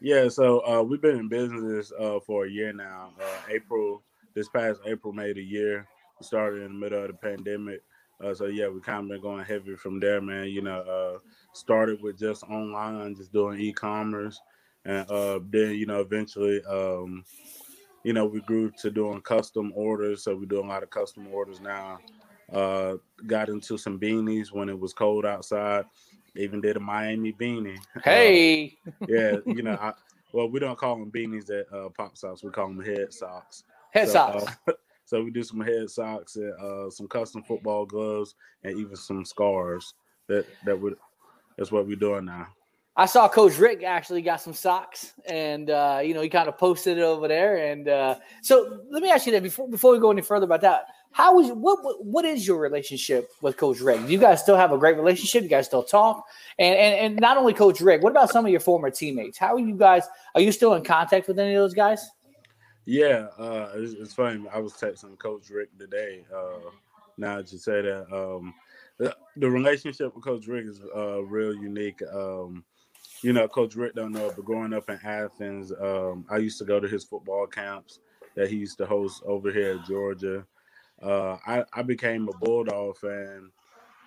Yeah, 0.00 0.28
so 0.28 0.60
uh, 0.66 0.82
we've 0.82 1.00
been 1.00 1.18
in 1.18 1.28
business 1.28 1.92
uh, 1.98 2.20
for 2.20 2.44
a 2.46 2.50
year 2.50 2.72
now. 2.72 3.12
Uh, 3.20 3.38
April, 3.50 4.02
this 4.34 4.48
past 4.48 4.80
April 4.86 5.12
made 5.12 5.38
a 5.38 5.42
year. 5.42 5.86
We 6.20 6.26
started 6.26 6.62
in 6.62 6.72
the 6.74 6.78
middle 6.78 7.02
of 7.02 7.08
the 7.08 7.14
pandemic. 7.14 7.82
Uh, 8.22 8.34
so 8.34 8.46
yeah, 8.46 8.68
we 8.68 8.80
kind 8.80 9.04
of 9.04 9.08
been 9.08 9.20
going 9.20 9.44
heavy 9.44 9.76
from 9.76 9.98
there, 9.98 10.20
man. 10.20 10.48
You 10.48 10.62
know, 10.62 10.80
uh, 10.80 11.18
started 11.52 12.02
with 12.02 12.18
just 12.18 12.44
online, 12.44 13.16
just 13.16 13.32
doing 13.32 13.58
e-commerce, 13.58 14.40
and 14.84 15.10
uh, 15.10 15.40
then 15.50 15.74
you 15.74 15.86
know 15.86 16.00
eventually, 16.00 16.62
um, 16.64 17.24
you 18.04 18.12
know, 18.12 18.26
we 18.26 18.40
grew 18.42 18.70
to 18.82 18.90
doing 18.90 19.20
custom 19.22 19.72
orders. 19.74 20.22
So 20.22 20.36
we 20.36 20.46
do 20.46 20.60
a 20.60 20.66
lot 20.66 20.82
of 20.82 20.90
custom 20.90 21.26
orders 21.32 21.60
now. 21.60 21.98
Uh, 22.52 22.96
got 23.26 23.48
into 23.48 23.78
some 23.78 23.98
beanies 23.98 24.52
when 24.52 24.68
it 24.68 24.78
was 24.78 24.92
cold 24.92 25.24
outside. 25.24 25.86
Even 26.36 26.60
did 26.60 26.76
a 26.76 26.80
Miami 26.80 27.32
beanie. 27.32 27.78
Uh, 27.96 28.00
Hey, 28.04 28.78
yeah, 29.08 29.36
you 29.46 29.62
know, 29.62 29.78
I, 29.80 29.92
well, 30.32 30.50
we 30.50 30.60
don't 30.60 30.78
call 30.78 30.98
them 30.98 31.10
beanies 31.10 31.48
at 31.50 31.72
uh, 31.72 31.88
Pop 31.96 32.16
Socks. 32.16 32.42
We 32.42 32.50
call 32.50 32.68
them 32.68 32.82
head 32.82 33.12
socks. 33.12 33.64
Head 33.92 34.08
so, 34.08 34.12
socks. 34.12 34.56
Uh, 34.68 34.72
so 35.04 35.22
we 35.22 35.30
do 35.30 35.42
some 35.42 35.60
head 35.60 35.88
socks 35.88 36.36
and 36.36 36.52
uh, 36.60 36.90
some 36.90 37.08
custom 37.08 37.42
football 37.42 37.86
gloves 37.86 38.34
and 38.62 38.78
even 38.78 38.96
some 38.96 39.24
scarves. 39.24 39.94
That 40.26 40.46
that 40.64 40.78
would 40.78 40.96
that's 41.56 41.70
what 41.70 41.86
we're 41.86 41.96
doing 41.96 42.24
now. 42.26 42.48
I 42.96 43.06
saw 43.06 43.28
Coach 43.28 43.58
Richt 43.58 43.82
actually 43.82 44.22
got 44.22 44.40
some 44.40 44.54
socks, 44.54 45.14
and 45.26 45.68
uh, 45.68 46.00
you 46.02 46.14
know 46.14 46.20
he 46.20 46.28
kind 46.28 46.48
of 46.48 46.56
posted 46.56 46.98
it 46.98 47.02
over 47.02 47.26
there. 47.26 47.70
And 47.70 47.88
uh, 47.88 48.16
so 48.40 48.80
let 48.90 49.02
me 49.02 49.10
ask 49.10 49.26
you 49.26 49.32
that 49.32 49.42
before 49.42 49.68
before 49.68 49.92
we 49.92 49.98
go 49.98 50.10
any 50.10 50.22
further 50.22 50.44
about 50.44 50.60
that, 50.60 50.86
How 51.10 51.38
is 51.38 51.50
what, 51.52 51.78
what 52.04 52.24
is 52.24 52.44
your 52.44 52.58
relationship 52.58 53.30
with 53.40 53.56
Coach 53.56 53.80
Richt? 53.80 54.06
Do 54.06 54.12
you 54.12 54.18
guys 54.18 54.40
still 54.42 54.56
have 54.56 54.72
a 54.72 54.78
great 54.78 54.96
relationship? 54.96 55.44
You 55.44 55.48
guys 55.48 55.66
still 55.66 55.84
talk? 55.84 56.24
And 56.58 56.76
and, 56.76 56.94
and 56.94 57.20
not 57.20 57.36
only 57.36 57.52
Coach 57.52 57.80
Richt, 57.80 58.02
what 58.02 58.10
about 58.10 58.30
some 58.30 58.44
of 58.44 58.50
your 58.50 58.58
former 58.58 58.90
teammates? 58.90 59.38
How 59.38 59.54
are 59.54 59.60
you 59.60 59.76
guys? 59.76 60.02
Are 60.34 60.40
you 60.40 60.50
still 60.50 60.74
in 60.74 60.82
contact 60.82 61.28
with 61.28 61.38
any 61.38 61.54
of 61.54 61.62
those 61.62 61.72
guys? 61.74 62.10
Yeah, 62.84 63.28
uh, 63.38 63.70
it's, 63.76 63.92
it's 63.92 64.12
funny. 64.12 64.44
I 64.52 64.58
was 64.58 64.72
texting 64.74 65.16
Coach 65.18 65.50
Richt 65.50 65.78
today. 65.78 66.24
Uh, 66.34 66.70
now 67.16 67.36
that 67.36 67.50
you 67.50 67.58
say 67.58 67.80
that, 67.82 68.12
um, 68.12 68.52
the, 68.98 69.16
the 69.36 69.48
relationship 69.48 70.14
with 70.14 70.24
Coach 70.24 70.46
Richt 70.46 70.68
is 70.68 70.80
uh, 70.94 71.22
real 71.22 71.54
unique. 71.54 72.02
Um, 72.12 72.64
you 73.24 73.32
know, 73.32 73.48
Coach 73.48 73.74
Richt 73.74 73.96
don't 73.96 74.12
know, 74.12 74.30
but 74.36 74.44
growing 74.44 74.74
up 74.74 74.90
in 74.90 74.98
Athens, 75.02 75.72
um, 75.80 76.26
I 76.30 76.36
used 76.36 76.58
to 76.58 76.64
go 76.66 76.78
to 76.78 76.86
his 76.86 77.04
football 77.04 77.46
camps 77.46 77.98
that 78.36 78.50
he 78.50 78.56
used 78.56 78.76
to 78.78 78.86
host 78.86 79.22
over 79.24 79.50
here 79.50 79.78
at 79.78 79.86
Georgia. 79.86 80.44
Uh, 81.02 81.38
I, 81.46 81.64
I 81.72 81.82
became 81.82 82.28
a 82.28 82.36
Bulldog 82.36 82.98
fan, 82.98 83.50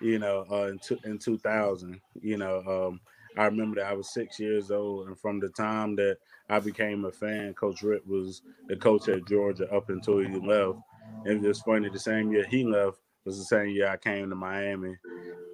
you 0.00 0.20
know, 0.20 0.46
uh, 0.48 0.66
in, 0.68 0.78
two, 0.78 1.00
in 1.04 1.18
2000. 1.18 2.00
You 2.22 2.36
know, 2.36 2.62
um, 2.90 3.00
I 3.36 3.46
remember 3.46 3.80
that 3.80 3.90
I 3.90 3.94
was 3.94 4.14
six 4.14 4.38
years 4.38 4.70
old, 4.70 5.08
and 5.08 5.18
from 5.18 5.40
the 5.40 5.48
time 5.48 5.96
that 5.96 6.18
I 6.48 6.60
became 6.60 7.04
a 7.04 7.10
fan, 7.10 7.54
Coach 7.54 7.82
Richt 7.82 8.06
was 8.06 8.42
the 8.68 8.76
coach 8.76 9.08
at 9.08 9.26
Georgia 9.26 9.68
up 9.74 9.90
until 9.90 10.18
he 10.18 10.28
left. 10.38 10.78
And 11.24 11.44
it's 11.44 11.62
funny, 11.62 11.88
the 11.88 11.98
same 11.98 12.30
year 12.30 12.46
he 12.48 12.62
left 12.62 12.98
was 13.24 13.36
the 13.36 13.44
same 13.44 13.70
year 13.70 13.88
I 13.88 13.96
came 13.96 14.30
to 14.30 14.36
Miami. 14.36 14.94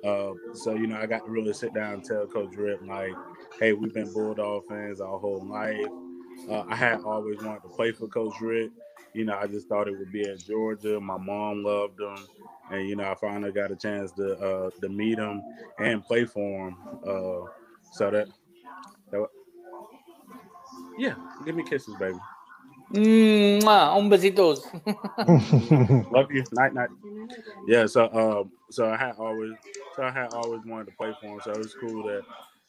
Uh, 0.05 0.33
so 0.53 0.75
you 0.75 0.87
know, 0.87 0.99
I 0.99 1.07
got 1.07 1.25
to 1.25 1.31
really 1.31 1.55
sit 1.55 1.73
down 1.73 1.95
and 1.95 2.05
tell 2.05 2.27
Coach 2.27 2.55
Richt 2.57 2.83
like, 2.83 3.15
"Hey, 3.61 3.73
we've 3.73 3.95
been 3.95 4.13
Bulldog 4.13 4.67
fans 4.69 5.01
our 5.01 5.19
whole 5.19 5.45
life. 5.47 5.87
Uh, 6.51 6.65
I 6.69 6.77
had 6.77 7.01
always 7.05 7.41
wanted 7.43 7.63
to 7.63 7.69
play 7.71 7.93
for 7.93 8.09
Coach 8.09 8.41
Richt. 8.41 8.75
You 9.15 9.25
know, 9.25 9.37
I 9.39 9.47
just 9.47 9.69
thought 9.69 9.89
it 9.89 9.99
would 9.99 10.13
be 10.13 10.23
at 10.29 10.41
Georgia. 10.47 11.01
My 11.01 11.19
mom 11.19 11.65
loved 11.65 12.01
him, 12.01 12.17
and 12.71 12.89
you 12.89 12.97
know, 12.97 13.11
I 13.11 13.15
finally 13.17 13.53
got 13.53 13.73
a 13.73 13.77
chance 13.77 14.13
to 14.13 14.35
uh, 14.39 14.71
to 14.83 14.89
meet 14.89 15.19
him 15.19 15.43
and 15.79 16.05
play 16.05 16.25
for 16.27 16.69
him. 16.69 16.77
Uh, 17.07 17.47
so 17.93 18.11
that, 18.11 18.29
that, 19.13 19.27
yeah, 20.99 21.15
give 21.45 21.57
me 21.57 21.65
kisses, 21.65 21.95
baby. 21.99 22.19
Mwah, 22.93 23.97
un 23.99 24.11
besitos. 24.11 24.67
Love 26.13 26.33
you. 26.33 26.45
Night 26.53 26.75
night. 26.75 26.91
Yeah, 27.67 27.87
so 27.87 28.09
um 28.13 28.53
so 28.71 28.89
I 28.89 28.97
had 28.97 29.17
always 29.19 29.53
so 29.97 30.03
I 30.05 30.11
had 30.11 30.33
always 30.33 30.65
wanted 30.67 30.87
to 30.87 30.93
play 30.93 31.13
for 31.21 31.27
him. 31.35 31.41
So 31.45 31.53
it 31.53 31.59
was 31.59 31.75
cool 31.81 32.03
that, 32.05 32.25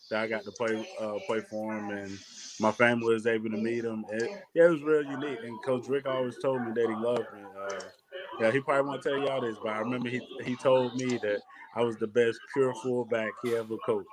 that 0.10 0.22
I 0.22 0.28
got 0.28 0.44
to 0.44 0.52
play 0.52 0.88
uh 1.00 1.20
play 1.28 1.42
for 1.42 1.78
him 1.78 1.90
and 1.90 2.20
my 2.60 2.72
family 2.72 3.14
was 3.14 3.28
able 3.28 3.50
to 3.50 3.58
meet 3.58 3.84
him. 3.84 4.06
It, 4.12 4.32
yeah, 4.54 4.66
it 4.66 4.70
was 4.70 4.82
real 4.82 5.04
unique. 5.04 5.40
And 5.44 5.62
Coach 5.64 5.88
Richt 5.88 6.08
always 6.08 6.38
told 6.42 6.62
me 6.62 6.72
that 6.74 6.90
he 6.90 6.96
loved 6.96 7.26
me. 7.34 7.42
Uh, 7.60 7.80
yeah, 8.40 8.52
he 8.52 8.60
probably 8.60 8.90
won't 8.90 9.04
tell 9.04 9.18
y'all 9.18 9.42
this, 9.42 9.58
but 9.62 9.74
I 9.74 9.80
remember 9.80 10.10
he 10.10 10.22
he 10.44 10.56
told 10.56 10.96
me 10.96 11.18
that 11.18 11.40
I 11.76 11.84
was 11.84 11.98
the 11.98 12.08
best 12.08 12.40
pure 12.54 12.74
fullback 12.82 13.32
he 13.44 13.56
ever 13.56 13.76
coached. 13.86 14.08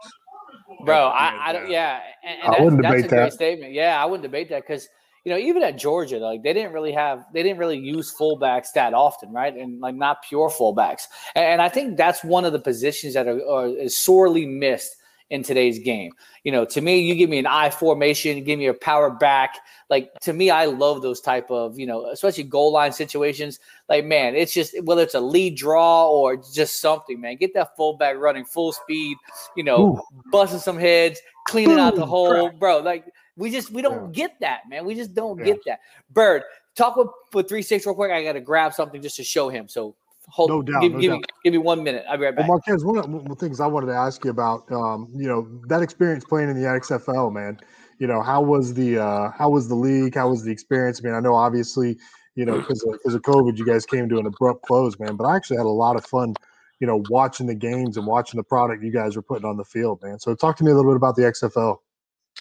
Bro, 0.85 1.07
I, 1.09 1.49
I 1.49 1.53
don't. 1.53 1.71
Yeah, 1.71 2.01
and, 2.25 2.41
and 2.41 2.49
I 2.49 2.51
that's, 2.51 2.63
wouldn't 2.63 2.83
that's 2.83 2.95
debate 2.95 3.05
a 3.05 3.09
great 3.09 3.25
that. 3.25 3.33
statement. 3.33 3.73
Yeah, 3.73 4.03
I 4.03 4.05
wouldn't 4.05 4.23
debate 4.23 4.49
that 4.51 4.63
because 4.63 4.89
you 5.25 5.33
know 5.33 5.39
even 5.39 5.63
at 5.63 5.79
Georgia, 5.79 6.19
like 6.19 6.43
they 6.43 6.53
didn't 6.53 6.73
really 6.73 6.93
have, 6.93 7.25
they 7.33 7.43
didn't 7.43 7.59
really 7.59 7.79
use 7.79 8.15
fullbacks 8.15 8.73
that 8.75 8.95
often, 8.95 9.33
right? 9.33 9.57
And 9.57 9.81
like 9.81 9.95
not 9.95 10.23
pure 10.23 10.51
fullbacks. 10.51 11.07
And, 11.35 11.45
and 11.45 11.63
I 11.63 11.69
think 11.69 11.97
that's 11.97 12.25
one 12.25 12.45
of 12.45 12.53
the 12.53 12.61
positions 12.61 13.15
that 13.15 13.27
are, 13.27 13.45
are 13.49 13.67
is 13.69 13.97
sorely 13.97 14.47
missed 14.47 14.97
in 15.33 15.43
today's 15.43 15.79
game. 15.79 16.13
You 16.45 16.53
know, 16.53 16.67
to 16.67 16.81
me, 16.83 17.01
you 17.01 17.15
give 17.15 17.31
me 17.31 17.39
an 17.39 17.47
I 17.47 17.71
formation, 17.71 18.45
give 18.45 18.59
me 18.59 18.67
a 18.67 18.75
power 18.75 19.09
back. 19.09 19.57
Like 19.89 20.13
to 20.21 20.35
me, 20.35 20.51
I 20.51 20.67
love 20.67 21.01
those 21.01 21.23
type 21.23 21.51
of, 21.51 21.79
you 21.79 21.87
know, 21.87 22.07
especially 22.11 22.45
goal 22.45 22.71
line 22.71 22.93
situations. 22.93 23.59
Like, 23.89 24.05
man, 24.05 24.35
it's 24.35 24.53
just 24.53 24.81
whether 24.83 25.03
it's 25.03 25.15
a 25.15 25.21
lead 25.21 25.57
draw 25.57 26.07
or 26.07 26.37
just 26.37 26.83
something, 26.83 27.19
man. 27.19 27.37
Get 27.37 27.55
that 27.55 27.75
fullback 27.79 28.17
running 28.19 28.45
full 28.45 28.73
speed, 28.73 29.17
you 29.57 29.65
know, 29.65 30.03
busting 30.31 30.61
some 30.61 30.79
heads, 30.79 31.19
cleaning 31.49 31.79
out 31.79 31.97
the 31.97 32.05
hole, 32.05 32.51
bro. 32.51 32.81
Like 32.81 33.07
we 33.37 33.51
just 33.51 33.71
we 33.71 33.81
don't 33.81 34.13
get 34.13 34.39
that, 34.41 34.69
man. 34.69 34.85
We 34.85 34.95
just 34.95 35.15
don't 35.15 35.43
get 35.43 35.61
that. 35.65 35.81
Bird, 36.11 36.43
talk 36.77 36.97
with 36.97 37.09
with 37.33 37.49
three 37.49 37.63
six 37.63 37.87
real 37.87 37.95
quick. 37.95 38.13
I 38.13 38.23
got 38.23 38.35
to 38.35 38.41
grab 38.41 38.75
something 38.75 39.01
just 39.01 39.17
to 39.17 39.25
show 39.25 39.49
him. 39.49 39.67
So 39.67 39.97
hold, 40.29 40.51
No 40.51 40.63
doubt, 40.63 40.83
give, 40.83 40.93
no 40.93 41.01
give 41.01 41.11
doubt. 41.11 41.19
me 41.19 41.25
give 41.45 41.53
me 41.53 41.59
one 41.59 41.83
minute. 41.83 42.05
I'll 42.09 42.17
be 42.17 42.25
right 42.25 42.37
back. 42.37 42.49
Well, 42.49 42.61
Marquez, 42.67 42.85
one 42.85 42.99
of 42.99 43.29
the 43.29 43.35
things 43.35 43.61
I 43.61 43.67
wanted 43.67 43.87
to 43.87 43.95
ask 43.95 44.25
you 44.25 44.31
about, 44.31 44.71
um, 44.73 45.09
you 45.15 45.29
know, 45.29 45.49
that 45.69 45.83
experience 45.83 46.25
playing 46.25 46.51
in 46.51 46.61
the 46.61 46.69
XFL, 46.69 47.33
man. 47.33 47.59
You 47.99 48.07
know, 48.07 48.23
how 48.23 48.41
was 48.43 48.75
the 48.75 48.99
uh, 48.99 49.31
how 49.31 49.51
was 49.51 49.69
the 49.69 49.75
league? 49.75 50.15
How 50.15 50.29
was 50.29 50.43
the 50.45 50.51
experience? 50.51 51.01
I 51.01 51.07
mean, 51.07 51.15
I 51.15 51.21
know 51.21 51.35
obviously, 51.35 51.99
you 52.35 52.45
know, 52.45 52.59
because 52.59 52.83
of, 52.83 52.93
because 52.93 53.15
of 53.15 53.23
COVID, 53.23 53.57
you 53.59 53.67
guys 53.67 53.87
came 53.87 54.09
to 54.09 54.19
an 54.19 54.27
abrupt 54.27 54.63
close, 54.63 54.99
man. 54.99 55.17
But 55.17 55.25
I 55.25 55.37
actually 55.37 55.59
had 55.59 55.67
a 55.67 55.69
lot 55.69 55.97
of 55.97 56.05
fun, 56.05 56.35
you 56.81 56.87
know, 56.87 57.03
watching 57.11 57.47
the 57.47 57.55
games 57.55 57.97
and 57.97 58.07
watching 58.07 58.39
the 58.39 58.45
product 58.45 58.83
you 58.83 58.91
guys 58.91 59.17
were 59.17 59.23
putting 59.23 59.45
on 59.45 59.57
the 59.57 59.65
field, 59.65 60.03
man. 60.03 60.19
So 60.19 60.35
talk 60.35 60.57
to 60.57 60.65
me 60.65 60.73
a 60.73 60.75
little 60.75 60.91
bit 60.91 60.97
about 60.97 61.17
the 61.17 61.23
XFL. 61.23 61.79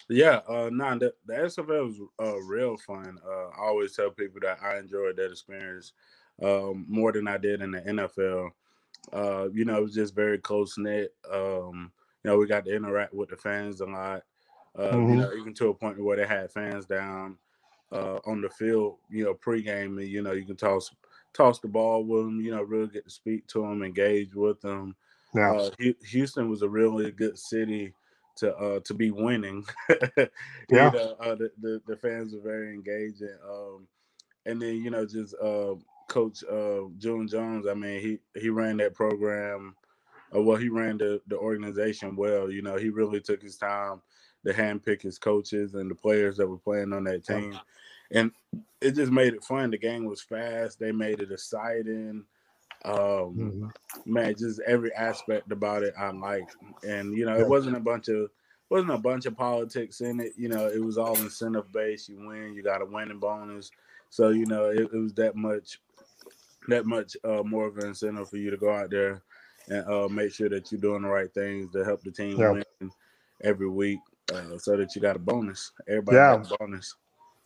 Yeah, 0.08 0.40
uh, 0.48 0.68
nah, 0.72 0.96
the, 0.96 1.12
the 1.26 1.34
XFL 1.34 1.86
was 1.86 2.00
uh, 2.20 2.38
real 2.42 2.76
fun. 2.76 3.18
Uh, 3.24 3.48
I 3.48 3.66
always 3.66 3.94
tell 3.94 4.10
people 4.10 4.40
that 4.42 4.58
I 4.62 4.78
enjoyed 4.78 5.16
that 5.16 5.30
experience 5.30 5.92
um, 6.42 6.86
more 6.88 7.12
than 7.12 7.28
I 7.28 7.38
did 7.38 7.60
in 7.62 7.72
the 7.72 7.80
NFL. 7.80 8.50
Uh, 9.12 9.48
you 9.52 9.64
know, 9.64 9.78
it 9.78 9.82
was 9.82 9.94
just 9.94 10.14
very 10.14 10.38
close 10.38 10.78
knit. 10.78 11.14
Um, 11.30 11.92
you 12.24 12.30
know, 12.30 12.38
we 12.38 12.46
got 12.46 12.64
to 12.66 12.74
interact 12.74 13.14
with 13.14 13.30
the 13.30 13.36
fans 13.36 13.80
a 13.80 13.86
lot. 13.86 14.22
Uh, 14.78 14.98
You 15.00 15.16
Mhm. 15.16 15.16
know, 15.16 15.32
even 15.34 15.54
to 15.54 15.68
a 15.68 15.74
point 15.74 16.02
where 16.02 16.16
they 16.16 16.26
had 16.26 16.52
fans 16.52 16.86
down 16.86 17.38
uh, 17.90 18.20
on 18.26 18.40
the 18.40 18.48
field. 18.50 18.98
You 19.10 19.24
know, 19.24 19.34
pregame, 19.34 19.98
and 20.00 20.08
you 20.08 20.22
know, 20.22 20.32
you 20.32 20.44
can 20.44 20.56
toss 20.56 20.94
toss 21.34 21.60
the 21.60 21.68
ball 21.68 22.04
with 22.04 22.24
them. 22.24 22.40
You 22.40 22.52
know, 22.52 22.62
really 22.62 22.88
get 22.88 23.04
to 23.04 23.10
speak 23.10 23.46
to 23.48 23.62
them, 23.62 23.82
engage 23.82 24.34
with 24.34 24.60
them. 24.60 24.96
Yeah. 25.34 25.54
Uh, 25.54 25.70
Houston 26.06 26.48
was 26.48 26.62
a 26.62 26.68
really 26.68 27.10
good 27.10 27.38
city 27.38 27.94
to 28.36 28.56
uh 28.56 28.80
to 28.80 28.94
be 28.94 29.10
winning. 29.10 29.64
you 29.88 30.28
Yeah. 30.70 30.90
know, 30.90 31.16
uh, 31.20 31.34
the, 31.34 31.50
the 31.60 31.82
the 31.86 31.96
fans 31.96 32.34
were 32.34 32.40
very 32.40 32.72
engaging. 32.72 33.36
Um, 33.46 33.88
and 34.46 34.60
then 34.60 34.76
you 34.82 34.90
know 34.90 35.06
just 35.06 35.34
uh, 35.42 35.74
Coach 36.12 36.44
uh, 36.44 36.82
June 36.98 37.26
Jones. 37.26 37.66
I 37.66 37.72
mean, 37.72 38.00
he 38.00 38.18
he 38.38 38.50
ran 38.50 38.76
that 38.76 38.94
program. 38.94 39.74
Uh, 40.34 40.42
well, 40.42 40.58
he 40.58 40.68
ran 40.68 40.98
the 40.98 41.22
the 41.26 41.38
organization 41.38 42.16
well. 42.16 42.50
You 42.50 42.60
know, 42.60 42.76
he 42.76 42.90
really 42.90 43.20
took 43.20 43.40
his 43.40 43.56
time 43.56 44.02
to 44.44 44.52
handpick 44.52 45.00
his 45.00 45.18
coaches 45.18 45.74
and 45.74 45.90
the 45.90 45.94
players 45.94 46.36
that 46.36 46.46
were 46.46 46.58
playing 46.58 46.92
on 46.92 47.04
that 47.04 47.24
team, 47.24 47.58
and 48.10 48.30
it 48.82 48.92
just 48.92 49.10
made 49.10 49.32
it 49.32 49.42
fun. 49.42 49.70
The 49.70 49.78
game 49.78 50.04
was 50.04 50.20
fast. 50.20 50.78
They 50.78 50.92
made 50.92 51.20
it 51.20 51.32
exciting. 51.32 52.24
Um, 52.84 53.72
man, 54.04 54.34
just 54.36 54.60
every 54.66 54.92
aspect 54.92 55.50
about 55.50 55.82
it 55.82 55.94
I 55.98 56.10
liked, 56.10 56.56
and 56.86 57.16
you 57.16 57.24
know, 57.24 57.38
it 57.38 57.48
wasn't 57.48 57.76
a 57.76 57.80
bunch 57.80 58.08
of 58.08 58.28
wasn't 58.68 58.92
a 58.92 58.98
bunch 58.98 59.24
of 59.24 59.36
politics 59.36 60.02
in 60.02 60.20
it. 60.20 60.32
You 60.36 60.50
know, 60.50 60.66
it 60.66 60.82
was 60.82 60.98
all 60.98 61.16
incentive 61.16 61.72
based. 61.72 62.10
You 62.10 62.26
win, 62.26 62.52
you 62.54 62.62
got 62.62 62.82
a 62.82 62.86
winning 62.86 63.18
bonus. 63.18 63.70
So 64.12 64.28
you 64.28 64.44
know, 64.44 64.66
it, 64.66 64.90
it 64.92 64.98
was 64.98 65.14
that 65.14 65.36
much, 65.36 65.80
that 66.68 66.86
much 66.86 67.16
uh, 67.24 67.42
more 67.42 67.66
of 67.66 67.78
an 67.78 67.86
incentive 67.88 68.28
for 68.28 68.36
you 68.36 68.50
to 68.50 68.56
go 68.56 68.72
out 68.72 68.90
there 68.90 69.22
and 69.68 69.86
uh, 69.86 70.08
make 70.08 70.32
sure 70.32 70.48
that 70.48 70.70
you're 70.70 70.80
doing 70.80 71.02
the 71.02 71.08
right 71.08 71.32
things 71.34 71.70
to 71.72 71.84
help 71.84 72.02
the 72.02 72.10
team 72.10 72.38
Yeah. 72.38 72.50
win 72.52 72.90
every 73.42 73.68
week, 73.68 73.98
uh, 74.32 74.58
so 74.58 74.76
that 74.76 74.94
you 74.94 75.02
got 75.02 75.16
a 75.16 75.18
bonus. 75.20 75.72
Everybody 75.88 76.16
Yeah. 76.16 76.36
got 76.36 76.52
a 76.52 76.56
bonus. 76.58 76.94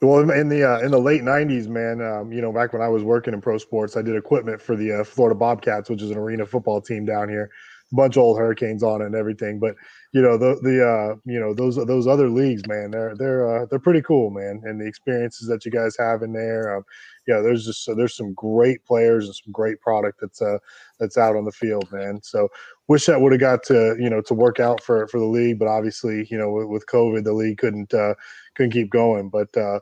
Well, 0.02 0.28
in- 0.30 0.48
the 0.50 0.62
uh, 0.62 0.80
in 0.80 0.90
the 0.90 1.00
late 1.00 1.22
'90s, 1.22 1.68
man, 1.68 2.02
um, 2.02 2.30
you 2.30 2.42
know, 2.42 2.52
back 2.52 2.74
when 2.74 2.82
I 2.82 2.88
was 2.88 3.02
working 3.02 3.32
in 3.32 3.40
pro 3.40 3.56
sports, 3.56 3.96
I 3.96 4.02
did 4.02 4.14
equipment 4.14 4.60
for 4.60 4.76
the 4.76 5.00
uh, 5.00 5.04
Florida 5.04 5.34
Bobcats, 5.34 5.88
which 5.88 6.02
is 6.02 6.10
an 6.10 6.18
arena 6.18 6.44
football 6.44 6.82
team 6.82 7.06
down 7.06 7.30
here. 7.30 7.50
Bunch 7.92 8.16
of 8.16 8.22
old 8.22 8.38
Hurricanes 8.38 8.82
on 8.82 9.00
it 9.00 9.06
and 9.06 9.14
everything. 9.14 9.60
But 9.60 9.76
you 10.12 10.20
know, 10.20 10.36
the 10.36 10.58
the 10.60 10.84
uh, 10.84 11.16
you 11.24 11.38
know 11.38 11.54
those 11.54 11.76
those 11.76 12.06
other 12.06 12.28
leagues, 12.28 12.66
man, 12.66 12.90
they're 12.90 13.14
they're 13.16 13.62
uh, 13.62 13.66
they're 13.66 13.78
pretty 13.78 14.02
cool, 14.02 14.30
man. 14.30 14.60
And 14.64 14.80
the 14.80 14.86
experiences 14.86 15.46
that 15.48 15.64
you 15.64 15.70
guys 15.70 15.96
have 15.98 16.22
in 16.22 16.32
there, 16.32 16.76
um, 16.76 16.84
yeah, 17.28 17.40
there's 17.40 17.64
just 17.64 17.84
so 17.84 17.94
there's 17.94 18.16
some 18.16 18.34
great 18.34 18.84
players 18.84 19.26
and 19.26 19.34
some 19.36 19.52
great 19.52 19.80
product 19.80 20.20
that's 20.20 20.42
uh 20.42 20.58
that's 20.98 21.16
out 21.16 21.36
on 21.36 21.44
the 21.44 21.52
field, 21.52 21.90
man. 21.92 22.20
So 22.22 22.48
wish 22.88 23.06
that 23.06 23.20
would 23.20 23.32
have 23.32 23.40
got 23.40 23.62
to 23.64 23.96
you 24.00 24.10
know 24.10 24.20
to 24.22 24.34
work 24.34 24.58
out 24.58 24.82
for 24.82 25.06
for 25.06 25.20
the 25.20 25.26
league, 25.26 25.58
but 25.58 25.68
obviously 25.68 26.26
you 26.30 26.38
know 26.38 26.50
with, 26.50 26.66
with 26.66 26.86
COVID, 26.86 27.22
the 27.22 27.32
league 27.32 27.58
couldn't 27.58 27.94
uh, 27.94 28.14
couldn't 28.56 28.72
keep 28.72 28.90
going. 28.90 29.28
But 29.28 29.56
uh, 29.56 29.78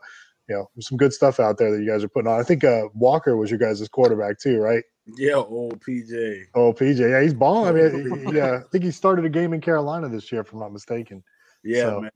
you 0.48 0.54
know, 0.54 0.70
some 0.80 0.98
good 0.98 1.12
stuff 1.12 1.40
out 1.40 1.58
there 1.58 1.70
that 1.70 1.82
you 1.82 1.88
guys 1.88 2.04
are 2.04 2.08
putting 2.08 2.30
on. 2.30 2.38
I 2.38 2.42
think 2.42 2.64
uh, 2.64 2.88
Walker 2.94 3.36
was 3.36 3.50
your 3.50 3.58
guys' 3.58 3.86
quarterback 3.88 4.38
too, 4.38 4.58
right? 4.58 4.84
Yeah, 5.06 5.34
old 5.34 5.80
PJ. 5.80 6.44
Oh, 6.54 6.72
PJ, 6.72 6.98
yeah, 6.98 7.20
he's 7.22 7.34
balling. 7.34 7.76
I 7.76 7.88
mean, 7.90 8.34
yeah, 8.34 8.60
I 8.64 8.68
think 8.70 8.84
he 8.84 8.90
started 8.90 9.24
a 9.24 9.28
game 9.28 9.52
in 9.52 9.60
Carolina 9.60 10.08
this 10.08 10.32
year, 10.32 10.40
if 10.40 10.52
I'm 10.52 10.60
not 10.60 10.72
mistaken. 10.72 11.22
Yeah, 11.62 11.82
So, 11.82 12.00
man. 12.00 12.10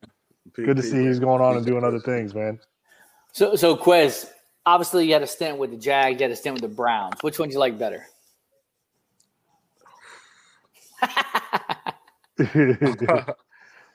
P- 0.55 0.65
Good 0.65 0.77
to 0.77 0.83
P- 0.83 0.89
see 0.89 1.05
he's 1.05 1.19
going 1.19 1.43
on 1.43 1.57
and 1.57 1.67
doing 1.67 1.85
other 1.85 2.01
things, 2.01 2.35
man. 2.35 2.59
So, 3.33 3.57
so 3.57 3.77
Quez, 3.77 4.31
obviously 4.65 5.07
you 5.07 5.13
had 5.13 5.23
a 5.23 5.27
stint 5.27 5.59
with 5.59 5.71
the 5.71 5.77
Jags, 5.77 6.19
you 6.19 6.25
had 6.25 6.31
a 6.31 6.37
stint 6.37 6.55
with 6.55 6.63
the 6.63 6.69
Browns. 6.69 7.23
Which 7.23 7.39
one 7.39 7.49
do 7.49 7.53
you 7.53 7.59
like 7.59 7.79
better? 7.79 8.07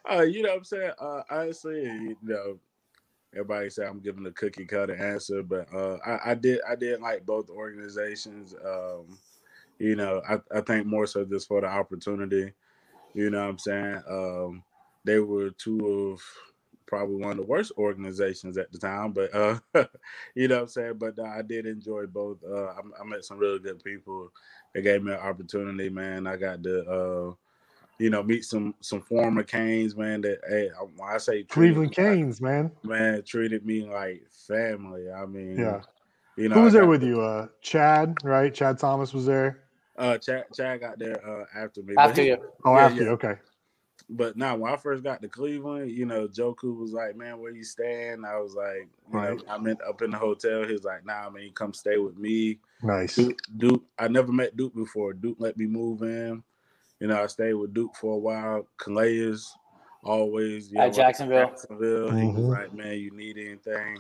uh, 0.09 0.21
you 0.21 0.43
know 0.43 0.49
what 0.49 0.57
I'm 0.57 0.63
saying? 0.63 0.91
Uh, 0.99 1.21
honestly, 1.31 1.83
you 1.83 2.17
know, 2.21 2.59
everybody 3.33 3.69
say 3.69 3.85
I'm 3.85 3.99
giving 3.99 4.25
a 4.25 4.31
cookie 4.31 4.65
cutter 4.65 4.95
answer, 4.95 5.43
but 5.43 5.67
uh, 5.73 5.97
I, 6.05 6.31
I 6.31 6.33
did 6.35 6.61
I 6.67 6.75
did 6.75 7.01
like 7.01 7.25
both 7.25 7.49
organizations. 7.49 8.55
Um, 8.65 9.17
you 9.79 9.95
know, 9.95 10.21
I, 10.27 10.39
I 10.55 10.61
think 10.61 10.85
more 10.85 11.07
so 11.07 11.25
just 11.25 11.47
for 11.47 11.61
the 11.61 11.67
opportunity. 11.67 12.53
You 13.13 13.29
know 13.29 13.41
what 13.41 13.49
I'm 13.49 13.59
saying? 13.59 14.01
Um, 14.09 14.63
they 15.03 15.19
were 15.19 15.49
two 15.51 16.11
of 16.13 16.21
probably 16.85 17.15
one 17.15 17.31
of 17.31 17.37
the 17.37 17.43
worst 17.43 17.71
organizations 17.77 18.57
at 18.57 18.71
the 18.71 18.77
time, 18.77 19.11
but 19.13 19.33
uh, 19.33 19.57
you 20.35 20.47
know 20.47 20.55
what 20.55 20.61
I'm 20.63 20.67
saying. 20.67 20.93
But 20.97 21.17
uh, 21.19 21.23
I 21.23 21.41
did 21.41 21.65
enjoy 21.65 22.05
both. 22.05 22.37
Uh, 22.43 22.65
I, 22.65 22.81
I, 23.01 23.03
met 23.03 23.25
some 23.25 23.37
really 23.39 23.59
good 23.59 23.83
people. 23.83 24.31
They 24.73 24.81
gave 24.81 25.03
me 25.03 25.11
an 25.11 25.19
opportunity, 25.19 25.89
man. 25.89 26.27
I 26.27 26.37
got 26.37 26.63
to, 26.63 26.81
uh, 26.83 27.33
you 27.99 28.09
know, 28.09 28.23
meet 28.23 28.45
some 28.45 28.75
some 28.81 29.01
former 29.01 29.43
Canes, 29.43 29.95
man. 29.95 30.21
That 30.21 30.39
hey, 30.47 30.69
when 30.95 31.09
I 31.09 31.17
say 31.17 31.43
Cleveland 31.43 31.95
Canes, 31.95 32.41
man, 32.41 32.71
man, 32.83 33.23
treated 33.23 33.65
me 33.65 33.87
like 33.87 34.23
family. 34.47 35.11
I 35.11 35.25
mean, 35.25 35.57
yeah. 35.57 35.81
You 36.35 36.49
know, 36.49 36.55
who 36.55 36.61
was 36.63 36.73
there 36.73 36.87
with 36.87 37.01
to- 37.01 37.07
you? 37.07 37.21
Uh, 37.21 37.47
Chad, 37.61 38.15
right? 38.23 38.53
Chad 38.53 38.79
Thomas 38.79 39.13
was 39.13 39.25
there. 39.25 39.63
Uh, 39.97 40.17
Chad, 40.17 40.45
Chad 40.53 40.79
got 40.79 40.97
there 40.97 41.23
uh, 41.27 41.45
after 41.55 41.83
me. 41.83 41.93
After 41.97 42.21
he- 42.21 42.29
you. 42.29 42.37
Oh, 42.65 42.75
yeah, 42.75 42.85
after 42.85 42.97
yeah. 42.97 43.03
you. 43.03 43.09
Okay. 43.09 43.35
But 44.09 44.35
now, 44.35 44.55
when 44.55 44.73
I 44.73 44.77
first 44.77 45.03
got 45.03 45.21
to 45.21 45.29
Cleveland, 45.29 45.91
you 45.91 46.05
know, 46.05 46.27
Njoku 46.27 46.77
was 46.77 46.91
like, 46.91 47.15
"Man, 47.15 47.39
where 47.39 47.51
you 47.51 47.63
staying?" 47.63 48.25
I 48.25 48.37
was 48.37 48.53
like, 48.53 48.89
"You 49.11 49.19
know, 49.19 49.39
I'm 49.47 49.65
in, 49.67 49.77
up 49.87 50.01
in 50.01 50.11
the 50.11 50.17
hotel." 50.17 50.65
He 50.65 50.73
was 50.73 50.83
like, 50.83 51.05
"Nah, 51.05 51.29
man, 51.29 51.43
you 51.43 51.51
come 51.51 51.73
stay 51.73 51.97
with 51.97 52.17
me." 52.17 52.59
Nice. 52.81 53.15
Duke, 53.15 53.39
Duke, 53.55 53.83
I 53.97 54.07
never 54.07 54.31
met 54.31 54.57
Duke 54.57 54.75
before. 54.75 55.13
Duke 55.13 55.37
let 55.39 55.57
me 55.57 55.67
move 55.67 56.01
in. 56.01 56.43
You 57.03 57.09
know, 57.09 57.21
I 57.21 57.27
stayed 57.27 57.55
with 57.55 57.73
Duke 57.73 57.97
for 57.97 58.13
a 58.13 58.17
while. 58.17 58.65
Calais, 58.77 59.35
always 60.05 60.71
you 60.71 60.79
At 60.79 60.87
know, 60.87 60.93
Jacksonville. 60.93 61.47
Jacksonville. 61.49 62.15
He 62.15 62.27
was 62.27 62.45
Mhm. 62.45 62.49
like, 62.49 62.73
"Man, 62.73 62.93
you 62.97 63.11
need 63.11 63.37
anything, 63.37 63.97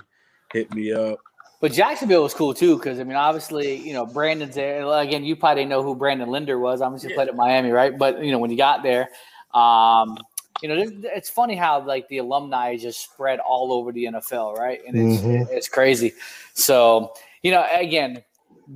hit 0.53 0.73
me 0.73 0.93
up." 0.93 1.19
But 1.59 1.73
Jacksonville 1.73 2.23
was 2.23 2.33
cool 2.33 2.53
too, 2.53 2.77
because 2.77 3.01
I 3.01 3.03
mean, 3.03 3.17
obviously, 3.17 3.75
you 3.75 3.91
know, 3.91 4.05
Brandon's 4.05 4.55
there. 4.55 4.85
Again, 4.85 5.25
you 5.25 5.35
probably 5.35 5.63
didn't 5.63 5.71
know 5.71 5.83
who 5.83 5.95
Brandon 5.95 6.29
Linder 6.29 6.57
was. 6.57 6.81
Obviously, 6.81 7.13
played 7.13 7.27
at 7.27 7.35
Miami, 7.35 7.71
right? 7.71 7.97
But 7.97 8.23
you 8.23 8.31
know, 8.31 8.39
when 8.39 8.51
you 8.51 8.55
got 8.55 8.83
there, 8.83 9.09
um, 9.53 10.17
you 10.61 10.69
know, 10.69 10.81
it's 11.13 11.29
funny 11.29 11.57
how 11.57 11.85
like 11.85 12.07
the 12.07 12.19
alumni 12.19 12.77
just 12.77 13.01
spread 13.01 13.39
all 13.39 13.73
over 13.73 13.91
the 13.91 14.05
NFL, 14.05 14.53
right? 14.53 14.79
And 14.87 14.95
it's 14.95 15.21
Mhm. 15.21 15.49
it's 15.51 15.67
crazy. 15.67 16.13
So 16.53 17.11
you 17.41 17.51
know, 17.51 17.67
again, 17.69 18.23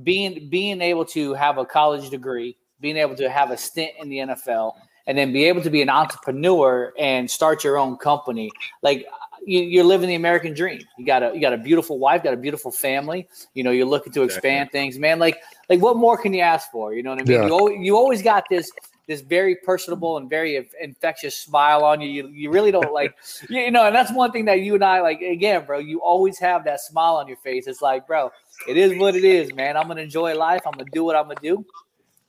being 0.02 0.50
being 0.50 0.82
able 0.82 1.06
to 1.06 1.32
have 1.32 1.56
a 1.56 1.64
college 1.64 2.10
degree, 2.10 2.58
being 2.80 2.96
able 2.96 3.16
to 3.16 3.28
have 3.28 3.50
a 3.50 3.56
stint 3.56 3.92
in 4.00 4.08
the 4.08 4.18
NFL, 4.18 4.74
and 5.06 5.16
then 5.16 5.32
be 5.32 5.44
able 5.44 5.62
to 5.62 5.70
be 5.70 5.82
an 5.82 5.88
entrepreneur 5.88 6.92
and 6.98 7.30
start 7.30 7.64
your 7.64 7.78
own 7.78 7.96
company, 7.96 8.50
like 8.82 9.06
you, 9.44 9.60
you're 9.60 9.84
living 9.84 10.08
the 10.08 10.14
American 10.14 10.54
dream. 10.54 10.80
You 10.98 11.06
got 11.06 11.22
a 11.22 11.32
you 11.34 11.40
got 11.40 11.52
a 11.52 11.58
beautiful 11.58 11.98
wife, 11.98 12.22
got 12.22 12.34
a 12.34 12.38
beautiful 12.38 12.70
family. 12.70 13.28
You 13.54 13.64
know, 13.64 13.70
you're 13.70 13.86
looking 13.86 14.12
to 14.12 14.22
expand 14.22 14.70
things, 14.70 14.98
man. 14.98 15.18
Like 15.18 15.40
like 15.68 15.80
what 15.80 15.96
more 15.96 16.16
can 16.16 16.34
you 16.34 16.40
ask 16.40 16.70
for? 16.70 16.94
You 16.94 17.02
know 17.02 17.10
what 17.10 17.20
I 17.20 17.24
mean? 17.24 17.40
Yeah. 17.40 17.46
You 17.46 17.52
always, 17.52 17.78
you 17.80 17.96
always 17.96 18.22
got 18.22 18.44
this 18.50 18.70
this 19.06 19.22
very 19.22 19.56
personable 19.56 20.18
and 20.18 20.28
very 20.28 20.68
infectious 20.80 21.34
smile 21.34 21.82
on 21.82 22.00
you. 22.00 22.08
You, 22.08 22.28
you 22.28 22.50
really 22.50 22.70
don't 22.70 22.92
like, 22.92 23.16
you 23.48 23.60
you 23.60 23.70
know, 23.70 23.86
and 23.86 23.94
that's 23.94 24.12
one 24.12 24.30
thing 24.32 24.44
that 24.44 24.60
you 24.60 24.74
and 24.74 24.84
I 24.84 25.00
like. 25.00 25.22
Again, 25.22 25.64
bro, 25.64 25.78
you 25.78 26.00
always 26.02 26.38
have 26.38 26.64
that 26.64 26.80
smile 26.80 27.16
on 27.16 27.26
your 27.26 27.38
face. 27.38 27.66
It's 27.66 27.80
like, 27.80 28.06
bro, 28.06 28.30
it 28.68 28.76
is 28.76 28.98
what 28.98 29.16
it 29.16 29.24
is, 29.24 29.52
man. 29.54 29.76
I'm 29.76 29.88
gonna 29.88 30.02
enjoy 30.02 30.36
life. 30.36 30.60
I'm 30.66 30.72
gonna 30.72 30.90
do 30.92 31.04
what 31.04 31.16
I'm 31.16 31.24
gonna 31.24 31.36
do, 31.42 31.64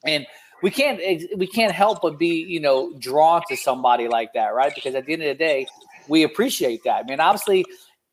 and 0.04 0.26
we 0.62 0.70
can't 0.70 1.00
we 1.36 1.46
can't 1.46 1.72
help 1.72 2.02
but 2.02 2.18
be 2.18 2.44
you 2.44 2.60
know 2.60 2.92
drawn 2.98 3.42
to 3.48 3.56
somebody 3.56 4.08
like 4.08 4.32
that, 4.34 4.54
right? 4.54 4.74
Because 4.74 4.94
at 4.94 5.06
the 5.06 5.12
end 5.12 5.22
of 5.22 5.28
the 5.28 5.34
day, 5.34 5.66
we 6.08 6.22
appreciate 6.22 6.82
that, 6.84 7.04
I 7.04 7.08
mean, 7.08 7.20
Obviously, 7.20 7.64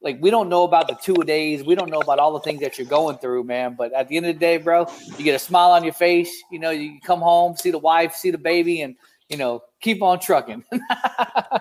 like 0.01 0.18
we 0.22 0.30
don't 0.30 0.47
know 0.49 0.64
about 0.64 0.88
the 0.88 0.95
two 0.95 1.15
a 1.19 1.26
days, 1.26 1.64
we 1.64 1.76
don't 1.76 1.89
know 1.89 1.99
about 1.99 2.19
all 2.19 2.31
the 2.34 2.39
things 2.39 2.61
that 2.61 2.77
you're 2.77 2.88
going 2.88 3.18
through, 3.18 3.43
man. 3.43 3.76
But 3.77 3.93
at 3.93 4.07
the 4.07 4.18
end 4.18 4.26
of 4.27 4.35
the 4.35 4.39
day, 4.39 4.57
bro, 4.57 4.88
you 5.18 5.23
get 5.23 5.35
a 5.35 5.39
smile 5.39 5.72
on 5.72 5.84
your 5.84 5.93
face. 5.93 6.43
You 6.51 6.59
know, 6.59 6.69
you 6.69 6.99
come 7.01 7.19
home, 7.19 7.55
see 7.57 7.72
the 7.72 7.80
wife, 7.80 8.14
see 8.14 8.30
the 8.31 8.38
baby, 8.38 8.81
and 8.81 8.95
you 9.30 9.38
know, 9.38 9.61
keep 9.81 10.01
on 10.01 10.19
trucking. 10.19 10.64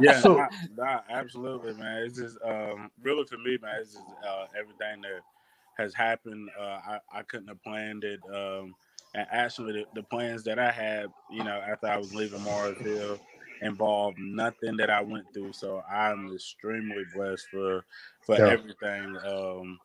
Yeah, 0.00 0.20
So- 0.20 0.34
nah, 0.36 0.48
nah, 0.76 1.00
absolutely, 1.08 1.72
man. 1.74 2.02
It's 2.02 2.18
just 2.18 2.36
um, 2.44 2.90
really 3.02 3.24
for 3.24 3.38
me, 3.38 3.56
man. 3.62 3.76
It's 3.80 3.94
just 3.94 4.04
uh, 4.28 4.44
everything 4.58 5.00
that 5.02 5.22
has 5.78 5.94
happened. 5.94 6.50
Uh, 6.58 6.62
I 6.86 6.98
I 7.12 7.22
couldn't 7.22 7.48
have 7.48 7.62
planned 7.62 8.04
it. 8.04 8.20
Um, 8.32 8.74
and 9.16 9.26
actually, 9.32 9.72
the, 9.72 9.86
the 9.94 10.02
plans 10.04 10.44
that 10.44 10.58
I 10.58 10.70
had, 10.70 11.06
you 11.30 11.44
know, 11.44 11.60
after 11.66 11.88
I 11.88 11.96
was 11.98 12.14
leaving 12.14 12.42
Mars 12.42 12.78
Hill, 12.80 13.18
involved 13.62 14.18
nothing 14.18 14.76
that 14.76 14.90
I 14.90 15.00
went 15.02 15.26
through. 15.32 15.54
So 15.54 15.82
I'm 15.90 16.32
extremely 16.34 17.04
blessed 17.14 17.48
for 17.50 17.84
for 18.26 18.36
Yeah. 18.36 18.52
everything. 18.52 19.16
Um, 19.26 19.80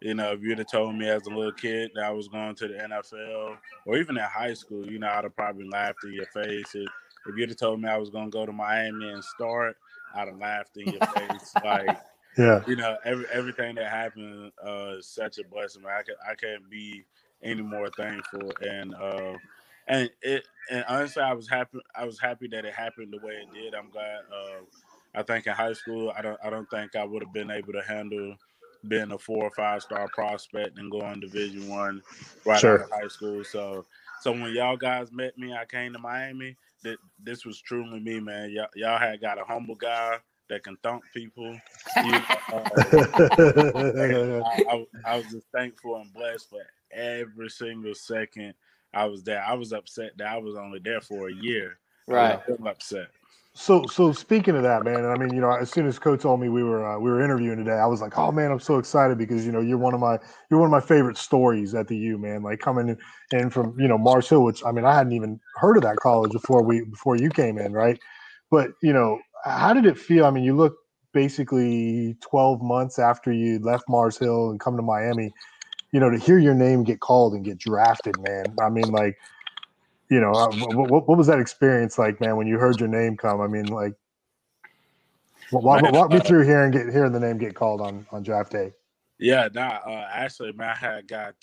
you 0.00 0.14
know, 0.14 0.32
if 0.32 0.42
you'd 0.42 0.58
have 0.58 0.68
told 0.70 0.94
me 0.96 1.08
as 1.08 1.26
a 1.26 1.30
little 1.30 1.52
kid 1.52 1.90
that 1.96 2.04
I 2.04 2.10
was 2.12 2.28
going 2.28 2.54
to 2.56 2.68
the 2.68 2.74
NFL 2.74 3.56
or 3.86 3.96
even 3.96 4.16
in 4.16 4.22
high 4.24 4.54
school, 4.54 4.86
you 4.90 4.98
know, 5.00 5.08
I'd 5.08 5.24
have 5.24 5.34
probably 5.36 5.68
laughed 5.68 6.04
in 6.04 6.12
your 6.12 6.26
face. 6.26 6.74
If, 6.74 6.88
if 7.26 7.36
you'd 7.36 7.48
have 7.48 7.58
told 7.58 7.80
me 7.80 7.88
I 7.88 7.98
was 7.98 8.10
going 8.10 8.30
to 8.30 8.36
go 8.38 8.46
to 8.46 8.52
Miami 8.52 9.08
and 9.08 9.24
start, 9.24 9.76
I'd 10.14 10.28
have 10.28 10.38
laughed 10.38 10.76
in 10.76 10.92
your 10.92 11.02
face. 11.02 11.54
Like, 11.64 11.98
Yeah. 12.38 12.62
you 12.68 12.76
know, 12.76 12.96
every, 13.04 13.26
everything 13.32 13.74
that 13.76 13.90
happened 13.90 14.52
uh, 14.64 14.96
is 14.98 15.08
such 15.08 15.38
a 15.38 15.44
blessing. 15.44 15.82
I 15.86 16.02
can 16.02 16.14
I 16.28 16.34
can't 16.36 16.70
be 16.70 17.04
any 17.42 17.62
more 17.62 17.88
thankful. 17.96 18.52
And 18.60 18.94
uh, 18.94 19.34
and 19.88 20.10
it 20.22 20.44
and 20.70 20.84
honestly, 20.88 21.22
I 21.22 21.32
was 21.34 21.48
happy. 21.48 21.78
I 21.96 22.04
was 22.04 22.20
happy 22.20 22.48
that 22.48 22.64
it 22.64 22.74
happened 22.74 23.12
the 23.12 23.26
way 23.26 23.34
it 23.34 23.52
did. 23.54 23.74
I'm 23.74 23.90
glad. 23.90 24.20
Uh, 24.32 24.62
I 25.14 25.22
think 25.22 25.46
in 25.46 25.54
high 25.54 25.72
school, 25.72 26.12
I 26.16 26.22
don't 26.22 26.38
I 26.44 26.50
don't 26.50 26.68
think 26.70 26.96
I 26.96 27.04
would 27.04 27.22
have 27.22 27.32
been 27.32 27.50
able 27.50 27.72
to 27.72 27.82
handle 27.82 28.36
being 28.86 29.12
a 29.12 29.18
four 29.18 29.44
or 29.44 29.50
five 29.50 29.82
star 29.82 30.08
prospect 30.08 30.78
and 30.78 30.90
going 30.90 31.20
to 31.20 31.26
Division 31.28 31.68
One 31.68 32.02
right 32.44 32.58
Sure. 32.60 32.74
out 32.74 32.82
of 32.82 32.90
high 32.90 33.08
school. 33.08 33.44
So 33.44 33.86
so 34.20 34.32
when 34.32 34.52
y'all 34.54 34.76
guys 34.76 35.12
met 35.12 35.38
me, 35.38 35.54
I 35.54 35.64
came 35.64 35.92
to 35.94 35.98
Miami. 35.98 36.56
That 36.84 36.98
this 37.22 37.44
was 37.44 37.60
truly 37.60 38.00
me, 38.00 38.20
man. 38.20 38.50
Y'all, 38.50 38.68
y'all 38.76 38.98
had 38.98 39.20
got 39.20 39.40
a 39.40 39.44
humble 39.44 39.74
guy 39.74 40.18
that 40.48 40.62
can 40.64 40.76
thump 40.82 41.02
people. 41.12 41.58
You, 42.00 42.24
uh, 42.52 42.64
I, 44.44 44.60
I, 44.70 44.86
I 45.04 45.16
was 45.16 45.26
just 45.26 45.48
thankful 45.52 45.96
and 45.96 46.12
blessed 46.14 46.48
for 46.50 46.62
every 46.92 47.50
single 47.50 47.94
second 47.94 48.54
I 48.94 49.04
was 49.06 49.22
there. 49.22 49.42
I 49.42 49.54
was 49.54 49.72
upset 49.72 50.12
that 50.18 50.26
I 50.26 50.38
was 50.38 50.56
only 50.56 50.78
there 50.78 51.00
for 51.00 51.28
a 51.28 51.34
year. 51.34 51.78
I 52.12 52.12
was 52.12 52.58
Right. 52.58 52.66
upset. 52.66 53.08
So, 53.54 53.86
so 53.86 54.12
speaking 54.12 54.54
of 54.54 54.62
that, 54.62 54.84
man, 54.84 55.04
I 55.04 55.16
mean, 55.16 55.34
you 55.34 55.40
know, 55.40 55.50
as 55.50 55.70
soon 55.70 55.86
as 55.88 55.98
Coach 55.98 56.22
told 56.22 56.40
me 56.40 56.48
we 56.48 56.62
were 56.62 56.86
uh, 56.86 56.98
we 56.98 57.10
were 57.10 57.20
interviewing 57.20 57.58
today, 57.58 57.72
I 57.72 57.86
was 57.86 58.00
like, 58.00 58.16
oh 58.16 58.30
man, 58.30 58.52
I'm 58.52 58.60
so 58.60 58.78
excited 58.78 59.18
because 59.18 59.44
you 59.44 59.50
know 59.50 59.60
you're 59.60 59.78
one 59.78 59.94
of 59.94 60.00
my 60.00 60.18
you're 60.48 60.60
one 60.60 60.68
of 60.68 60.70
my 60.70 60.80
favorite 60.80 61.18
stories 61.18 61.74
at 61.74 61.88
the 61.88 61.96
U, 61.96 62.18
man. 62.18 62.44
Like 62.44 62.60
coming 62.60 62.88
in, 62.88 62.98
in 63.36 63.50
from 63.50 63.78
you 63.78 63.88
know 63.88 63.98
Mars 63.98 64.28
Hill, 64.28 64.44
which 64.44 64.62
I 64.64 64.70
mean 64.70 64.84
I 64.84 64.94
hadn't 64.94 65.12
even 65.12 65.40
heard 65.56 65.76
of 65.76 65.82
that 65.82 65.96
college 65.96 66.32
before 66.32 66.62
we 66.62 66.84
before 66.84 67.16
you 67.16 67.30
came 67.30 67.58
in, 67.58 67.72
right? 67.72 67.98
But 68.48 68.70
you 68.80 68.92
know, 68.92 69.18
how 69.44 69.74
did 69.74 69.86
it 69.86 69.98
feel? 69.98 70.24
I 70.24 70.30
mean, 70.30 70.44
you 70.44 70.54
look 70.54 70.76
basically 71.12 72.16
12 72.20 72.62
months 72.62 73.00
after 73.00 73.32
you 73.32 73.58
left 73.58 73.88
Mars 73.88 74.16
Hill 74.16 74.50
and 74.50 74.60
come 74.60 74.76
to 74.76 74.82
Miami, 74.82 75.32
you 75.92 76.00
know, 76.00 76.10
to 76.10 76.18
hear 76.18 76.38
your 76.38 76.54
name 76.54 76.84
get 76.84 77.00
called 77.00 77.34
and 77.34 77.44
get 77.44 77.58
drafted, 77.58 78.18
man. 78.20 78.54
I 78.60 78.68
mean, 78.68 78.90
like, 78.90 79.16
you 80.10 80.20
know, 80.20 80.32
uh, 80.32 80.50
what, 80.52 80.90
what, 80.90 81.08
what 81.08 81.18
was 81.18 81.26
that 81.26 81.38
experience 81.38 81.98
like, 81.98 82.20
man, 82.20 82.36
when 82.36 82.46
you 82.46 82.58
heard 82.58 82.78
your 82.78 82.88
name 82.88 83.16
come? 83.16 83.40
I 83.40 83.46
mean, 83.46 83.66
like, 83.66 83.94
walk, 85.50 85.82
walk 85.92 86.10
me 86.10 86.18
uh, 86.18 86.20
through 86.20 86.44
here 86.44 86.62
and 86.62 86.72
get 86.72 86.90
hearing 86.92 87.12
the 87.12 87.20
name 87.20 87.38
get 87.38 87.54
called 87.54 87.80
on 87.80 88.06
on 88.12 88.22
draft 88.22 88.52
day. 88.52 88.72
Yeah, 89.18 89.48
nah. 89.52 89.80
Uh, 89.86 90.08
actually, 90.12 90.52
man, 90.52 90.70
I 90.70 90.76
had 90.76 91.08
got, 91.08 91.34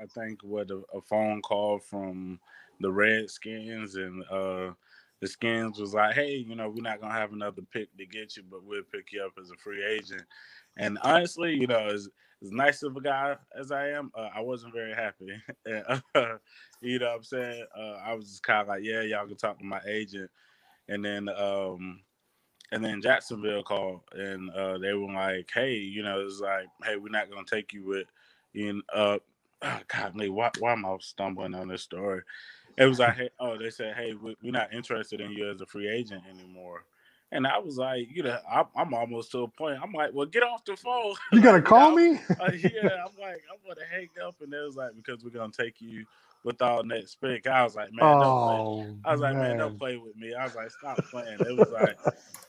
I 0.00 0.06
think, 0.06 0.42
what 0.42 0.70
a, 0.70 0.82
a 0.94 1.00
phone 1.02 1.42
call 1.42 1.78
from 1.78 2.38
the 2.80 2.90
Redskins, 2.90 3.96
and 3.96 4.22
uh, 4.30 4.72
the 5.20 5.26
Skins 5.26 5.78
was 5.78 5.92
like, 5.92 6.14
"Hey, 6.14 6.36
you 6.36 6.54
know, 6.54 6.68
we're 6.68 6.82
not 6.82 7.00
gonna 7.00 7.12
have 7.12 7.32
another 7.32 7.62
pick 7.72 7.94
to 7.96 8.06
get 8.06 8.36
you, 8.36 8.44
but 8.48 8.64
we'll 8.64 8.82
pick 8.92 9.12
you 9.12 9.24
up 9.24 9.32
as 9.40 9.50
a 9.50 9.56
free 9.56 9.84
agent." 9.84 10.22
And 10.76 10.98
honestly, 11.02 11.52
you 11.54 11.66
know, 11.66 11.88
as 12.42 12.52
nice 12.52 12.82
of 12.82 12.96
a 12.96 13.00
guy 13.02 13.36
as 13.58 13.72
I 13.72 13.90
am, 13.90 14.12
uh, 14.14 14.30
I 14.34 14.40
wasn't 14.40 14.74
very 14.74 14.94
happy. 14.94 15.28
And, 15.66 16.02
uh, 16.14 16.38
you 16.82 16.98
know, 17.00 17.08
what 17.10 17.16
I'm 17.18 17.24
saying, 17.24 17.66
uh, 17.78 17.94
I 18.04 18.14
was 18.14 18.28
just 18.30 18.42
kind 18.44 18.62
of 18.62 18.68
like, 18.68 18.82
"Yeah, 18.84 19.02
y'all 19.02 19.26
can 19.26 19.36
talk 19.36 19.58
to 19.58 19.64
my 19.64 19.80
agent," 19.86 20.30
and 20.88 21.04
then. 21.04 21.28
um 21.30 22.00
and 22.72 22.84
then 22.84 23.00
Jacksonville 23.00 23.62
called 23.62 24.00
and 24.12 24.50
uh, 24.50 24.78
they 24.78 24.92
were 24.92 25.12
like, 25.12 25.50
"Hey, 25.52 25.74
you 25.76 26.02
know, 26.02 26.20
it's 26.20 26.40
like, 26.40 26.66
hey, 26.84 26.96
we're 26.96 27.08
not 27.08 27.30
gonna 27.30 27.44
take 27.46 27.72
you 27.72 27.84
with, 27.84 28.06
in 28.54 28.82
uh, 28.92 29.18
oh, 29.62 29.80
God, 29.88 30.14
me, 30.16 30.28
why, 30.28 30.50
why 30.58 30.72
am 30.72 30.84
I 30.84 30.96
stumbling 31.00 31.54
on 31.54 31.68
this 31.68 31.82
story? 31.82 32.22
It 32.76 32.86
was 32.86 32.98
like, 33.00 33.16
hey, 33.16 33.30
oh, 33.40 33.58
they 33.58 33.70
said, 33.70 33.96
hey, 33.96 34.14
we're 34.14 34.36
not 34.42 34.74
interested 34.74 35.20
in 35.20 35.32
you 35.32 35.50
as 35.50 35.60
a 35.60 35.66
free 35.66 35.88
agent 35.88 36.24
anymore, 36.30 36.84
And 37.32 37.46
I 37.46 37.58
was 37.58 37.76
like, 37.78 38.08
you 38.10 38.22
know, 38.24 38.38
I'm, 38.50 38.64
I'm 38.76 38.92
almost 38.92 39.30
to 39.32 39.44
a 39.44 39.48
point. 39.48 39.78
I'm 39.82 39.92
like, 39.92 40.10
well, 40.12 40.26
get 40.26 40.42
off 40.42 40.64
the 40.64 40.76
phone. 40.76 41.14
You 41.32 41.40
gotta 41.40 41.62
call 41.62 41.96
I'm- 41.98 42.12
me? 42.12 42.20
uh, 42.40 42.50
yeah, 42.52 43.04
I'm 43.04 43.14
like, 43.20 43.42
I'm 43.50 43.60
gonna 43.66 43.86
hang 43.90 44.08
up, 44.26 44.34
and 44.40 44.52
it 44.52 44.64
was 44.64 44.76
like 44.76 44.92
because 44.96 45.22
we're 45.24 45.30
gonna 45.30 45.52
take 45.52 45.80
you 45.80 46.04
with 46.42 46.60
all 46.62 46.82
next 46.82 47.16
pick. 47.20 47.46
I 47.46 47.62
was 47.62 47.76
like, 47.76 47.92
man, 47.92 48.04
don't 48.04 48.22
Oh, 48.24 48.82
play. 48.82 48.94
I 49.04 49.12
was 49.12 49.20
like, 49.20 49.34
man, 49.34 49.42
man. 49.50 49.58
don't 49.58 49.78
play 49.78 49.96
with 49.96 50.16
me. 50.16 50.34
I 50.34 50.44
was 50.44 50.54
like, 50.56 50.70
stop 50.70 50.96
playing. 51.10 51.38
It 51.40 51.56
was 51.56 51.68
like, 51.70 51.96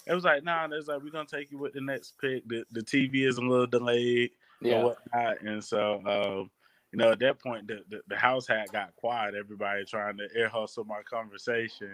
it 0.07 0.13
was 0.15 0.23
like, 0.23 0.43
nah. 0.43 0.63
and 0.63 0.73
It's 0.73 0.87
like 0.87 1.03
we're 1.03 1.11
gonna 1.11 1.25
take 1.25 1.51
you 1.51 1.57
with 1.59 1.73
the 1.73 1.81
next 1.81 2.13
pick. 2.19 2.47
The 2.47 2.63
the 2.71 2.81
TV 2.81 3.27
is 3.27 3.37
a 3.37 3.41
little 3.41 3.67
delayed 3.67 4.31
Yeah. 4.61 4.81
or 4.81 4.85
whatnot, 5.13 5.41
and 5.41 5.63
so. 5.63 6.01
Um, 6.07 6.49
you 6.93 6.97
know, 6.97 7.13
at 7.13 7.19
that 7.19 7.39
point, 7.39 7.67
the, 7.67 7.85
the, 7.89 8.01
the 8.09 8.17
house 8.17 8.45
had 8.45 8.69
got 8.73 8.93
quiet. 8.97 9.33
Everybody 9.33 9.85
trying 9.85 10.17
to 10.17 10.27
air 10.35 10.49
hustle 10.49 10.83
my 10.83 11.01
conversation. 11.09 11.89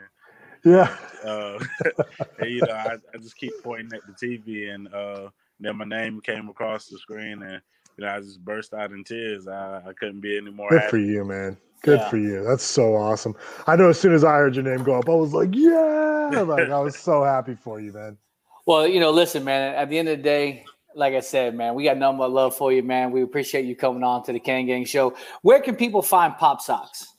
Yeah. 0.63 0.95
Uh, 1.25 1.59
and, 2.39 2.49
you 2.49 2.61
know, 2.61 2.73
I, 2.73 2.95
I 3.13 3.17
just 3.19 3.38
keep 3.38 3.53
pointing 3.63 3.91
at 3.93 4.01
the 4.05 4.13
TV, 4.27 4.73
and 4.73 4.93
uh, 4.93 5.29
then 5.59 5.77
my 5.77 5.85
name 5.85 6.21
came 6.21 6.49
across 6.49 6.88
the 6.88 6.97
screen, 6.97 7.41
and 7.41 7.61
you 7.97 8.05
know, 8.05 8.09
I 8.13 8.19
just 8.19 8.43
burst 8.43 8.73
out 8.73 8.91
in 8.91 9.03
tears. 9.03 9.47
I, 9.47 9.81
I 9.88 9.93
couldn't 9.93 10.21
be 10.21 10.38
any 10.38 10.51
more 10.51 10.69
Good 10.69 10.79
happy. 10.81 10.89
for 10.91 10.97
you, 10.99 11.25
man. 11.25 11.57
Good 11.84 11.99
Yeah. 11.99 12.09
for 12.09 12.17
you. 12.17 12.43
That's 12.43 12.63
so 12.63 12.95
awesome. 12.95 13.35
I 13.65 13.75
know 13.75 13.89
as 13.89 13.99
soon 13.99 14.13
as 14.13 14.23
I 14.23 14.34
heard 14.35 14.55
your 14.55 14.63
name 14.63 14.84
go 14.84 14.97
up, 14.99 15.09
I 15.09 15.13
was 15.13 15.34
like, 15.34 15.49
yeah. 15.53 16.29
Like 16.45 16.69
I 16.69 16.79
was 16.79 16.97
so 16.97 17.23
happy 17.23 17.55
for 17.55 17.79
you, 17.79 17.91
man. 17.93 18.17
Well, 18.65 18.88
you 18.88 18.99
know, 18.99 19.11
listen, 19.11 19.43
man. 19.43 19.75
At 19.75 19.89
the 19.89 19.97
end 19.97 20.09
of 20.09 20.17
the 20.17 20.23
day, 20.23 20.65
like 20.95 21.13
I 21.13 21.21
said, 21.21 21.55
man, 21.55 21.73
we 21.75 21.84
got 21.85 21.97
nothing 21.97 22.17
but 22.17 22.31
love 22.31 22.55
for 22.55 22.73
you, 22.73 22.84
man. 22.84 23.11
We 23.11 23.21
appreciate 23.21 23.65
you 23.65 23.75
coming 23.75 24.03
on 24.03 24.23
to 24.25 24.34
the 24.34 24.39
Kane 24.39 24.65
Gang 24.67 24.84
Show. 24.85 25.15
Where 25.41 25.61
can 25.61 25.75
people 25.75 26.01
find 26.01 26.35
Pop 26.35 26.59
Socks? 26.61 27.13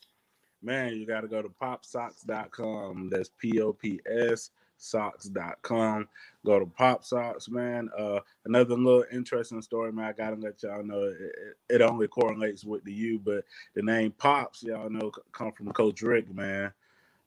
Man, 0.62 0.94
you 0.94 1.06
got 1.06 1.20
to 1.20 1.28
go 1.28 1.43
to 1.43 1.48
popsocks.com. 1.48 3.10
That's 3.10 3.30
P 3.39 3.60
O 3.60 3.72
P 3.72 4.01
S 4.06 4.51
socks.com. 4.78 6.09
Go 6.47 6.59
to 6.59 6.66
Pop 6.66 7.05
Socks, 7.05 7.48
man. 7.48 7.90
Uh, 7.97 8.20
another 8.47 8.76
little 8.76 9.05
interesting 9.12 9.60
story, 9.60 9.93
man. 9.93 10.06
I 10.06 10.12
got 10.12 10.30
to 10.30 10.36
let 10.36 10.62
y'all 10.62 10.82
know 10.82 11.02
it, 11.02 11.56
it, 11.68 11.82
only 11.82 12.09
correlates 12.09 12.64
with 12.64 12.85
the 12.85 12.93
U, 12.93 13.20
but 13.22 13.44
the 13.74 13.82
name 13.82 14.12
Pops, 14.12 14.62
y'all 14.62 14.89
know, 14.89 15.12
come 15.32 15.52
from 15.52 15.72
Coach 15.72 16.01
Richt, 16.02 16.32
man. 16.32 16.72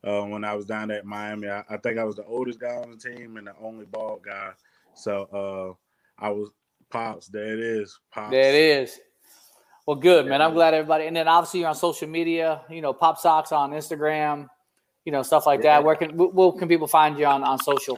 Uh, 0.04 0.24
when 0.24 0.44
I 0.44 0.56
was 0.56 0.66
down 0.66 0.90
at 0.90 1.06
Miami, 1.06 1.48
I, 1.48 1.64
I 1.70 1.78
think 1.78 2.00
I 2.00 2.04
was 2.04 2.16
the 2.16 2.26
oldest 2.26 2.60
guy 2.60 2.76
on 2.76 2.92
the 2.92 2.98
team 2.98 3.38
and 3.38 3.46
the 3.46 3.54
only 3.62 3.86
bald 3.86 4.24
guy. 4.24 4.52
So 4.96 5.78
uh, 6.20 6.24
I 6.24 6.30
was 6.30 6.50
Pops. 6.90 7.28
There 7.28 7.54
it 7.54 7.60
is. 7.60 8.00
Pops. 8.12 8.32
There 8.32 8.50
it 8.50 8.56
is. 8.56 9.00
Well, 9.86 9.98
good, 9.98 10.28
man. 10.28 10.42
I'm 10.42 10.54
glad 10.54 10.74
everybody. 10.74 11.08
And 11.08 11.16
then 11.16 11.28
obviously 11.28 11.62
you're 11.62 11.70
on 11.70 11.76
social 11.76 12.08
media, 12.08 12.62
you 12.70 12.82
know, 12.82 12.94
Pop 12.94 13.18
Socks 13.18 13.52
on 13.52 13.72
Instagram, 13.72 14.48
you 15.06 15.12
know, 15.12 15.24
stuff 15.24 15.46
like 15.46 15.62
that. 15.64 15.84
Where 15.84 15.96
can 15.96 16.12
where 16.12 16.52
can 16.52 16.68
people 16.68 16.88
find 16.88 17.18
you 17.18 17.26
on, 17.26 17.44
on 17.44 17.60
social? 17.60 17.98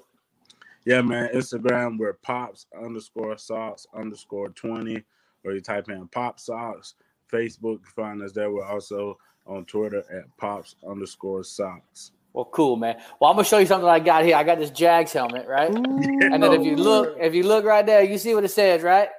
Yeah, 0.85 1.01
man. 1.01 1.29
Instagram, 1.33 1.97
we're 1.97 2.13
pops 2.13 2.65
underscore 2.77 3.37
socks 3.37 3.87
underscore 3.93 4.49
20, 4.49 5.01
or 5.45 5.53
you 5.53 5.61
type 5.61 5.89
in 5.89 6.07
pop 6.09 6.39
socks. 6.39 6.95
Facebook, 7.31 7.79
you 7.79 7.91
find 7.95 8.21
us 8.21 8.31
there. 8.31 8.51
We're 8.51 8.65
also 8.65 9.17
on 9.47 9.65
Twitter 9.65 10.03
at 10.11 10.25
pops 10.37 10.75
underscore 10.87 11.43
socks. 11.43 12.11
Well, 12.33 12.45
cool, 12.45 12.75
man. 12.75 12.97
Well, 13.19 13.29
I'm 13.29 13.37
gonna 13.37 13.47
show 13.47 13.59
you 13.59 13.65
something 13.65 13.87
I 13.87 13.99
got 13.99 14.25
here. 14.25 14.35
I 14.35 14.43
got 14.43 14.57
this 14.57 14.71
Jags 14.71 15.13
helmet, 15.13 15.47
right? 15.47 15.69
And 15.69 16.41
then 16.41 16.53
if 16.53 16.65
you 16.65 16.75
look, 16.75 17.15
if 17.19 17.33
you 17.33 17.43
look 17.43 17.63
right 17.63 17.85
there, 17.85 18.03
you 18.03 18.17
see 18.17 18.33
what 18.33 18.43
it 18.43 18.49
says, 18.49 18.81
right? 18.81 19.09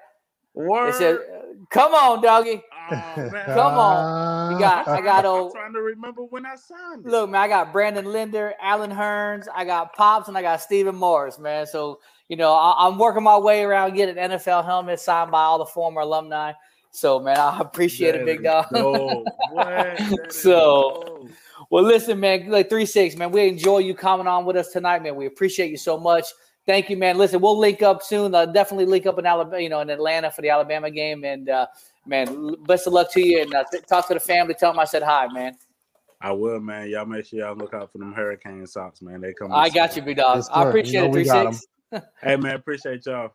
It 0.57 0.95
says, 0.95 1.19
"Come 1.71 1.95
on, 1.95 2.23
doggy, 2.23 2.63
oh, 2.91 2.91
come 3.47 3.75
on." 3.79 4.51
You 4.53 4.57
uh, 4.57 4.61
got, 4.61 4.89
I 4.89 5.01
got 5.01 5.25
I'm 5.25 5.31
old. 5.31 5.53
trying 5.53 5.73
to 5.73 5.83
remember 5.83 6.23
when 6.23 6.47
I 6.47 6.57
signed 6.57 7.07
it. 7.07 7.11
Look, 7.11 7.31
man, 7.31 7.41
I 7.41 7.49
got 7.49 7.73
Brandon 7.73 8.07
Linder, 8.07 8.55
Allen 8.61 8.91
Hurns, 8.91 9.47
I 9.55 9.65
got 9.65 9.95
Pops, 9.95 10.29
and 10.29 10.37
I 10.37 10.43
got 10.43 10.61
Stephen 10.61 10.95
Morris, 10.95 11.39
man. 11.39 11.67
So, 11.67 12.01
you 12.29 12.37
know, 12.37 12.53
I, 12.53 12.87
I'm 12.87 12.99
working 12.99 13.23
my 13.23 13.39
way 13.39 13.63
around 13.63 13.95
getting 13.95 14.17
NFL 14.17 14.65
helmets 14.65 15.05
signed 15.05 15.31
by 15.31 15.43
all 15.43 15.59
the 15.59 15.67
former 15.67 16.03
alumni. 16.03 16.53
So, 16.91 17.19
man, 17.19 17.37
I 17.39 17.59
appreciate 17.59 18.15
it, 18.15 18.25
big 18.25 18.45
dog. 18.45 18.67
dope. 18.73 19.27
What? 19.51 19.67
That 19.67 20.01
is 20.29 20.41
so, 20.41 21.29
well, 21.71 21.83
listen, 21.83 22.21
man, 22.21 22.49
like 22.51 22.69
three 22.69 22.87
six, 22.87 23.17
man. 23.17 23.33
We 23.33 23.49
enjoy 23.49 23.79
you 23.79 23.95
coming 23.95 24.29
on 24.29 24.45
with 24.45 24.57
us 24.57 24.71
tonight, 24.71 25.03
man. 25.03 25.17
We 25.17 25.27
appreciate 25.27 25.71
you 25.73 25.77
so 25.77 25.99
much. 25.99 26.27
Thank 26.67 26.89
you, 26.89 26.97
man. 26.97 27.19
Listen, 27.19 27.41
we'll 27.41 27.59
link 27.59 27.83
up 27.83 28.03
soon. 28.03 28.35
Uh, 28.35 28.47
definitely 28.47 28.87
link 28.87 29.05
up 29.07 29.19
in 29.19 29.27
Alabama, 29.27 29.63
you 29.63 29.69
know, 29.69 29.81
in 29.81 29.91
Atlanta 29.91 30.31
for 30.31 30.41
the 30.43 30.49
Alabama 30.49 30.91
game. 30.91 31.23
And 31.25 31.49
uh, 31.51 31.67
man, 32.07 32.29
l- 32.29 32.57
best 32.67 32.87
of 32.87 32.95
luck 32.95 33.13
to 33.13 33.21
you. 33.21 33.43
And 33.43 33.55
uh, 33.55 33.65
th- 33.71 33.85
talk 33.87 34.09
to 34.09 34.15
the 34.15 34.21
family. 34.21 34.55
Tell 34.55 34.73
them 34.73 34.79
I 34.79 34.85
said 34.85 35.03
hi, 35.03 35.27
man. 35.29 35.57
I 36.23 36.33
will, 36.33 36.61
man. 36.61 36.89
Y'all 36.89 37.05
make 37.05 37.27
sure 37.27 37.41
y'all 37.41 37.55
look 37.55 37.75
out 37.75 37.93
for 37.93 37.99
them 37.99 38.15
hurricane 38.15 38.67
socks, 38.67 39.03
man. 39.03 39.21
They 39.21 39.35
come. 39.35 39.53
I 39.53 39.69
got 39.69 39.95
you, 39.95 40.01
big 40.01 40.17
dog. 40.17 40.37
Yes, 40.37 40.49
I 40.51 40.67
appreciate 40.67 40.95
You 40.95 41.01
know 41.01 41.07
it. 41.09 41.13
Three 41.13 41.25
got 41.25 41.55
six. 41.55 41.67
Hey, 42.23 42.37
man. 42.37 42.55
Appreciate 42.55 43.05
y'all. 43.05 43.35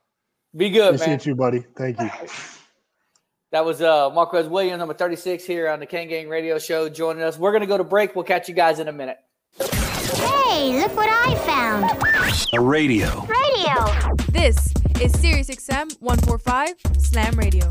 Be 0.56 0.72
good, 0.72 0.96
Appreciate 0.96 1.08
man. 1.08 1.20
you, 1.26 1.36
buddy. 1.36 1.66
Thank 1.78 2.00
you. 2.00 2.10
That 3.52 3.64
was 3.64 3.82
uh 3.82 4.10
Marquez 4.10 4.48
Williams, 4.48 4.80
number 4.80 4.94
36 4.96 5.44
here 5.46 5.70
on 5.70 5.80
the 5.80 5.86
Kane 5.86 6.10
Gang 6.10 6.30
Radio 6.30 6.58
Show, 6.58 6.90
joining 6.90 7.22
us. 7.24 7.38
We're 7.38 7.52
gonna 7.52 7.68
go 7.68 7.78
to 7.78 7.84
break. 7.84 8.16
We'll 8.16 8.26
catch 8.26 8.50
you 8.50 8.56
guys 8.56 8.80
in 8.80 8.88
a 8.88 8.92
minute. 8.92 9.18
Hey, 10.50 10.82
look 10.82 10.98
what 10.98 11.08
I 11.08 11.36
found. 11.46 11.86
A 12.54 12.60
radio. 12.60 13.24
Radio. 13.28 14.16
This 14.30 14.74
is 15.00 15.12
Sirius 15.20 15.48
XM 15.48 15.96
145 16.02 16.74
Slam 16.98 17.36
Radio. 17.36 17.70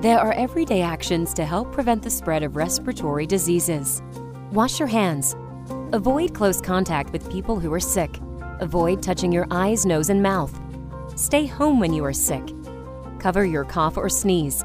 There 0.00 0.18
are 0.18 0.32
everyday 0.32 0.80
actions 0.80 1.34
to 1.34 1.44
help 1.44 1.72
prevent 1.72 2.02
the 2.02 2.08
spread 2.08 2.42
of 2.42 2.56
respiratory 2.56 3.26
diseases. 3.26 4.02
Wash 4.50 4.78
your 4.78 4.88
hands. 4.88 5.36
Avoid 5.92 6.32
close 6.32 6.62
contact 6.62 7.12
with 7.12 7.30
people 7.30 7.60
who 7.60 7.70
are 7.70 7.78
sick. 7.78 8.18
Avoid 8.60 9.02
touching 9.02 9.30
your 9.30 9.46
eyes, 9.50 9.84
nose, 9.84 10.08
and 10.08 10.22
mouth. 10.22 10.58
Stay 11.16 11.44
home 11.44 11.80
when 11.80 11.92
you 11.92 12.02
are 12.02 12.14
sick. 12.14 12.48
Cover 13.18 13.44
your 13.44 13.66
cough 13.66 13.98
or 13.98 14.08
sneeze. 14.08 14.64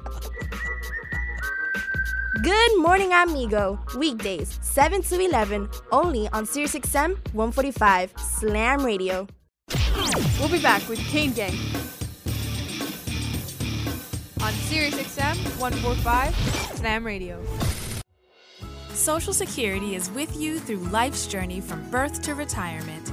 Good 2.41 2.79
morning, 2.79 3.13
amigo. 3.13 3.77
Weekdays, 3.95 4.57
7 4.63 5.03
to 5.03 5.19
11, 5.19 5.69
only 5.91 6.27
on 6.29 6.45
SiriusXM 6.45 7.33
145 7.33 8.13
Slam 8.17 8.83
Radio. 8.83 9.27
We'll 10.39 10.49
be 10.49 10.59
back 10.59 10.87
with 10.89 10.97
Kane 10.99 11.33
Gang 11.33 11.53
on 14.41 14.53
SiriusXM 14.53 15.59
145 15.59 16.35
Slam 16.77 17.05
Radio. 17.05 17.39
Social 18.93 19.33
Security 19.33 19.93
is 19.93 20.09
with 20.09 20.35
you 20.35 20.57
through 20.57 20.79
life's 20.89 21.27
journey 21.27 21.61
from 21.61 21.87
birth 21.91 22.23
to 22.23 22.33
retirement. 22.33 23.11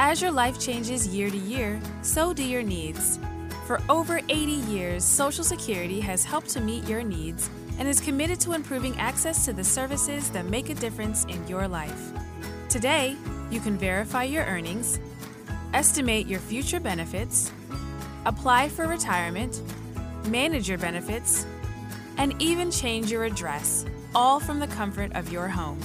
As 0.00 0.20
your 0.20 0.32
life 0.32 0.58
changes 0.58 1.06
year 1.06 1.30
to 1.30 1.36
year, 1.36 1.80
so 2.02 2.32
do 2.32 2.42
your 2.42 2.64
needs. 2.64 3.20
For 3.66 3.80
over 3.88 4.18
80 4.28 4.34
years, 4.72 5.04
Social 5.04 5.44
Security 5.44 6.00
has 6.00 6.24
helped 6.24 6.48
to 6.50 6.60
meet 6.60 6.88
your 6.88 7.04
needs 7.04 7.48
and 7.78 7.88
is 7.88 8.00
committed 8.00 8.40
to 8.40 8.52
improving 8.52 8.98
access 8.98 9.44
to 9.44 9.52
the 9.52 9.64
services 9.64 10.30
that 10.30 10.46
make 10.46 10.70
a 10.70 10.74
difference 10.74 11.24
in 11.24 11.46
your 11.46 11.68
life. 11.68 12.12
Today, 12.68 13.16
You 13.50 13.60
can 13.60 13.78
verify 13.78 14.24
your 14.24 14.44
earnings, 14.44 14.98
estimate 15.72 16.26
your 16.26 16.40
future 16.40 16.80
benefits, 16.80 17.52
apply 18.24 18.68
for 18.68 18.88
retirement, 18.88 19.62
manage 20.26 20.68
your 20.68 20.78
benefits, 20.78 21.46
and 22.18 22.34
even 22.42 22.70
change 22.70 23.10
your 23.10 23.24
address, 23.24 23.84
all 24.14 24.40
from 24.40 24.58
the 24.58 24.66
comfort 24.66 25.12
of 25.14 25.30
your 25.30 25.48
home. 25.48 25.78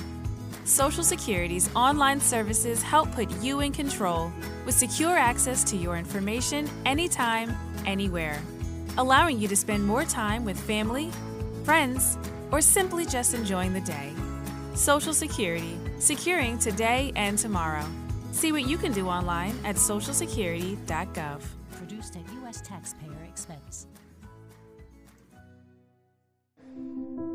Social 0.64 1.04
Security's 1.04 1.74
online 1.76 2.20
services 2.20 2.82
help 2.82 3.12
put 3.12 3.30
you 3.44 3.60
in 3.60 3.72
control 3.72 4.32
with 4.66 4.74
secure 4.74 5.16
access 5.16 5.64
to 5.66 5.78
your 5.78 5.98
information 5.98 6.68
anytime, 6.86 7.56
anywhere, 7.86 8.42
allowing 8.98 9.40
you 9.40 9.48
to 9.48 9.56
spend 9.56 9.86
more 9.86 10.06
time 10.06 10.46
with 10.46 10.60
family, 10.60 11.12
friends, 11.64 12.18
or 12.52 12.62
simply 12.62 13.06
just 13.06 13.34
enjoying 13.34 13.74
the 13.74 13.82
day. 13.82 14.12
Social 14.74 15.14
Security, 15.14 15.78
securing 16.00 16.58
today 16.58 17.12
and 17.16 17.38
tomorrow. 17.38 17.86
See 18.32 18.52
what 18.52 18.68
you 18.68 18.78
can 18.78 18.92
do 18.92 19.08
online 19.08 19.58
at 19.66 19.76
socialsecurity.gov. 19.76 21.42
Produced 21.72 22.16
at 22.16 22.34
U.S. 22.34 22.62
taxpayer 22.62 23.24
expense. 23.28 23.88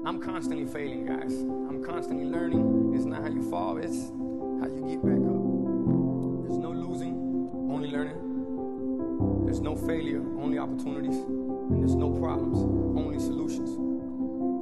I'm 0.06 0.22
constantly 0.22 0.66
failing, 0.66 1.04
guys. 1.06 1.32
I'm 1.32 1.84
constantly 1.84 2.26
learning. 2.26 2.92
It's 2.94 3.04
not 3.04 3.22
how 3.22 3.28
you 3.28 3.50
fall, 3.50 3.76
it's 3.76 4.08
how 4.60 4.68
you 4.68 4.86
get 4.88 5.02
back 5.04 5.18
up. 5.18 5.42
There's 6.46 6.58
no 6.58 6.70
losing, 6.70 7.14
only 7.70 7.90
learning. 7.90 9.44
There's 9.44 9.60
no 9.60 9.76
failure, 9.76 10.20
only 10.40 10.58
opportunities. 10.58 11.16
And 11.16 11.82
there's 11.82 11.94
no 11.94 12.10
problems, 12.10 12.58
only 12.96 13.18
solutions. 13.18 13.95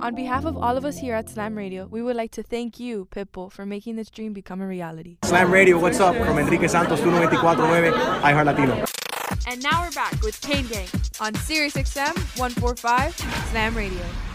On 0.00 0.14
behalf 0.14 0.44
of 0.44 0.56
all 0.56 0.76
of 0.76 0.84
us 0.84 0.98
here 0.98 1.14
at 1.14 1.28
Slam 1.28 1.56
Radio, 1.56 1.86
we 1.86 2.02
would 2.02 2.14
like 2.14 2.30
to 2.32 2.42
thank 2.42 2.78
you, 2.78 3.08
Pitbull, 3.10 3.50
for 3.50 3.66
making 3.66 3.96
this 3.96 4.10
dream 4.10 4.32
become 4.32 4.60
a 4.60 4.66
reality. 4.66 5.18
Slam 5.24 5.50
Radio, 5.50 5.78
what's 5.78 5.98
up? 5.98 6.14
From 6.16 6.38
Enrique 6.38 6.68
Santos, 6.68 7.00
1249, 7.00 7.92
iHeart 8.22 8.46
Latino. 8.46 8.84
And 9.48 9.62
now 9.62 9.82
we're 9.82 9.90
back 9.92 10.20
with 10.22 10.40
Kane 10.40 10.66
Gang 10.66 10.86
on 11.20 11.34
Sirius 11.34 11.74
XM 11.74 12.14
145 12.38 13.16
Slam 13.50 13.76
Radio. 13.76 14.27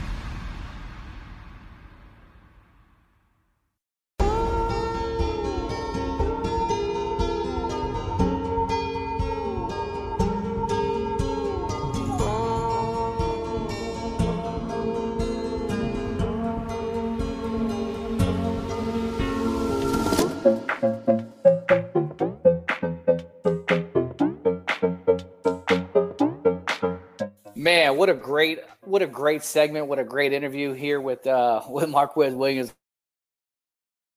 Man, 27.64 27.95
what 27.95 28.10
a 28.10 28.14
great 28.14 28.60
what 28.81 29.02
a 29.02 29.07
great 29.07 29.41
segment, 29.41 29.88
what 29.88 29.98
a 29.98 30.03
great 30.03 30.34
interview 30.34 30.73
here 30.73 30.99
with 30.99 31.26
uh 31.26 31.61
with 31.69 31.88
Marquez 31.88 32.34
Williams 32.34 32.73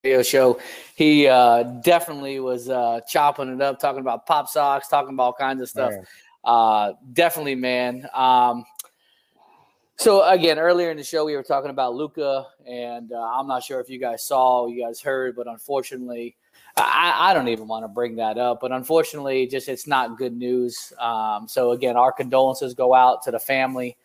radio 0.02 0.24
show. 0.24 0.58
He 0.96 1.28
uh 1.28 1.62
definitely 1.62 2.40
was 2.40 2.68
uh 2.68 3.02
chopping 3.08 3.48
it 3.54 3.62
up, 3.62 3.78
talking 3.78 4.00
about 4.00 4.26
pop 4.26 4.48
socks, 4.48 4.88
talking 4.88 5.14
about 5.14 5.22
all 5.22 5.32
kinds 5.32 5.62
of 5.62 5.68
stuff. 5.68 5.92
Man. 5.92 6.04
Uh 6.42 6.92
definitely, 7.12 7.54
man. 7.54 8.08
Um 8.12 8.64
so 9.94 10.28
again, 10.28 10.58
earlier 10.58 10.90
in 10.90 10.96
the 10.96 11.04
show, 11.04 11.24
we 11.24 11.36
were 11.36 11.44
talking 11.44 11.70
about 11.70 11.94
Luca, 11.94 12.48
and 12.66 13.12
uh, 13.12 13.16
I'm 13.16 13.46
not 13.46 13.62
sure 13.62 13.80
if 13.80 13.88
you 13.88 13.98
guys 13.98 14.26
saw, 14.26 14.66
you 14.66 14.84
guys 14.84 15.00
heard, 15.00 15.36
but 15.36 15.46
unfortunately, 15.46 16.36
I, 16.76 17.30
I 17.30 17.34
don't 17.34 17.48
even 17.48 17.68
want 17.68 17.84
to 17.84 17.88
bring 17.88 18.16
that 18.16 18.38
up. 18.38 18.60
But 18.60 18.72
unfortunately, 18.72 19.46
just 19.46 19.68
it's 19.68 19.86
not 19.86 20.18
good 20.18 20.36
news. 20.36 20.92
Um, 20.98 21.48
so 21.48 21.72
again, 21.72 21.96
our 21.96 22.12
condolences 22.12 22.74
go 22.74 22.94
out 22.94 23.22
to 23.22 23.30
the 23.30 23.38
family, 23.38 23.96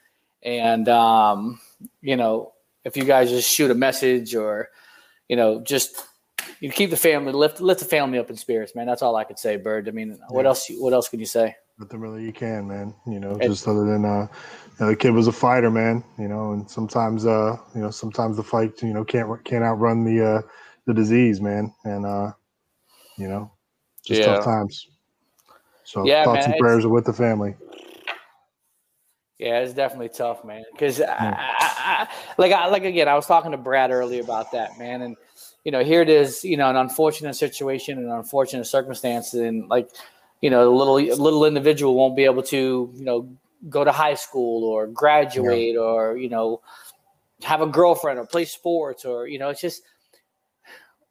and 0.44 0.88
um, 0.90 1.60
you 2.02 2.16
know, 2.16 2.54
if 2.86 2.96
you 2.96 3.04
guys 3.04 3.30
just 3.30 3.50
shoot 3.52 3.72
a 3.72 3.76
message 3.76 4.36
or 4.36 4.70
you 5.28 5.36
know, 5.36 5.62
just 5.62 6.06
you 6.60 6.72
keep 6.72 6.90
the 6.90 6.98
family 6.98 7.34
lift 7.34 7.62
lift 7.62 7.80
the 7.80 7.86
family 7.86 8.20
up 8.20 8.30
in 8.30 8.36
spirits, 8.36 8.76
man. 8.76 8.86
That's 8.86 9.02
all 9.02 9.16
I 9.16 9.24
could 9.24 9.40
say, 9.40 9.58
Bird. 9.58 9.88
I 9.88 9.92
mean, 9.92 10.18
what 10.30 10.46
else? 10.46 10.68
What 10.78 10.94
else 10.94 11.10
can 11.10 11.20
you 11.20 11.26
say? 11.26 11.56
Nothing 11.78 12.00
really 12.00 12.24
you 12.24 12.34
can, 12.34 12.68
man. 12.68 12.94
You 13.08 13.20
know, 13.20 13.38
It- 13.38 13.48
just 13.48 13.68
other 13.68 13.86
than 13.86 14.06
uh, 14.06 14.28
you 14.80 14.86
know, 14.86 14.88
the 14.92 14.96
kid 14.96 15.12
was 15.12 15.28
a 15.28 15.32
fighter, 15.32 15.72
man. 15.72 16.04
You 16.20 16.28
know, 16.28 16.52
and 16.54 16.70
sometimes 16.70 17.26
uh, 17.26 17.58
you 17.76 17.82
know, 17.82 17.92
sometimes 17.92 18.38
the 18.38 18.44
fight, 18.44 18.82
you 18.82 18.94
know, 18.94 19.04
can't 19.04 19.44
can't 19.44 19.64
outrun 19.64 20.04
the 20.04 20.26
uh, 20.26 20.42
the 20.86 20.94
disease, 20.94 21.42
man. 21.42 21.74
And 21.84 22.06
uh, 22.06 22.34
you 23.18 23.28
know, 23.28 23.52
just 24.06 24.22
Yeah. 24.22 24.36
tough 24.36 24.46
times. 24.46 24.88
So 25.84 26.06
Yeah, 26.06 26.26
thoughts 26.26 26.46
man, 26.46 26.52
and 26.54 26.60
prayers 26.60 26.86
are 26.86 26.90
with 26.90 27.06
the 27.06 27.14
family. 27.14 27.56
Yeah, 29.42 29.60
it's 29.62 29.74
definitely 29.74 30.10
tough, 30.10 30.46
man. 30.46 30.64
Because 30.72 31.00
like 31.00 32.52
I, 32.52 32.68
like 32.68 32.84
again, 32.84 33.08
I 33.08 33.16
was 33.16 33.26
talking 33.26 33.52
to 33.52 33.58
Brad 33.58 33.90
earlier 33.90 34.22
about 34.22 34.52
that, 34.52 34.78
man, 34.78 35.02
and 35.02 35.18
you 35.64 35.72
know, 35.72 35.84
here 35.84 36.04
it 36.04 36.10
is, 36.10 36.44
you 36.44 36.58
know, 36.58 36.70
an 36.70 36.76
unfortunate 36.76 37.34
situation, 37.34 37.98
an 37.98 38.12
unfortunate 38.12 38.66
circumstance, 38.66 39.34
and 39.34 39.68
like, 39.68 39.90
you 40.42 40.52
know, 40.52 40.70
a 40.70 40.76
little 40.76 40.94
little 40.96 41.46
individual 41.46 41.96
won't 41.96 42.16
be 42.16 42.26
able 42.26 42.44
to, 42.44 42.92
you 42.94 43.04
know, 43.04 43.28
go 43.68 43.84
to 43.84 43.92
high 43.92 44.14
school 44.14 44.64
or 44.64 44.86
graduate 44.86 45.76
or 45.76 46.18
you 46.18 46.30
know, 46.30 46.62
have 47.42 47.62
a 47.62 47.68
girlfriend 47.68 48.20
or 48.20 48.28
play 48.28 48.46
sports 48.46 49.06
or 49.06 49.28
you 49.28 49.40
know, 49.40 49.50
it's 49.50 49.62
just 49.62 49.82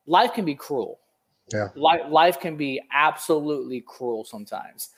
life 0.06 0.34
can 0.34 0.44
be 0.44 0.54
cruel. 0.54 1.00
Yeah. 1.52 1.68
Life 1.74 2.02
life 2.08 2.40
can 2.40 2.56
be 2.56 2.80
absolutely 2.92 3.80
cruel 3.80 4.24
sometimes 4.24 4.90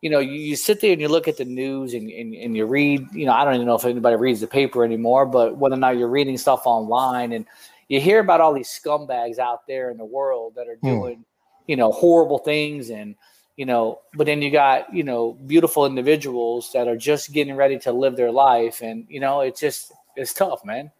you 0.00 0.10
know, 0.10 0.20
you, 0.20 0.32
you 0.32 0.56
sit 0.56 0.80
there 0.80 0.92
and 0.92 1.00
you 1.00 1.08
look 1.08 1.26
at 1.26 1.36
the 1.36 1.44
news 1.44 1.94
and, 1.94 2.10
and, 2.10 2.34
and 2.34 2.56
you 2.56 2.66
read, 2.66 3.06
you 3.12 3.26
know, 3.26 3.32
I 3.32 3.44
don't 3.44 3.54
even 3.54 3.66
know 3.66 3.74
if 3.74 3.84
anybody 3.84 4.16
reads 4.16 4.40
the 4.40 4.46
paper 4.46 4.84
anymore, 4.84 5.26
but 5.26 5.56
whether 5.56 5.74
or 5.74 5.78
not 5.78 5.96
you're 5.96 6.08
reading 6.08 6.38
stuff 6.38 6.62
online 6.66 7.32
and 7.32 7.44
you 7.88 8.00
hear 8.00 8.20
about 8.20 8.40
all 8.40 8.52
these 8.52 8.68
scumbags 8.68 9.38
out 9.38 9.66
there 9.66 9.90
in 9.90 9.96
the 9.96 10.04
world 10.04 10.54
that 10.54 10.68
are 10.68 10.76
Hmm. 10.76 10.86
doing, 10.86 11.24
you 11.66 11.76
know, 11.76 11.90
horrible 11.90 12.38
things 12.38 12.90
and, 12.90 13.16
you 13.56 13.66
know, 13.66 13.98
but 14.14 14.26
then 14.26 14.40
you 14.40 14.52
got, 14.52 14.92
you 14.94 15.02
know, 15.02 15.32
beautiful 15.32 15.84
individuals 15.84 16.70
that 16.72 16.86
are 16.86 16.96
just 16.96 17.32
getting 17.32 17.56
ready 17.56 17.76
to 17.80 17.90
live 17.90 18.14
their 18.14 18.30
life. 18.30 18.82
And, 18.82 19.04
you 19.08 19.18
know, 19.18 19.40
it's 19.40 19.60
just, 19.60 19.92
it's 20.14 20.32
tough, 20.32 20.64
man. 20.64 20.92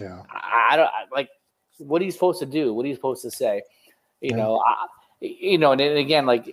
Yeah. 0.00 0.22
I, 0.30 0.68
I 0.70 0.76
don't 0.76 0.86
I, 0.86 1.04
like, 1.12 1.28
what 1.76 2.00
are 2.00 2.06
you 2.06 2.10
supposed 2.10 2.38
to 2.40 2.46
do? 2.46 2.72
What 2.72 2.86
are 2.86 2.88
you 2.88 2.94
supposed 2.94 3.20
to 3.22 3.30
say? 3.30 3.60
You 4.20 4.30
Yeah. 4.30 4.36
know, 4.36 4.62
I, 4.64 4.86
you 5.20 5.58
know, 5.58 5.72
and 5.72 5.80
then 5.80 5.96
again, 5.96 6.26
like 6.26 6.52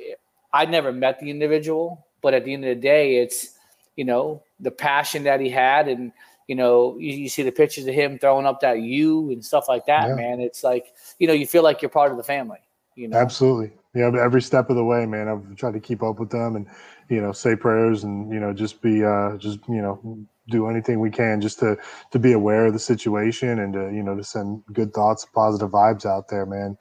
I 0.54 0.66
never 0.66 0.92
met 0.92 1.20
the 1.20 1.30
individual, 1.30 2.06
but 2.22 2.34
at 2.34 2.46
the 2.46 2.54
end 2.54 2.66
of 2.66 2.76
the 2.76 2.82
day, 2.82 3.18
it's 3.18 3.58
you 3.96 4.06
know 4.06 4.44
the 4.60 4.72
passion 4.72 5.24
that 5.24 5.40
he 5.40 5.50
had, 5.50 5.88
and 5.88 6.12
you 6.48 6.56
know 6.56 6.98
you, 6.98 7.14
you 7.14 7.30
see 7.30 7.44
the 7.44 7.52
pictures 7.52 7.88
of 7.88 7.94
him 7.94 8.20
throwing 8.20 8.46
up 8.46 8.60
that 8.62 8.82
U 8.82 9.32
and 9.32 9.44
stuff 9.44 9.68
like 9.68 9.86
that. 9.88 10.10
Yeah. 10.10 10.16
Man, 10.16 10.40
it's 10.40 10.64
like 10.64 10.94
you 11.20 11.28
know 11.28 11.34
you 11.34 11.48
feel 11.48 11.64
like 11.64 11.82
you're 11.82 11.90
part 11.90 12.12
of 12.12 12.18
the 12.18 12.24
family. 12.24 12.60
You 12.96 13.08
know, 13.08 13.18
Absolutely. 13.18 13.72
Yeah, 13.96 14.12
every 14.20 14.42
step 14.42 14.70
of 14.70 14.76
the 14.76 14.84
way, 14.84 15.06
man. 15.06 15.28
I've 15.28 15.56
tried 15.56 15.74
to 15.74 15.80
keep 15.80 16.02
up 16.04 16.20
with 16.20 16.30
them 16.32 16.56
and, 16.56 16.68
you 17.10 17.22
know, 17.22 17.32
say 17.32 17.56
prayers 17.56 18.04
and, 18.04 18.32
you 18.32 18.40
know, 18.40 18.54
just 18.54 18.82
be 18.82 19.04
uh 19.04 19.38
just, 19.38 19.60
you 19.68 19.82
know, 19.82 20.20
do 20.50 20.68
anything 20.68 21.00
we 21.00 21.10
can 21.10 21.40
just 21.42 21.60
to 21.60 21.78
to 22.12 22.20
be 22.20 22.34
aware 22.34 22.66
of 22.66 22.74
the 22.74 22.80
situation 22.80 23.60
and 23.60 23.74
to, 23.74 23.92
you 23.92 24.04
know, 24.04 24.16
to 24.16 24.24
send 24.24 24.64
good 24.74 24.94
thoughts, 24.94 25.26
positive 25.26 25.70
vibes 25.72 26.06
out 26.06 26.28
there, 26.28 26.46
man. 26.46 26.78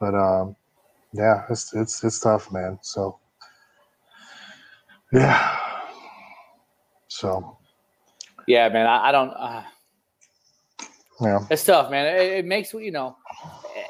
But 0.00 0.14
um 0.14 0.56
yeah, 1.12 1.44
it's 1.50 1.74
it's 1.74 2.02
it's 2.04 2.20
tough, 2.20 2.50
man. 2.52 2.78
So 2.82 3.18
yeah. 5.12 5.56
So 7.08 7.58
Yeah, 8.46 8.68
man. 8.68 8.86
I, 8.86 9.08
I 9.08 9.12
don't. 9.12 9.30
Uh, 9.30 9.62
Yeah. 11.20 11.40
it's 11.50 11.64
tough, 11.64 11.90
man. 11.90 12.06
It, 12.14 12.32
it 12.38 12.44
makes 12.44 12.72
you 12.72 12.90
know, 12.90 13.16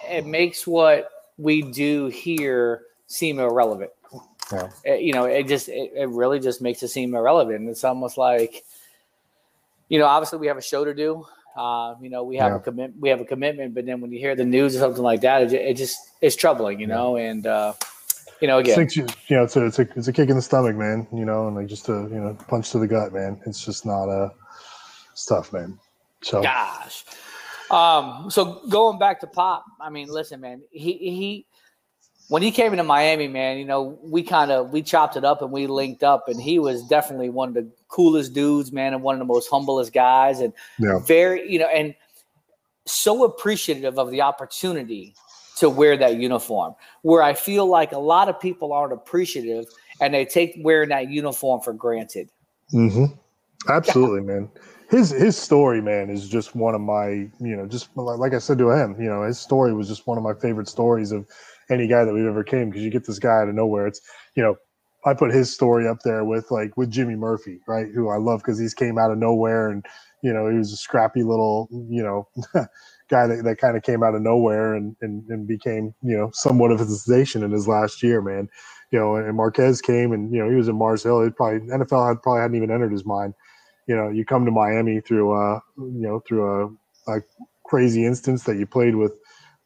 it 0.08 0.24
makes 0.26 0.66
what 0.66 1.10
we 1.36 1.62
do 1.62 2.06
here 2.06 2.82
seem 3.06 3.38
irrelevant. 3.38 3.90
Yeah. 4.52 4.70
It- 4.84 5.02
you 5.02 5.12
know, 5.12 5.24
it 5.24 5.46
just 5.48 5.68
it, 5.68 5.92
it 5.94 6.08
really 6.08 6.40
just 6.40 6.62
makes 6.62 6.82
it 6.82 6.88
seem 6.88 7.14
irrelevant. 7.14 7.68
It's 7.68 7.84
almost 7.84 8.16
like, 8.16 8.64
you 9.88 9.98
know, 9.98 10.06
obviously 10.06 10.38
we 10.38 10.46
have 10.46 10.56
a 10.56 10.62
show 10.62 10.84
to 10.84 10.94
do. 10.94 11.26
Uh, 11.58 11.96
you 12.00 12.08
know, 12.08 12.22
we 12.22 12.36
have 12.36 12.52
a 12.52 12.60
commit, 12.60 12.92
we 13.00 13.08
have 13.08 13.20
a 13.20 13.24
commitment, 13.24 13.74
but 13.74 13.84
then 13.84 14.00
when 14.00 14.12
you 14.12 14.18
hear 14.20 14.36
the 14.36 14.44
news 14.44 14.76
or 14.76 14.78
something 14.78 15.02
like 15.02 15.22
that, 15.22 15.42
it, 15.42 15.52
it 15.52 15.76
just 15.76 15.98
it's 16.20 16.36
troubling, 16.36 16.78
you 16.78 16.86
know. 16.86 17.16
And 17.16 17.44
uh, 17.48 17.72
you 18.40 18.46
know, 18.46 18.58
again, 18.58 18.88
you, 18.92 19.06
you 19.26 19.36
know, 19.36 19.42
it's 19.42 19.56
a, 19.56 19.66
it's 19.66 19.78
a 19.80 19.88
it's 19.96 20.06
a 20.06 20.12
kick 20.12 20.28
in 20.28 20.36
the 20.36 20.42
stomach, 20.42 20.76
man. 20.76 21.08
You 21.12 21.24
know, 21.24 21.48
and 21.48 21.56
like 21.56 21.66
just 21.66 21.88
a 21.88 21.94
you 22.12 22.20
know 22.20 22.38
punch 22.46 22.70
to 22.70 22.78
the 22.78 22.86
gut, 22.86 23.12
man. 23.12 23.40
It's 23.44 23.64
just 23.64 23.84
not 23.84 24.04
a 24.04 24.32
stuff, 25.14 25.52
man. 25.52 25.76
So 26.22 26.42
Gosh. 26.42 27.04
Um, 27.72 28.30
so 28.30 28.62
going 28.68 29.00
back 29.00 29.20
to 29.20 29.26
Pop, 29.26 29.64
I 29.80 29.90
mean, 29.90 30.08
listen, 30.08 30.40
man, 30.40 30.62
he 30.70 30.92
he 30.92 31.46
when 32.28 32.42
he 32.42 32.52
came 32.52 32.72
into 32.72 32.84
Miami, 32.84 33.26
man, 33.26 33.58
you 33.58 33.64
know, 33.64 33.98
we 34.02 34.22
kind 34.22 34.52
of 34.52 34.70
we 34.70 34.82
chopped 34.82 35.16
it 35.16 35.24
up 35.24 35.42
and 35.42 35.50
we 35.50 35.66
linked 35.66 36.04
up, 36.04 36.28
and 36.28 36.40
he 36.40 36.58
was 36.58 36.84
definitely 36.84 37.30
one 37.30 37.48
of 37.48 37.54
the 37.54 37.70
coolest 37.88 38.32
dudes, 38.32 38.72
man, 38.72 38.94
and 38.94 39.02
one 39.02 39.14
of 39.14 39.18
the 39.18 39.24
most 39.24 39.48
humblest 39.48 39.92
guys, 39.92 40.40
and 40.40 40.52
Yeah. 40.78 40.98
very, 41.00 41.50
you 41.50 41.58
know, 41.58 41.68
and 41.68 41.94
so 42.86 43.24
appreciative 43.24 43.98
of 43.98 44.10
the 44.10 44.22
opportunity 44.22 45.14
to 45.56 45.68
wear 45.68 45.96
that 45.96 46.16
uniform. 46.16 46.74
Where 47.02 47.22
I 47.22 47.34
feel 47.34 47.66
like 47.66 47.92
a 47.92 47.98
lot 47.98 48.28
of 48.28 48.40
people 48.40 48.72
aren't 48.72 48.92
appreciative 48.92 49.66
and 50.00 50.14
they 50.14 50.24
take 50.24 50.54
wearing 50.60 50.88
that 50.90 51.10
uniform 51.10 51.60
for 51.60 51.72
granted. 51.72 52.30
Mm-hmm. 52.72 53.06
Absolutely, 53.68 54.20
man. 54.20 54.50
His 54.88 55.10
his 55.10 55.36
story, 55.36 55.82
man, 55.82 56.08
is 56.08 56.28
just 56.28 56.54
one 56.54 56.74
of 56.74 56.80
my, 56.80 57.08
you 57.08 57.56
know, 57.56 57.66
just 57.66 57.94
like 57.96 58.18
like 58.18 58.34
I 58.34 58.38
said 58.38 58.58
to 58.58 58.70
him, 58.70 58.96
you 59.00 59.08
know, 59.08 59.22
his 59.22 59.38
story 59.38 59.74
was 59.74 59.88
just 59.88 60.06
one 60.06 60.16
of 60.16 60.24
my 60.24 60.32
favorite 60.34 60.68
stories 60.68 61.12
of 61.12 61.26
any 61.70 61.86
guy 61.86 62.04
that 62.04 62.14
we've 62.14 62.24
ever 62.24 62.44
came 62.44 62.70
because 62.70 62.82
you 62.82 62.90
get 62.90 63.04
this 63.04 63.18
guy 63.18 63.42
out 63.42 63.48
of 63.48 63.54
nowhere. 63.54 63.86
It's, 63.86 64.00
you 64.34 64.42
know, 64.42 64.56
I 65.08 65.14
put 65.14 65.32
his 65.32 65.52
story 65.52 65.88
up 65.88 65.98
there 66.04 66.24
with 66.24 66.50
like 66.52 66.76
with 66.76 66.90
Jimmy 66.90 67.16
Murphy, 67.16 67.60
right? 67.68 67.88
Who 67.94 68.10
I 68.10 68.18
love 68.18 68.40
because 68.40 68.58
he's 68.60 68.74
came 68.74 68.98
out 68.98 69.12
of 69.12 69.18
nowhere 69.18 69.70
and 69.70 69.86
you 70.22 70.32
know 70.32 70.50
he 70.50 70.58
was 70.58 70.72
a 70.72 70.78
scrappy 70.78 71.24
little, 71.24 71.68
you 71.90 72.02
know, 72.04 72.28
guy 73.10 73.26
that, 73.28 73.44
that 73.44 73.58
kind 73.58 73.76
of 73.76 73.84
came 73.84 74.04
out 74.04 74.14
of 74.16 74.22
nowhere 74.22 74.74
and, 74.74 74.96
and 75.02 75.24
and 75.30 75.48
became 75.48 75.94
you 76.02 76.16
know 76.16 76.30
somewhat 76.34 76.72
of 76.72 76.80
a 76.80 76.86
sensation 76.86 77.44
in 77.44 77.52
his 77.52 77.68
last 77.68 78.02
year, 78.02 78.22
man. 78.22 78.48
You 78.92 79.00
know, 79.00 79.16
and 79.16 79.36
Marquez 79.36 79.82
came 79.82 80.12
and 80.12 80.32
you 80.34 80.42
know 80.44 80.50
he 80.50 80.56
was 80.56 80.68
in 80.68 80.76
Mars 80.76 81.04
Hill. 81.04 81.22
It 81.22 81.36
probably 81.36 81.60
NFL 81.68 82.08
had 82.08 82.22
probably 82.22 82.42
hadn't 82.42 82.56
even 82.58 82.70
entered 82.72 82.92
his 82.92 83.06
mind. 83.06 83.34
You 83.88 83.96
know, 83.96 84.10
you 84.10 84.24
come 84.26 84.46
to 84.46 84.52
Miami 84.52 85.00
through 85.00 85.32
uh 85.32 85.60
you 85.78 86.02
know 86.08 86.20
through 86.28 86.78
a, 87.08 87.16
a 87.18 87.22
crazy 87.66 88.06
instance 88.06 88.44
that 88.44 88.58
you 88.58 88.66
played 88.66 88.96
with 88.96 89.12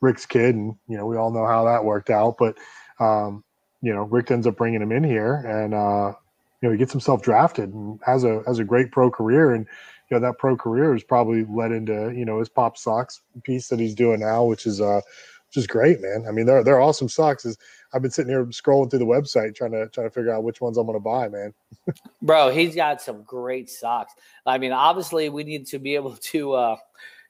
Richt's 0.02 0.27
kid, 0.27 0.55
and 0.56 0.77
you 0.89 0.98
know 0.98 1.06
we 1.06 1.16
all 1.19 1.32
know 1.32 1.47
how 1.47 1.66
that 1.66 1.85
worked 1.85 2.10
out. 2.10 2.36
But 2.39 2.59
um, 3.01 3.44
you 3.83 3.93
know 3.93 4.05
Richt 4.05 4.31
ends 4.31 4.47
up 4.47 4.57
bringing 4.57 4.81
him 4.81 4.93
in 4.93 5.05
here, 5.05 5.35
and 5.35 5.75
uh, 5.75 6.15
you 6.61 6.69
know 6.69 6.73
he 6.73 6.79
gets 6.79 6.93
himself 6.93 7.23
drafted 7.23 7.75
and 7.75 8.01
has 8.05 8.25
a 8.25 8.43
has 8.47 8.59
a 8.59 8.65
great 8.65 8.93
pro 8.93 9.11
career, 9.11 9.53
and 9.53 9.67
you 10.11 10.17
know 10.17 10.21
that 10.21 10.39
pro 10.39 10.57
career 10.57 10.93
has 10.93 11.03
probably 11.03 11.45
led 11.45 11.73
into 11.73 12.13
you 12.17 12.25
know 12.25 12.39
his 12.39 12.49
pop 12.49 12.79
socks 12.79 13.21
piece 13.43 13.69
that 13.69 13.81
he's 13.81 13.95
doing 13.95 14.21
now, 14.21 14.45
which 14.45 14.67
is 14.67 14.81
uh 14.81 15.01
which 15.49 15.57
is 15.57 15.67
great, 15.67 16.01
man. 16.01 16.25
I 16.29 16.31
mean 16.31 16.47
they're 16.47 16.65
they're 16.65 16.81
awesome 16.81 17.09
socks. 17.09 17.45
Is 17.45 17.59
I've 17.93 18.03
been 18.03 18.11
sitting 18.11 18.31
here 18.31 18.45
scrolling 18.47 18.89
through 18.89 19.01
the 19.01 19.05
website 19.05 19.55
trying 19.55 19.73
to 19.73 19.89
trying 19.89 20.07
to 20.07 20.15
figure 20.15 20.33
out 20.33 20.45
which 20.45 20.61
ones 20.61 20.79
I'm 20.79 20.87
going 20.87 20.97
to 20.97 21.01
buy, 21.01 21.29
man. 21.29 21.53
Bro, 22.23 22.51
he's 22.51 22.75
got 22.75 23.03
some 23.03 23.23
great 23.23 23.69
socks. 23.69 24.15
I 24.47 24.59
mean, 24.59 24.73
obviously, 24.73 25.29
we 25.29 25.45
need 25.45 25.67
to 25.67 25.79
be 25.79 25.95
able 25.95 26.17
to 26.17 26.53
uh, 26.53 26.77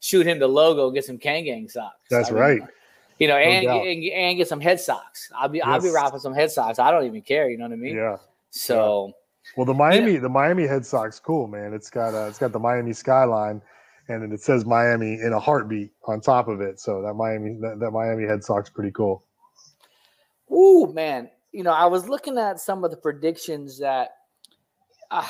shoot 0.00 0.26
him 0.26 0.38
the 0.38 0.46
logo, 0.46 0.86
and 0.86 0.94
get 0.94 1.04
some 1.04 1.18
Kane 1.18 1.46
Gang 1.46 1.68
socks. 1.68 1.96
That's 2.10 2.30
I 2.30 2.32
mean, 2.32 2.40
right. 2.40 2.62
You 3.22 3.28
know, 3.28 3.34
No 3.34 3.40
and, 3.40 3.66
and 3.66 4.04
and 4.04 4.36
get 4.36 4.48
some 4.48 4.60
head 4.60 4.80
socks. 4.80 5.30
I'll 5.36 5.48
be 5.48 5.62
I'll 5.62 5.80
be 5.80 5.86
Yes. 5.86 5.94
rocking 5.94 6.18
some 6.18 6.34
head 6.34 6.50
socks. 6.50 6.78
I 6.78 6.90
don't 6.90 7.06
even 7.06 7.22
care. 7.22 7.48
You 7.48 7.56
know 7.56 7.64
what 7.64 7.72
I 7.72 7.76
mean? 7.76 7.94
Yeah. 7.94 8.16
So 8.50 9.12
Well, 9.56 9.64
the 9.64 9.74
Miami, 9.74 10.16
the 10.16 10.28
Miami 10.28 10.66
head 10.66 10.84
sock's 10.84 11.20
cool, 11.20 11.46
man. 11.46 11.72
It's 11.72 11.88
got 11.88 12.14
uh, 12.14 12.26
it's 12.26 12.38
got 12.38 12.52
the 12.52 12.58
Miami 12.58 12.92
skyline, 12.92 13.62
and 14.08 14.22
then 14.22 14.32
it 14.32 14.40
says 14.40 14.64
Miami 14.64 15.20
in 15.20 15.32
a 15.32 15.38
heartbeat 15.38 15.92
on 16.06 16.20
top 16.20 16.48
of 16.48 16.60
it. 16.60 16.80
So 16.80 17.00
that 17.02 17.14
Miami 17.14 17.56
that, 17.60 17.78
that 17.80 17.90
Miami 17.92 18.24
head 18.24 18.42
sock's 18.42 18.70
pretty 18.70 18.90
cool. 18.90 19.24
Ooh, 20.50 20.92
man. 20.92 21.30
You 21.52 21.62
know, 21.62 21.72
I 21.72 21.86
was 21.86 22.08
looking 22.08 22.38
at 22.38 22.60
some 22.60 22.82
of 22.82 22.90
the 22.90 22.96
predictions 22.96 23.78
that 23.78 24.16
uh, 25.10 25.26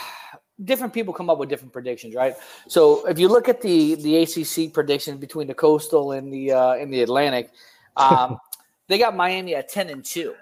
different 0.64 0.92
people 0.92 1.12
come 1.12 1.28
up 1.28 1.38
with 1.38 1.48
different 1.48 1.72
predictions, 1.72 2.14
right? 2.14 2.34
So 2.68 3.06
if 3.06 3.18
you 3.18 3.28
look 3.28 3.48
at 3.48 3.60
the 3.60 3.96
the 3.96 4.22
ACC 4.22 4.72
predictions 4.72 5.18
between 5.18 5.46
the 5.46 5.54
Coastal 5.54 6.12
and 6.12 6.32
the 6.32 6.52
uh, 6.52 6.72
and 6.74 6.92
the 6.92 7.02
Atlantic, 7.02 7.50
um, 7.96 8.38
they 8.88 8.98
got 8.98 9.16
Miami 9.16 9.54
at 9.54 9.68
ten 9.68 9.90
and 9.90 10.04
two. 10.04 10.34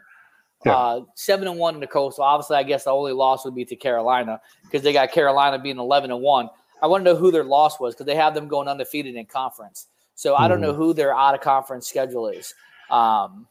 Yeah. 0.64 0.77
Uh, 0.77 1.01
seven 1.14 1.48
and 1.48 1.59
one 1.59 1.74
in 1.74 1.81
the 1.81 1.86
coastal. 1.86 2.24
Obviously, 2.24 2.56
I 2.56 2.62
guess 2.62 2.85
the 2.85 2.90
only 2.90 3.12
loss 3.12 3.44
would 3.47 3.55
be 3.55 3.64
to 3.64 3.77
Carolina 3.77 4.40
because 4.64 4.82
they 4.82 4.93
got 4.93 5.10
Carolina 5.10 5.59
being 5.59 5.78
eleven 5.78 6.10
and 6.10 6.20
one. 6.20 6.48
I 6.82 6.86
want 6.86 7.05
to 7.05 7.12
know 7.12 7.16
who 7.18 7.31
their 7.31 7.44
loss 7.44 7.81
was 7.81 7.94
because 7.94 8.06
they 8.06 8.14
have 8.14 8.35
them 8.35 8.48
going 8.48 8.68
undefeated 8.68 9.14
in 9.14 9.27
conference. 9.27 9.86
So 10.14 10.35
I 10.35 10.48
don't 10.48 10.60
know 10.60 10.74
who 10.74 10.93
their 10.93 11.16
out 11.16 11.35
of 11.35 11.40
conference 11.40 11.89
schedule 11.89 12.28
is. 12.28 12.55
Um, 12.90 13.47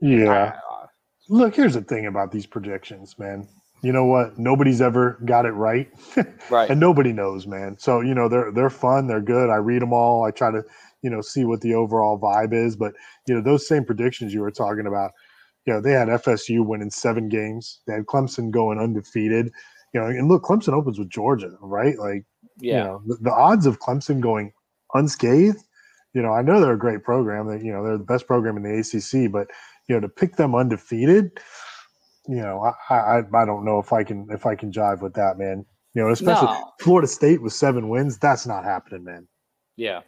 Yeah. 0.00 0.56
Look, 1.28 1.56
here's 1.56 1.74
the 1.74 1.80
thing 1.80 2.06
about 2.06 2.30
these 2.30 2.46
predictions, 2.46 3.18
man. 3.18 3.48
You 3.82 3.92
know 3.92 4.04
what? 4.04 4.38
Nobody's 4.38 4.80
ever 4.80 5.18
got 5.24 5.44
it 5.44 5.52
right, 5.52 5.90
right? 6.50 6.70
and 6.70 6.78
nobody 6.78 7.12
knows, 7.12 7.46
man. 7.46 7.76
So 7.78 8.00
you 8.00 8.14
know 8.14 8.28
they're 8.28 8.52
they're 8.52 8.70
fun, 8.70 9.06
they're 9.06 9.20
good. 9.20 9.50
I 9.50 9.56
read 9.56 9.82
them 9.82 9.92
all. 9.92 10.24
I 10.24 10.30
try 10.30 10.50
to 10.50 10.62
you 11.04 11.10
know 11.10 11.20
see 11.20 11.44
what 11.44 11.60
the 11.60 11.74
overall 11.74 12.18
vibe 12.18 12.54
is. 12.54 12.74
But 12.74 12.94
you 13.28 13.34
know 13.34 13.42
those 13.42 13.68
same 13.68 13.84
predictions 13.84 14.32
you 14.34 14.40
were 14.40 14.50
talking 14.50 14.86
about. 14.86 15.12
You 15.66 15.74
know 15.74 15.80
they 15.80 15.92
had 15.92 16.08
FSU 16.08 16.66
winning 16.66 16.90
seven 16.90 17.28
games. 17.28 17.80
They 17.86 17.92
had 17.92 18.06
Clemson 18.06 18.50
going 18.50 18.80
undefeated. 18.80 19.52
You 19.92 20.00
know, 20.00 20.06
and 20.06 20.26
look, 20.28 20.42
Clemson 20.42 20.72
opens 20.72 20.98
with 20.98 21.08
Georgia, 21.08 21.52
right? 21.60 21.96
Like, 21.98 22.24
you 22.58 22.72
Yeah. 22.72 22.84
know, 22.84 23.02
the, 23.06 23.16
the 23.20 23.32
odds 23.32 23.64
of 23.66 23.78
Clemson 23.78 24.20
going 24.20 24.52
unscathed. 24.94 25.62
You 26.14 26.22
know, 26.22 26.32
I 26.32 26.42
know 26.42 26.60
they're 26.60 26.72
a 26.72 26.78
great 26.78 27.04
program. 27.04 27.46
That 27.48 27.62
you 27.62 27.70
know 27.72 27.84
they're 27.84 27.98
the 27.98 28.04
best 28.04 28.26
program 28.26 28.56
in 28.56 28.62
the 28.64 28.78
ACC, 28.80 29.30
but 29.30 29.48
you 29.88 29.94
know 29.94 30.00
to 30.00 30.08
pick 30.08 30.36
them 30.36 30.54
undefeated, 30.54 31.30
you 32.28 32.36
know, 32.36 32.72
I 32.90 32.94
I, 32.94 33.18
I 33.18 33.44
don't 33.44 33.64
know 33.64 33.78
if 33.78 33.92
I 33.92 34.02
can 34.04 34.26
if 34.30 34.46
I 34.46 34.54
can 34.54 34.72
jive 34.72 35.02
with 35.02 35.14
that, 35.14 35.38
man. 35.38 35.66
You 35.94 36.02
know, 36.02 36.10
especially 36.10 36.48
No. 36.48 36.72
Florida 36.80 37.06
State 37.06 37.42
with 37.42 37.52
seven 37.52 37.88
wins. 37.88 38.18
That's 38.18 38.46
not 38.46 38.64
happening, 38.64 39.04
man. 39.04 39.28
Yeah, 39.76 40.00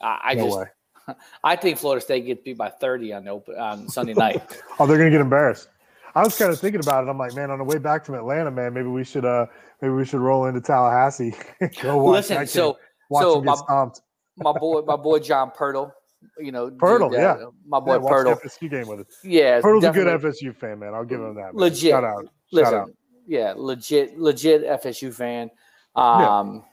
I, 0.00 0.20
I 0.24 0.34
No 0.34 0.44
just 0.44 0.58
way. 0.58 0.66
I 1.44 1.56
think 1.56 1.78
Florida 1.78 2.00
State 2.02 2.26
gets 2.26 2.42
beat 2.42 2.58
by 2.58 2.68
thirty 2.68 3.12
on 3.12 3.24
the 3.24 3.30
open 3.30 3.56
on 3.56 3.88
Sunday 3.88 4.14
night. 4.16 4.42
Oh, 4.78 4.86
they're 4.86 4.98
gonna 4.98 5.10
get 5.10 5.20
embarrassed. 5.20 5.68
I 6.14 6.22
was 6.22 6.36
kind 6.36 6.50
of 6.52 6.58
thinking 6.58 6.80
about 6.80 7.04
it. 7.04 7.10
I'm 7.10 7.18
like, 7.18 7.34
man, 7.34 7.50
on 7.50 7.58
the 7.58 7.64
way 7.64 7.78
back 7.78 8.04
from 8.04 8.14
Atlanta, 8.16 8.50
man, 8.50 8.74
maybe 8.74 8.88
we 8.88 9.04
should 9.04 9.24
uh 9.24 9.46
maybe 9.80 9.94
we 9.94 10.04
should 10.04 10.20
roll 10.20 10.46
into 10.46 10.60
Tallahassee. 10.60 11.34
Go 11.82 11.98
watch 11.98 12.12
Listen, 12.12 12.36
that 12.38 12.50
so 12.50 12.78
watch 13.08 13.22
so 13.22 13.42
my, 13.42 13.54
stomped. 13.54 14.00
my 14.38 14.52
boy 14.52 14.82
my 14.82 14.96
boy 14.96 15.18
John 15.18 15.50
Pirtle, 15.50 15.92
you 16.38 16.52
know 16.52 16.70
Pirtle, 16.70 17.10
dude, 17.10 17.20
uh, 17.20 17.38
yeah, 17.38 17.44
my 17.66 17.80
boy 17.80 17.94
yeah, 17.94 18.00
Pirtle. 18.00 18.42
the 18.42 18.48
FSU 18.48 18.70
game 18.70 18.88
with 18.88 19.00
us. 19.00 19.06
Yeah, 19.22 19.60
Pirtle's 19.60 19.84
a 19.84 19.92
good. 19.92 20.20
FSU 20.20 20.56
fan, 20.56 20.78
man. 20.78 20.94
I'll 20.94 21.04
give 21.04 21.20
him 21.20 21.34
that. 21.34 21.54
Man. 21.54 21.56
legit. 21.56 21.90
Shout 21.90 22.04
out, 22.04 22.24
shout 22.24 22.32
Listen, 22.52 22.74
out. 22.74 22.90
yeah, 23.26 23.54
legit, 23.56 24.18
legit 24.18 24.66
FSU 24.66 25.12
fan. 25.12 25.50
Um, 25.94 26.64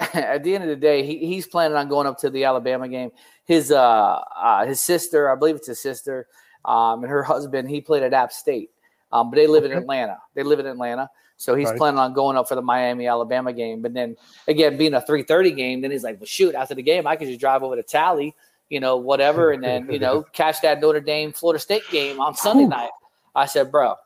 at 0.14 0.42
the 0.42 0.54
end 0.54 0.64
of 0.64 0.70
the 0.70 0.76
day, 0.76 1.04
he, 1.04 1.18
he's 1.18 1.46
planning 1.46 1.76
on 1.76 1.88
going 1.88 2.06
up 2.06 2.18
to 2.18 2.30
the 2.30 2.44
Alabama 2.44 2.88
game. 2.88 3.10
His 3.44 3.70
uh, 3.70 3.80
uh 3.82 4.66
his 4.66 4.80
sister, 4.80 5.30
I 5.30 5.36
believe 5.36 5.56
it's 5.56 5.66
his 5.66 5.80
sister, 5.80 6.26
um, 6.64 7.02
and 7.02 7.10
her 7.10 7.22
husband, 7.22 7.68
he 7.68 7.80
played 7.80 8.02
at 8.02 8.14
App 8.14 8.32
State. 8.32 8.70
Um, 9.12 9.30
but 9.30 9.36
they 9.36 9.46
live 9.46 9.64
in 9.64 9.72
Atlanta. 9.72 10.18
They 10.34 10.42
live 10.42 10.60
in 10.60 10.66
Atlanta. 10.66 11.10
So 11.36 11.54
he's 11.54 11.68
Right. 11.68 11.78
planning 11.78 11.98
on 11.98 12.12
going 12.12 12.36
up 12.36 12.48
for 12.48 12.54
the 12.54 12.62
Miami 12.62 13.08
Alabama 13.08 13.52
game. 13.52 13.82
But 13.82 13.92
then 13.92 14.16
again, 14.46 14.76
being 14.76 14.94
a 14.94 15.00
3:30 15.00 15.50
game, 15.50 15.80
then 15.80 15.90
he's 15.90 16.04
like, 16.04 16.20
well, 16.20 16.26
shoot, 16.26 16.54
after 16.54 16.74
the 16.74 16.82
game, 16.82 17.06
I 17.06 17.16
could 17.16 17.28
just 17.28 17.40
drive 17.40 17.62
over 17.62 17.76
to 17.76 17.82
Tally, 17.82 18.34
you 18.68 18.78
know, 18.78 18.96
whatever, 18.96 19.52
and 19.52 19.62
then 19.62 19.90
you 19.90 19.98
know, 19.98 20.22
catch 20.32 20.60
that 20.60 20.80
Notre 20.80 21.00
Dame 21.00 21.32
Florida 21.32 21.58
State 21.58 21.82
game 21.90 22.20
on 22.20 22.34
Sunday 22.34 22.66
night. 22.66 22.90
I 23.34 23.46
said, 23.46 23.72
bro, 23.72 23.96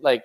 like 0.00 0.24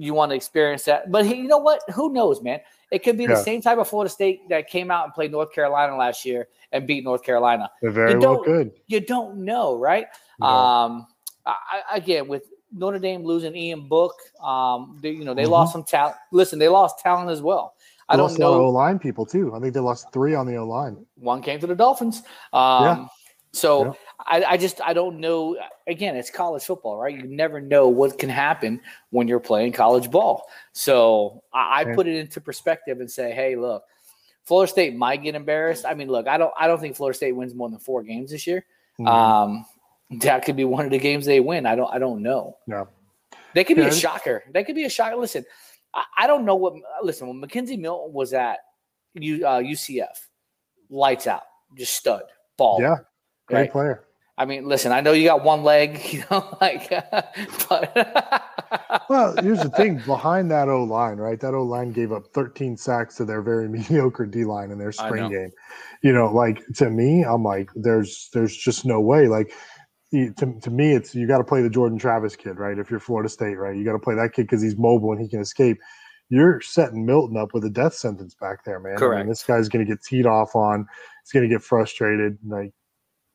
you 0.00 0.14
want 0.14 0.30
to 0.30 0.36
experience 0.36 0.84
that. 0.84 1.10
But 1.10 1.26
he, 1.26 1.34
you 1.36 1.48
know 1.48 1.58
what? 1.58 1.82
Who 1.94 2.12
knows, 2.12 2.42
man? 2.42 2.60
It 2.90 3.04
could 3.04 3.16
be 3.18 3.26
the 3.26 3.36
same 3.36 3.60
type 3.60 3.78
of 3.78 3.86
Florida 3.86 4.08
State 4.10 4.48
that 4.48 4.68
came 4.68 4.90
out 4.90 5.04
and 5.04 5.14
played 5.14 5.30
North 5.30 5.52
Carolina 5.52 5.96
last 5.96 6.24
year 6.24 6.48
and 6.72 6.86
beat 6.86 7.04
North 7.04 7.22
Carolina. 7.22 7.70
They 7.82 7.88
very 7.88 8.12
You 8.12 8.18
well 8.18 8.42
don't- 8.42 8.46
You 8.86 9.00
don't 9.00 9.36
know, 9.44 9.76
right? 9.78 10.06
Um, 10.42 11.06
I, 11.46 11.82
again, 11.92 12.26
with 12.28 12.44
Notre 12.72 12.98
Dame 12.98 13.22
losing 13.24 13.54
Ian 13.54 13.88
Book, 13.88 14.14
um, 14.42 14.98
they, 15.02 15.10
you 15.10 15.24
know 15.24 15.34
they 15.34 15.44
Mhm. 15.44 15.50
lost 15.50 15.72
some 15.72 15.84
talent. 15.84 16.16
Listen, 16.32 16.58
they 16.58 16.68
lost 16.68 16.98
talent 17.00 17.30
as 17.30 17.42
well. 17.42 17.74
I 18.08 18.16
don't 18.16 18.36
know. 18.38 18.54
O 18.54 18.68
line 18.70 18.98
people 18.98 19.24
too. 19.26 19.54
I 19.54 19.60
think 19.60 19.74
they 19.74 19.80
lost 19.80 20.12
three 20.12 20.34
on 20.34 20.46
the 20.46 20.56
O 20.56 20.66
line. 20.66 21.04
One 21.16 21.42
came 21.42 21.60
to 21.60 21.66
the 21.66 21.74
Dolphins. 21.76 22.22
Um, 22.52 22.82
Yeah. 22.84 23.06
So 23.52 23.84
Yeah. 23.84 23.92
I, 24.26 24.44
I 24.44 24.56
just 24.56 24.80
I 24.80 24.92
don't 24.92 25.18
know. 25.20 25.56
Again, 25.86 26.16
it's 26.16 26.30
college 26.30 26.62
football, 26.64 26.96
right? 26.98 27.14
You 27.16 27.24
never 27.26 27.60
know 27.60 27.88
what 27.88 28.18
can 28.18 28.28
happen 28.30 28.80
when 29.10 29.28
you're 29.28 29.40
playing 29.40 29.72
college 29.72 30.10
ball. 30.10 30.46
So 30.72 31.42
I, 31.52 31.80
I 31.80 31.94
put 31.94 32.06
it 32.06 32.16
into 32.16 32.40
perspective 32.40 33.00
and 33.00 33.10
say, 33.10 33.32
hey, 33.32 33.56
look, 33.56 33.84
Florida 34.44 34.70
State 34.70 34.94
might 34.96 35.22
get 35.22 35.34
embarrassed. 35.34 35.84
I 35.86 35.94
mean, 35.94 36.08
look, 36.08 36.28
I 36.28 36.38
don't 36.38 36.52
I 36.58 36.66
don't 36.66 36.80
think 36.80 36.96
Florida 36.96 37.16
State 37.16 37.32
wins 37.32 37.54
more 37.54 37.70
than 37.70 37.78
four 37.78 38.02
games 38.02 38.30
this 38.30 38.46
year. 38.46 38.64
Mhm. 38.98 39.08
Um, 39.08 39.66
that 40.20 40.44
could 40.44 40.56
be 40.56 40.64
one 40.64 40.84
of 40.84 40.90
the 40.90 40.98
games 40.98 41.24
they 41.26 41.40
win. 41.40 41.66
I 41.66 41.74
don't 41.76 41.92
I 41.92 41.98
don't 41.98 42.22
know. 42.22 42.56
Yeah. 42.66 42.84
They 43.54 43.64
could 43.64 43.76
be 43.76 43.82
Yeah, 43.82 43.88
a 43.88 43.94
shocker. 43.94 44.44
They 44.52 44.64
could 44.64 44.74
be 44.74 44.84
a 44.84 44.90
shocker. 44.90 45.16
Listen, 45.16 45.44
I, 45.94 46.04
I 46.18 46.26
don't 46.26 46.44
know 46.44 46.54
what. 46.56 46.74
Listen, 47.02 47.28
when 47.28 47.40
McKenzie 47.40 47.78
Milton 47.78 48.12
was 48.12 48.32
at 48.32 48.58
U, 49.14 49.46
uh, 49.46 49.60
UCF, 49.60 50.28
lights 50.88 51.26
out, 51.26 51.42
just 51.76 51.94
stud, 51.94 52.22
ball. 52.56 52.80
Yeah, 52.80 52.96
great 53.46 53.60
Right. 53.60 53.72
player. 53.72 54.04
I 54.40 54.46
mean, 54.46 54.66
listen, 54.66 54.90
I 54.90 55.02
know 55.02 55.12
you 55.12 55.28
got 55.28 55.44
one 55.44 55.62
leg, 55.62 56.00
you 56.12 56.24
know, 56.30 56.56
like, 56.62 56.88
but 57.68 58.42
Well, 59.10 59.34
here's 59.42 59.60
the 59.60 59.70
thing 59.70 59.98
behind 60.06 60.50
that 60.50 60.68
O 60.68 60.84
line, 60.84 61.18
right? 61.18 61.38
That 61.38 61.52
O 61.52 61.62
line 61.62 61.92
gave 61.92 62.10
up 62.10 62.28
13 62.32 62.76
sacks 62.76 63.16
to 63.16 63.24
their 63.24 63.42
very 63.42 63.68
mediocre 63.68 64.24
D 64.24 64.44
line 64.44 64.70
in 64.70 64.78
their 64.78 64.92
spring 64.92 65.30
game. 65.30 65.50
You 66.02 66.12
know, 66.12 66.32
like 66.32 66.64
to 66.76 66.88
me, 66.88 67.22
I'm 67.22 67.44
like, 67.44 67.70
there's 67.74 68.30
there's 68.32 68.56
just 68.56 68.86
no 68.86 69.00
way. 69.00 69.28
Like 69.28 69.52
to, 70.12 70.32
to 70.62 70.70
me, 70.70 70.92
it's 70.92 71.14
you 71.14 71.26
got 71.26 71.38
to 71.38 71.44
play 71.44 71.60
the 71.60 71.68
Jordan 71.68 71.98
Travis 71.98 72.34
kid, 72.34 72.58
right? 72.58 72.78
If 72.78 72.90
you're 72.90 73.00
Florida 73.00 73.28
State, 73.28 73.58
right? 73.58 73.76
You 73.76 73.84
got 73.84 73.92
to 73.92 73.98
play 73.98 74.14
that 74.14 74.32
kid 74.32 74.42
because 74.42 74.62
he's 74.62 74.76
mobile 74.76 75.12
and 75.12 75.20
he 75.20 75.28
can 75.28 75.40
escape. 75.40 75.78
You're 76.30 76.60
setting 76.60 77.04
Milton 77.04 77.36
up 77.36 77.52
with 77.52 77.64
a 77.64 77.70
death 77.70 77.94
sentence 77.94 78.34
back 78.40 78.64
there, 78.64 78.78
man. 78.78 78.94
I 78.94 78.96
Correct. 78.96 79.20
mean, 79.20 79.28
this 79.28 79.42
guy's 79.42 79.68
going 79.68 79.84
to 79.84 79.90
get 79.90 80.02
teed 80.02 80.26
off 80.26 80.54
on. 80.54 80.86
He's 81.24 81.32
going 81.32 81.48
to 81.48 81.52
get 81.52 81.62
frustrated. 81.62 82.38
Like, 82.46 82.72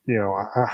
you 0.05 0.17
know, 0.17 0.33
I, 0.33 0.71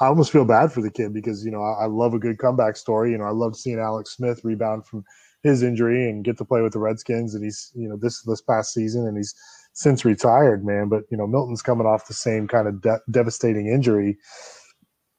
I 0.00 0.06
almost 0.06 0.30
feel 0.30 0.44
bad 0.44 0.72
for 0.72 0.82
the 0.82 0.90
kid 0.90 1.14
because 1.14 1.44
you 1.44 1.50
know 1.50 1.62
I, 1.62 1.84
I 1.84 1.86
love 1.86 2.14
a 2.14 2.18
good 2.18 2.38
comeback 2.38 2.76
story. 2.76 3.12
You 3.12 3.18
know, 3.18 3.24
I 3.24 3.30
love 3.30 3.56
seeing 3.56 3.78
Alex 3.78 4.16
Smith 4.16 4.40
rebound 4.44 4.86
from 4.86 5.04
his 5.42 5.62
injury 5.62 6.08
and 6.08 6.24
get 6.24 6.36
to 6.38 6.44
play 6.44 6.60
with 6.60 6.72
the 6.72 6.78
Redskins. 6.78 7.34
And 7.34 7.42
he's 7.44 7.70
you 7.74 7.88
know 7.88 7.96
this 7.96 8.22
this 8.22 8.42
past 8.42 8.74
season 8.74 9.06
and 9.06 9.16
he's 9.16 9.34
since 9.72 10.04
retired, 10.04 10.64
man. 10.64 10.88
But 10.88 11.04
you 11.10 11.16
know 11.16 11.26
Milton's 11.26 11.62
coming 11.62 11.86
off 11.86 12.08
the 12.08 12.14
same 12.14 12.46
kind 12.46 12.68
of 12.68 12.82
de- 12.82 13.00
devastating 13.10 13.68
injury. 13.68 14.18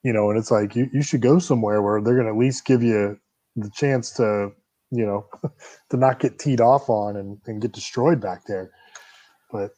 You 0.03 0.13
know, 0.13 0.29
and 0.29 0.37
it's 0.37 0.51
like 0.51 0.75
you, 0.75 0.89
you 0.93 1.01
should 1.01 1.21
go 1.21 1.39
somewhere 1.39 1.81
where 1.81 2.01
they're 2.01 2.13
going 2.13 2.27
to 2.27 2.33
at 2.33 2.37
least 2.37 2.65
give 2.65 2.83
you 2.83 3.17
the 3.55 3.71
chance 3.71 4.11
to 4.11 4.51
you 4.91 5.05
know 5.05 5.25
to 5.89 5.97
not 5.97 6.19
get 6.19 6.37
teed 6.37 6.61
off 6.61 6.87
on 6.89 7.17
and, 7.17 7.39
and 7.47 7.61
get 7.61 7.71
destroyed 7.71 8.21
back 8.21 8.45
there. 8.45 8.71
But 9.51 9.71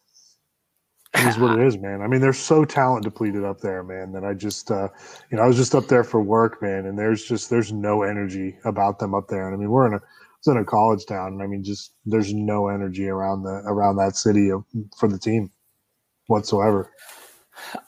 it 1.15 1.27
is 1.27 1.37
what 1.39 1.59
it 1.59 1.65
is, 1.65 1.77
man. 1.77 2.01
I 2.01 2.07
mean, 2.07 2.21
they're 2.21 2.33
so 2.33 2.65
talent 2.65 3.03
depleted 3.03 3.43
up 3.43 3.61
there, 3.61 3.83
man. 3.83 4.11
That 4.11 4.23
I 4.23 4.33
just, 4.33 4.69
uh, 4.69 4.89
you 5.31 5.37
know, 5.37 5.43
I 5.43 5.47
was 5.47 5.57
just 5.57 5.73
up 5.73 5.87
there 5.87 6.03
for 6.03 6.21
work, 6.21 6.61
man, 6.61 6.85
and 6.85 6.97
there's 6.97 7.25
just 7.25 7.49
there's 7.49 7.71
no 7.73 8.03
energy 8.03 8.57
about 8.65 8.99
them 8.99 9.15
up 9.15 9.27
there. 9.27 9.47
And 9.47 9.55
I 9.55 9.57
mean, 9.57 9.69
we're 9.69 9.87
in 9.87 9.93
a 9.93 10.01
it's 10.37 10.47
in 10.47 10.57
a 10.57 10.65
college 10.65 11.05
town, 11.05 11.33
and 11.33 11.41
I 11.41 11.47
mean, 11.47 11.63
just 11.63 11.93
there's 12.05 12.33
no 12.33 12.67
energy 12.67 13.09
around 13.09 13.43
the 13.43 13.61
around 13.65 13.97
that 13.97 14.15
city 14.15 14.51
of, 14.51 14.63
for 14.97 15.09
the 15.09 15.19
team 15.19 15.51
whatsoever. 16.27 16.91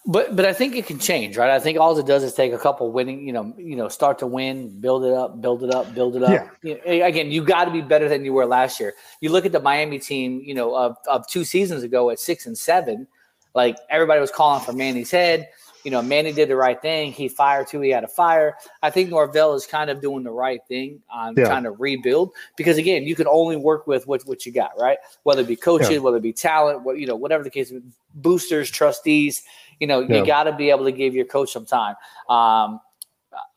But 0.06 0.35
but 0.35 0.45
I 0.45 0.53
think 0.53 0.76
it 0.76 0.85
can 0.85 0.99
change, 0.99 1.38
right? 1.38 1.49
I 1.49 1.60
think 1.60 1.80
all 1.80 1.98
it 1.98 2.06
does 2.06 2.23
is 2.23 2.34
take 2.34 2.53
a 2.53 2.57
couple 2.57 2.91
winning, 2.91 3.26
you 3.26 3.34
know, 3.34 3.53
you 3.57 3.76
know, 3.76 3.88
start 3.88 4.19
to 4.19 4.27
win, 4.27 4.80
build 4.80 5.03
it 5.06 5.14
up, 5.14 5.41
build 5.41 5.64
it 5.64 5.73
up, 5.73 5.93
build 5.93 6.15
it 6.15 6.23
up. 6.23 6.31
Yeah. 6.64 6.76
You 6.85 6.99
know, 6.99 7.06
again, 7.06 7.31
you 7.31 7.43
got 7.43 7.65
to 7.65 7.72
be 7.72 7.81
better 7.81 8.10
than 8.10 8.26
you 8.26 8.34
were 8.34 8.45
last 8.45 8.80
year. 8.80 8.93
You 9.22 9.31
look 9.31 9.45
at 9.45 9.52
the 9.52 9.60
Miami 9.60 9.99
team, 9.99 10.41
you 10.43 10.53
know, 10.53 10.76
of, 10.76 10.98
of 11.07 11.27
two 11.27 11.43
seasons 11.43 11.84
ago 11.84 12.10
at 12.10 12.19
six 12.19 12.45
and 12.45 12.57
seven, 12.57 13.07
like 13.53 13.77
everybody 13.89 14.19
was 14.22 14.31
calling 14.31 14.64
for 14.64 14.73
Manny's 14.73 15.11
head. 15.11 15.49
You 15.83 15.91
know, 15.91 16.01
Manny 16.01 16.31
did 16.31 16.49
the 16.49 16.55
right 16.55 16.79
thing. 16.81 17.11
He 17.11 17.27
fired 17.27 17.69
who 17.69 17.81
he 17.81 17.89
had 17.89 18.01
to 18.01 18.07
fire. 18.07 18.55
I 18.83 18.89
think 18.89 19.09
Norvell 19.09 19.53
is 19.55 19.65
kind 19.65 19.89
of 19.89 20.01
doing 20.01 20.23
the 20.23 20.31
right 20.31 20.61
thing 20.67 21.01
on 21.09 21.33
Yeah. 21.35 21.45
trying 21.45 21.63
to 21.63 21.71
rebuild 21.71 22.31
because 22.55 22.77
again, 22.77 23.03
you 23.03 23.15
can 23.15 23.27
only 23.27 23.55
work 23.55 23.87
with 23.87 24.07
what, 24.07 24.21
what 24.27 24.45
you 24.45 24.51
got, 24.51 24.71
right? 24.79 24.97
Whether 25.23 25.41
it 25.41 25.47
be 25.47 25.55
coaches, 25.55 25.89
Yeah. 25.89 25.97
whether 25.99 26.17
it 26.17 26.23
be 26.23 26.33
talent, 26.33 26.83
what 26.83 26.99
you 26.99 27.07
know, 27.07 27.15
whatever 27.15 27.43
the 27.43 27.49
case, 27.49 27.73
boosters, 28.15 28.69
trustees. 28.69 29.43
You 29.79 29.87
know, 29.87 30.01
Yeah. 30.01 30.17
you 30.17 30.25
got 30.25 30.43
to 30.43 30.51
be 30.51 30.69
able 30.69 30.85
to 30.85 30.91
give 30.91 31.15
your 31.15 31.25
coach 31.25 31.51
some 31.51 31.65
time. 31.65 31.95
Um, 32.29 32.79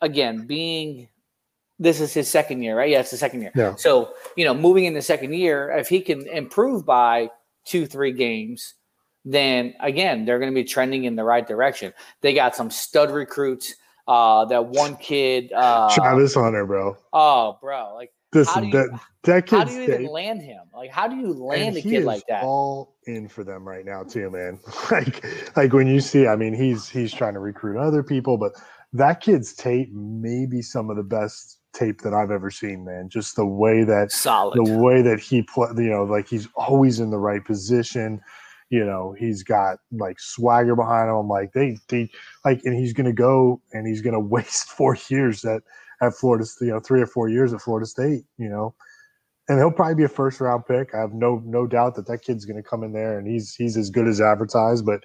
again, 0.01 0.47
being 0.47 1.09
this 1.79 2.01
is 2.01 2.15
his 2.15 2.29
second 2.29 2.63
year, 2.63 2.77
right? 2.79 2.89
Yeah, 2.89 3.01
it's 3.01 3.11
the 3.11 3.17
second 3.17 3.43
year. 3.43 3.51
Yeah. 3.55 3.75
So 3.75 4.15
you 4.37 4.45
know, 4.45 4.55
moving 4.55 4.85
in 4.85 4.95
the 4.95 5.03
second 5.03 5.35
year, 5.35 5.71
if 5.77 5.89
he 5.89 6.01
can 6.01 6.27
improve 6.29 6.87
by 6.87 7.31
two, 7.65 7.85
three 7.87 8.13
games, 8.13 8.75
then 9.25 9.75
again, 9.81 10.25
they're 10.25 10.39
going 10.39 10.51
to 10.51 10.55
be 10.55 10.65
trending 10.65 11.05
in 11.05 11.17
the 11.17 11.25
right 11.25 11.47
direction. 11.47 11.93
They 12.21 12.35
got 12.35 12.55
some 12.55 12.71
stud 12.71 13.11
recruits. 13.11 13.75
Uh, 14.07 14.45
that 14.45 14.67
one 14.67 14.97
kid, 14.99 15.51
uh, 15.55 15.89
Travis 15.95 16.35
Hunter, 16.35 16.67
bro. 16.67 16.95
Oh, 17.15 17.57
bro, 17.63 17.95
like 17.95 18.13
do 18.35 18.41
you, 18.41 18.73
that 18.73 19.01
that 19.23 19.49
how 19.49 19.65
do 19.65 19.73
you 19.73 19.83
even 19.83 20.07
land 20.07 20.43
him? 20.43 20.63
Like, 20.75 20.91
how 20.91 21.07
do 21.07 21.17
you 21.17 21.33
land 21.33 21.69
and 21.69 21.77
a 21.77 21.83
kid 21.83 22.05
like 22.05 22.27
that? 22.29 22.43
all 22.43 22.97
in 23.07 23.29
for 23.29 23.45
them 23.45 23.67
right 23.67 23.85
now 23.85 24.03
too, 24.03 24.31
man. 24.31 24.59
like 24.91 25.25
like 25.57 25.73
when 25.73 25.87
you 25.87 26.01
see, 26.01 26.27
I 26.27 26.35
mean, 26.35 26.53
he's 26.53 26.89
he's 26.89 27.13
trying 27.13 27.35
to 27.35 27.41
recruit 27.41 27.79
other 27.79 28.03
people, 28.03 28.37
but 28.37 28.53
that 28.93 29.21
kid's 29.21 29.55
tape 29.55 29.93
may 29.93 30.47
be 30.47 30.63
some 30.63 30.91
of 30.91 30.97
the 30.97 31.03
best 31.03 31.61
tape 31.73 32.01
that 32.03 32.13
I've 32.13 32.31
ever 32.31 32.51
seen, 32.51 32.85
man. 32.85 33.09
Just 33.09 33.37
the 33.37 33.47
way 33.47 33.85
that 33.85 34.11
Solid. 34.11 34.57
the 34.57 34.79
way 34.79 35.01
that 35.03 35.21
he 35.21 35.43
play, 35.43 35.69
you 35.77 35.91
know, 35.91 36.05
like 36.05 36.29
he's 36.29 36.49
always 36.57 36.99
in 36.99 37.11
the 37.11 37.19
right 37.19 37.45
position. 37.45 38.21
You 38.75 38.85
know, 38.85 39.15
he's 39.17 39.45
got 39.45 39.79
like 39.93 40.19
swagger 40.19 40.75
behind 40.75 41.09
him. 41.09 41.29
Like 41.29 41.53
they, 41.53 41.79
they 41.89 42.11
like, 42.45 42.61
and 42.65 42.75
he's 42.75 42.93
gonna 42.93 43.13
go 43.13 43.61
and 43.73 43.87
he's 43.87 44.03
gonna 44.03 44.19
waste 44.35 44.67
four 44.67 44.99
years 45.09 45.45
at 45.45 45.63
at 46.03 46.15
Florida, 46.15 46.45
you 46.61 46.67
know, 46.67 46.81
three 46.81 47.01
or 47.01 47.07
four 47.07 47.29
years 47.29 47.53
at 47.53 47.61
Florida 47.61 47.87
State. 47.87 48.25
You 48.37 48.49
know, 48.49 48.75
and 49.49 49.61
he'll 49.61 49.71
probably 49.71 49.95
be 49.95 50.03
a 50.03 50.09
first 50.09 50.41
round 50.41 50.67
pick. 50.67 50.93
I 50.93 50.99
have 50.99 51.13
no 51.13 51.41
no 51.45 51.69
doubt 51.69 51.95
that 51.95 52.09
that 52.09 52.23
kid's 52.23 52.45
going 52.45 52.61
to 52.61 52.69
come 52.69 52.83
in 52.83 52.93
there 52.93 53.17
and 53.17 53.29
he's 53.29 53.55
he's 53.55 53.77
as 53.77 53.91
good 53.91 54.09
as 54.09 54.21
advertised. 54.21 54.85
But 54.85 55.05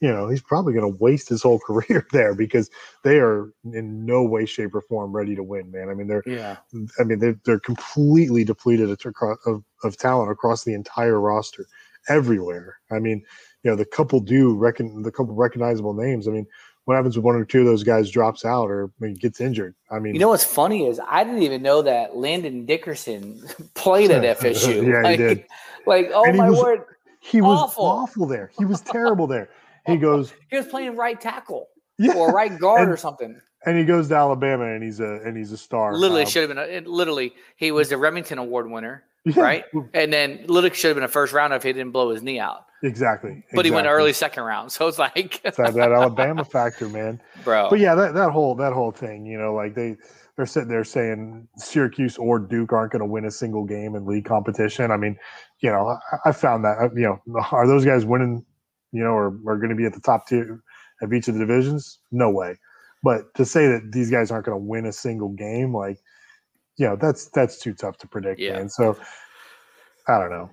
you 0.00 0.08
know, 0.08 0.28
he's 0.28 0.42
probably 0.42 0.72
going 0.74 0.88
to 0.88 0.98
waste 1.02 1.28
his 1.28 1.42
whole 1.42 1.58
career 1.66 2.06
there 2.12 2.36
because 2.36 2.70
they 3.02 3.18
are 3.18 3.52
in 3.72 4.06
no 4.06 4.22
way, 4.22 4.46
shape, 4.46 4.76
or 4.76 4.82
form 4.82 5.10
ready 5.10 5.34
to 5.34 5.42
win. 5.42 5.72
Man, 5.72 5.88
I 5.88 5.94
mean 5.94 6.06
they're 6.06 6.22
Yeah. 6.24 6.58
I 7.00 7.02
mean 7.02 7.18
they're 7.18 7.40
they're 7.44 7.58
completely 7.58 8.44
depleted 8.44 8.90
of 8.90 9.64
of 9.82 9.96
talent 9.96 10.30
across 10.30 10.62
the 10.62 10.74
entire 10.74 11.18
roster, 11.18 11.66
everywhere. 12.08 12.76
I 12.90 12.98
mean, 12.98 13.22
you 13.62 13.70
know, 13.70 13.76
the 13.76 13.84
couple 13.84 14.20
do 14.20 14.54
reckon 14.54 15.02
the 15.02 15.10
couple 15.12 15.34
recognizable 15.34 15.94
names. 15.94 16.28
I 16.28 16.32
mean. 16.32 16.46
What 16.84 16.94
happens 16.94 17.18
when 17.18 17.24
one 17.24 17.34
or 17.36 17.44
two 17.44 17.60
of 17.60 17.66
those 17.66 17.82
guys 17.82 18.10
drops 18.10 18.46
out 18.46 18.70
or 18.70 18.90
I 18.98 19.04
mean, 19.04 19.14
gets 19.16 19.42
injured? 19.42 19.74
I 19.90 19.98
mean, 19.98 20.14
You 20.14 20.20
know 20.20 20.28
what's 20.30 20.42
funny 20.42 20.86
is 20.86 20.98
I 21.06 21.22
didn't 21.22 21.42
even 21.42 21.60
know 21.60 21.82
that 21.82 22.16
Landon 22.16 22.64
Dickerson 22.64 23.42
played 23.74 24.10
at 24.10 24.22
FSU. 24.40 24.76
Yeah, 24.86 24.96
he 25.00 25.02
like, 25.02 25.18
did. 25.18 25.44
Like, 25.84 26.10
oh 26.14 26.24
he 26.24 26.38
my 26.38 26.48
was- 26.48 26.58
word, 26.58 26.84
he 27.20 27.42
was 27.42 27.58
awful. 27.60 27.84
awful 27.84 28.26
there. 28.26 28.50
He 28.58 28.64
was 28.64 28.80
terrible 28.80 29.26
there. 29.26 29.50
He 29.86 29.96
goes, 29.98 30.32
he 30.50 30.56
was 30.56 30.64
playing 30.66 30.96
right 30.96 31.20
tackle 31.20 31.68
Yeah. 31.98 32.14
or 32.14 32.30
right 32.32 32.58
guard 32.58 32.84
And- 32.84 32.90
or 32.90 32.96
something. 32.96 33.38
and 33.66 33.76
he 33.78 33.84
goes 33.84 34.08
to 34.08 34.14
Alabama, 34.14 34.64
and 34.72 34.82
he's 34.82 35.00
a 35.00 35.20
and 35.26 35.36
he's 35.36 35.52
a 35.52 35.58
star. 35.58 35.94
Literally 35.94 36.22
Um, 36.22 36.28
should 36.30 36.48
have 36.48 36.56
been. 36.56 36.58
A, 36.58 36.62
it, 36.78 36.86
literally, 36.86 37.34
he 37.56 37.70
was 37.70 37.90
the 37.90 37.96
Rimington 37.96 38.38
Award 38.38 38.70
winner, 38.70 39.04
Yeah. 39.24 39.42
right? 39.42 39.64
And 39.94 40.12
then 40.12 40.44
literally 40.46 40.74
should 40.74 40.88
have 40.88 40.96
been 40.96 41.04
a 41.04 41.08
first 41.08 41.32
round 41.32 41.52
if 41.52 41.62
he 41.62 41.72
didn't 41.72 41.92
blow 41.92 42.10
his 42.10 42.22
knee 42.22 42.38
out. 42.38 42.64
exactly. 42.82 43.44
But 43.52 43.64
he 43.64 43.70
went 43.70 43.86
early 43.86 44.12
second 44.12 44.44
round, 44.44 44.72
so 44.72 44.86
it's 44.88 44.98
like, 44.98 45.40
It's 45.44 45.56
that, 45.56 45.74
that 45.74 45.92
Alabama 45.92 46.44
factor, 46.44 46.88
man. 46.88 47.20
bro. 47.44 47.68
But 47.68 47.80
yeah, 47.80 47.94
that, 47.94 48.14
that 48.14 48.30
whole 48.30 48.54
that 48.56 48.72
whole 48.72 48.92
thing, 48.92 49.26
you 49.26 49.38
know, 49.38 49.54
like 49.54 49.74
they 49.74 49.96
they're 50.36 50.46
sitting 50.46 50.68
there 50.68 50.84
saying 50.84 51.48
Syracuse 51.56 52.16
or 52.16 52.38
Duke 52.38 52.72
aren't 52.72 52.92
going 52.92 53.00
to 53.00 53.06
win 53.06 53.24
a 53.24 53.30
single 53.30 53.64
game 53.64 53.96
in 53.96 54.06
league 54.06 54.24
competition. 54.24 54.92
I 54.92 54.96
mean, 54.96 55.18
you 55.60 55.70
know, 55.70 55.98
I, 56.24 56.28
I 56.28 56.32
found 56.32 56.64
that 56.64 56.92
you 56.94 57.02
know, 57.02 57.42
are 57.52 57.66
those 57.66 57.84
guys 57.84 58.04
winning? 58.04 58.44
You 58.92 59.02
know, 59.04 59.10
or 59.10 59.26
are 59.46 59.56
going 59.56 59.68
to 59.70 59.74
be 59.74 59.84
at 59.84 59.92
the 59.92 60.00
top 60.00 60.26
tier 60.28 60.62
of 61.02 61.12
each 61.12 61.28
of 61.28 61.34
the 61.34 61.40
divisions? 61.40 61.98
No 62.12 62.30
way. 62.30 62.56
But 63.02 63.34
to 63.34 63.44
say 63.44 63.66
that 63.66 63.92
these 63.92 64.10
guys 64.10 64.30
aren't 64.30 64.46
going 64.46 64.58
to 64.58 64.64
win 64.64 64.86
a 64.86 64.92
single 64.92 65.28
game, 65.28 65.74
like, 65.74 65.98
you 66.78 66.86
know, 66.86 66.96
that's 66.96 67.26
that's 67.30 67.58
too 67.58 67.74
tough 67.74 67.98
to 67.98 68.08
predict, 68.08 68.40
Yeah. 68.40 68.54
man. 68.54 68.68
So 68.68 68.96
I 70.08 70.18
don't 70.18 70.30
know. 70.30 70.50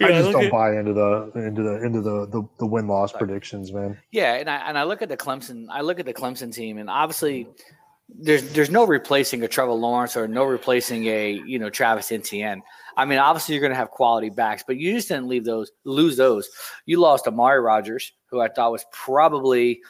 I 0.00 0.08
just 0.08 0.24
look 0.24 0.32
don't 0.32 0.44
at- 0.46 0.52
buy 0.52 0.76
into 0.78 0.92
the 0.92 1.30
into 1.36 1.62
the 1.62 1.84
into 1.84 2.00
the 2.02 2.26
the, 2.26 2.42
the 2.58 2.66
win 2.66 2.86
loss 2.88 3.12
predictions, 3.12 3.72
man. 3.72 3.96
Yeah, 4.10 4.34
and 4.34 4.50
I 4.50 4.56
and 4.68 4.76
I 4.76 4.82
look 4.82 5.00
at 5.02 5.08
the 5.08 5.16
Clemson. 5.16 5.66
I 5.70 5.80
look 5.82 5.98
at 6.00 6.04
the 6.06 6.12
Clemson 6.14 6.52
team, 6.52 6.76
and 6.78 6.90
obviously, 6.90 7.46
there's 8.08 8.42
there's 8.52 8.70
no 8.70 8.84
replacing 8.86 9.42
a 9.42 9.48
Trevor 9.48 9.72
Lawrence 9.72 10.14
or 10.16 10.28
no 10.28 10.44
replacing 10.44 11.06
a 11.06 11.40
you 11.46 11.58
know 11.58 11.70
Travis 11.70 12.12
Etienne. 12.12 12.62
I 12.98 13.04
mean, 13.04 13.18
obviously 13.18 13.54
you're 13.54 13.60
going 13.62 13.72
to 13.72 13.76
have 13.76 13.90
quality 13.90 14.30
backs, 14.30 14.64
but 14.66 14.76
you 14.78 14.92
just 14.94 15.08
didn't 15.08 15.28
leave 15.28 15.44
those 15.44 15.70
lose 15.84 16.16
those. 16.18 16.48
You 16.86 17.00
lost 17.00 17.26
Amari 17.26 17.60
Rodgers, 17.60 18.12
who 18.30 18.40
I 18.40 18.48
thought 18.48 18.72
was 18.72 18.84
probably 18.92 19.80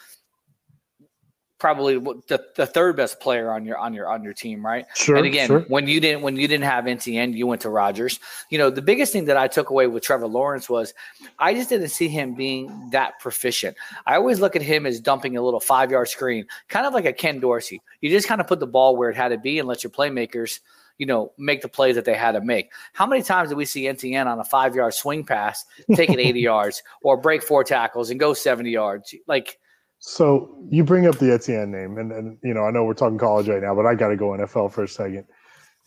probably 1.59 1.97
the, 1.97 2.43
the 2.55 2.65
third 2.65 2.95
best 2.95 3.19
player 3.19 3.51
on 3.51 3.65
your 3.65 3.77
on 3.77 3.93
your 3.93 4.07
on 4.07 4.23
your 4.23 4.33
team, 4.33 4.65
right? 4.65 4.85
Sure, 4.95 5.15
And 5.15 5.25
again, 5.25 5.47
sure. 5.47 5.61
when 5.61 5.87
you 5.87 5.99
didn't 5.99 6.21
when 6.21 6.35
you 6.35 6.47
didn't 6.47 6.65
have 6.65 6.87
Etienne, 6.87 7.33
you 7.33 7.47
went 7.47 7.61
to 7.61 7.69
Rodgers. 7.69 8.19
You 8.49 8.57
know, 8.57 8.69
the 8.69 8.81
biggest 8.81 9.11
thing 9.11 9.25
that 9.25 9.37
I 9.37 9.47
took 9.47 9.69
away 9.69 9.87
with 9.87 10.03
Trevor 10.03 10.27
Lawrence 10.27 10.69
was 10.69 10.93
I 11.39 11.53
just 11.53 11.69
didn't 11.69 11.89
see 11.89 12.07
him 12.07 12.35
being 12.35 12.89
that 12.91 13.19
proficient. 13.19 13.75
I 14.05 14.15
always 14.15 14.39
look 14.39 14.55
at 14.55 14.61
him 14.61 14.85
as 14.85 14.99
dumping 14.99 15.35
a 15.37 15.41
little 15.41 15.59
five 15.59 15.91
yard 15.91 16.09
screen, 16.09 16.45
kind 16.67 16.85
of 16.85 16.93
like 16.93 17.05
a 17.05 17.13
Ken 17.13 17.39
Dorsey. 17.39 17.81
You 18.01 18.09
just 18.09 18.27
kind 18.27 18.41
of 18.41 18.47
put 18.47 18.59
the 18.59 18.67
ball 18.67 18.95
where 18.95 19.09
it 19.09 19.15
had 19.15 19.29
to 19.29 19.37
be 19.37 19.59
and 19.59 19.67
let 19.67 19.83
your 19.83 19.91
playmakers. 19.91 20.59
You 20.99 21.05
know, 21.05 21.31
make 21.37 21.61
the 21.61 21.69
plays 21.69 21.93
that 21.93 22.05
they 22.05 22.15
had 22.15 22.31
to 22.31 22.41
make. 22.41 22.71
How 22.93 23.05
many 23.05 23.21
times 23.21 23.49
did 23.49 23.55
we 23.59 23.65
see 23.65 23.87
Etienne 23.87 24.27
on 24.27 24.39
a 24.39 24.43
five 24.43 24.73
yard 24.73 24.95
swing 24.95 25.23
pass 25.23 25.63
take 25.93 26.09
it 26.09 26.17
80 26.17 26.39
yards 26.51 26.81
or 27.03 27.17
break 27.17 27.43
four 27.43 27.63
tackles 27.63 28.09
and 28.09 28.19
go 28.19 28.33
70 28.33 28.71
yards? 28.71 29.13
Like, 29.27 29.59
So 29.99 30.55
you 30.69 30.83
bring 30.83 31.07
up 31.07 31.17
the 31.17 31.31
Etienne 31.33 31.71
name, 31.71 31.97
and, 31.97 32.11
and 32.11 32.37
you 32.43 32.53
know 32.53 32.63
I 32.63 32.71
know 32.71 32.83
we're 32.83 32.93
talking 32.93 33.17
college 33.17 33.47
right 33.47 33.61
now, 33.61 33.73
but 33.75 33.85
I 33.85 33.95
got 33.95 34.09
to 34.09 34.15
go 34.15 34.29
NFL 34.29 34.71
for 34.71 34.83
a 34.83 34.87
second. 34.87 35.25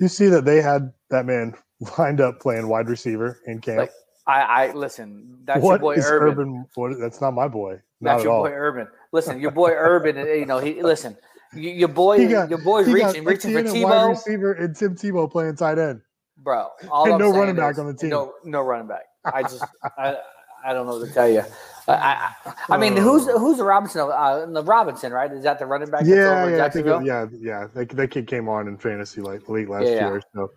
You 0.01 0.09
see 0.09 0.27
that 0.29 0.45
they 0.45 0.61
had 0.61 0.93
that 1.11 1.27
man 1.27 1.55
lined 1.99 2.21
up 2.21 2.41
playing 2.41 2.69
wide 2.69 2.89
receiver 2.89 3.39
in 3.47 3.61
camp. 3.61 3.79
Like, 3.79 3.93
I, 4.27 4.41
I 4.43 4.73
listen. 4.73 5.39
That's 5.45 5.63
What 5.63 5.73
your 5.73 5.79
boy 5.79 5.95
is 5.95 6.07
Urban. 6.07 6.67
What, 6.75 6.99
that's 7.01 7.21
not 7.21 7.33
my 7.33 7.49
boy. 7.49 7.81
Not 8.01 8.13
That's 8.13 8.21
at 8.21 8.25
your 8.25 8.33
all. 8.33 8.43
boy 8.45 8.51
Urban. 8.53 8.89
Listen, 9.13 9.41
your 9.41 9.51
boy 9.51 9.71
Urban. 9.71 10.17
You 10.41 10.47
know, 10.47 10.59
he 10.59 10.83
listen. 10.83 11.17
Your 11.53 11.89
boy, 11.89 12.29
got- 12.29 12.49
your 12.49 12.61
boy's 12.63 12.87
reaching, 12.87 13.25
reaching 13.25 13.53
for 13.53 13.59
a 13.59 13.63
wide 13.65 13.73
Tebow, 13.75 14.09
receiver, 14.11 14.53
and 14.53 14.77
Tim 14.77 14.95
Tebow 14.95 15.29
playing 15.31 15.57
tight 15.57 15.79
end. 15.79 16.01
bro. 16.37 16.69
All 16.91 17.05
And 17.05 17.15
I'm 17.15 17.21
no 17.21 17.31
running 17.31 17.57
back 17.57 17.73
is 17.73 17.79
on 17.81 17.87
the 17.89 17.95
team. 17.95 18.11
No, 18.11 18.35
no 18.45 18.61
running 18.63 18.87
back. 18.87 19.03
I 19.25 19.43
just, 19.43 19.65
I, 19.99 20.17
I 20.65 20.73
don't 20.73 20.87
know 20.87 20.99
what 20.99 21.09
to 21.09 21.15
tell 21.15 21.29
you. 21.29 21.45
I, 21.89 22.33
I, 22.47 22.55
I 22.71 22.79
mean, 22.79 22.97
who's 22.97 23.27
who's 23.27 23.59
the 23.59 23.65
Robinson? 23.65 24.03
Uh, 24.03 24.47
the 24.47 24.65
Robinson, 24.65 25.13
right? 25.13 25.33
Is 25.33 25.45
that 25.45 25.59
the 25.61 25.67
running 25.67 25.91
back? 25.91 26.09
that's 26.09 26.09
Yeah, 26.09 26.47
yeah, 26.47 26.65
I 26.65 26.71
think 26.71 26.87
it, 26.87 27.01
yeah, 27.05 27.27
yeah. 27.41 27.69
That, 27.75 27.91
that 27.91 28.13
kid 28.13 28.29
came 28.29 28.49
on 28.49 28.69
in 28.69 28.79
fantasy 28.79 29.23
like 29.23 29.49
late 29.49 29.71
last 29.71 29.87
Yeah, 29.87 29.95
yeah. 29.97 30.07
year. 30.07 30.23
So, 30.35 30.53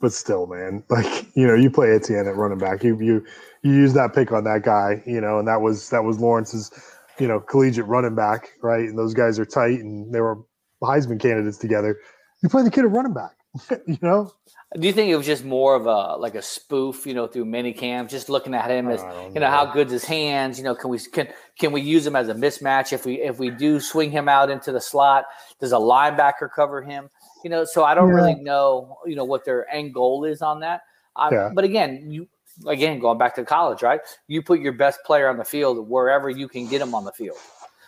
but 0.00 0.12
still, 0.12 0.46
man, 0.48 0.84
like 0.90 1.26
you 1.36 1.46
know, 1.46 1.54
you 1.54 1.70
play 1.70 1.92
Etienne 1.92 2.28
at 2.28 2.36
running 2.36 2.58
back. 2.58 2.84
You 2.84 3.00
you 3.00 3.24
you 3.62 3.72
use 3.72 3.94
that 3.94 4.14
pick 4.14 4.32
on 4.32 4.44
that 4.44 4.62
guy, 4.64 5.02
you 5.06 5.20
know, 5.20 5.40
and 5.40 5.48
that 5.48 5.62
was 5.62 5.90
that 5.90 6.04
was 6.04 6.20
Lawrence's, 6.20 6.72
you 7.20 7.28
know, 7.28 7.40
collegiate 7.40 7.86
running 7.86 8.16
back, 8.16 8.50
right? 8.62 8.88
And 8.88 8.98
those 8.98 9.14
guys 9.14 9.38
are 9.40 9.46
tight, 9.46 9.80
and 9.80 10.14
they 10.14 10.20
were 10.20 10.38
Heisman 10.82 11.20
candidates 11.20 11.58
together. 11.58 11.98
You 12.42 12.50
play 12.50 12.64
the 12.64 12.72
kid 12.72 12.84
at 12.86 12.92
running 12.92 13.14
back, 13.14 13.37
you 13.86 13.98
know. 14.02 14.32
Do 14.78 14.86
you 14.86 14.92
think 14.92 15.08
it 15.08 15.16
was 15.16 15.24
just 15.24 15.44
more 15.44 15.74
of 15.74 15.86
a 15.86 16.16
like 16.16 16.34
a 16.34 16.42
spoof, 16.42 17.06
you 17.06 17.14
know, 17.14 17.26
through 17.26 17.46
mini 17.46 17.72
cams, 17.72 18.10
just 18.10 18.28
looking 18.28 18.52
at 18.54 18.70
him 18.70 18.88
as 18.88 19.00
you 19.34 19.40
know 19.40 19.48
how 19.48 19.64
good's 19.64 19.92
his 19.92 20.04
hands? 20.04 20.58
You 20.58 20.64
know, 20.64 20.74
can 20.74 20.90
we 20.90 20.98
can 20.98 21.28
can 21.58 21.72
we 21.72 21.80
use 21.80 22.06
him 22.06 22.14
as 22.14 22.28
a 22.28 22.34
mismatch 22.34 22.92
if 22.92 23.06
we 23.06 23.14
if 23.14 23.38
we 23.38 23.50
do 23.50 23.80
swing 23.80 24.10
him 24.10 24.28
out 24.28 24.50
into 24.50 24.70
the 24.70 24.80
slot? 24.80 25.24
Does 25.58 25.72
a 25.72 25.76
linebacker 25.76 26.50
cover 26.54 26.82
him? 26.82 27.08
You 27.42 27.50
know, 27.50 27.64
so 27.64 27.84
I 27.84 27.94
don't 27.94 28.08
Yeah. 28.08 28.14
really 28.14 28.34
know, 28.34 28.98
you 29.06 29.16
know, 29.16 29.24
what 29.24 29.46
their 29.46 29.66
end 29.72 29.94
goal 29.94 30.24
is 30.24 30.42
on 30.42 30.60
that. 30.60 30.82
Um, 31.16 31.32
Yeah. 31.32 31.50
But 31.54 31.64
again, 31.64 32.10
you 32.10 32.28
again 32.66 32.98
going 32.98 33.16
back 33.16 33.34
to 33.36 33.44
college, 33.44 33.82
right? 33.82 34.00
You 34.26 34.42
put 34.42 34.60
your 34.60 34.72
best 34.72 35.00
player 35.06 35.28
on 35.28 35.38
the 35.38 35.44
field 35.44 35.88
wherever 35.88 36.28
you 36.28 36.46
can 36.46 36.66
get 36.68 36.82
him 36.82 36.94
on 36.94 37.04
the 37.04 37.12
field. 37.12 37.38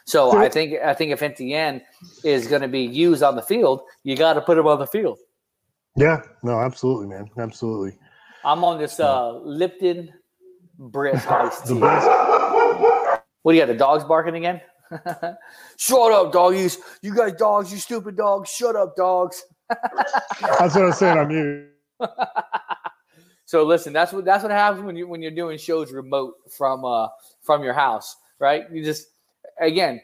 So 0.06 0.32
I 0.32 0.48
think 0.48 0.80
I 0.82 0.94
think 0.94 1.12
if 1.12 1.22
Etienne 1.22 1.82
is 2.24 2.46
going 2.48 2.62
to 2.62 2.68
be 2.68 2.80
used 2.82 3.22
on 3.22 3.36
the 3.36 3.42
field, 3.42 3.82
you 4.02 4.16
got 4.16 4.32
to 4.32 4.40
put 4.40 4.56
him 4.58 4.66
on 4.66 4.78
the 4.78 4.86
field. 4.86 5.18
Yeah, 6.00 6.22
no, 6.42 6.58
absolutely, 6.58 7.08
man, 7.08 7.28
absolutely. 7.36 7.98
I'm 8.42 8.64
on 8.64 8.78
this 8.78 8.98
uh, 8.98 9.32
Lipton 9.32 10.10
Brisk 10.78 11.30
iced 11.30 11.66
tea. 11.66 11.74
What 11.74 13.52
do 13.52 13.52
you 13.52 13.60
got? 13.60 13.66
The 13.66 13.74
dogs 13.74 14.04
barking 14.04 14.34
again? 14.34 14.62
Shut 15.76 16.12
up, 16.12 16.32
doggies! 16.32 16.78
You 17.02 17.14
guys, 17.14 17.34
dogs, 17.34 17.70
you 17.70 17.76
stupid 17.76 18.16
dogs! 18.16 18.48
Shut 18.48 18.76
up, 18.76 18.96
dogs! 18.96 19.44
That's 20.40 20.74
what 20.74 20.86
I'm 20.86 20.92
saying 20.92 21.18
on 21.18 21.30
you. 21.30 21.66
So 23.44 23.64
listen, 23.64 23.92
that's 23.92 24.12
what 24.12 24.24
that's 24.24 24.44
what 24.44 24.52
happens 24.52 24.84
when 24.84 24.96
you 24.96 25.08
when 25.08 25.20
you're 25.20 25.32
doing 25.32 25.58
shows 25.58 25.90
remote 25.90 26.34
from 26.56 26.84
uh 26.84 27.08
from 27.42 27.64
your 27.64 27.72
house, 27.72 28.16
right? 28.38 28.62
You 28.72 28.84
just 28.84 29.08
again, 29.60 30.00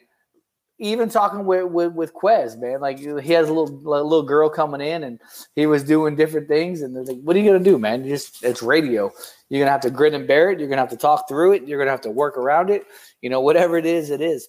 even 0.78 1.09
talking 1.09 1.47
with 1.47 1.65
with, 1.65 1.93
with 1.93 2.15
Quez, 2.15 2.59
man, 2.59 2.81
like 2.81 2.98
he 2.98 3.32
has 3.32 3.48
a 3.48 3.53
little 3.53 3.69
a 3.69 4.03
little 4.03 4.23
girl 4.23 4.48
coming 4.48 4.81
in 4.81 5.05
and 5.05 5.20
he 5.55 5.66
was 5.66 5.82
doing 5.82 6.16
different 6.16 6.48
things, 6.48 6.82
and 6.82 6.94
they're 6.94 7.05
like, 7.05 7.20
"What 7.23 7.36
are 7.36 7.39
you 7.39 7.51
gonna 7.51 7.65
do, 7.65 7.78
man? 7.78 8.05
You 8.05 8.11
just 8.11 8.44
it's 8.44 8.62
radio. 8.62 9.11
You're 9.48 9.61
gonna 9.61 9.70
have 9.70 9.81
to 9.82 9.90
grin 9.90 10.15
and 10.15 10.27
bear 10.27 10.51
it. 10.51 10.59
You're 10.59 10.69
gonna 10.69 10.82
have 10.82 10.90
to 10.90 10.97
talk 10.97 11.28
through 11.28 11.53
it. 11.53 11.66
You're 11.66 11.78
gonna 11.78 11.90
have 11.90 12.03
to 12.03 12.11
work 12.11 12.36
around 12.36 12.70
it. 12.70 12.85
You 13.23 13.31
know, 13.31 13.40
whatever 13.40 13.78
it 13.78 13.86
is, 13.86 14.11
it 14.11 14.20
is." 14.20 14.48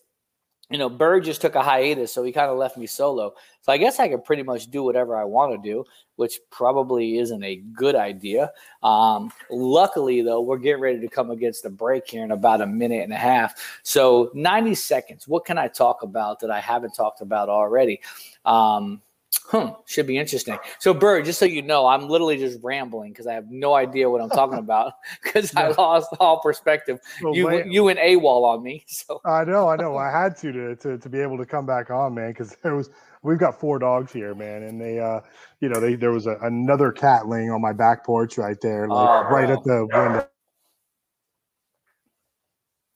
You 0.70 0.78
know, 0.78 0.90
Bird 0.90 1.24
just 1.24 1.40
took 1.40 1.56
a 1.56 1.64
hiatus, 1.64 2.14
so 2.14 2.24
he 2.24 2.32
kind 2.34 2.52
of 2.52 2.58
left 2.58 2.78
me 2.78 2.88
solo. 2.88 3.34
So 3.62 3.72
I 3.72 3.78
guess 3.78 4.00
I 4.00 4.10
can 4.10 4.22
pretty 4.22 4.44
much 4.44 4.70
do 4.70 4.84
whatever 4.84 5.16
I 5.16 5.24
want 5.24 5.54
to 5.54 5.58
do, 5.58 5.86
which 6.18 6.40
probably 6.52 7.20
isn't 7.20 7.42
a 7.42 7.58
good 7.74 7.96
idea. 7.96 8.52
Um, 8.84 9.32
luckily, 9.50 10.22
though, 10.22 10.42
we're 10.42 10.58
getting 10.58 10.82
ready 10.82 11.00
to 11.00 11.08
come 11.08 11.32
against 11.32 11.64
the 11.64 11.70
break 11.70 12.10
here 12.10 12.24
in 12.24 12.32
about 12.32 12.62
a 12.62 12.68
minute 12.68 13.04
and 13.04 13.14
a 13.14 13.18
half. 13.18 13.80
So 13.84 14.30
90 14.34 14.76
seconds. 14.76 15.28
What 15.28 15.46
can 15.46 15.58
I 15.58 15.70
talk 15.70 16.04
about 16.04 16.42
that 16.42 16.52
I 16.52 16.60
haven't 16.60 16.94
talked 16.94 17.22
about 17.22 17.48
already? 17.48 18.02
Um, 18.44 19.02
Hmm, 19.50 19.68
should 19.86 20.08
be 20.08 20.18
interesting. 20.18 20.58
So, 20.80 20.94
Bird, 20.94 21.24
just 21.24 21.40
so 21.40 21.46
you 21.46 21.62
know, 21.62 21.88
I'm 21.88 22.10
literally 22.10 22.38
just 22.38 22.60
rambling 22.62 23.14
because 23.14 23.28
I 23.28 23.34
have 23.34 23.50
no 23.50 23.76
idea 23.76 24.10
what 24.10 24.22
I'm 24.22 24.30
talking 24.30 24.58
about 24.60 24.94
because 25.24 25.56
I 25.56 25.70
lost 25.70 26.10
all 26.20 26.42
perspective. 26.42 27.00
Well, 27.22 27.34
you 27.34 27.48
wait- 27.48 27.66
you 27.66 27.86
went 27.86 28.00
AWOL 28.00 28.44
on 28.44 28.64
me. 28.64 28.86
So 28.98 29.22
I 29.26 29.46
know, 29.46 29.70
I 29.70 29.78
know. 29.78 29.96
I 29.96 30.12
had 30.12 30.36
to 30.38 30.52
to 30.52 30.76
to, 30.78 30.98
to 30.98 31.10
be 31.10 31.22
able 31.22 31.38
to 31.38 31.46
come 31.46 31.66
back 31.66 31.90
on, 31.90 32.16
man, 32.16 32.32
because 32.32 32.58
there 32.64 32.76
was 32.76 32.90
we've 33.24 33.38
got 33.38 33.58
four 33.60 33.80
dogs 33.80 34.12
here, 34.12 34.36
man, 34.36 34.64
and 34.64 34.82
they, 34.82 35.00
uh, 35.00 35.22
you 35.62 35.70
know, 35.70 35.80
they 35.80 35.96
there 35.96 36.12
was 36.12 36.28
a, 36.28 36.38
another 36.42 36.92
cat 36.92 37.28
laying 37.28 37.50
on 37.52 37.62
my 37.62 37.74
back 37.74 38.06
porch 38.06 38.38
right 38.38 38.60
there, 38.62 38.88
like 38.90 39.10
Oh, 39.10 39.30
right 39.32 39.50
at 39.50 39.64
the 39.64 39.86
window. 39.86 40.28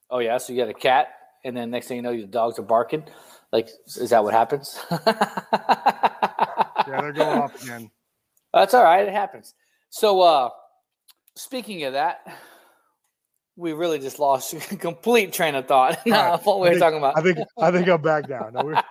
Oh 0.09 0.19
yeah, 0.19 0.37
so 0.37 0.51
you 0.51 0.59
got 0.61 0.69
a 0.69 0.73
cat, 0.73 1.07
and 1.45 1.55
then 1.55 1.71
next 1.71 1.87
thing 1.87 1.97
you 1.97 2.03
know, 2.03 2.11
your 2.11 2.27
dogs 2.27 2.59
are 2.59 2.63
barking. 2.63 3.03
Like, 3.51 3.69
is 3.87 4.09
that 4.11 4.23
what 4.23 4.33
happens? 4.33 4.79
Yeah, 6.87 6.99
they're 7.01 7.13
going 7.13 7.39
off 7.39 7.63
again. 7.63 7.91
That's 8.53 8.73
all 8.73 8.83
right. 8.83 9.07
It 9.07 9.13
happens. 9.13 9.53
So, 9.91 10.19
uh, 10.21 10.49
speaking 11.35 11.83
of 11.83 11.93
that, 11.93 12.21
we 13.55 13.71
really 13.73 13.99
just 13.99 14.17
lost 14.19 14.55
complete 14.79 15.31
train 15.31 15.53
of 15.55 15.67
thought. 15.67 15.99
All 16.07 16.13
of 16.33 16.45
what 16.45 16.59
we 16.59 16.67
I 16.67 16.71
were 16.71 16.73
think- 16.75 16.81
talking 16.81 16.97
about. 16.97 17.17
I 17.17 17.21
think 17.21 17.37
I 17.59 17.71
think 17.71 17.87
I'm 17.87 18.01
back 18.01 18.27
now. 18.27 18.49
No, 18.51 18.63
we're, 18.65 18.81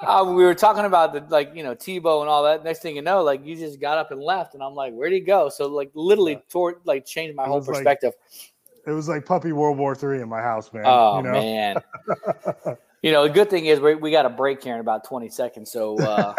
uh, 0.00 0.24
we 0.26 0.42
were 0.44 0.54
talking 0.54 0.86
about 0.86 1.12
the 1.12 1.20
like 1.28 1.52
you 1.54 1.62
know 1.62 1.74
Tebow 1.74 2.20
and 2.22 2.30
all 2.30 2.42
that. 2.44 2.64
Next 2.64 2.80
thing 2.80 2.96
you 2.96 3.02
know, 3.02 3.22
like 3.22 3.44
you 3.44 3.54
just 3.54 3.80
got 3.80 3.98
up 3.98 4.10
and 4.10 4.20
left, 4.20 4.54
and 4.54 4.62
I'm 4.62 4.74
like, 4.74 4.94
where'd 4.94 5.12
he 5.12 5.20
go? 5.20 5.50
So 5.50 5.66
like 5.68 5.90
literally 5.94 6.42
toward 6.48 6.76
like 6.84 7.04
changed 7.04 7.36
my 7.36 7.44
whole 7.44 7.58
was 7.58 7.68
like- 7.68 7.76
perspective. 7.76 8.14
It 8.86 8.90
was 8.90 9.08
like 9.08 9.24
puppy 9.24 9.52
World 9.52 9.78
War 9.78 9.94
Three 9.94 10.20
in 10.20 10.28
my 10.28 10.42
house, 10.42 10.72
man. 10.72 10.84
Oh 10.86 11.18
you 11.18 11.22
know? 11.24 11.32
man. 11.32 12.76
You 13.04 13.12
know, 13.12 13.24
the 13.24 13.34
good 13.34 13.50
thing 13.50 13.66
is 13.66 13.80
we, 13.80 13.94
we 13.96 14.10
got 14.10 14.24
a 14.24 14.30
break 14.30 14.64
here 14.64 14.72
in 14.72 14.80
about 14.80 15.04
20 15.04 15.28
seconds. 15.28 15.70
So 15.70 15.98
uh, 15.98 16.34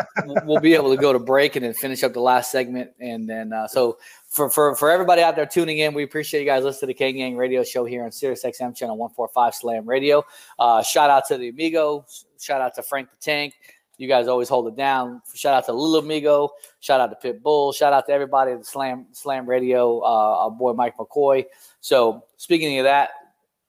we'll- 0.45 0.59
be 0.59 0.73
able 0.73 0.95
to 0.95 0.99
go 0.99 1.13
to 1.13 1.19
break 1.19 1.55
and 1.55 1.63
then 1.63 1.75
finish 1.75 2.01
up 2.01 2.13
the 2.13 2.21
last 2.21 2.49
segment. 2.49 2.89
And 2.99 3.29
then, 3.29 3.53
uh, 3.53 3.67
so 3.67 3.99
for, 4.29 4.49
for, 4.49 4.75
for 4.75 4.89
everybody 4.89 5.21
out 5.21 5.35
there 5.35 5.45
tuning 5.45 5.77
in, 5.77 5.93
we 5.93 6.01
appreciate 6.01 6.39
you 6.39 6.47
guys 6.47 6.63
listening 6.63 6.79
to 6.79 6.85
the 6.87 6.93
Kane 6.95 7.17
Gang 7.17 7.37
Radio 7.37 7.63
Show 7.63 7.85
here 7.85 8.03
on 8.03 8.11
Sirius 8.11 8.43
XM 8.43 8.75
channel 8.75 8.97
145 8.97 9.53
Slam 9.53 9.85
Radio. 9.87 10.23
Uh, 10.57 10.81
shout 10.81 11.11
out 11.11 11.27
to 11.27 11.37
the 11.37 11.49
Amigo. 11.49 12.03
Shout 12.39 12.61
out 12.61 12.73
to 12.73 12.81
Frank 12.81 13.11
the 13.11 13.17
Tank. 13.17 13.53
You 13.97 14.07
guys 14.07 14.27
always 14.27 14.49
hold 14.49 14.67
it 14.67 14.75
down. 14.75 15.21
Shout 15.35 15.53
out 15.53 15.65
to 15.67 15.73
Little 15.73 15.99
Amigo. 16.03 16.49
Shout 16.79 16.99
out 16.99 17.11
to 17.11 17.15
Pit 17.15 17.43
Bull. 17.43 17.73
Shout 17.73 17.93
out 17.93 18.07
to 18.07 18.11
everybody 18.11 18.53
at 18.53 18.57
the 18.57 18.65
Slam 18.65 19.05
Slam 19.11 19.47
Radio. 19.47 19.99
Uh, 19.99 20.45
our 20.45 20.51
boy 20.51 20.73
Mike 20.73 20.97
McCoy. 20.97 21.45
So 21.79 22.24
speaking 22.45 22.77
of 22.77 22.83
that, 22.83 23.09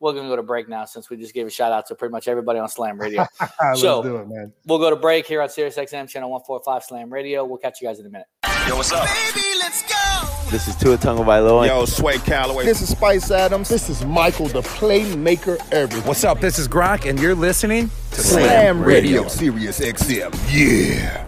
we're 0.01 0.13
gonna 0.13 0.29
go 0.29 0.37
to 0.37 0.43
break 0.43 0.69
now 0.69 0.85
since 0.85 1.09
we 1.09 1.17
just 1.17 1.33
gave 1.33 1.47
a 1.47 1.51
shout 1.51 1.73
out 1.73 1.87
to 1.87 1.95
pretty 1.95 2.13
much 2.13 2.29
everybody 2.29 2.59
on 2.59 2.69
Slam 2.69 3.01
Radio. 3.01 3.25
Let's 3.61 3.81
so 3.81 4.03
do 4.03 4.17
it, 4.17 4.29
man. 4.29 4.53
we'll 4.67 4.79
go 4.79 4.91
to 4.91 4.97
break 4.97 5.27
here 5.27 5.41
on 5.41 5.49
Sirius 5.49 5.77
XM 5.77 6.07
channel 6.07 6.31
145 6.31 6.85
Slam 6.85 7.11
Radio. 7.11 7.47
We'll 7.47 7.57
catch 7.57 7.81
you 7.81 7.89
guys 7.89 7.99
in 7.99 8.05
a 8.05 8.11
minute. 8.11 8.27
Yo, 8.69 8.77
what's 8.77 8.93
up? 8.93 9.07
Baby, 9.07 9.47
let's 9.59 9.83
go. 9.83 10.51
This 10.51 10.69
is 10.69 10.77
Tua 10.77 10.99
Tagovailoa. 10.99 11.67
Yo, 11.67 11.87
Sway 11.87 12.19
Calloway. 12.19 12.67
This 12.67 12.83
is 12.83 12.91
Spice 12.91 13.31
Adams. 13.31 13.71
This 13.71 13.89
is 13.89 14.05
Michael, 14.05 14.49
the 14.49 14.61
playmaker 14.61 15.57
everything. 15.73 16.07
What's 16.07 16.25
up? 16.25 16.41
This 16.41 16.59
is 16.59 16.69
Grok, 16.69 17.09
and 17.09 17.19
you're 17.19 17.35
listening 17.35 17.91
to 18.11 18.21
Slam 18.21 18.83
Radio. 18.83 19.27
Sirius 19.29 19.81
XM. 19.81 20.35
Yeah. 20.53 21.25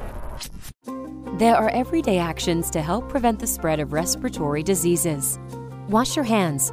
There 1.39 1.57
are 1.57 1.71
everyday 1.71 2.19
actions 2.19 2.69
to 2.71 2.83
help 2.83 3.09
prevent 3.09 3.39
the 3.39 3.47
spread 3.47 3.81
of 3.81 3.95
respiratory 3.95 4.63
diseases. 4.63 5.39
Wash 5.89 6.15
your 6.15 6.25
hands. 6.25 6.73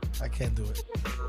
I 0.21 0.27
can't 0.27 0.53
do 0.55 0.63
it. 0.63 0.83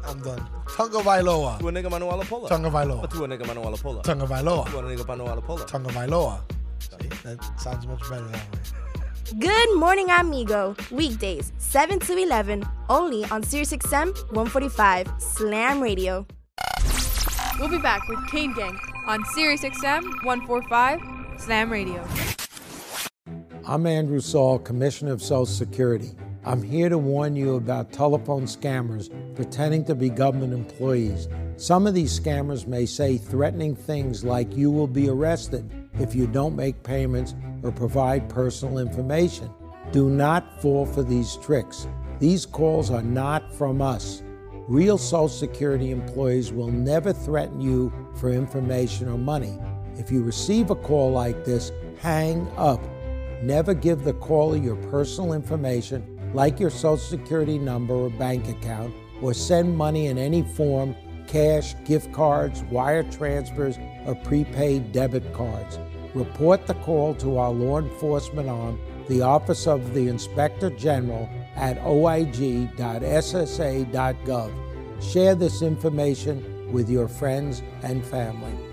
I'm 0.05 0.21
done. 0.21 0.47
Tunga 0.77 0.99
Vailoa. 0.99 1.59
Tua 1.59 1.73
Nigga 1.73 1.91
Manuel 1.91 2.19
Lapola. 2.19 2.49
Tunga 2.49 2.71
Vailoa. 2.71 3.11
Tua 3.11 3.27
Nigga 3.29 3.47
Manuel 3.47 3.73
Lapola. 3.73 4.03
Tunga 4.03 4.27
Vailoa. 4.27 4.71
Tua 4.71 4.83
Nigga 4.83 5.07
Manuel 5.07 5.41
Lapola. 5.41 5.67
Tunga 5.67 5.91
Vailoa. 5.91 6.41
See, 6.79 7.09
that 7.25 7.61
sounds 7.61 7.87
much 7.87 8.01
better 8.11 8.29
that 8.29 8.53
way. 8.53 9.39
Good 9.39 9.77
morning, 9.79 10.11
amigo. 10.11 10.77
Weekdays, 10.91 11.53
7 11.59 12.01
to 12.01 12.17
11, 12.19 12.65
only 12.91 13.25
on 13.27 13.43
SiriusXM 13.43 14.15
145 14.33 15.11
Slam 15.19 15.81
Radio. 15.81 16.27
We'll 17.59 17.71
be 17.71 17.79
back 17.79 18.07
with 18.09 18.19
Kane 18.31 18.53
Gang 18.55 18.79
on 19.07 19.25
Sirius 19.27 19.63
XM 19.63 20.03
145 20.25 21.01
Slam 21.41 21.71
Radio. 21.71 22.05
I'm 23.67 23.87
Andrew 23.87 24.21
Saul, 24.21 24.59
Commissioner 24.59 25.13
of 25.13 25.23
Social 25.23 25.47
Security. 25.47 26.11
I'm 26.45 26.61
here 26.61 26.89
to 26.89 26.99
warn 26.99 27.37
you 27.37 27.55
about 27.55 27.93
telephone 27.93 28.47
scammers 28.47 29.09
pretending 29.37 29.85
to 29.85 29.95
be 29.95 30.09
government 30.11 30.53
employees. 30.53 31.29
Some 31.57 31.87
of 31.87 31.95
these 31.95 32.19
scammers 32.19 32.67
may 32.67 32.85
say 32.85 33.17
threatening 33.17 33.77
things 33.77 34.25
like 34.25 34.57
you 34.57 34.69
will 34.69 34.89
be 34.89 35.09
arrested 35.09 35.71
if 36.01 36.17
you 36.17 36.27
don't 36.27 36.57
make 36.57 36.83
payments 36.83 37.37
or 37.63 37.71
provide 37.71 38.29
personal 38.29 38.79
information. 38.79 39.51
Do 39.93 40.11
not 40.11 40.61
fall 40.61 40.85
for 40.85 41.05
these 41.05 41.37
tricks. 41.37 41.87
These 42.19 42.45
calls 42.45 42.91
are 42.91 43.03
not 43.03 43.55
from 43.55 43.81
us. 43.81 44.25
Real 44.67 44.99
Social 44.99 45.29
Security 45.29 45.93
employees 45.93 46.53
will 46.53 46.73
never 46.73 47.13
threaten 47.13 47.61
you 47.61 47.93
for 48.17 48.33
information 48.33 49.09
or 49.09 49.17
money. 49.17 49.57
If 49.97 50.11
you 50.11 50.25
receive 50.25 50.71
a 50.71 50.75
call 50.75 51.13
like 51.13 51.45
this, 51.45 51.71
hang 52.01 52.49
up. 52.57 52.81
Never 53.43 53.75
give 53.75 54.03
the 54.03 54.15
caller 54.15 54.57
your 54.57 54.77
personal 54.77 55.33
information, 55.35 56.12
like 56.35 56.59
your 56.59 56.71
Social 56.71 56.97
Security 56.97 57.59
number 57.59 57.95
or 57.95 58.11
bank 58.11 58.49
account, 58.49 58.95
or 59.21 59.35
send 59.35 59.77
money 59.77 60.07
in 60.07 60.19
any 60.19 60.43
form 60.43 60.97
cash, 61.27 61.75
gift 61.85 62.13
cards, 62.13 62.63
wire 62.65 63.05
transfers, 63.05 63.79
or 64.07 64.15
prepaid 64.17 64.93
debit 64.93 65.33
cards. 65.33 65.79
Report 66.15 66.67
the 66.67 66.75
call 66.75 67.15
to 67.15 67.39
our 67.39 67.51
law 67.51 67.79
enforcement 67.79 68.49
arm, 68.49 68.79
the 69.09 69.23
Office 69.23 69.67
of 69.67 69.95
the 69.95 70.09
Inspector 70.09 70.69
General, 70.71 71.29
at 71.57 71.79
oig.ssa.gov. 71.79 72.73
Share 75.03 75.35
this 75.35 75.63
information 75.63 76.71
with 76.73 76.89
your 76.91 77.09
friends 77.09 77.63
and 77.83 78.05
family. 78.05 78.72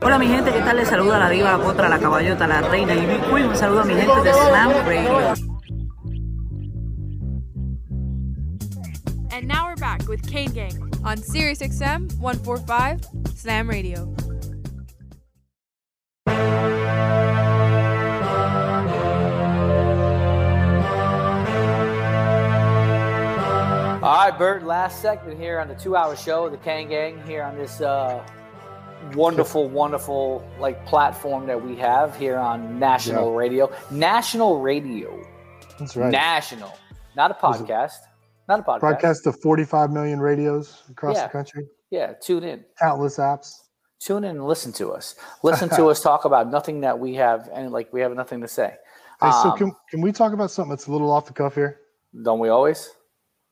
Hola 0.00 0.16
mi 0.16 0.28
gente, 0.28 0.52
¿qué 0.52 0.60
tal? 0.60 0.76
Les 0.76 0.88
saluda 0.88 1.18
la 1.18 1.28
diva, 1.28 1.52
la 1.52 1.58
potra, 1.58 1.88
la 1.88 1.98
caballota, 1.98 2.46
la 2.46 2.60
reina 2.60 2.94
y 2.94 3.00
mi 3.04 3.18
queen. 3.18 3.48
Un 3.48 3.56
saludo 3.56 3.80
a 3.80 3.84
mi 3.84 3.94
gente 3.94 4.22
de 4.22 4.32
Slam 4.32 4.70
Radio. 4.86 5.34
And 9.32 9.48
now 9.48 9.66
we're 9.66 9.76
back 9.76 10.06
with 10.08 10.22
Kane 10.30 10.52
Gang 10.52 10.92
on 11.04 11.16
Sirius 11.18 11.60
XM 11.60 12.16
145 12.20 13.00
Slam 13.34 13.68
Radio. 13.68 14.14
All 24.00 24.30
right, 24.30 24.38
Bert, 24.38 24.64
last 24.64 25.02
segment 25.02 25.40
here 25.40 25.58
on 25.58 25.66
the 25.66 25.74
two 25.74 25.96
hour 25.96 26.14
show, 26.14 26.48
the 26.48 26.56
Kane 26.58 26.88
Gang, 26.88 27.20
here 27.26 27.42
on 27.42 27.58
this 27.58 27.80
uh, 27.80 28.24
wonderful, 29.14 29.68
wonderful 29.68 30.42
like 30.58 30.84
platform 30.86 31.46
that 31.46 31.62
we 31.62 31.76
have 31.76 32.16
here 32.16 32.36
on 32.38 32.78
national 32.78 33.32
Yeah. 33.32 33.38
radio. 33.38 33.72
National 33.90 34.60
radio. 34.60 35.22
That's 35.78 35.96
right. 35.96 36.10
National. 36.10 36.72
Not 37.16 37.30
a 37.30 37.34
podcast. 37.34 37.98
Not 38.48 38.60
a 38.60 38.62
podcast. 38.62 38.80
Broadcast 38.80 39.24
to 39.24 39.32
45 39.32 39.90
million 39.90 40.20
radios 40.20 40.82
across 40.90 41.16
Yeah. 41.16 41.26
the 41.26 41.32
country, 41.32 41.66
Yeah, 41.90 42.12
tune 42.14 42.44
in. 42.44 42.64
countless 42.78 43.18
apps. 43.18 43.54
Tune 44.00 44.24
in 44.24 44.36
and 44.36 44.46
listen 44.46 44.72
to 44.74 44.92
us. 44.92 45.16
Listen 45.42 45.68
to 45.70 45.86
us 45.90 46.00
talk 46.00 46.24
about 46.24 46.48
nothing 46.50 46.80
that 46.82 46.98
we 46.98 47.14
have 47.16 47.48
and 47.52 47.72
like 47.72 47.92
we 47.92 48.00
have 48.00 48.12
nothing 48.14 48.40
to 48.42 48.48
say. 48.48 48.76
Hey, 49.20 49.30
so 49.32 49.50
Um, 49.50 49.58
can, 49.58 49.72
can 49.90 50.00
we 50.00 50.12
talk 50.12 50.32
about 50.32 50.50
something 50.52 50.70
that's 50.70 50.86
a 50.86 50.92
little 50.92 51.10
off 51.10 51.26
the 51.26 51.32
cuff 51.32 51.54
here? 51.56 51.80
Don't 52.22 52.38
we 52.38 52.48
always? 52.48 52.90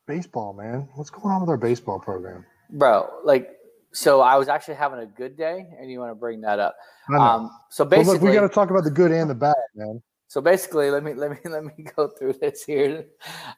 Baseball, 0.07 0.53
man. 0.53 0.87
What's 0.95 1.09
going 1.09 1.33
on 1.33 1.41
with 1.41 1.49
our 1.49 1.57
baseball 1.57 1.99
program? 1.99 2.45
Bro, 2.69 3.09
like 3.25 3.56
so 3.97 4.21
I 4.21 4.35
was 4.35 4.47
actually 4.47 4.75
having 4.75 4.99
a 4.99 5.05
good 5.05 5.35
day 5.35 5.67
and 5.79 5.89
you 5.89 5.99
want 5.99 6.11
to 6.11 6.15
bring 6.15 6.41
that 6.41 6.59
up. 6.59 6.75
Um 7.17 7.49
so 7.69 7.85
basically 7.85 8.13
look, 8.13 8.21
we 8.21 8.33
got 8.33 8.41
to 8.41 8.49
talk 8.49 8.69
about 8.69 8.83
the 8.83 8.91
good 8.91 9.11
and 9.11 9.29
the 9.29 9.35
bad, 9.35 9.55
man. 9.75 10.01
So 10.27 10.41
basically, 10.41 10.91
let 10.91 11.03
me 11.03 11.13
let 11.13 11.31
me 11.31 11.37
let 11.49 11.63
me 11.63 11.85
go 11.95 12.09
through 12.09 12.33
this 12.33 12.63
here. 12.63 13.05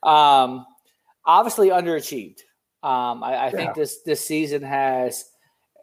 Um, 0.03 0.65
obviously, 1.25 1.69
underachieved. 1.69 2.41
Um, 2.81 3.23
I, 3.23 3.47
I 3.47 3.51
think 3.51 3.73
this 3.73 4.01
this 4.05 4.25
season 4.25 4.61
has, 4.61 5.25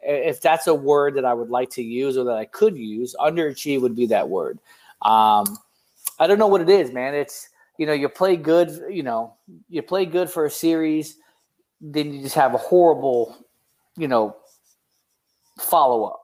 if 0.01 0.41
that's 0.41 0.67
a 0.67 0.73
word 0.73 1.15
that 1.15 1.25
I 1.25 1.33
would 1.33 1.49
like 1.49 1.69
to 1.71 1.83
use 1.83 2.17
or 2.17 2.23
that 2.25 2.37
I 2.37 2.45
could 2.45 2.75
use, 2.75 3.15
underachieve 3.19 3.81
would 3.81 3.95
be 3.95 4.07
that 4.07 4.27
word. 4.27 4.59
Um, 5.03 5.45
I 6.19 6.25
don't 6.25 6.39
know 6.39 6.47
what 6.47 6.61
it 6.61 6.69
is, 6.69 6.91
man. 6.91 7.13
It's 7.13 7.49
you 7.77 7.85
know 7.85 7.93
you 7.93 8.09
play 8.09 8.37
good, 8.37 8.85
you 8.89 9.03
know 9.03 9.35
you 9.69 9.81
play 9.81 10.05
good 10.05 10.29
for 10.29 10.45
a 10.45 10.49
series, 10.49 11.17
then 11.81 12.13
you 12.13 12.21
just 12.21 12.35
have 12.35 12.53
a 12.53 12.57
horrible, 12.57 13.37
you 13.97 14.07
know, 14.07 14.37
follow 15.59 16.03
up, 16.05 16.21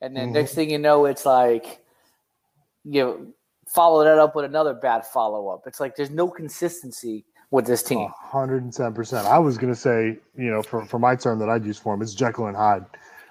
and 0.00 0.16
then 0.16 0.30
Mhm. 0.30 0.32
next 0.34 0.54
thing 0.54 0.70
you 0.70 0.78
know, 0.78 1.06
it's 1.06 1.26
like 1.26 1.80
you 2.84 3.02
know, 3.02 3.26
follow 3.68 4.02
that 4.04 4.18
up 4.18 4.34
with 4.34 4.44
another 4.44 4.74
bad 4.74 5.06
follow 5.06 5.48
up. 5.48 5.62
It's 5.66 5.80
like 5.80 5.94
there's 5.96 6.10
no 6.10 6.28
consistency 6.28 7.24
with 7.50 7.66
this 7.66 7.82
team. 7.82 8.08
Hundred 8.18 8.62
and 8.64 8.74
seven 8.74 8.92
percent. 8.94 9.26
I 9.26 9.38
was 9.38 9.56
gonna 9.58 9.74
say, 9.74 10.18
you 10.36 10.50
know, 10.50 10.62
for, 10.62 10.84
for 10.86 10.98
my 10.98 11.14
term 11.14 11.38
that 11.38 11.48
I'd 11.48 11.64
use 11.64 11.78
for 11.78 11.94
him, 11.94 12.02
it's 12.02 12.14
Jekyll 12.14 12.46
and 12.46 12.56
Hyde, 12.56 12.84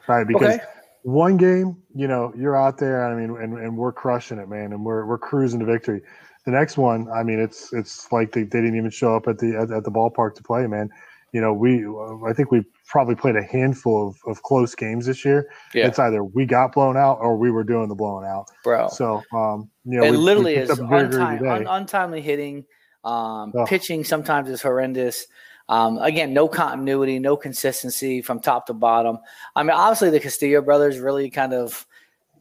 right? 0.07 0.25
Because 0.25 0.55
Okay. 0.55 0.63
one 1.03 1.35
game, 1.37 1.75
you 1.93 2.07
know, 2.07 2.31
you're 2.37 2.55
out 2.55 2.77
there. 2.77 3.03
I 3.03 3.15
mean, 3.15 3.35
and, 3.41 3.57
and 3.57 3.75
we're 3.75 3.91
crushing 3.91 4.37
it, 4.37 4.47
man, 4.47 4.71
and 4.73 4.85
we're 4.85 5.05
we're 5.05 5.17
cruising 5.17 5.59
to 5.59 5.65
victory. 5.65 6.01
The 6.45 6.51
next 6.51 6.77
one, 6.77 7.07
I 7.11 7.23
mean, 7.23 7.39
it's 7.39 7.73
it's 7.73 8.11
like 8.11 8.31
they, 8.31 8.43
they 8.43 8.61
didn't 8.61 8.77
even 8.77 8.89
show 8.91 9.15
up 9.15 9.27
at 9.27 9.37
the 9.39 9.55
at, 9.55 9.71
at 9.71 9.83
the 9.83 9.91
ballpark 9.91 10.35
to 10.35 10.43
play, 10.43 10.65
man. 10.67 10.89
You 11.33 11.41
know, 11.41 11.53
we 11.53 11.85
I 12.27 12.33
think 12.33 12.51
we 12.51 12.63
probably 12.91 13.15
played 13.15 13.35
a 13.37 13.41
handful 13.43 14.09
of, 14.09 14.17
of 14.27 14.43
close 14.43 14.75
games 14.75 15.05
this 15.05 15.23
year. 15.25 15.49
Yeah. 15.73 15.87
It's 15.87 15.97
either 15.97 16.23
we 16.23 16.45
got 16.45 16.73
blown 16.73 16.97
out 16.97 17.19
or 17.21 17.37
we 17.37 17.49
were 17.49 17.63
doing 17.63 17.87
the 17.87 17.95
blowing 17.95 18.25
out, 18.27 18.49
Bro. 18.63 18.89
So, 18.89 19.23
um, 19.33 19.69
you 19.85 19.97
know, 19.99 20.03
it 20.03 20.11
we- 20.11 20.17
we 20.17 20.23
literally 20.23 20.55
picked 20.55 20.71
is 20.71 20.79
untim- 20.79 21.49
un- 21.55 21.67
untimely 21.67 22.21
hitting. 22.21 22.65
Um, 23.03 23.51
Oh. 23.55 23.65
Pitching 23.65 24.03
sometimes 24.03 24.49
is 24.49 24.61
horrendous. 24.61 25.25
Um, 25.69 25.97
again, 25.99 26.33
no 26.33 26.47
continuity, 26.49 27.17
no 27.17 27.37
consistency 27.37 28.21
from 28.21 28.41
top 28.41 28.65
to 28.67 28.73
bottom. 28.73 29.17
I 29.55 29.63
mean, 29.63 29.71
obviously 29.71 30.09
the 30.09 30.19
Castillo 30.19 30.61
brothers 30.61 30.99
really 30.99 31.29
kind 31.29 31.53
of 31.53 31.87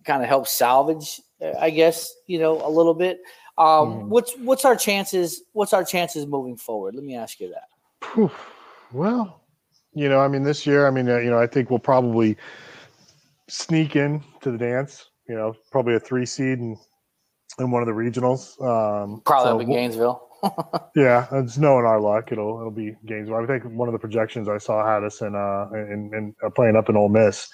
kind 0.05 0.21
of 0.23 0.29
help 0.29 0.49
salvage, 0.49 1.21
I 1.61 1.71
guess, 1.71 2.13
you 2.27 2.39
know, 2.41 2.61
a 2.67 2.69
little 2.69 2.95
bit. 2.95 3.21
Um, 3.57 3.67
Mm-hmm. 3.67 4.09
What's 4.09 4.37
what's 4.39 4.65
our 4.65 4.75
chances? 4.75 5.43
What's 5.53 5.73
our 5.73 5.85
chances 5.85 6.27
moving 6.27 6.57
forward? 6.57 6.95
Let 6.97 7.05
me 7.05 7.15
ask 7.17 7.39
you 7.41 7.53
that. 7.55 8.31
Well, 8.93 9.40
you 9.93 10.09
know, 10.09 10.21
I 10.21 10.29
mean, 10.29 10.43
this 10.43 10.67
year, 10.67 10.87
I 10.87 10.91
mean, 10.91 11.09
uh, 11.09 11.19
you 11.19 11.31
know, 11.31 11.39
I 11.39 11.47
think 11.47 11.71
we'll 11.71 11.79
probably 11.79 12.37
sneak 13.49 13.97
in 13.97 14.23
to 14.43 14.51
the 14.51 14.59
dance. 14.59 15.07
You 15.29 15.35
know, 15.37 15.55
probably 15.71 15.95
a 15.95 16.01
three 16.01 16.27
seed 16.27 16.59
and 16.59 16.77
in 17.59 17.71
one 17.71 17.83
of 17.83 17.87
the 17.87 17.95
regionals. 17.95 18.61
Um, 18.63 19.23
Probably 19.25 19.65
so 19.65 19.71
in 19.71 19.73
Gainesville. 19.73 20.27
Yeah, 20.97 21.27
it's 21.33 21.59
knowing 21.59 21.85
our 21.85 22.01
luck. 22.01 22.33
It'll 22.33 22.59
it'll 22.59 22.71
be 22.71 22.95
Gainesville. 23.05 23.37
I 23.37 23.47
think 23.47 23.63
one 23.65 23.89
of 23.89 23.93
the 23.93 23.99
projections 23.99 24.49
I 24.49 24.57
saw 24.57 24.87
had 24.87 25.05
us 25.05 25.21
in 25.21 25.35
uh 25.35 25.67
in, 25.75 26.11
in 26.15 26.35
uh, 26.43 26.49
playing 26.49 26.77
up 26.77 26.89
in 26.89 26.97
Ole 26.97 27.11
Miss. 27.11 27.47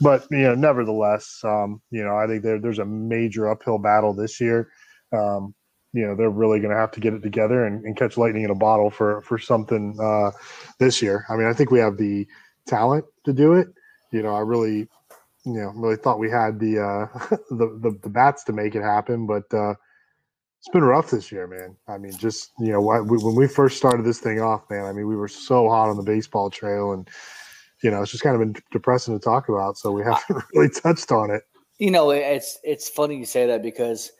But 0.00 0.26
you 0.30 0.42
know, 0.42 0.54
nevertheless, 0.54 1.40
um, 1.44 1.82
you 1.90 2.02
know, 2.02 2.16
I 2.16 2.26
think 2.26 2.42
there, 2.42 2.58
there's 2.58 2.78
a 2.78 2.84
major 2.86 3.50
uphill 3.50 3.78
battle 3.78 4.14
this 4.14 4.40
year. 4.40 4.70
Um, 5.12 5.54
you 5.94 6.04
know, 6.04 6.16
they're 6.16 6.28
really 6.28 6.58
going 6.58 6.72
to 6.72 6.76
have 6.76 6.90
to 6.90 7.00
get 7.00 7.14
it 7.14 7.22
together 7.22 7.64
and, 7.64 7.84
and 7.84 7.96
catch 7.96 8.18
lightning 8.18 8.42
in 8.42 8.50
a 8.50 8.54
bottle 8.54 8.90
for 8.90 9.20
for 9.22 9.38
something 9.38 9.96
uh, 10.02 10.32
this 10.80 11.00
year. 11.00 11.24
I 11.30 11.36
mean, 11.36 11.46
I 11.46 11.52
think 11.52 11.70
we 11.70 11.78
have 11.78 11.96
the 11.96 12.26
talent 12.66 13.04
to 13.24 13.32
do 13.32 13.54
it. 13.54 13.68
You 14.10 14.22
know, 14.22 14.34
I 14.34 14.40
really, 14.40 14.88
you 15.46 15.52
know, 15.52 15.72
really 15.76 15.96
thought 15.96 16.18
we 16.18 16.28
had 16.28 16.58
the 16.58 16.80
uh, 16.80 17.18
the, 17.50 17.78
the 17.80 17.98
the 18.02 18.10
bats 18.10 18.42
to 18.44 18.52
make 18.52 18.74
it 18.74 18.82
happen, 18.82 19.24
but 19.24 19.44
uh, 19.54 19.74
it's 20.58 20.68
been 20.72 20.82
rough 20.82 21.12
this 21.12 21.30
year, 21.30 21.46
man. 21.46 21.76
I 21.86 21.96
mean, 21.96 22.12
just 22.18 22.50
you 22.58 22.72
know, 22.72 22.80
we- 22.80 23.18
when 23.22 23.36
we 23.36 23.46
first 23.46 23.76
started 23.76 24.04
this 24.04 24.18
thing 24.18 24.40
off, 24.40 24.68
man. 24.68 24.86
I 24.86 24.92
mean, 24.92 25.06
we 25.06 25.14
were 25.16 25.28
so 25.28 25.68
hot 25.68 25.90
on 25.90 25.96
the 25.96 26.02
baseball 26.02 26.50
trail, 26.50 26.92
and 26.92 27.08
you 27.84 27.90
know, 27.92 28.02
it's 28.02 28.10
just 28.10 28.24
kind 28.24 28.34
of 28.34 28.40
been 28.40 28.60
depressing 28.72 29.16
to 29.16 29.22
talk 29.22 29.48
about. 29.48 29.78
So 29.78 29.92
we 29.92 30.02
haven't 30.02 30.42
really 30.54 30.70
touched 30.70 31.12
on 31.12 31.30
it. 31.30 31.44
You 31.78 31.92
know, 31.92 32.10
it's 32.10 32.58
it's 32.64 32.88
funny 32.88 33.16
you 33.16 33.26
say 33.26 33.46
that 33.46 33.62
because 33.62 34.10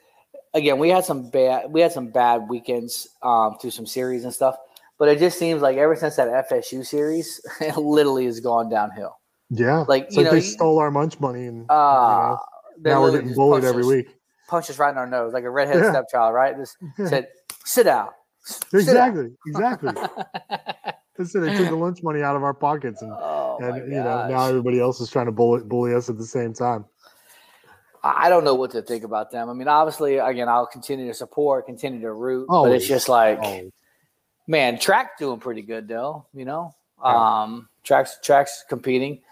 again, 0.55 0.79
we 0.79 0.89
had 0.89 1.05
some 1.05 1.29
bad 1.31 1.71
we 1.73 1.81
had 1.81 1.93
some 1.93 2.09
bad 2.11 2.49
weekends 2.49 3.07
um, 3.23 3.57
through 3.61 3.71
some 3.73 3.87
series 3.87 4.25
and 4.25 4.33
stuff, 4.33 4.57
but 4.99 5.09
it 5.09 5.19
just 5.19 5.39
seems 5.39 5.61
like 5.63 5.77
ever 5.77 5.97
since 5.97 6.17
that 6.17 6.29
FSU 6.51 6.85
series, 6.87 7.41
it 7.61 7.77
literally 7.77 8.25
has 8.27 8.41
gone 8.41 8.71
downhill. 8.71 9.17
Yeah, 9.51 9.85
Like, 9.89 10.09
you 10.11 10.19
like 10.19 10.25
know, 10.25 10.31
they 10.31 10.37
you- 10.39 10.43
stole 10.43 10.79
our 10.79 10.91
lunch 10.91 11.21
money, 11.21 11.47
and 11.47 11.67
Uh, 11.69 12.37
they 12.81 12.91
now 12.91 13.03
we're 13.03 13.13
getting 13.13 13.35
bullied 13.35 13.65
every 13.65 13.83
us- 13.83 13.89
week. 13.89 14.17
Punched 14.49 14.69
us 14.71 14.79
right 14.79 14.91
in 14.91 14.99
our 14.99 15.07
nose 15.07 15.33
like 15.33 15.45
a 15.45 15.51
redheaded 15.51 15.85
Yeah. 15.85 15.91
stepchild, 15.91 16.35
right? 16.35 16.55
Just 16.57 16.77
said, 17.07 17.29
"Sit 17.65 17.85
down." 17.85 18.09
Sit 18.43 18.71
down. 18.71 18.81
Exactly, 18.81 19.31
exactly. 19.47 19.93
Listen, 21.19 21.43
they 21.43 21.57
took 21.57 21.69
the 21.69 21.77
lunch 21.77 22.03
money 22.03 22.23
out 22.23 22.37
of 22.37 22.43
our 22.43 22.53
pockets, 22.53 23.01
and, 23.01 23.13
Oh, 23.13 23.59
and 23.63 23.77
you 23.91 23.99
know 24.01 24.29
now 24.29 24.47
everybody 24.47 24.81
else 24.81 25.01
is 25.01 25.09
trying 25.11 25.27
to 25.27 25.33
bully, 25.33 25.63
bully 25.65 25.95
us 25.95 26.11
at 26.11 26.19
the 26.19 26.27
same 26.27 26.53
time. 26.53 26.85
I 28.07 28.29
don't 28.29 28.45
know 28.45 28.55
what 28.55 28.71
to 28.73 28.83
think 28.83 29.03
about 29.03 29.31
them. 29.31 29.49
I 29.49 29.55
mean, 29.55 29.67
obviously, 29.67 30.19
again, 30.19 30.49
I'll 30.49 30.67
continue 30.67 31.07
to 31.09 31.15
support, 31.15 31.65
continue 31.67 32.01
to 32.03 32.13
root, 32.13 32.47
but 32.49 32.71
it's 32.73 32.87
just 32.87 33.09
like, 33.09 33.39
always. 33.41 33.73
man, 34.47 34.79
track 34.79 35.19
doing 35.19 35.41
pretty 35.41 35.63
good 35.63 35.89
though. 35.89 36.27
You 36.35 36.45
know, 36.45 36.75
Yeah. 37.03 37.43
um, 37.43 37.69
tracks 37.83 38.19
tracks 38.23 38.65
competing, 38.69 39.23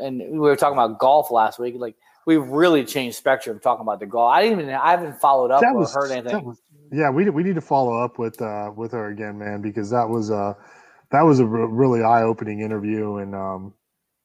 and 0.00 0.18
we 0.18 0.38
were 0.38 0.56
talking 0.56 0.78
about 0.78 0.98
golf 0.98 1.30
last 1.30 1.58
week. 1.58 1.74
Like, 1.78 1.96
we 2.26 2.38
really 2.38 2.84
changed 2.86 3.16
spectrum 3.18 3.60
talking 3.60 3.82
about 3.82 4.00
the 4.00 4.06
golf. 4.06 4.32
I 4.32 4.42
didn't 4.42 4.60
even, 4.60 4.74
I 4.74 4.90
haven't 4.90 5.20
followed 5.20 5.50
up 5.50 5.60
That 5.60 5.74
or 5.74 5.80
was- 5.80 5.94
heard 5.94 6.10
anything. 6.10 6.44
was- 6.44 6.60
yeah, 6.90 7.10
we 7.10 7.28
we 7.28 7.42
need 7.42 7.54
to 7.56 7.60
follow 7.60 7.98
up 8.02 8.18
with 8.18 8.40
uh 8.40 8.70
with 8.74 8.92
her 8.92 9.08
again, 9.08 9.38
man, 9.38 9.60
because 9.60 9.90
that 9.90 10.08
was 10.08 10.30
uh 10.30 10.54
that 11.10 11.22
was 11.22 11.38
a 11.40 11.46
really 11.46 12.02
eye 12.02 12.22
opening 12.22 12.60
interview, 12.60 13.16
and 13.16 13.34
um 13.34 13.74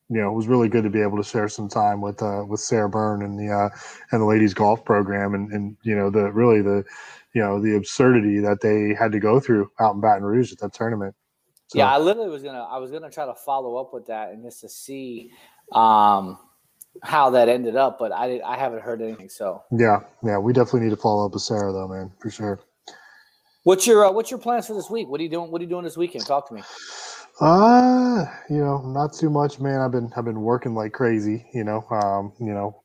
you 0.09 0.21
know 0.21 0.31
it 0.31 0.35
was 0.35 0.47
really 0.47 0.69
good 0.69 0.83
to 0.83 0.89
be 0.89 1.01
able 1.01 1.17
to 1.17 1.23
share 1.23 1.47
some 1.47 1.69
time 1.69 2.01
with 2.01 2.21
uh 2.21 2.43
with 2.47 2.59
Sarah 2.59 2.89
Byrne 2.89 3.21
and 3.21 3.39
the 3.39 3.53
uh 3.53 3.69
and 4.11 4.21
the 4.21 4.25
ladies 4.25 4.53
golf 4.53 4.83
program, 4.83 5.33
and 5.35 5.51
and 5.51 5.77
you 5.83 5.95
know 5.95 6.09
the 6.09 6.31
really 6.31 6.61
the 6.61 6.83
you 7.33 7.41
know 7.41 7.61
the 7.61 7.75
absurdity 7.75 8.39
that 8.39 8.61
they 8.61 8.93
had 8.93 9.11
to 9.11 9.19
go 9.19 9.39
through 9.39 9.71
out 9.79 9.95
in 9.95 10.01
Baton 10.01 10.23
Rouge 10.23 10.51
at 10.51 10.59
that 10.59 10.73
tournament. 10.73 11.15
So, 11.67 11.77
Yeah, 11.77 11.91
I 11.91 11.99
literally 11.99 12.29
was 12.29 12.43
gonna 12.43 12.63
I 12.63 12.77
was 12.77 12.91
gonna 12.91 13.11
try 13.11 13.25
to 13.25 13.35
follow 13.35 13.77
up 13.77 13.93
with 13.93 14.07
that 14.07 14.31
and 14.31 14.43
just 14.43 14.61
to 14.61 14.69
see 14.69 15.31
um 15.71 16.39
how 17.03 17.29
that 17.29 17.47
ended 17.47 17.75
up, 17.75 17.99
but 17.99 18.11
I 18.11 18.27
did, 18.27 18.41
I 18.41 18.57
haven't 18.57 18.81
heard 18.81 19.01
anything. 19.01 19.29
So, 19.29 19.63
yeah, 19.71 19.99
yeah, 20.23 20.37
we 20.39 20.51
definitely 20.53 20.81
need 20.81 20.89
to 20.89 20.97
follow 20.97 21.25
up 21.27 21.33
with 21.33 21.43
Sarah 21.43 21.71
though, 21.71 21.87
man, 21.87 22.11
for 22.19 22.31
sure. 22.31 22.59
what's 23.63 23.85
your 23.85 24.05
uh, 24.05 24.11
what's 24.11 24.31
your 24.31 24.39
plans 24.39 24.67
for 24.67 24.73
this 24.73 24.89
week? 24.89 25.07
What 25.07 25.19
are 25.19 25.23
you 25.23 25.29
doing? 25.29 25.51
What 25.51 25.61
are 25.61 25.63
you 25.63 25.69
doing 25.69 25.83
this 25.83 25.97
weekend? 25.97 26.25
Talk 26.25 26.47
to 26.49 26.55
me. 26.55 26.63
Uh, 27.39 28.25
you 28.49 28.57
know, 28.57 28.81
not 28.81 29.13
too 29.13 29.29
much, 29.29 29.59
man. 29.59 29.79
I've 29.79 29.91
been 29.91 30.11
I've 30.17 30.25
been 30.25 30.41
working 30.41 30.75
like 30.75 30.91
crazy, 30.91 31.45
you 31.53 31.63
know. 31.63 31.85
Um, 31.89 32.33
you 32.39 32.53
know, 32.53 32.81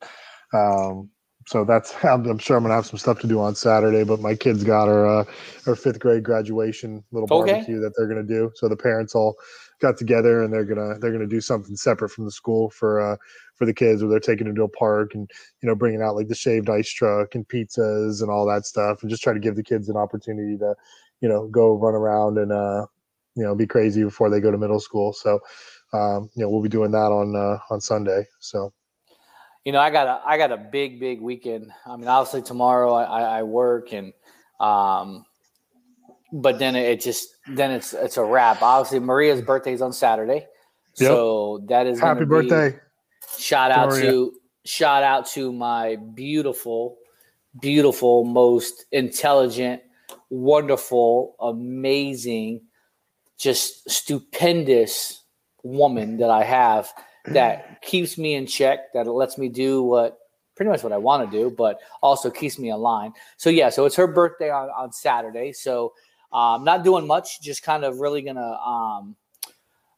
um, 0.53 1.11
so 1.47 1.65
that's 1.65 1.93
I'm, 2.05 2.25
I'm 2.27 2.39
sure 2.39 2.57
I'm 2.57 2.63
gonna 2.63 2.75
have 2.75 2.87
some 2.87 2.99
stuff 2.99 3.19
to 3.21 3.27
do 3.27 3.41
on 3.41 3.57
Saturday. 3.57 4.05
But 4.05 4.21
my 4.21 4.35
kids 4.37 4.63
got 4.63 4.87
her 4.87 5.07
uh, 5.07 5.25
our 5.67 5.75
fifth 5.75 5.99
grade 5.99 6.23
graduation 6.23 7.03
little 7.11 7.29
Okay. 7.31 7.67
barbecue 7.67 7.81
that 7.81 7.93
they're 7.97 8.07
gonna 8.07 8.23
do. 8.23 8.51
So 8.55 8.69
the 8.69 8.77
parents 8.77 9.15
all 9.17 9.35
got 9.81 9.97
together 9.97 10.45
and 10.45 10.53
they're 10.53 10.65
gonna 10.65 10.99
they're 11.01 11.13
gonna 11.13 11.27
do 11.27 11.41
something 11.41 11.75
separate 11.77 12.11
from 12.11 12.25
the 12.25 12.31
school 12.31 12.71
for 12.71 13.01
uh 13.01 13.17
for 13.57 13.67
the 13.67 13.75
kids 13.75 14.03
where 14.03 14.11
they're 14.11 14.21
taking 14.21 14.47
them 14.47 14.55
to 14.57 14.63
a 14.63 14.69
park 14.69 15.15
and 15.15 15.29
you 15.63 15.69
know 15.69 15.75
bringing 15.75 16.01
out 16.01 16.15
like 16.15 16.29
the 16.29 16.35
shaved 16.35 16.71
ice 16.71 16.89
truck 16.91 17.35
and 17.35 17.49
pizzas 17.49 18.23
and 18.23 18.31
all 18.31 18.47
that 18.47 18.65
stuff 18.67 19.03
and 19.03 19.11
just 19.11 19.23
try 19.23 19.33
to 19.33 19.41
give 19.41 19.57
the 19.57 19.63
kids 19.65 19.89
an 19.89 19.97
opportunity 19.97 20.57
to 20.57 20.75
you 21.21 21.29
know 21.29 21.49
go 21.49 21.75
run 21.77 21.95
around 21.95 22.39
and 22.39 22.53
uh 22.53 22.87
you 23.37 23.43
know 23.43 23.55
be 23.55 23.67
crazy 23.67 24.03
before 24.05 24.31
they 24.31 24.41
go 24.41 24.51
to 24.51 24.59
middle 24.59 24.81
school 24.81 25.13
so 25.13 25.41
um 25.93 26.29
you 26.35 26.43
know 26.43 26.49
we'll 26.51 26.63
be 26.63 26.69
doing 26.69 26.91
that 26.91 27.11
on 27.13 27.35
uh 27.37 27.59
on 27.71 27.81
sunday 27.81 28.25
so 28.41 28.73
You 29.65 29.73
know, 29.73 29.81
I 29.81 29.91
got 29.91 30.07
a 30.07 30.21
I 30.29 30.37
got 30.37 30.53
a 30.53 30.59
big 30.59 31.01
big 31.01 31.23
weekend. 31.23 31.73
I 31.87 31.97
mean, 31.97 32.07
obviously 32.07 32.43
tomorrow 32.43 32.93
I, 32.93 33.39
I, 33.39 33.43
work 33.43 33.95
and 33.95 34.13
um, 34.61 35.25
but 36.33 36.59
then 36.59 36.77
it 36.77 37.01
just 37.01 37.29
then 37.49 37.71
it's 37.71 37.95
it's 37.95 38.19
a 38.19 38.25
wrap. 38.25 38.61
Obviously, 38.61 39.01
Maria's 39.01 39.41
birthday's 39.41 39.81
on 39.81 39.93
Saturday, 39.93 40.47
Yep. 40.99 41.09
so 41.09 41.65
that 41.69 41.87
is 41.87 41.99
happy 41.99 42.21
be- 42.21 42.27
birthday 42.27 42.79
Shout 43.39 43.71
out 43.71 43.89
Maria. 43.89 44.11
to 44.11 44.33
shout 44.67 45.03
out 45.03 45.27
to 45.33 45.51
my 45.51 45.97
beautiful, 46.15 46.99
beautiful, 47.61 48.25
most 48.25 48.85
intelligent, 48.93 49.81
wonderful, 50.29 51.37
amazing, 51.41 52.61
just 53.39 53.89
stupendous 53.91 55.23
woman 55.63 56.19
that 56.19 56.31
I 56.31 56.45
have 56.45 56.93
that 57.27 57.83
keeps 57.83 58.19
me 58.19 58.35
in 58.35 58.47
check, 58.47 58.93
that 58.93 59.07
lets 59.07 59.39
me 59.39 59.49
do 59.49 59.83
what 59.83 60.19
pretty 60.55 60.71
much 60.71 60.85
what 60.85 60.93
I 60.93 60.99
want 60.99 61.29
to 61.29 61.37
do, 61.37 61.51
but 61.51 61.81
also 62.01 62.31
keeps 62.31 62.59
me 62.59 62.71
in 62.71 62.77
line. 62.77 63.13
So 63.37 63.51
yeah, 63.51 63.71
so 63.71 63.87
it's 63.87 63.97
her 63.97 64.07
birthday 64.07 64.51
on, 64.51 64.69
on 64.71 64.93
Saturday. 64.93 65.53
So 65.53 65.95
um 66.33 66.65
not 66.65 66.85
doing 66.85 67.07
much, 67.07 67.41
just 67.41 67.63
kind 67.63 67.85
of 67.85 67.99
really 68.01 68.23
gonna 68.23 68.53
um 68.55 69.17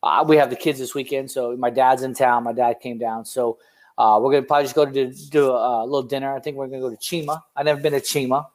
uh, 0.03 0.25
we 0.27 0.37
have 0.37 0.51
the 0.51 0.57
kids 0.57 0.79
this 0.79 0.95
weekend, 0.95 1.31
so 1.31 1.57
my 1.57 1.71
dad's 1.71 2.03
in 2.03 2.15
town. 2.15 2.45
My 2.45 2.53
dad 2.53 2.81
came 2.81 2.99
down, 2.99 3.25
so 3.25 3.59
uh, 3.99 4.19
we're 4.23 4.31
gonna 4.31 4.47
probably 4.47 4.65
just 4.65 4.75
go 4.75 4.85
to 4.85 4.93
do, 4.93 5.13
do 5.31 5.51
a, 5.51 5.85
little 5.85 6.03
dinner. 6.03 6.35
I 6.35 6.39
think 6.39 6.57
we're 6.57 6.69
gonna 6.69 6.81
go 6.81 6.91
to 6.91 6.97
Chima. 6.97 7.41
I've 7.57 7.65
never 7.65 7.81
been 7.81 7.93
to 7.93 8.01
Chima, 8.01 8.47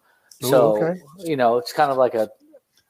Ooh, 0.43 0.47
so 0.47 0.77
okay. 0.77 1.01
you 1.17 1.35
know 1.35 1.57
it's 1.57 1.73
kind 1.73 1.91
of 1.91 1.97
like 1.97 2.13
a 2.13 2.29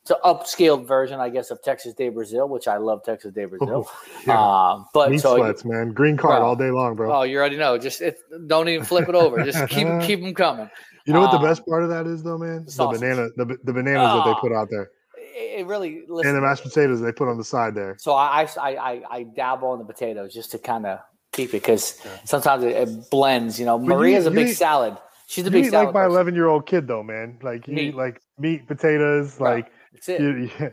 it's 0.02 0.12
an 0.12 0.18
upscaled 0.26 0.88
version, 0.88 1.20
I 1.20 1.30
guess, 1.30 1.52
of 1.52 1.62
Texas 1.62 1.94
de 1.94 2.10
Brazil, 2.10 2.50
which 2.50 2.68
I 2.68 2.78
love 2.78 3.04
Texas 3.04 3.34
de 3.34 3.46
Brazil. 3.46 3.88
yeah. 4.28 4.40
Um, 4.72 4.86
but 4.94 5.12
meat 5.12 5.20
so 5.20 5.38
sweats 5.38 5.64
man 5.64 5.92
green 5.94 6.18
card 6.18 6.40
Bro. 6.40 6.48
all 6.48 6.56
day 6.56 6.72
long 6.72 6.96
bro 6.96 7.12
oh, 7.20 7.22
you 7.24 7.38
already 7.38 7.58
know. 7.58 7.78
Just 7.78 8.02
it, 8.02 8.18
don't 8.48 8.68
even 8.68 8.84
flip 8.86 9.08
it 9.10 9.16
over. 9.16 9.44
Just 9.44 9.68
keep 9.70 9.88
keep 10.02 10.22
them 10.22 10.34
coming. 10.34 10.70
you 11.06 11.14
know 11.14 11.22
what 11.22 11.32
the 11.32 11.38
Um, 11.38 11.44
best 11.44 11.66
part 11.68 11.84
of 11.84 11.90
that 11.90 12.08
is 12.08 12.24
though 12.24 12.38
man 12.38 12.66
the 12.66 12.72
sausage. 12.72 13.00
banana 13.02 13.30
the, 13.38 13.46
the 13.64 13.74
bananas 13.74 14.02
that 14.14 14.24
they 14.26 14.32
Oh, 14.32 14.38
put 14.42 14.52
out 14.52 14.70
there 14.72 14.90
It, 15.36 15.66
really 15.68 16.04
and 16.08 16.36
the 16.36 16.42
mashed 16.42 16.64
potatoes 16.64 17.00
they 17.02 17.12
put 17.12 17.28
on 17.28 17.38
the 17.38 17.44
side 17.44 17.76
there 17.76 17.96
So 18.00 18.14
I, 18.14 18.48
I, 18.60 18.70
I, 18.76 19.02
I 19.10 19.24
dabble 19.36 19.74
in 19.74 19.80
the 19.80 19.86
potatoes 19.86 20.34
just 20.34 20.50
to 20.52 20.58
kind 20.60 20.86
of 20.88 21.00
keep 21.32 21.50
it 21.50 21.62
because 21.62 22.02
sometimes 22.26 22.64
it, 22.64 22.72
it 22.76 23.10
blends. 23.12 23.60
You 23.60 23.66
know, 23.68 23.78
But 23.78 23.88
Maria's 23.88 24.26
eat- 24.26 24.30
a 24.30 24.32
big 24.32 24.48
eat- 24.50 24.54
salad. 24.56 24.98
She's 25.28 25.44
a 25.46 25.48
you 25.48 25.52
big 25.52 25.66
eat 25.66 25.70
salad. 25.72 25.88
like 25.88 25.94
my 25.94 26.06
11 26.06 26.34
year 26.36 26.48
old 26.48 26.66
kid 26.66 26.88
though 26.88 27.04
man 27.04 27.38
like 27.44 27.68
you 27.68 27.74
Meat. 27.76 27.88
eat 27.90 27.96
like 27.96 28.20
meat 28.40 28.68
potatoes 28.68 29.40
like 29.40 29.72
That's 29.94 30.10
it. 30.10 30.22
you, 30.22 30.30
you- 30.60 30.72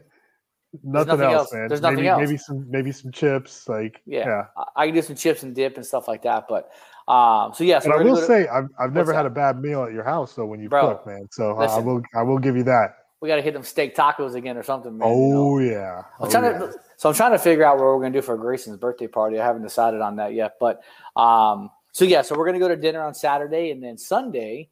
nothing, 0.83 1.19
nothing 1.19 1.21
else, 1.33 1.53
man 1.53 1.69
There's 1.69 1.81
nothing 1.81 1.97
maybe, 1.97 2.09
else. 2.09 2.21
maybe 2.21 2.37
some 2.37 2.71
maybe 2.71 2.93
some 2.93 3.11
chips 3.11 3.69
like 3.69 4.03
yeah, 4.07 4.27
yeah, 4.27 4.43
I, 4.57 4.83
I 4.83 4.87
can 4.87 4.95
do 4.95 5.03
some 5.03 5.17
chips 5.17 5.43
and 5.43 5.55
dip 5.55 5.77
and 5.77 5.85
stuff 5.87 6.07
like 6.09 6.23
that. 6.25 6.47
But 6.49 6.71
um, 7.13 7.55
so 7.55 7.65
yeah, 7.65 7.79
so 7.79 7.91
but 7.91 8.01
I 8.01 8.03
will 8.05 8.17
to- 8.17 8.27
say 8.27 8.47
I've, 8.49 8.69
I've 8.79 8.93
never 8.93 9.13
had 9.15 9.23
that? 9.23 9.29
a 9.29 9.31
bad 9.31 9.61
meal 9.61 9.83
at 9.85 9.93
your 9.93 10.05
house 10.05 10.35
though 10.35 10.47
when 10.47 10.61
you 10.61 10.69
Bro, 10.69 10.89
cook 10.97 11.07
man 11.07 11.27
so 11.31 11.57
I- 11.57 11.67
I 11.67 11.79
will 11.79 12.03
I 12.15 12.23
will 12.23 12.39
give 12.39 12.57
you 12.57 12.65
that 12.65 12.97
we 13.21 13.29
got 13.29 13.35
to 13.37 13.43
hit 13.43 13.53
them 13.55 13.65
steak 13.65 13.97
tacos 13.97 14.35
again 14.37 14.57
or 14.57 14.63
something. 14.63 14.97
Man, 14.97 15.09
you 15.09 15.29
know? 15.35 15.49
oh 15.55 15.59
yeah 15.59 16.03
I'm 16.21 16.29
Oh, 16.29 16.31
trying 16.31 16.45
yeah. 16.45 16.59
to, 16.59 16.75
so 16.99 17.09
I'm 17.09 17.15
trying 17.17 17.33
to 17.33 17.39
figure 17.39 17.65
out 17.65 17.77
what 17.79 17.87
we're 17.87 17.99
gonna 18.01 18.11
do 18.13 18.23
for 18.23 18.37
Grayson's 18.37 18.77
birthday 18.77 19.09
party. 19.09 19.41
I 19.41 19.45
haven't 19.45 19.63
decided 19.63 20.01
on 20.03 20.17
that 20.17 20.35
yet, 20.35 20.55
but 20.61 20.83
um, 21.17 21.71
so 21.93 22.05
yeah, 22.05 22.23
so 22.23 22.37
we're 22.39 22.47
gonna 22.47 22.61
go 22.61 22.69
to 22.69 22.77
dinner 22.77 23.03
on 23.03 23.15
Saturday, 23.15 23.71
and 23.73 23.83
then 23.83 23.99
Sunday, 23.99 24.69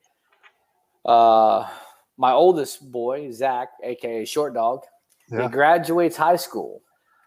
uh, 1.05 1.66
my 2.16 2.32
oldest 2.32 2.90
boy 2.90 3.30
Zach, 3.32 3.68
aka 3.82 4.24
Short 4.24 4.55
Dog, 4.55 4.80
he 5.28 5.48
graduates 5.48 6.16
high 6.16 6.36
school. 6.36 6.82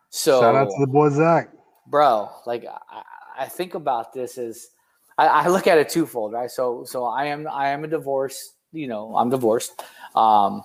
So 0.10 0.42
shout 0.42 0.56
out 0.56 0.66
to 0.66 0.78
the 0.80 0.88
boy 0.88 1.10
Zach. 1.10 1.52
Bro 1.88 2.30
like 2.46 2.66
I, 2.66 3.02
I 3.40 3.46
think 3.46 3.74
about 3.74 4.14
this 4.14 4.38
as 4.38 4.70
I, 5.18 5.28
I 5.28 5.48
look 5.48 5.68
at 5.68 5.78
it 5.78 5.90
twofold 5.90 6.34
right? 6.34 6.50
So 6.52 6.84
so 6.86 7.06
i 7.06 7.26
am 7.26 7.48
i 7.48 7.70
am 7.70 7.84
a 7.84 7.88
divorce 7.88 8.54
you 8.72 8.88
know 8.88 9.16
i'm 9.16 9.30
divorced. 9.30 9.82
Um 10.16 10.64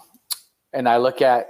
and 0.73 0.89
i 0.89 0.97
look 0.97 1.23
at 1.23 1.49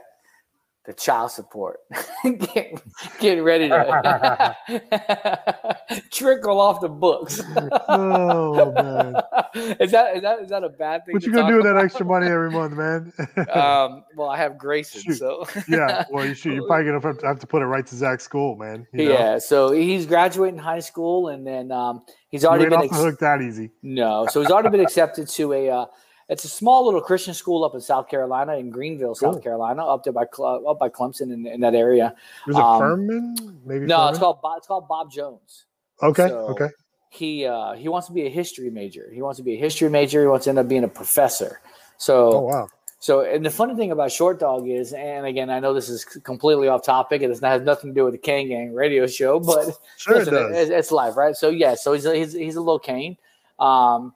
the 0.87 0.93
child 0.93 1.31
support 1.31 1.81
getting, 2.25 2.79
getting 3.19 3.43
ready 3.43 3.69
to 3.69 4.57
trickle 6.11 6.61
off 6.61 6.81
the 6.81 6.89
books 6.89 7.41
oh 7.89 8.73
man 8.73 9.15
is 9.81 9.91
that 9.91 10.17
is 10.17 10.23
that 10.23 10.41
is 10.41 10.49
that 10.51 10.63
a 10.63 10.69
bad 10.69 11.05
thing 11.07 11.15
what 11.15 11.23
you 11.23 11.33
gonna 11.33 11.49
do 11.49 11.57
with 11.57 11.65
that 11.65 11.77
extra 11.77 12.05
money 12.05 12.27
every 12.27 12.51
month 12.51 12.75
man 12.75 13.13
um 13.55 14.05
well 14.17 14.29
i 14.29 14.37
have 14.37 14.59
grayson 14.59 15.01
Shoot. 15.01 15.17
so 15.19 15.47
yeah 15.69 16.05
well 16.11 16.27
you 16.27 16.35
should 16.35 16.53
you're 16.53 16.67
probably 16.67 16.85
gonna 16.85 17.15
have 17.27 17.39
to- 17.39 17.47
put 17.47 17.63
it 17.63 17.67
right 17.67 17.87
to 17.87 17.95
Zach's 17.95 18.25
school 18.25 18.57
man 18.57 18.87
you 18.93 19.07
know? 19.09 19.13
yeah 19.13 19.39
so 19.39 19.71
he's 19.73 20.07
graduating 20.07 20.59
high 20.59 20.81
school 20.81 21.29
and 21.29 21.47
then 21.47 21.71
um 21.71 22.03
he's 22.29 22.45
already 22.45 22.69
been 22.69 22.83
ex- 22.83 22.97
hook 22.97 23.19
that 23.21 23.41
easy 23.43 23.71
No, 23.83 24.27
so 24.31 24.41
he's 24.41 24.51
already 24.51 24.71
been 24.71 24.81
accepted 24.81 25.29
to 25.29 25.53
a. 25.53 25.71
Uh, 25.71 25.87
it's 26.29 26.45
a 26.45 26.49
small 26.49 26.85
little 26.85 27.01
Christian 27.01 27.35
school 27.35 27.65
up 27.65 27.75
in 27.75 27.81
South 27.81 28.09
Carolina, 28.09 28.57
in 28.57 28.71
Greenville, 28.71 29.15
South 29.15 29.35
Cool. 29.35 29.43
Carolina, 29.43 29.85
up 29.85 30.05
there 30.05 30.13
by 30.13 30.25
Cl- 30.35 30.67
up 30.69 30.79
by 30.79 30.89
Clemson 30.89 31.33
in, 31.33 31.47
in 31.47 31.61
that 31.61 31.75
area. 31.75 32.15
there's 32.47 32.57
a 32.57 32.61
Um, 32.63 32.79
Furman 32.81 33.61
maybe 33.65 33.87
No, 33.87 34.09
it's 34.09 34.19
called 34.19 34.41
Bob, 34.43 34.59
it's 34.59 34.67
called 34.67 34.89
Bob 34.89 35.11
Jones. 35.11 35.67
okay 36.03 36.29
so- 36.29 36.39
okay 36.49 36.69
He 37.11 37.47
uh, 37.47 37.75
he 37.75 37.89
wants 37.89 38.07
to 38.09 38.13
be 38.13 38.27
a 38.27 38.31
history 38.31 38.71
major. 38.71 39.09
He 39.13 39.23
wants 39.23 39.37
to 39.39 39.45
be 39.45 39.55
a 39.55 39.59
history 39.61 39.89
major. 39.89 40.21
He 40.23 40.27
wants 40.27 40.45
to 40.45 40.51
end 40.51 40.59
up 40.59 40.67
being 40.69 40.83
a 40.85 40.89
professor. 40.89 41.61
So 41.97 42.15
Oh 42.33 42.41
wow. 42.41 42.67
so, 42.99 43.21
and 43.21 43.45
the 43.47 43.51
funny 43.51 43.77
thing 43.77 43.93
about 43.93 44.11
Short 44.11 44.41
Dog 44.41 44.67
is, 44.69 44.93
and 44.95 45.25
again, 45.27 45.49
I 45.49 45.61
know 45.61 45.73
this 45.75 45.89
is 45.89 46.05
completely 46.05 46.67
off 46.67 46.83
topic, 46.83 47.23
and 47.23 47.31
it 47.33 47.41
has 47.41 47.63
nothing 47.63 47.91
to 47.91 47.95
do 47.95 48.05
with 48.05 48.15
the 48.15 48.19
Kane 48.19 48.49
Gang 48.49 48.75
radio 48.75 49.07
show, 49.07 49.39
but 49.53 49.79
Sure 49.97 50.21
it 50.23 50.25
does. 50.25 50.57
It's, 50.57 50.71
it's 50.71 50.91
live, 50.91 51.17
right? 51.17 51.37
So, 51.37 51.51
yeah, 51.51 51.75
so 51.77 51.93
he's 51.93 52.05
a, 52.07 52.17
he's, 52.17 52.33
he's 52.33 52.57
a 52.57 52.61
little 52.61 52.81
Kane, 52.81 53.17
um, 53.61 54.13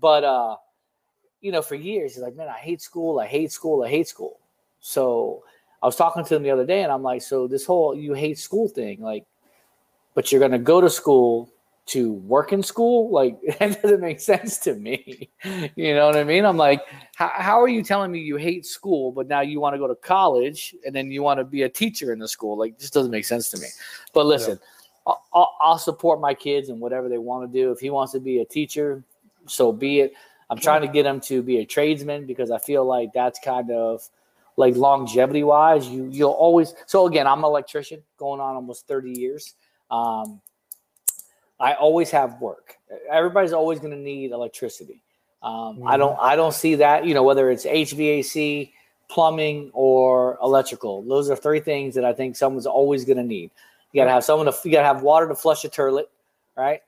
but 0.00 0.24
uh, 0.24 0.56
you 1.42 1.52
know, 1.52 1.60
for 1.60 1.74
years 1.74 2.14
he's 2.14 2.22
like, 2.22 2.36
man, 2.36 2.48
I 2.48 2.58
hate 2.58 2.80
school, 2.80 3.20
I 3.20 3.26
hate 3.26 3.52
school, 3.52 3.84
I 3.84 3.90
hate 3.90 4.08
school. 4.08 4.40
So, 4.80 5.44
I 5.82 5.86
was 5.86 5.96
talking 5.96 6.24
to 6.24 6.36
him 6.36 6.42
the 6.42 6.50
other 6.50 6.64
day, 6.64 6.82
and 6.82 6.92
I'm 6.92 7.02
like, 7.02 7.22
so 7.22 7.46
this 7.46 7.66
whole 7.66 7.94
you 7.94 8.14
hate 8.14 8.38
school 8.38 8.68
thing, 8.68 9.02
like, 9.02 9.26
but 10.14 10.30
you're 10.30 10.40
gonna 10.40 10.58
go 10.58 10.80
to 10.80 10.88
school 10.88 11.52
to 11.86 12.12
work 12.12 12.52
in 12.52 12.62
school? 12.62 13.10
Like 13.10 13.40
that 13.58 13.82
doesn't 13.82 14.00
make 14.00 14.20
sense 14.20 14.58
to 14.58 14.74
me. 14.74 15.28
You 15.74 15.94
know 15.94 16.06
what 16.06 16.16
i 16.16 16.24
mean? 16.24 16.44
I'm 16.44 16.56
like 16.56 16.82
how, 17.16 17.32
how 17.34 17.60
are 17.60 17.68
you 17.68 17.82
telling 17.82 18.12
me 18.12 18.20
you 18.20 18.36
hate 18.36 18.66
school 18.66 19.12
but 19.12 19.28
now 19.28 19.40
you 19.40 19.60
want 19.60 19.74
to 19.74 19.78
go 19.78 19.88
to 19.88 19.94
college 19.94 20.74
and 20.86 20.94
then 20.94 21.10
you 21.10 21.22
want 21.22 21.38
to 21.40 21.44
be 21.44 21.62
a 21.62 21.68
teacher 21.68 22.12
in 22.12 22.18
the 22.18 22.28
school? 22.28 22.56
Like 22.56 22.78
this 22.78 22.90
doesn't 22.90 23.10
make 23.10 23.24
sense 23.24 23.50
to 23.50 23.58
me. 23.58 23.66
But 24.12 24.26
listen 24.26 24.58
I'll, 25.06 25.24
I'll, 25.34 25.56
I'll 25.60 25.78
support 25.78 26.20
my 26.20 26.32
kids 26.32 26.68
and 26.68 26.80
whatever 26.80 27.08
they 27.08 27.18
want 27.18 27.50
to 27.50 27.58
do. 27.60 27.72
If 27.72 27.80
he 27.80 27.90
wants 27.90 28.12
to 28.12 28.20
be 28.20 28.40
a 28.40 28.44
teacher 28.44 29.02
so 29.46 29.72
be 29.72 30.00
it 30.00 30.14
i'm 30.52 30.58
trying 30.58 30.82
to 30.82 30.88
get 30.88 31.04
him 31.04 31.20
to 31.20 31.42
be 31.42 31.58
a 31.58 31.64
tradesman 31.64 32.26
because 32.26 32.50
i 32.50 32.58
feel 32.58 32.84
like 32.84 33.12
that's 33.12 33.40
kind 33.40 33.70
of 33.70 34.08
like 34.56 34.76
longevity 34.76 35.42
wise 35.42 35.88
you 35.88 36.08
you'll 36.12 36.30
always 36.30 36.74
so 36.86 37.06
again 37.06 37.26
i'm 37.26 37.38
an 37.38 37.44
electrician 37.44 38.00
going 38.18 38.40
on 38.40 38.54
almost 38.54 38.86
30 38.86 39.10
years 39.18 39.54
um, 39.90 40.40
I 41.60 41.74
always 41.74 42.10
have 42.10 42.40
work. 42.40 42.76
Everybody's 43.08 43.52
always 43.52 43.78
going 43.78 43.92
to 43.92 43.98
need 43.98 44.32
electricity. 44.32 45.02
Um, 45.42 45.82
I 45.86 45.96
don't. 45.96 46.18
I 46.20 46.34
don't 46.34 46.54
see 46.54 46.76
that. 46.76 47.04
You 47.04 47.14
know, 47.14 47.22
whether 47.22 47.50
it's 47.50 47.64
HVAC, 47.64 48.72
plumbing, 49.08 49.70
or 49.72 50.38
electrical. 50.42 51.02
Those 51.02 51.30
are 51.30 51.36
three 51.36 51.60
things 51.60 51.94
that 51.94 52.04
I 52.04 52.12
think 52.12 52.36
someone's 52.36 52.66
always 52.66 53.04
going 53.04 53.18
to 53.18 53.24
need. 53.24 53.50
You 53.92 54.00
got 54.00 54.06
to 54.06 54.10
have 54.10 54.24
someone 54.24 54.46
to. 54.46 54.56
You 54.64 54.72
got 54.72 54.80
to 54.80 54.86
have 54.86 55.02
water 55.02 55.28
to 55.28 55.34
flush 55.34 55.64
a 55.64 55.68
toilet, 55.68 56.10
right? 56.56 56.80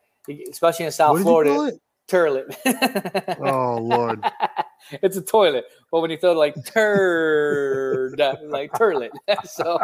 Especially 0.51 0.87
in 0.87 0.93
South 0.93 1.13
What 1.13 1.19
did 1.19 1.27
you 1.27 1.55
Florida. 1.55 1.79
Turlet. 2.09 2.55
Oh 3.41 3.79
Lord. 3.81 4.25
it's 5.03 5.17
a 5.17 5.23
toilet, 5.23 5.65
but 5.91 6.01
when 6.01 6.11
you 6.11 6.17
throw 6.19 6.33
it 6.33 6.37
like 6.37 6.65
turd, 6.67 8.21
uh, 8.21 8.37
like 8.45 8.75
turlet. 8.75 9.11
so, 9.45 9.79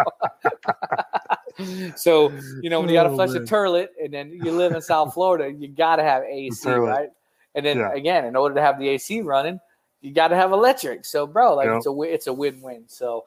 so 1.97 2.39
you 2.61 2.71
know 2.71 2.81
when 2.81 2.89
you 2.89 2.95
got 2.95 3.05
to 3.05 3.11
Oh, 3.11 3.15
flush 3.17 3.31
a 3.31 3.41
man. 3.41 3.47
turlet, 3.47 3.89
and 4.03 4.13
then 4.13 4.31
you 4.31 4.53
live 4.53 4.73
in 4.75 4.83
South 4.83 5.15
Florida, 5.15 5.51
you 5.51 5.69
got 5.69 5.97
to 5.97 6.03
have 6.03 6.23
AC, 6.25 6.69
right? 6.69 7.09
And 7.55 7.65
then 7.67 7.79
Yeah. 7.79 7.93
again, 7.95 8.25
in 8.27 8.37
order 8.37 8.55
to 8.55 8.61
have 8.61 8.79
the 8.79 8.89
AC 8.89 9.23
running, 9.23 9.59
you 10.01 10.13
got 10.13 10.29
to 10.29 10.37
have 10.37 10.53
electric. 10.53 11.05
So, 11.05 11.27
bro, 11.27 11.55
like 11.55 11.67
Yep. 11.67 11.77
it's 11.79 11.87
a 11.87 12.01
it's 12.03 12.27
a 12.27 12.33
win 12.33 12.61
win. 12.61 12.85
So, 12.87 13.25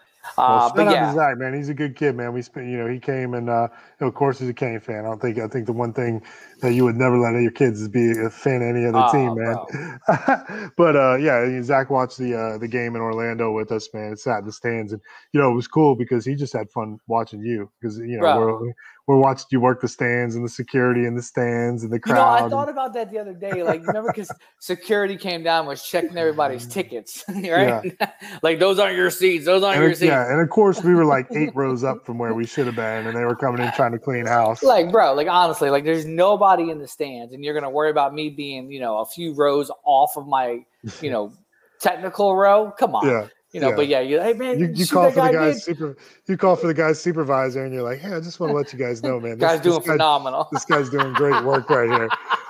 Well, 0.47 0.59
uh, 0.59 0.69
shout 0.75 0.75
but 0.75 0.87
out 0.87 0.99
yeah, 0.99 0.99
to 0.99 1.09
Zach, 1.09 1.37
man. 1.37 1.53
He's 1.53 1.69
a 1.69 1.73
good 1.73 1.95
kid, 1.95 2.15
man. 2.15 2.33
We 2.33 2.41
spent, 2.41 2.67
you 2.67 2.77
know, 2.77 2.87
he 2.87 2.99
came 2.99 3.33
and, 3.33 3.49
uh, 3.49 3.67
you 3.71 3.77
know, 4.01 4.07
of 4.07 4.15
course, 4.15 4.39
he's 4.39 4.49
a 4.49 4.53
Kane 4.53 4.79
fan. 4.79 5.05
I 5.05 5.09
don't 5.09 5.21
think, 5.21 5.39
I 5.39 5.47
think 5.47 5.67
the 5.67 5.73
one 5.73 5.93
thing 5.93 6.21
that 6.61 6.73
you 6.73 6.83
would 6.85 6.97
never 6.97 7.17
let 7.19 7.39
your 7.41 7.51
kids 7.51 7.81
is 7.81 7.87
be 7.89 8.11
a 8.11 8.29
fan 8.29 8.61
of 8.61 8.69
any 8.75 8.85
other 8.85 9.03
Oh, 9.03 9.03
team, 9.03 9.35
man. 9.35 9.59
but 10.77 10.95
uh, 10.95 11.15
yeah, 11.15 11.61
Zach 11.61 11.89
watched 11.89 12.17
the 12.17 12.35
uh, 12.35 12.57
the 12.57 12.67
game 12.67 12.95
in 12.95 13.01
Orlando 13.01 13.51
with 13.51 13.71
us, 13.71 13.89
man. 13.93 14.13
It 14.13 14.19
sat 14.19 14.39
in 14.39 14.45
the 14.45 14.51
stands, 14.51 14.93
and 14.93 15.01
you 15.33 15.39
know, 15.41 15.51
it 15.51 15.55
was 15.55 15.67
cool 15.67 15.95
because 15.95 16.25
he 16.25 16.35
just 16.35 16.53
had 16.53 16.69
fun 16.71 16.99
watching 17.07 17.41
you 17.41 17.69
because 17.79 17.97
you 17.99 18.17
know. 18.17 18.73
We're 19.05 19.17
watching 19.17 19.45
you 19.51 19.59
work 19.59 19.81
the 19.81 19.88
stands 19.88 20.35
and 20.35 20.45
the 20.45 20.49
security 20.49 21.05
in 21.05 21.13
the 21.15 21.21
stands 21.21 21.84
and 21.84 21.91
the 21.91 21.99
crowd. 21.99 22.35
You 22.35 22.39
know. 22.41 22.45
I 22.45 22.49
thought 22.49 22.69
about 22.69 22.93
that 22.93 23.11
the 23.11 23.19
other 23.19 23.34
day. 23.34 23.61
Like, 23.61 23.85
remember, 23.85 24.09
because 24.13 24.31
security 24.59 25.17
came 25.17 25.43
down 25.43 25.65
was 25.65 25.84
checking 25.84 26.17
everybody's 26.17 26.65
tickets, 26.65 27.23
right? 27.30 27.97
like, 28.43 28.59
those 28.59 28.80
aren't 28.80 28.95
your 28.95 29.09
seats. 29.09 29.43
Those 29.45 29.61
aren't 29.61 29.75
and 29.75 29.84
your 29.84 29.91
it- 29.91 29.97
seats. 29.97 30.07
yeah, 30.07 30.31
and 30.31 30.41
of 30.41 30.49
course 30.49 30.81
we 30.84 30.93
were 30.95 31.03
like 31.05 31.27
eight 31.31 31.53
rows 31.53 31.84
up 31.84 32.05
from 32.05 32.17
where 32.17 32.34
we 32.34 32.45
should 32.45 32.65
have 32.65 32.75
been, 32.77 33.05
and 33.07 33.17
they 33.17 33.25
were 33.25 33.35
coming 33.35 33.61
in 33.61 33.71
trying 33.73 33.91
to 33.91 33.99
clean 33.99 34.25
house. 34.25 34.63
Like, 34.63 34.89
bro, 34.91 35.13
like 35.13 35.27
honestly, 35.27 35.69
like 35.69 35.84
there's 35.84 36.05
nobody 36.05 36.69
in 36.69 36.80
the 36.80 36.88
stands, 36.88 37.34
and 37.34 37.43
you're 37.43 37.53
gonna 37.53 37.69
worry 37.69 37.89
about 37.89 38.13
me 38.13 38.30
being, 38.30 38.71
you 38.71 38.80
know, 38.80 38.99
a 38.99 39.05
few 39.05 39.34
rows 39.34 39.69
off 39.84 40.15
of 40.15 40.27
my, 40.27 40.63
you 41.01 41.11
know, 41.11 41.34
technical 41.81 42.35
row. 42.38 42.71
Come 42.80 42.95
on, 42.95 43.05
Yeah, 43.05 43.27
you 43.53 43.61
know. 43.61 43.69
yeah. 43.69 43.75
But 43.75 43.88
yeah, 43.88 43.99
you, 44.01 44.19
hey 44.19 44.34
man, 44.34 44.59
you, 44.59 44.69
you 44.73 44.85
call 44.88 45.09
for 45.11 45.15
the 45.15 45.21
guy 45.21 45.31
guy's 45.31 45.63
did? 45.63 45.77
super 45.77 45.97
you 46.27 46.38
call 46.38 46.55
for 46.55 46.67
the 46.67 46.73
guy's 46.73 46.99
supervisor 47.01 47.63
and 47.63 47.73
you're 47.73 47.84
like 47.84 47.99
hey 47.99 48.13
i 48.13 48.19
just 48.19 48.39
want 48.39 48.49
to 48.51 48.55
let 48.55 48.73
you 48.73 48.80
guys 48.80 49.01
know 49.03 49.19
man 49.19 49.38
this 49.38 49.47
Guy's 49.51 49.61
doing 49.61 49.80
guy- 49.80 49.85
phenomenal. 49.93 50.47
this 50.51 50.65
guy's 50.65 50.89
doing 50.89 51.13
great 51.13 51.43
work 51.45 51.69
right 51.69 51.88
here 51.89 52.09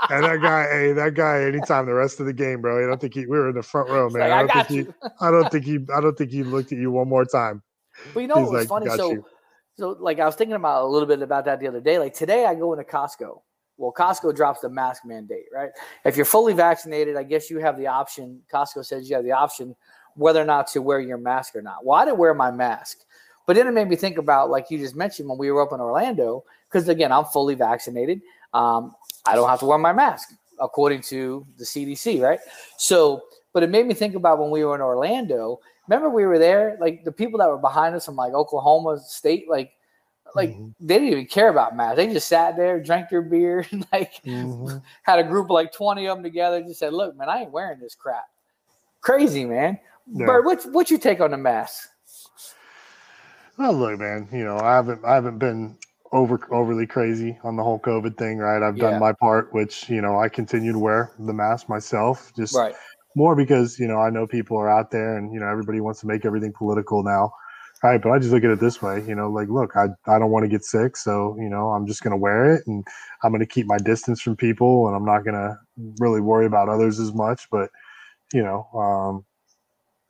and 0.10 0.24
that 0.24 0.42
guy 0.42 0.68
hey 0.72 0.94
that 0.94 1.14
guy 1.16 1.44
anytime 1.44 1.86
the 1.86 1.94
rest 1.94 2.20
of 2.20 2.26
the 2.26 2.34
game 2.34 2.62
bro 2.62 2.84
i 2.84 2.88
don't 2.88 3.02
think 3.02 3.14
he 3.14 3.22
we 3.26 3.38
were 3.38 3.50
in 3.50 3.56
the 3.56 3.62
front 3.64 3.90
row 3.90 4.10
man 4.10 4.30
like, 4.30 4.32
i 4.32 4.36
"I 4.40 4.48
don't 4.48 4.68
think 4.68 4.70
you." 4.88 4.94
he 5.02 5.10
i 5.22 5.32
don't 5.32 5.52
think 5.52 5.66
he 5.66 5.80
i 5.96 6.00
don't 6.02 6.18
think 6.18 6.32
he 6.32 6.44
looked 6.44 6.72
at 6.72 6.78
you 6.78 6.90
one 6.92 7.10
more 7.10 7.26
time 7.26 7.62
But 8.14 8.22
you 8.22 8.28
know 8.28 8.36
He's 8.36 8.46
what 8.48 8.54
was 8.54 8.72
like, 8.72 8.86
funny? 8.86 8.98
So, 8.98 9.12
you." 9.12 9.26
so 9.78 9.98
like 10.00 10.20
I 10.20 10.26
was 10.26 10.36
thinking 10.36 10.56
about 10.56 10.84
a 10.86 10.88
little 10.88 11.08
bit 11.08 11.22
about 11.22 11.46
that 11.46 11.60
the 11.60 11.68
other 11.68 11.82
day. 11.82 12.00
Like 12.00 12.14
today, 12.14 12.46
I 12.46 12.56
go 12.56 12.72
into 12.74 12.86
Costco. 12.86 13.42
Well, 13.78 13.92
Costco 13.92 14.36
drops 14.36 14.62
the 14.62 14.70
mask 14.70 15.02
mandate, 15.06 15.46
right? 15.54 15.70
If 16.06 16.16
you're 16.16 16.26
fully 16.28 16.54
vaccinated, 16.54 17.16
I 17.18 17.24
guess 17.24 17.50
you 17.50 17.58
have 17.60 17.76
the 17.78 17.88
option. 17.88 18.40
Costco 18.54 18.86
says 18.86 19.10
you 19.10 19.16
have 19.16 19.26
the 19.26 19.32
option 19.32 19.76
whether 20.16 20.42
or 20.42 20.46
not 20.46 20.68
to 20.68 20.82
wear 20.82 21.00
your 21.00 21.18
mask 21.18 21.56
or 21.56 21.62
not. 21.62 21.86
Well, 21.86 22.00
I 22.00 22.06
didn't 22.06 22.18
wear 22.18 22.34
my 22.34 22.52
mask, 22.52 23.00
but 23.48 23.56
then 23.56 23.68
it 23.68 23.72
made 23.72 23.90
me 23.90 23.96
think 23.96 24.18
about 24.18 24.50
like 24.50 24.70
you 24.70 24.78
just 24.78 24.96
mentioned 24.96 25.28
when 25.30 25.38
we 25.38 25.52
were 25.52 25.62
up 25.62 25.74
in 25.74 25.80
Orlando, 25.82 26.44
because 26.70 26.88
again, 26.90 27.12
I'm 27.12 27.26
fully 27.26 27.56
vaccinated. 27.56 28.22
Um, 28.54 28.96
I 29.26 29.36
don't 29.36 29.50
have 29.50 29.60
to 29.60 29.66
wear 29.66 29.78
my 29.78 29.94
mask 29.94 30.30
according 30.60 31.02
to 31.02 31.46
the 31.58 31.66
CDC, 31.66 32.22
right? 32.22 32.40
So, 32.78 33.24
but 33.54 33.64
it 33.64 33.70
made 33.70 33.86
me 33.88 33.94
think 33.94 34.16
about 34.16 34.40
when 34.40 34.52
we 34.52 34.64
were 34.64 34.76
in 34.76 34.82
Orlando. 34.82 35.60
Remember, 35.88 36.10
we 36.10 36.26
were 36.26 36.40
there, 36.40 36.78
like 36.80 37.04
the 37.04 37.12
people 37.12 37.40
that 37.40 37.50
were 37.50 37.58
behind 37.58 37.96
us 37.96 38.06
from 38.06 38.16
like 38.16 38.34
Oklahoma 38.34 39.00
State, 39.00 39.50
like, 39.50 39.74
like 40.36 40.50
Mm-hmm. 40.52 40.70
they 40.80 40.96
didn't 40.96 41.10
even 41.10 41.26
care 41.26 41.50
about 41.50 41.76
masks. 41.76 41.98
They 41.98 42.08
just 42.12 42.28
sat 42.28 42.56
there, 42.56 42.82
drank 42.82 43.10
their 43.10 43.22
beer, 43.22 43.66
and 43.72 43.86
like 43.92 44.14
Mm-hmm. 44.26 44.78
had 45.04 45.20
a 45.20 45.24
group 45.24 45.46
of 45.46 45.52
like 45.52 45.74
20 45.74 46.08
of 46.08 46.18
them 46.18 46.24
together. 46.24 46.62
Just 46.62 46.80
said, 46.80 46.94
"Look, 46.94 47.16
man, 47.18 47.30
I 47.30 47.42
ain't 47.42 47.52
wearing 47.52 47.80
this 47.80 47.96
crap." 47.96 48.26
Crazy, 49.02 49.46
man. 49.46 49.78
Yeah. 50.08 50.26
Bird, 50.26 50.46
what 50.46 50.64
what 50.72 50.92
you 50.92 50.98
take 50.98 51.20
on 51.22 51.32
the 51.32 51.38
mask? 51.38 51.90
well 53.58 53.74
look 53.74 54.00
man 54.00 54.28
you 54.32 54.44
know 54.44 54.58
i 54.58 54.74
haven't 54.76 55.00
i 55.06 55.14
haven't 55.14 55.38
been 55.38 55.78
over 56.12 56.40
overly 56.52 56.88
crazy 56.88 57.38
on 57.44 57.56
the 57.56 57.62
whole 57.64 57.78
covid 57.80 58.18
thing 58.18 58.40
right 58.40 58.64
i've 58.64 58.78
Yeah. 58.78 58.90
done 58.90 59.00
my 59.00 59.14
part 59.14 59.54
which 59.54 59.88
you 59.90 60.02
know 60.02 60.18
i 60.20 60.28
continue 60.28 60.72
to 60.74 60.80
wear 60.80 61.12
the 61.20 61.34
mask 61.34 61.70
myself 61.70 62.34
just 62.36 62.56
Right. 62.56 62.74
more 63.16 63.36
because 63.36 63.80
you 63.80 63.88
know 63.88 64.00
I 64.00 64.10
know 64.10 64.26
people 64.26 64.58
are 64.58 64.70
out 64.70 64.92
there 64.92 65.18
and 65.18 65.34
you 65.34 65.40
know 65.40 65.48
everybody 65.48 65.80
wants 65.82 66.00
to 66.02 66.08
make 66.08 66.26
everything 66.26 66.52
political 66.52 67.04
now, 67.04 67.32
right? 67.84 68.02
But 68.02 68.12
I 68.12 68.20
just 68.20 68.32
look 68.32 68.44
at 68.44 68.50
it 68.50 68.60
this 68.60 68.82
way, 68.82 69.04
you 69.08 69.16
know, 69.16 69.30
like 69.30 69.50
look, 69.50 69.76
I 69.76 69.86
I 70.08 70.18
don't 70.20 70.32
want 70.32 70.44
to 70.44 70.50
get 70.50 70.64
sick, 70.64 70.98
so 70.98 71.36
you 71.40 71.50
know 71.50 71.70
I'm 71.70 71.86
just 71.86 72.02
gonna 72.02 72.18
wear 72.18 72.56
it 72.56 72.64
and 72.68 72.84
I'm 73.24 73.32
gonna 73.32 73.46
keep 73.46 73.68
my 73.68 73.78
distance 73.78 74.22
from 74.22 74.36
people 74.36 74.88
and 74.88 74.96
I'm 74.96 75.06
not 75.06 75.26
gonna 75.26 75.60
really 76.00 76.22
worry 76.22 76.46
about 76.46 76.70
others 76.70 77.00
as 77.00 77.14
much. 77.14 77.48
But 77.52 77.70
you 78.34 78.42
know, 78.42 78.68
um, 78.74 79.26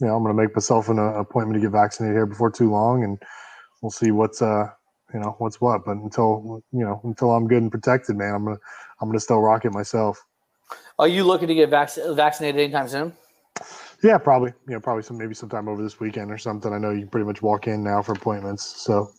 you 0.03 0.09
know, 0.09 0.17
I'm 0.17 0.23
gonna 0.23 0.33
make 0.33 0.53
myself 0.53 0.89
an 0.89 0.99
uh, 0.99 1.13
appointment 1.13 1.55
to 1.55 1.61
get 1.61 1.71
vaccinated 1.71 2.15
here 2.15 2.25
before 2.25 2.51
too 2.51 2.69
long, 2.69 3.05
and 3.05 3.17
we'll 3.81 3.89
see 3.89 4.11
what's 4.11 4.41
uh 4.41 4.67
you 5.13 5.19
know 5.21 5.35
what's 5.37 5.61
what. 5.61 5.85
But 5.85 5.95
until 5.95 6.61
you 6.73 6.83
know 6.83 6.99
until 7.05 7.31
I'm 7.31 7.47
good 7.47 7.61
and 7.61 7.71
protected, 7.71 8.17
man, 8.17 8.35
I'm 8.35 8.43
gonna 8.43 8.57
I'm 8.99 9.07
gonna 9.07 9.21
still 9.21 9.39
rock 9.39 9.63
it 9.63 9.71
myself. 9.71 10.21
Are 10.99 11.07
you 11.07 11.23
looking 11.23 11.47
to 11.47 11.55
get 11.55 11.69
vac- 11.69 11.95
vaccinated 11.95 12.59
anytime 12.59 12.89
soon? 12.89 13.13
Yeah, 14.03 14.17
probably. 14.17 14.51
You 14.67 14.73
know, 14.73 14.81
probably 14.81 15.03
some 15.03 15.17
maybe 15.17 15.33
sometime 15.33 15.69
over 15.69 15.81
this 15.81 16.01
weekend 16.01 16.31
or 16.31 16.37
something. 16.37 16.73
I 16.73 16.79
know 16.79 16.91
you 16.91 17.01
can 17.01 17.09
pretty 17.09 17.25
much 17.25 17.41
walk 17.41 17.67
in 17.67 17.81
now 17.81 18.01
for 18.01 18.11
appointments. 18.11 18.83
So 18.83 19.09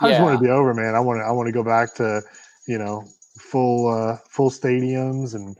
I 0.00 0.08
just 0.08 0.20
want 0.20 0.38
to 0.38 0.44
be 0.44 0.50
over, 0.50 0.72
man. 0.72 0.94
I 0.94 1.00
want 1.00 1.18
to 1.18 1.24
I 1.24 1.32
want 1.32 1.48
to 1.48 1.52
go 1.52 1.64
back 1.64 1.94
to, 1.96 2.22
you 2.68 2.78
know, 2.78 3.04
full 3.40 3.88
uh 3.88 4.18
full 4.28 4.50
stadiums 4.50 5.34
and 5.34 5.56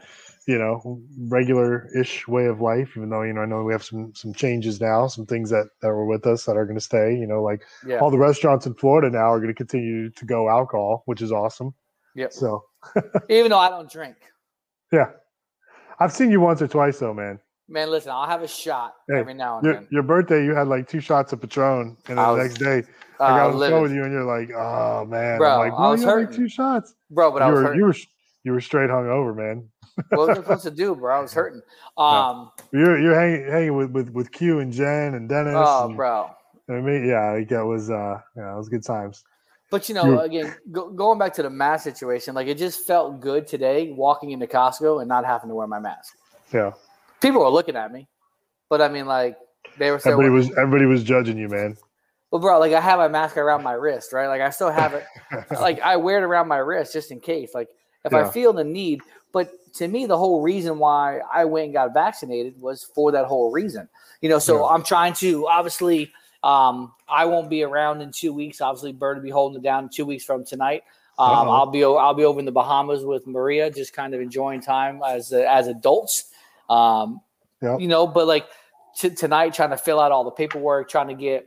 you 0.47 0.59
know, 0.59 1.01
regular 1.28 1.86
ish 1.98 2.27
way 2.27 2.47
of 2.47 2.60
life, 2.60 2.90
even 2.97 3.10
though, 3.10 3.23
you 3.23 3.32
know, 3.32 3.43
I 3.43 3.47
know 3.47 3.62
we 3.62 3.73
have 3.73 3.85
some 3.85 4.12
some 4.14 4.35
changes 4.35 4.81
now, 4.81 5.06
some 5.06 5.24
things 5.27 5.51
that, 5.51 5.69
that 5.81 5.89
were 5.89 6.05
with 6.06 6.27
us 6.27 6.44
that 6.47 6.56
are 6.56 6.66
gonna 6.66 6.81
stay, 6.81 7.14
you 7.14 7.27
know, 7.27 7.43
like 7.43 7.62
Yeah. 7.86 8.01
all 8.01 8.10
the 8.10 8.19
restaurants 8.19 8.66
in 8.66 8.74
Florida 8.74 9.09
now 9.10 9.32
are 9.32 9.40
gonna 9.40 9.55
continue 9.55 10.10
to 10.10 10.24
go 10.24 10.48
alcohol, 10.48 11.02
which 11.06 11.23
is 11.23 11.31
awesome. 11.32 11.74
yeah 12.14 12.27
So 12.31 12.64
Even 13.28 13.51
though 13.51 13.59
I 13.59 13.69
don't 13.69 13.90
drink, 13.90 14.16
yeah. 14.93 15.10
I've 16.01 16.12
seen 16.12 16.31
you 16.32 16.40
once 16.40 16.60
or 16.60 16.66
twice 16.69 16.98
though, 16.98 17.14
man. 17.14 17.39
man. 17.69 17.90
Listen, 17.90 18.10
I'll 18.10 18.27
have 18.27 18.43
a 18.43 18.48
shot 18.48 18.94
Hey, 19.09 19.19
every 19.20 19.35
now 19.35 19.59
and 19.59 19.64
your, 19.64 19.74
then. 19.74 19.86
your 19.90 20.02
birthday, 20.02 20.44
you 20.44 20.55
had 20.55 20.66
like 20.66 20.89
two 20.89 21.01
shots 21.01 21.32
of 21.32 21.40
Patron, 21.40 21.97
and 22.09 22.19
then 22.19 22.19
I 22.19 22.32
the 22.32 22.43
next 22.43 22.59
day, 22.59 22.82
uh, 23.20 23.24
I 23.24 23.36
got 23.36 23.47
on 23.47 23.52
the 23.52 23.59
livid. 23.59 23.82
with 23.82 23.93
you, 23.93 24.02
and 24.05 24.12
you're 24.12 24.24
like, 24.24 24.51
"Oh 24.51 25.05
man," 25.05 25.39
Bro, 25.39 25.48
I'm 25.51 25.59
like, 25.59 25.73
I 25.78 25.90
was 25.90 26.01
you 26.01 26.06
had 26.09 26.12
like 26.14 26.24
hurting. 26.24 26.36
two 26.36 26.48
shots, 26.48 26.94
Bro, 27.10 27.31
but 27.32 27.43
I 27.43 27.51
was 27.51 27.55
were 27.56 27.62
hurting. 27.66 27.81
you 27.81 27.86
were 27.86 27.94
you 28.44 28.52
were 28.52 28.60
straight 28.60 28.90
hungover, 28.90 29.36
man. 29.36 29.69
What 30.09 30.28
was 30.28 30.28
I 30.31 30.35
supposed 30.35 30.62
to 30.64 30.70
do, 30.70 30.94
bro? 30.94 31.19
I 31.19 31.20
was 31.20 31.32
hurting. 31.32 31.62
Um, 31.97 32.51
You're 32.73 32.98
you're 32.98 33.14
hanging 33.19 33.47
hanging 33.51 33.77
with, 33.77 33.90
with 33.90 34.10
with 34.10 34.32
Q 34.32 34.60
and 34.60 34.73
Jen 34.73 35.14
and 35.14 35.28
Dennis. 35.28 35.55
oh, 35.56 35.86
and, 35.86 35.97
bro. 35.97 36.31
I 36.69 36.73
mean, 36.81 37.06
yeah, 37.06 37.32
like 37.32 37.48
that 37.48 37.64
was 37.64 37.90
uh, 37.90 38.20
yeah, 38.36 38.55
it 38.55 38.56
was 38.56 38.69
good 38.69 38.85
times. 38.85 39.24
But 39.70 39.89
you 39.89 39.94
know, 39.94 40.05
You- 40.05 40.20
again, 40.20 40.55
go, 40.70 40.90
going 40.90 41.19
back 41.19 41.32
to 41.35 41.43
the 41.43 41.51
mask 41.51 41.85
situation, 41.85 42.35
like 42.35 42.47
it 42.47 42.59
just 42.59 42.86
felt 42.86 43.20
good 43.20 43.47
today 43.47 43.93
walking 43.93 44.31
into 44.31 44.47
Costco 44.47 45.01
and 45.01 45.09
not 45.09 45.24
having 45.24 45.48
to 45.48 45.55
wear 45.55 45.66
my 45.66 45.78
mask. 45.81 46.14
Yeah, 46.52 46.73
People 47.20 47.40
were 47.40 47.48
looking 47.51 47.77
at 47.77 47.90
me. 47.93 48.06
But 48.69 48.81
I 48.82 48.89
mean, 48.89 49.06
like 49.06 49.36
they 49.78 49.90
were 49.90 49.98
saying, 49.98 50.12
Everybody 50.12 50.31
was 50.35 50.51
everybody 50.56 50.86
was 50.86 51.02
judging 51.02 51.36
you, 51.39 51.48
man. 51.48 51.77
well, 52.31 52.40
bro, 52.40 52.59
like 52.59 52.73
I 52.73 52.81
have 52.81 52.98
my 52.98 53.09
mask 53.09 53.36
around 53.36 53.62
my 53.62 53.73
wrist, 53.73 54.12
right? 54.12 54.28
Like 54.28 54.40
I 54.40 54.51
still 54.51 54.70
have 54.70 54.94
it. 54.94 55.05
like 55.52 55.81
I 55.81 55.97
wear 55.97 56.19
it 56.19 56.23
around 56.24 56.48
my 56.48 56.59
wrist 56.59 56.93
just 56.93 57.10
in 57.10 57.20
case. 57.20 57.55
Like 57.55 57.69
if 58.05 58.12
I 58.14 58.28
feel 58.31 58.52
the 58.52 58.64
need. 58.64 59.01
But 59.32 59.51
to 59.74 59.89
me, 59.89 60.07
the 60.07 60.19
whole 60.19 60.43
reason 60.43 60.78
why 60.78 61.20
I 61.32 61.44
went 61.44 61.66
and 61.66 61.74
got 61.74 61.94
vaccinated 61.94 62.61
was 62.61 62.85
for 62.85 63.12
that 63.12 63.27
whole 63.27 63.51
reason. 63.51 63.89
You 64.20 64.28
know, 64.28 64.39
so 64.39 64.65
I'm 64.66 64.82
trying 64.82 65.15
to 65.15 65.47
obviously. 65.49 66.12
Um, 66.44 66.93
I 67.09 67.24
won't 67.24 67.49
be 67.49 67.62
around 67.62 68.01
in 68.01 68.11
two 68.11 68.32
weeks. 68.32 68.61
Obviously, 68.61 68.93
Bird 68.93 69.19
will 69.19 69.23
be 69.23 69.31
holding 69.31 69.61
it 69.61 69.62
down 69.62 69.89
two 69.89 70.05
weeks 70.05 70.24
from 70.24 70.44
tonight. 70.44 70.82
Um. 71.19 71.49
I'll 71.49 71.66
be 71.70 71.85
I'll 71.85 72.15
be 72.15 72.24
over 72.24 72.40
in 72.40 72.47
the 72.47 72.53
Bahamas 72.53 73.05
with 73.05 73.27
Maria, 73.28 73.70
just 73.70 73.93
kind 73.93 74.12
of 74.12 74.20
enjoying 74.20 74.61
time 74.61 75.01
as 75.07 75.32
as 75.32 75.69
adults. 75.69 76.32
Um, 76.69 77.20
Yep. 77.61 77.81
you 77.81 77.86
know, 77.86 78.09
but 78.09 78.27
like 78.27 78.47
t- 78.97 79.11
tonight, 79.11 79.55
trying 79.55 79.70
to 79.70 79.77
fill 79.77 80.01
out 80.01 80.11
all 80.11 80.24
the 80.24 80.32
paperwork, 80.32 80.90
trying 80.90 81.07
to 81.09 81.15
get 81.15 81.47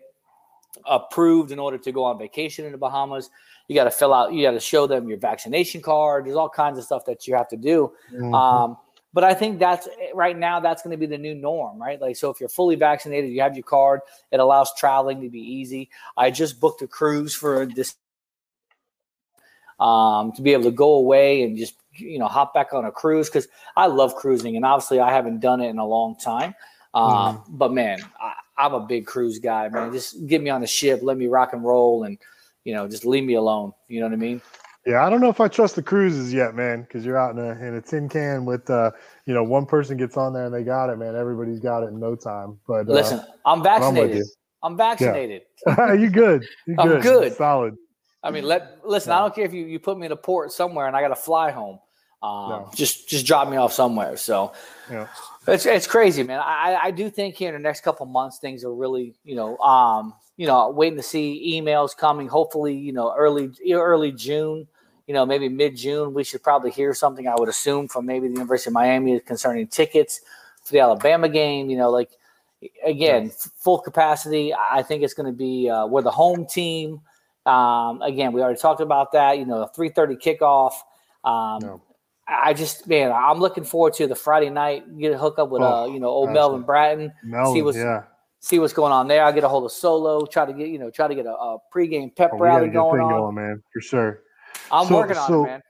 approved 0.86 1.52
in 1.52 1.60
order 1.60 1.78
to 1.78 1.92
go 1.92 2.04
on 2.06 2.18
vacation 2.18 2.66
in 2.66 2.72
the 2.72 2.78
Bahamas. 2.78 3.30
You 3.68 3.76
got 3.76 3.86
to 3.86 3.92
fill 3.92 4.14
out, 4.14 4.34
you 4.34 4.44
got 4.44 4.52
to 4.52 4.60
show 4.60 4.88
them 4.88 5.08
your 5.08 5.18
vaccination 5.18 5.82
card. 5.82 6.26
There's 6.26 6.36
all 6.36 6.50
kinds 6.50 6.78
of 6.78 6.84
stuff 6.84 7.06
that 7.06 7.28
you 7.28 7.36
have 7.36 7.48
to 7.50 7.58
do. 7.58 7.94
Mhm. 8.14 8.34
Um, 8.34 8.78
but 9.14 9.24
I 9.24 9.34
think 9.34 9.60
that's 9.60 9.88
right 10.14 10.38
now, 10.38 10.60
that's 10.60 10.82
going 10.82 10.92
to 10.92 10.98
be 10.98 11.06
the 11.06 11.18
new 11.18 11.34
norm, 11.34 11.82
right? 11.82 12.00
Like, 12.02 12.18
so 12.18 12.30
if 12.30 12.40
you're 12.42 12.50
fully 12.50 12.76
vaccinated, 12.76 13.32
you 13.32 13.42
have 13.42 13.56
your 13.56 13.64
card, 13.64 14.02
it 14.32 14.42
allows 14.42 14.74
traveling 14.78 15.22
to 15.22 15.30
be 15.30 15.40
easy. 15.40 15.90
I 16.18 16.32
just 16.32 16.60
booked 16.60 16.82
a 16.82 16.88
cruise 16.88 17.34
for 17.34 17.66
this 17.66 17.96
um, 19.80 20.32
to 20.34 20.42
be 20.42 20.54
able 20.54 20.66
to 20.66 20.72
go 20.72 20.94
away 20.94 21.44
and 21.44 21.58
just 21.58 21.76
you 21.94 22.20
know 22.20 22.28
hop 22.28 22.54
back 22.54 22.74
on 22.74 22.86
a 22.86 22.92
cruise 22.92 23.30
because 23.30 23.48
I 23.76 23.88
love 23.88 24.16
cruising 24.16 24.56
and 24.56 24.66
obviously 24.66 25.00
I 25.00 25.12
haven't 25.12 25.40
done 25.40 25.62
it 25.62 25.70
in 25.70 25.80
a 25.80 25.86
long 25.86 26.16
time. 26.18 26.56
Um, 26.94 27.44
But 27.50 27.74
man, 27.74 28.00
I, 28.20 28.34
I'm 28.58 28.74
a 28.74 28.80
big 28.80 29.06
cruise 29.06 29.40
guy, 29.40 29.68
man. 29.70 29.92
Just 29.92 30.28
get 30.28 30.42
me 30.42 30.50
on 30.50 30.62
the 30.62 30.68
ship, 30.68 31.02
let 31.04 31.18
me 31.18 31.28
rock 31.28 31.54
and 31.54 31.64
roll, 31.64 32.04
and 32.04 32.18
you 32.66 32.74
know 32.74 32.88
just 32.88 33.06
leave 33.06 33.24
me 33.24 33.36
alone. 33.36 33.72
You 33.88 34.02
know 34.02 34.08
what 34.08 34.14
I 34.14 34.18
mean? 34.18 34.42
Yeah, 34.86 35.04
I 35.04 35.10
don't 35.10 35.20
know 35.20 35.30
if 35.30 35.40
I 35.40 35.48
trust 35.48 35.76
the 35.76 35.82
cruises 35.82 36.32
yet, 36.32 36.54
man, 36.54 36.82
because 36.82 37.04
you're 37.04 37.18
out 37.18 37.32
in 37.36 37.40
a 37.40 37.52
in 37.66 37.76
a 37.76 37.82
tin 37.82 38.08
can 38.08 38.46
with 38.46 38.70
uh, 38.70 38.92
you 39.26 39.34
know, 39.34 39.44
one 39.44 39.66
person 39.66 39.98
gets 39.98 40.16
on 40.16 40.34
there 40.34 40.46
and 40.46 40.54
they 40.54 40.64
got 40.64 40.92
it, 40.92 40.98
man. 40.98 41.16
Everybody's 41.16 41.60
got 41.60 41.84
it 41.84 41.88
in 41.88 42.00
no 42.00 42.16
time. 42.16 42.60
But 42.68 42.88
uh, 42.88 42.94
Listen, 42.94 43.20
I'm 43.46 43.64
but 43.64 43.72
I'm 43.72 43.82
vaccinated. 43.82 44.28
I'm 44.62 44.78
vaccinated. 44.78 45.42
you. 45.66 45.94
you 46.00 46.10
good? 46.10 46.48
You 46.68 46.76
I'm 46.78 46.88
good? 46.88 47.02
good. 47.02 47.34
Solid. 47.34 47.78
I 48.22 48.32
mean, 48.32 48.44
let 48.44 48.80
listen. 48.86 49.12
I 49.12 49.20
don't 49.20 49.34
care 49.34 49.46
if 49.46 49.54
you, 49.54 49.66
you 49.66 49.80
put 49.80 49.98
me 49.98 50.06
in 50.06 50.12
a 50.12 50.16
port 50.16 50.52
somewhere 50.52 50.88
and 50.88 50.96
I 50.96 51.02
got 51.02 51.10
to 51.10 51.16
fly 51.16 51.52
home. 51.52 51.80
Um, 52.22 52.50
No. 52.50 52.72
Just 52.76 53.10
just 53.10 53.26
drop 53.26 53.50
me 53.50 53.58
off 53.58 53.74
somewhere. 53.74 54.18
So 54.18 54.54
Yeah. 54.90 55.08
it's 55.48 55.66
it's 55.66 55.88
crazy, 55.88 56.22
man. 56.24 56.40
I 56.40 56.80
I 56.84 56.92
do 56.92 57.10
think 57.10 57.36
here 57.36 57.50
in 57.50 57.54
the 57.56 57.60
next 57.68 57.82
couple 57.82 58.06
months 58.06 58.38
things 58.38 58.64
are 58.64 58.74
really 58.74 59.16
you 59.24 59.36
know 59.36 59.58
um 59.60 60.14
you 60.38 60.48
know 60.48 60.70
waiting 60.70 60.98
to 60.98 61.04
see 61.04 61.60
emails 61.62 61.96
coming. 61.96 62.28
Hopefully 62.28 62.76
you 62.76 62.92
know 62.94 63.14
early 63.16 63.52
early 63.72 64.12
June. 64.12 64.68
You 65.08 65.14
know 65.14 65.26
maybe 65.26 65.50
mid 65.50 65.76
June 65.76 66.14
we 66.14 66.24
should 66.24 66.44
probably 66.44 66.72
hear 66.72 66.94
something. 66.94 67.28
I 67.28 67.36
would 67.38 67.50
assume 67.50 67.88
from 67.88 68.06
maybe 68.06 68.28
the 68.28 68.34
University 68.34 68.70
of 68.70 68.74
Miami 68.74 69.20
concerning 69.20 69.68
tickets 69.68 70.22
for 70.64 70.74
the 70.74 70.80
Alabama 70.80 71.30
game. 71.30 71.70
You 71.70 71.78
know 71.78 71.90
like 71.90 72.10
again 72.86 73.32
full 73.58 73.80
capacity. 73.80 74.54
I 74.54 74.82
think 74.84 75.04
it's 75.04 75.14
going 75.14 75.32
to 75.32 75.38
be 75.38 75.70
uh, 75.70 75.86
we're 75.86 76.02
the 76.02 76.12
home 76.12 76.46
team. 76.46 77.02
Um, 77.46 78.02
again, 78.02 78.34
we 78.34 78.42
already 78.42 78.60
talked 78.60 78.82
about 78.82 79.12
that. 79.12 79.38
You 79.38 79.46
know, 79.46 79.64
a 79.64 79.68
three 79.70 79.90
thirty 79.90 80.16
kickoff. 80.16 80.74
Um, 81.24 81.82
I 82.28 82.54
just 82.54 82.88
man, 82.88 83.12
I'm 83.12 83.40
looking 83.40 83.64
forward 83.64 83.94
to 83.96 84.08
the 84.08 84.16
Friday 84.16 84.50
night. 84.50 84.98
Get 84.98 85.14
a 85.14 85.18
hook 85.18 85.38
up 85.38 85.50
with 85.50 85.62
uh, 85.62 85.84
Oh, 85.84 85.94
you 85.94 86.00
know, 86.00 86.08
old 86.08 86.32
Melvin 86.32 86.64
Bratton. 86.64 87.10
see 87.10 87.28
Melvin, 87.28 87.66
what's 87.66 87.78
yeah. 87.78 88.04
See 88.40 88.60
what's 88.60 88.74
going 88.74 88.92
on 88.92 89.08
there. 89.08 89.24
I 89.24 89.32
get 89.32 89.44
a 89.44 89.50
hold 89.50 89.66
of 89.66 89.72
Solo. 89.72 90.26
Try 90.26 90.46
to 90.46 90.54
get 90.54 90.68
you 90.70 90.80
know, 90.80 90.90
try 90.90 91.08
to 91.08 91.16
get 91.16 91.26
a, 91.26 91.34
a 91.34 91.58
pregame 91.74 92.16
pep 92.16 92.32
Oh, 92.34 92.38
we 92.38 92.48
got 92.48 92.56
a 92.56 92.58
rally 92.60 92.70
going 92.70 93.02
on. 93.02 93.10
going, 93.12 93.36
man, 93.36 93.64
for 93.74 93.82
sure. 93.82 94.22
I'm 94.72 94.88
So- 94.88 94.96
working 94.96 95.18
on 95.18 95.28
so 95.28 95.44
it, 95.44 95.48
man. 95.48 95.62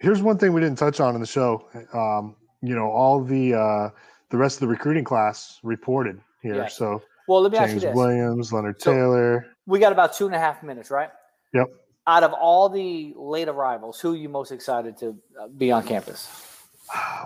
Here's 0.00 0.20
one 0.22 0.36
thing 0.38 0.52
we 0.52 0.60
didn't 0.60 0.78
touch 0.78 1.00
on 1.00 1.14
in 1.14 1.20
the 1.20 1.26
show. 1.26 1.68
Um, 1.94 2.36
you 2.62 2.74
know, 2.74 2.90
all 2.90 3.22
the 3.22 3.54
uh, 3.54 3.88
the 4.30 4.36
rest 4.36 4.56
of 4.56 4.60
the 4.60 4.68
recruiting 4.68 5.04
class 5.04 5.60
reported 5.62 6.20
here. 6.42 6.56
Yes. 6.56 6.76
So 6.76 7.00
Well, 7.28 7.40
let 7.42 7.52
me 7.52 7.58
ask 7.58 7.68
you 7.68 7.80
James 7.80 7.82
this. 7.84 7.94
Williams, 7.96 8.52
Leonard 8.52 8.80
So- 8.82 8.92
Taylor. 8.92 9.46
We 9.66 9.78
got 9.78 9.92
about 9.92 10.12
two 10.12 10.26
and 10.26 10.34
a 10.34 10.38
half 10.38 10.62
minutes, 10.62 10.90
right? 10.90 11.08
Yep. 11.54 11.68
Out 12.06 12.22
of 12.22 12.34
all 12.34 12.68
the 12.68 13.14
late 13.16 13.48
arrivals, 13.48 13.98
who 13.98 14.12
are 14.12 14.16
you 14.16 14.28
most 14.28 14.52
excited 14.52 14.98
to 14.98 15.16
uh, 15.40 15.48
be 15.48 15.72
on 15.72 15.86
campus? 15.86 16.28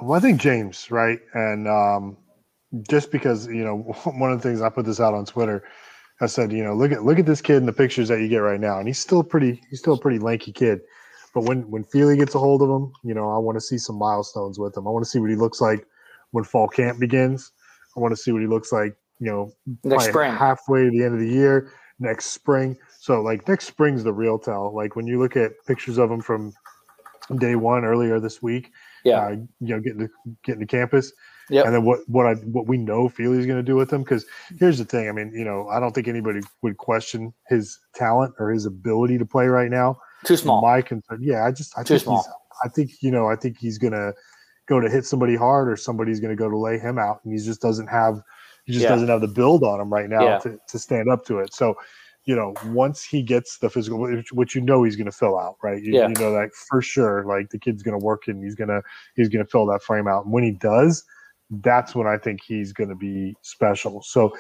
Well, 0.00 0.12
I 0.16 0.20
think 0.20 0.40
James, 0.40 0.88
right? 0.92 1.18
And 1.34 1.66
um, 1.66 2.16
just 2.88 3.10
because 3.10 3.46
you 3.46 3.64
know, 3.64 3.76
one 4.04 4.32
of 4.32 4.40
the 4.42 4.48
things 4.48 4.60
I 4.60 4.68
put 4.68 4.84
this 4.86 5.00
out 5.00 5.14
on 5.14 5.24
Twitter, 5.24 5.64
I 6.20 6.26
said, 6.26 6.52
you 6.52 6.64
know, 6.64 6.74
look 6.74 6.92
at 6.92 7.04
look 7.04 7.18
at 7.18 7.26
this 7.26 7.40
kid 7.40 7.56
in 7.56 7.66
the 7.66 7.72
pictures 7.72 8.08
that 8.08 8.20
you 8.20 8.28
get 8.28 8.38
right 8.38 8.60
now, 8.60 8.78
and 8.78 8.86
he's 8.88 8.98
still 8.98 9.22
pretty, 9.22 9.62
he's 9.70 9.78
still 9.80 9.94
a 9.94 9.98
pretty 9.98 10.18
lanky 10.18 10.52
kid. 10.52 10.80
But 11.34 11.44
when 11.44 11.70
when 11.70 11.84
Feely 11.84 12.16
gets 12.16 12.34
a 12.34 12.38
hold 12.38 12.62
of 12.62 12.68
him, 12.70 12.92
you 13.04 13.14
know, 13.14 13.30
I 13.30 13.38
want 13.38 13.56
to 13.56 13.60
see 13.60 13.78
some 13.78 13.96
milestones 13.96 14.58
with 14.58 14.76
him. 14.76 14.86
I 14.86 14.90
want 14.90 15.04
to 15.04 15.10
see 15.10 15.18
what 15.18 15.30
he 15.30 15.36
looks 15.36 15.60
like 15.60 15.86
when 16.32 16.44
fall 16.44 16.68
camp 16.68 16.98
begins. 16.98 17.52
I 17.96 18.00
want 18.00 18.12
to 18.12 18.16
see 18.16 18.32
what 18.32 18.40
he 18.42 18.48
looks 18.48 18.72
like, 18.72 18.94
you 19.18 19.30
know, 19.30 19.52
Next 19.84 20.06
spring. 20.06 20.32
halfway 20.34 20.84
to 20.84 20.90
the 20.90 21.02
end 21.04 21.14
of 21.14 21.20
the 21.20 21.28
year, 21.28 21.72
next 21.98 22.26
spring. 22.26 22.76
So 23.00 23.20
like 23.22 23.46
next 23.48 23.66
spring's 23.66 24.04
the 24.04 24.12
real 24.12 24.38
tell. 24.38 24.74
Like 24.74 24.96
when 24.96 25.06
you 25.06 25.18
look 25.18 25.36
at 25.36 25.52
pictures 25.66 25.98
of 25.98 26.10
him 26.10 26.20
from 26.20 26.52
day 27.38 27.54
one 27.56 27.84
earlier 27.84 28.20
this 28.20 28.42
week, 28.42 28.70
Yeah. 29.04 29.20
uh, 29.20 29.30
you 29.30 29.46
know, 29.76 29.80
getting 29.80 30.00
to 30.00 30.08
getting 30.44 30.60
to 30.60 30.66
campus. 30.66 31.12
Yep. 31.50 31.64
And 31.66 31.74
then 31.74 31.84
what 31.84 32.00
what 32.08 32.26
I 32.26 32.34
what 32.34 32.66
we 32.66 32.76
know 32.78 33.08
Feely's 33.08 33.46
going 33.46 33.58
to 33.58 33.62
do 33.62 33.76
with 33.76 33.92
him 33.92 34.02
because 34.02 34.26
here's 34.58 34.78
the 34.78 34.84
thing. 34.84 35.08
I 35.08 35.12
mean, 35.12 35.32
you 35.34 35.44
know, 35.44 35.68
I 35.68 35.80
don't 35.80 35.94
think 35.94 36.08
anybody 36.08 36.40
would 36.62 36.76
question 36.76 37.32
his 37.48 37.78
talent 37.94 38.34
or 38.38 38.50
his 38.50 38.66
ability 38.66 39.18
to 39.18 39.24
play 39.26 39.46
right 39.46 39.70
now. 39.70 39.98
Too 40.24 40.36
small. 40.36 40.60
My 40.62 40.82
concern, 40.82 41.20
yeah, 41.22 41.46
I 41.46 41.52
just 41.52 41.76
I 41.78 41.82
Too 41.82 41.94
think 41.94 42.02
small. 42.02 42.16
he's 42.22 42.32
I 42.64 42.68
think 42.68 42.90
you 43.02 43.10
know 43.10 43.28
I 43.28 43.36
think 43.36 43.56
he's 43.58 43.78
going 43.78 43.92
to 43.92 44.12
go 44.66 44.80
to 44.80 44.90
hit 44.90 45.06
somebody 45.06 45.36
hard 45.36 45.70
or 45.70 45.76
somebody's 45.76 46.20
going 46.20 46.36
to 46.36 46.40
go 46.40 46.50
to 46.50 46.58
lay 46.58 46.78
him 46.78 46.98
out 46.98 47.20
and 47.24 47.32
he 47.32 47.38
just 47.42 47.62
doesn't 47.62 47.86
have 47.86 48.20
he 48.66 48.72
just 48.72 48.82
Yeah. 48.82 48.90
doesn't 48.90 49.08
have 49.08 49.20
the 49.22 49.28
build 49.28 49.62
on 49.64 49.80
him 49.80 49.90
right 49.90 50.10
now 50.10 50.22
Yeah. 50.22 50.38
to, 50.40 50.58
to 50.68 50.78
stand 50.78 51.08
up 51.08 51.24
to 51.26 51.38
it. 51.38 51.54
So 51.54 51.74
you 52.24 52.36
know, 52.36 52.52
once 52.66 53.02
he 53.02 53.22
gets 53.22 53.56
the 53.56 53.70
physical, 53.70 53.98
which, 54.00 54.32
which 54.32 54.54
you 54.54 54.60
know 54.60 54.82
he's 54.82 54.96
going 54.96 55.06
to 55.10 55.16
fill 55.16 55.38
out, 55.38 55.56
right? 55.62 55.82
You, 55.82 55.94
Yeah. 55.94 56.08
you 56.08 56.14
know 56.14 56.30
that 56.32 56.50
for 56.68 56.82
sure. 56.82 57.24
Like 57.24 57.48
the 57.48 57.58
kid's 57.58 57.82
going 57.82 57.98
to 57.98 58.04
work 58.04 58.28
and 58.28 58.44
he's 58.44 58.54
going 58.54 58.68
to 58.68 58.82
he's 59.16 59.30
going 59.30 59.42
to 59.42 59.50
fill 59.50 59.64
that 59.66 59.82
frame 59.82 60.06
out. 60.06 60.24
And 60.24 60.32
when 60.34 60.42
he 60.44 60.50
does, 60.50 61.04
that's 61.50 61.94
when 61.94 62.06
I 62.06 62.18
think 62.18 62.40
he's 62.46 62.72
going 62.72 62.90
to 62.90 62.94
be 62.96 63.34
special. 63.42 64.02
So, 64.02 64.36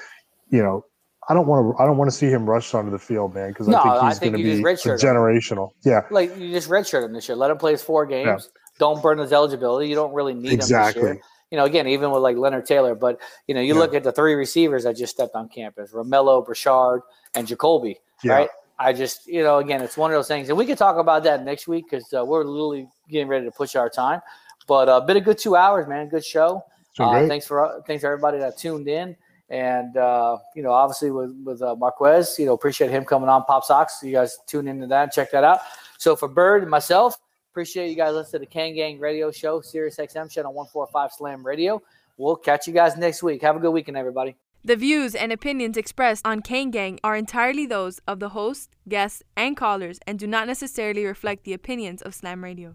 you 0.50 0.62
know, 0.62 0.84
I 1.28 1.34
don't 1.34 1.46
want 1.46 1.76
to 1.76 1.82
I 1.82 1.86
don't 1.86 1.98
want 1.98 2.10
to 2.10 2.16
see 2.16 2.26
him 2.26 2.48
rushed 2.48 2.74
onto 2.74 2.90
the 2.90 2.98
field, 2.98 3.34
man, 3.34 3.48
because 3.48 3.68
No, 3.68 3.78
I 3.78 3.82
think 3.82 4.02
he's 4.02 4.18
going 4.18 4.32
to 4.32 4.38
be 4.38 4.62
generational. 5.02 5.70
Yeah, 5.84 6.02
Like 6.10 6.36
you 6.38 6.50
just 6.50 6.70
redshirt 6.70 7.04
him 7.04 7.12
this 7.12 7.28
year. 7.28 7.36
Let 7.36 7.50
him 7.50 7.58
play 7.58 7.72
his 7.72 7.82
four 7.82 8.06
games. 8.06 8.50
Don't 8.78 9.02
burn 9.02 9.18
his 9.18 9.32
eligibility. 9.32 9.88
You 9.88 9.94
don't 9.94 10.14
really 10.14 10.34
need 10.34 10.52
him 10.52 10.58
this 10.58 10.66
Exactly. 10.70 11.02
year. 11.02 11.20
You 11.50 11.58
know, 11.58 11.64
again, 11.64 11.86
even 11.88 12.10
with 12.10 12.22
like 12.22 12.36
Leonard 12.36 12.66
Taylor, 12.66 12.94
but 12.94 13.20
you 13.46 13.54
know, 13.54 13.60
you 13.60 13.74
Yeah. 13.74 13.80
look 13.80 13.94
at 13.94 14.04
the 14.04 14.12
three 14.12 14.34
receivers 14.34 14.84
that 14.84 14.96
just 14.96 15.14
stepped 15.14 15.34
on 15.34 15.48
campus: 15.48 15.92
Romello, 15.92 16.46
Brashard, 16.46 17.00
and 17.34 17.46
Jacoby. 17.46 17.98
Yeah. 18.22 18.32
Right? 18.32 18.48
I 18.78 18.92
just, 18.92 19.26
you 19.26 19.42
know, 19.42 19.58
again, 19.58 19.82
it's 19.82 19.96
one 19.96 20.10
of 20.12 20.16
those 20.16 20.28
things, 20.28 20.48
and 20.50 20.56
we 20.56 20.64
could 20.64 20.78
talk 20.78 20.98
about 20.98 21.24
that 21.24 21.44
next 21.44 21.66
week 21.66 21.86
because 21.90 22.12
uh, 22.14 22.24
we're 22.24 22.44
literally 22.44 22.88
getting 23.10 23.26
ready 23.26 23.44
to 23.44 23.50
push 23.50 23.74
our 23.74 23.88
time. 23.90 24.20
But 24.68 24.88
a 24.88 24.92
uh, 24.92 25.00
been 25.00 25.16
a 25.16 25.20
good 25.20 25.38
two 25.38 25.56
hours, 25.56 25.88
man. 25.88 26.08
Good 26.08 26.24
show. 26.24 26.62
Been 26.98 27.06
Uh, 27.06 27.26
thanks 27.28 27.46
for 27.46 27.82
thanks 27.86 28.02
for 28.02 28.08
everybody 28.08 28.38
that 28.38 28.58
tuned 28.58 28.88
in, 28.88 29.16
and 29.48 29.96
uh, 29.96 30.38
you 30.54 30.62
know, 30.62 30.72
obviously 30.72 31.10
with 31.10 31.34
with 31.44 31.62
uh, 31.62 31.74
Marquez, 31.76 32.36
you 32.38 32.46
know, 32.46 32.52
appreciate 32.52 32.90
him 32.90 33.04
coming 33.04 33.28
on 33.28 33.44
Pop 33.44 33.64
Sox. 33.64 34.02
You 34.02 34.12
guys 34.12 34.38
tune 34.46 34.68
into 34.68 34.86
that, 34.88 35.02
and 35.04 35.12
check 35.12 35.30
that 35.30 35.44
out. 35.44 35.60
So 35.96 36.14
for 36.16 36.28
Bird 36.28 36.62
and 36.62 36.70
myself, 36.70 37.16
appreciate 37.52 37.88
you 37.88 37.96
guys 37.96 38.14
listening 38.14 38.42
to 38.42 38.46
the 38.46 38.52
Kane 38.52 38.74
Gang 38.74 38.98
Radio 38.98 39.30
Show, 39.30 39.60
Sirius 39.60 39.96
XM 39.96 40.30
channel 40.30 40.52
one 40.52 40.66
four 40.66 40.86
five 40.92 41.12
Slam 41.12 41.44
Radio. 41.46 41.80
We'll 42.16 42.36
catch 42.36 42.66
you 42.66 42.72
guys 42.72 42.96
next 42.96 43.22
week. 43.22 43.42
Have 43.42 43.56
a 43.56 43.60
good 43.60 43.70
weekend, 43.70 43.96
everybody. 43.96 44.36
The 44.64 44.74
views 44.74 45.14
and 45.14 45.32
opinions 45.32 45.76
expressed 45.76 46.26
on 46.26 46.42
Kane 46.42 46.72
Gang 46.72 46.98
are 47.04 47.14
entirely 47.14 47.64
those 47.64 48.00
of 48.08 48.18
the 48.18 48.30
host, 48.30 48.70
guests, 48.88 49.22
and 49.36 49.56
callers 49.56 50.00
and 50.04 50.18
do 50.18 50.26
not 50.26 50.48
necessarily 50.48 51.04
reflect 51.04 51.44
the 51.44 51.52
opinions 51.52 52.02
of 52.02 52.12
Slam 52.12 52.42
Radio. 52.42 52.74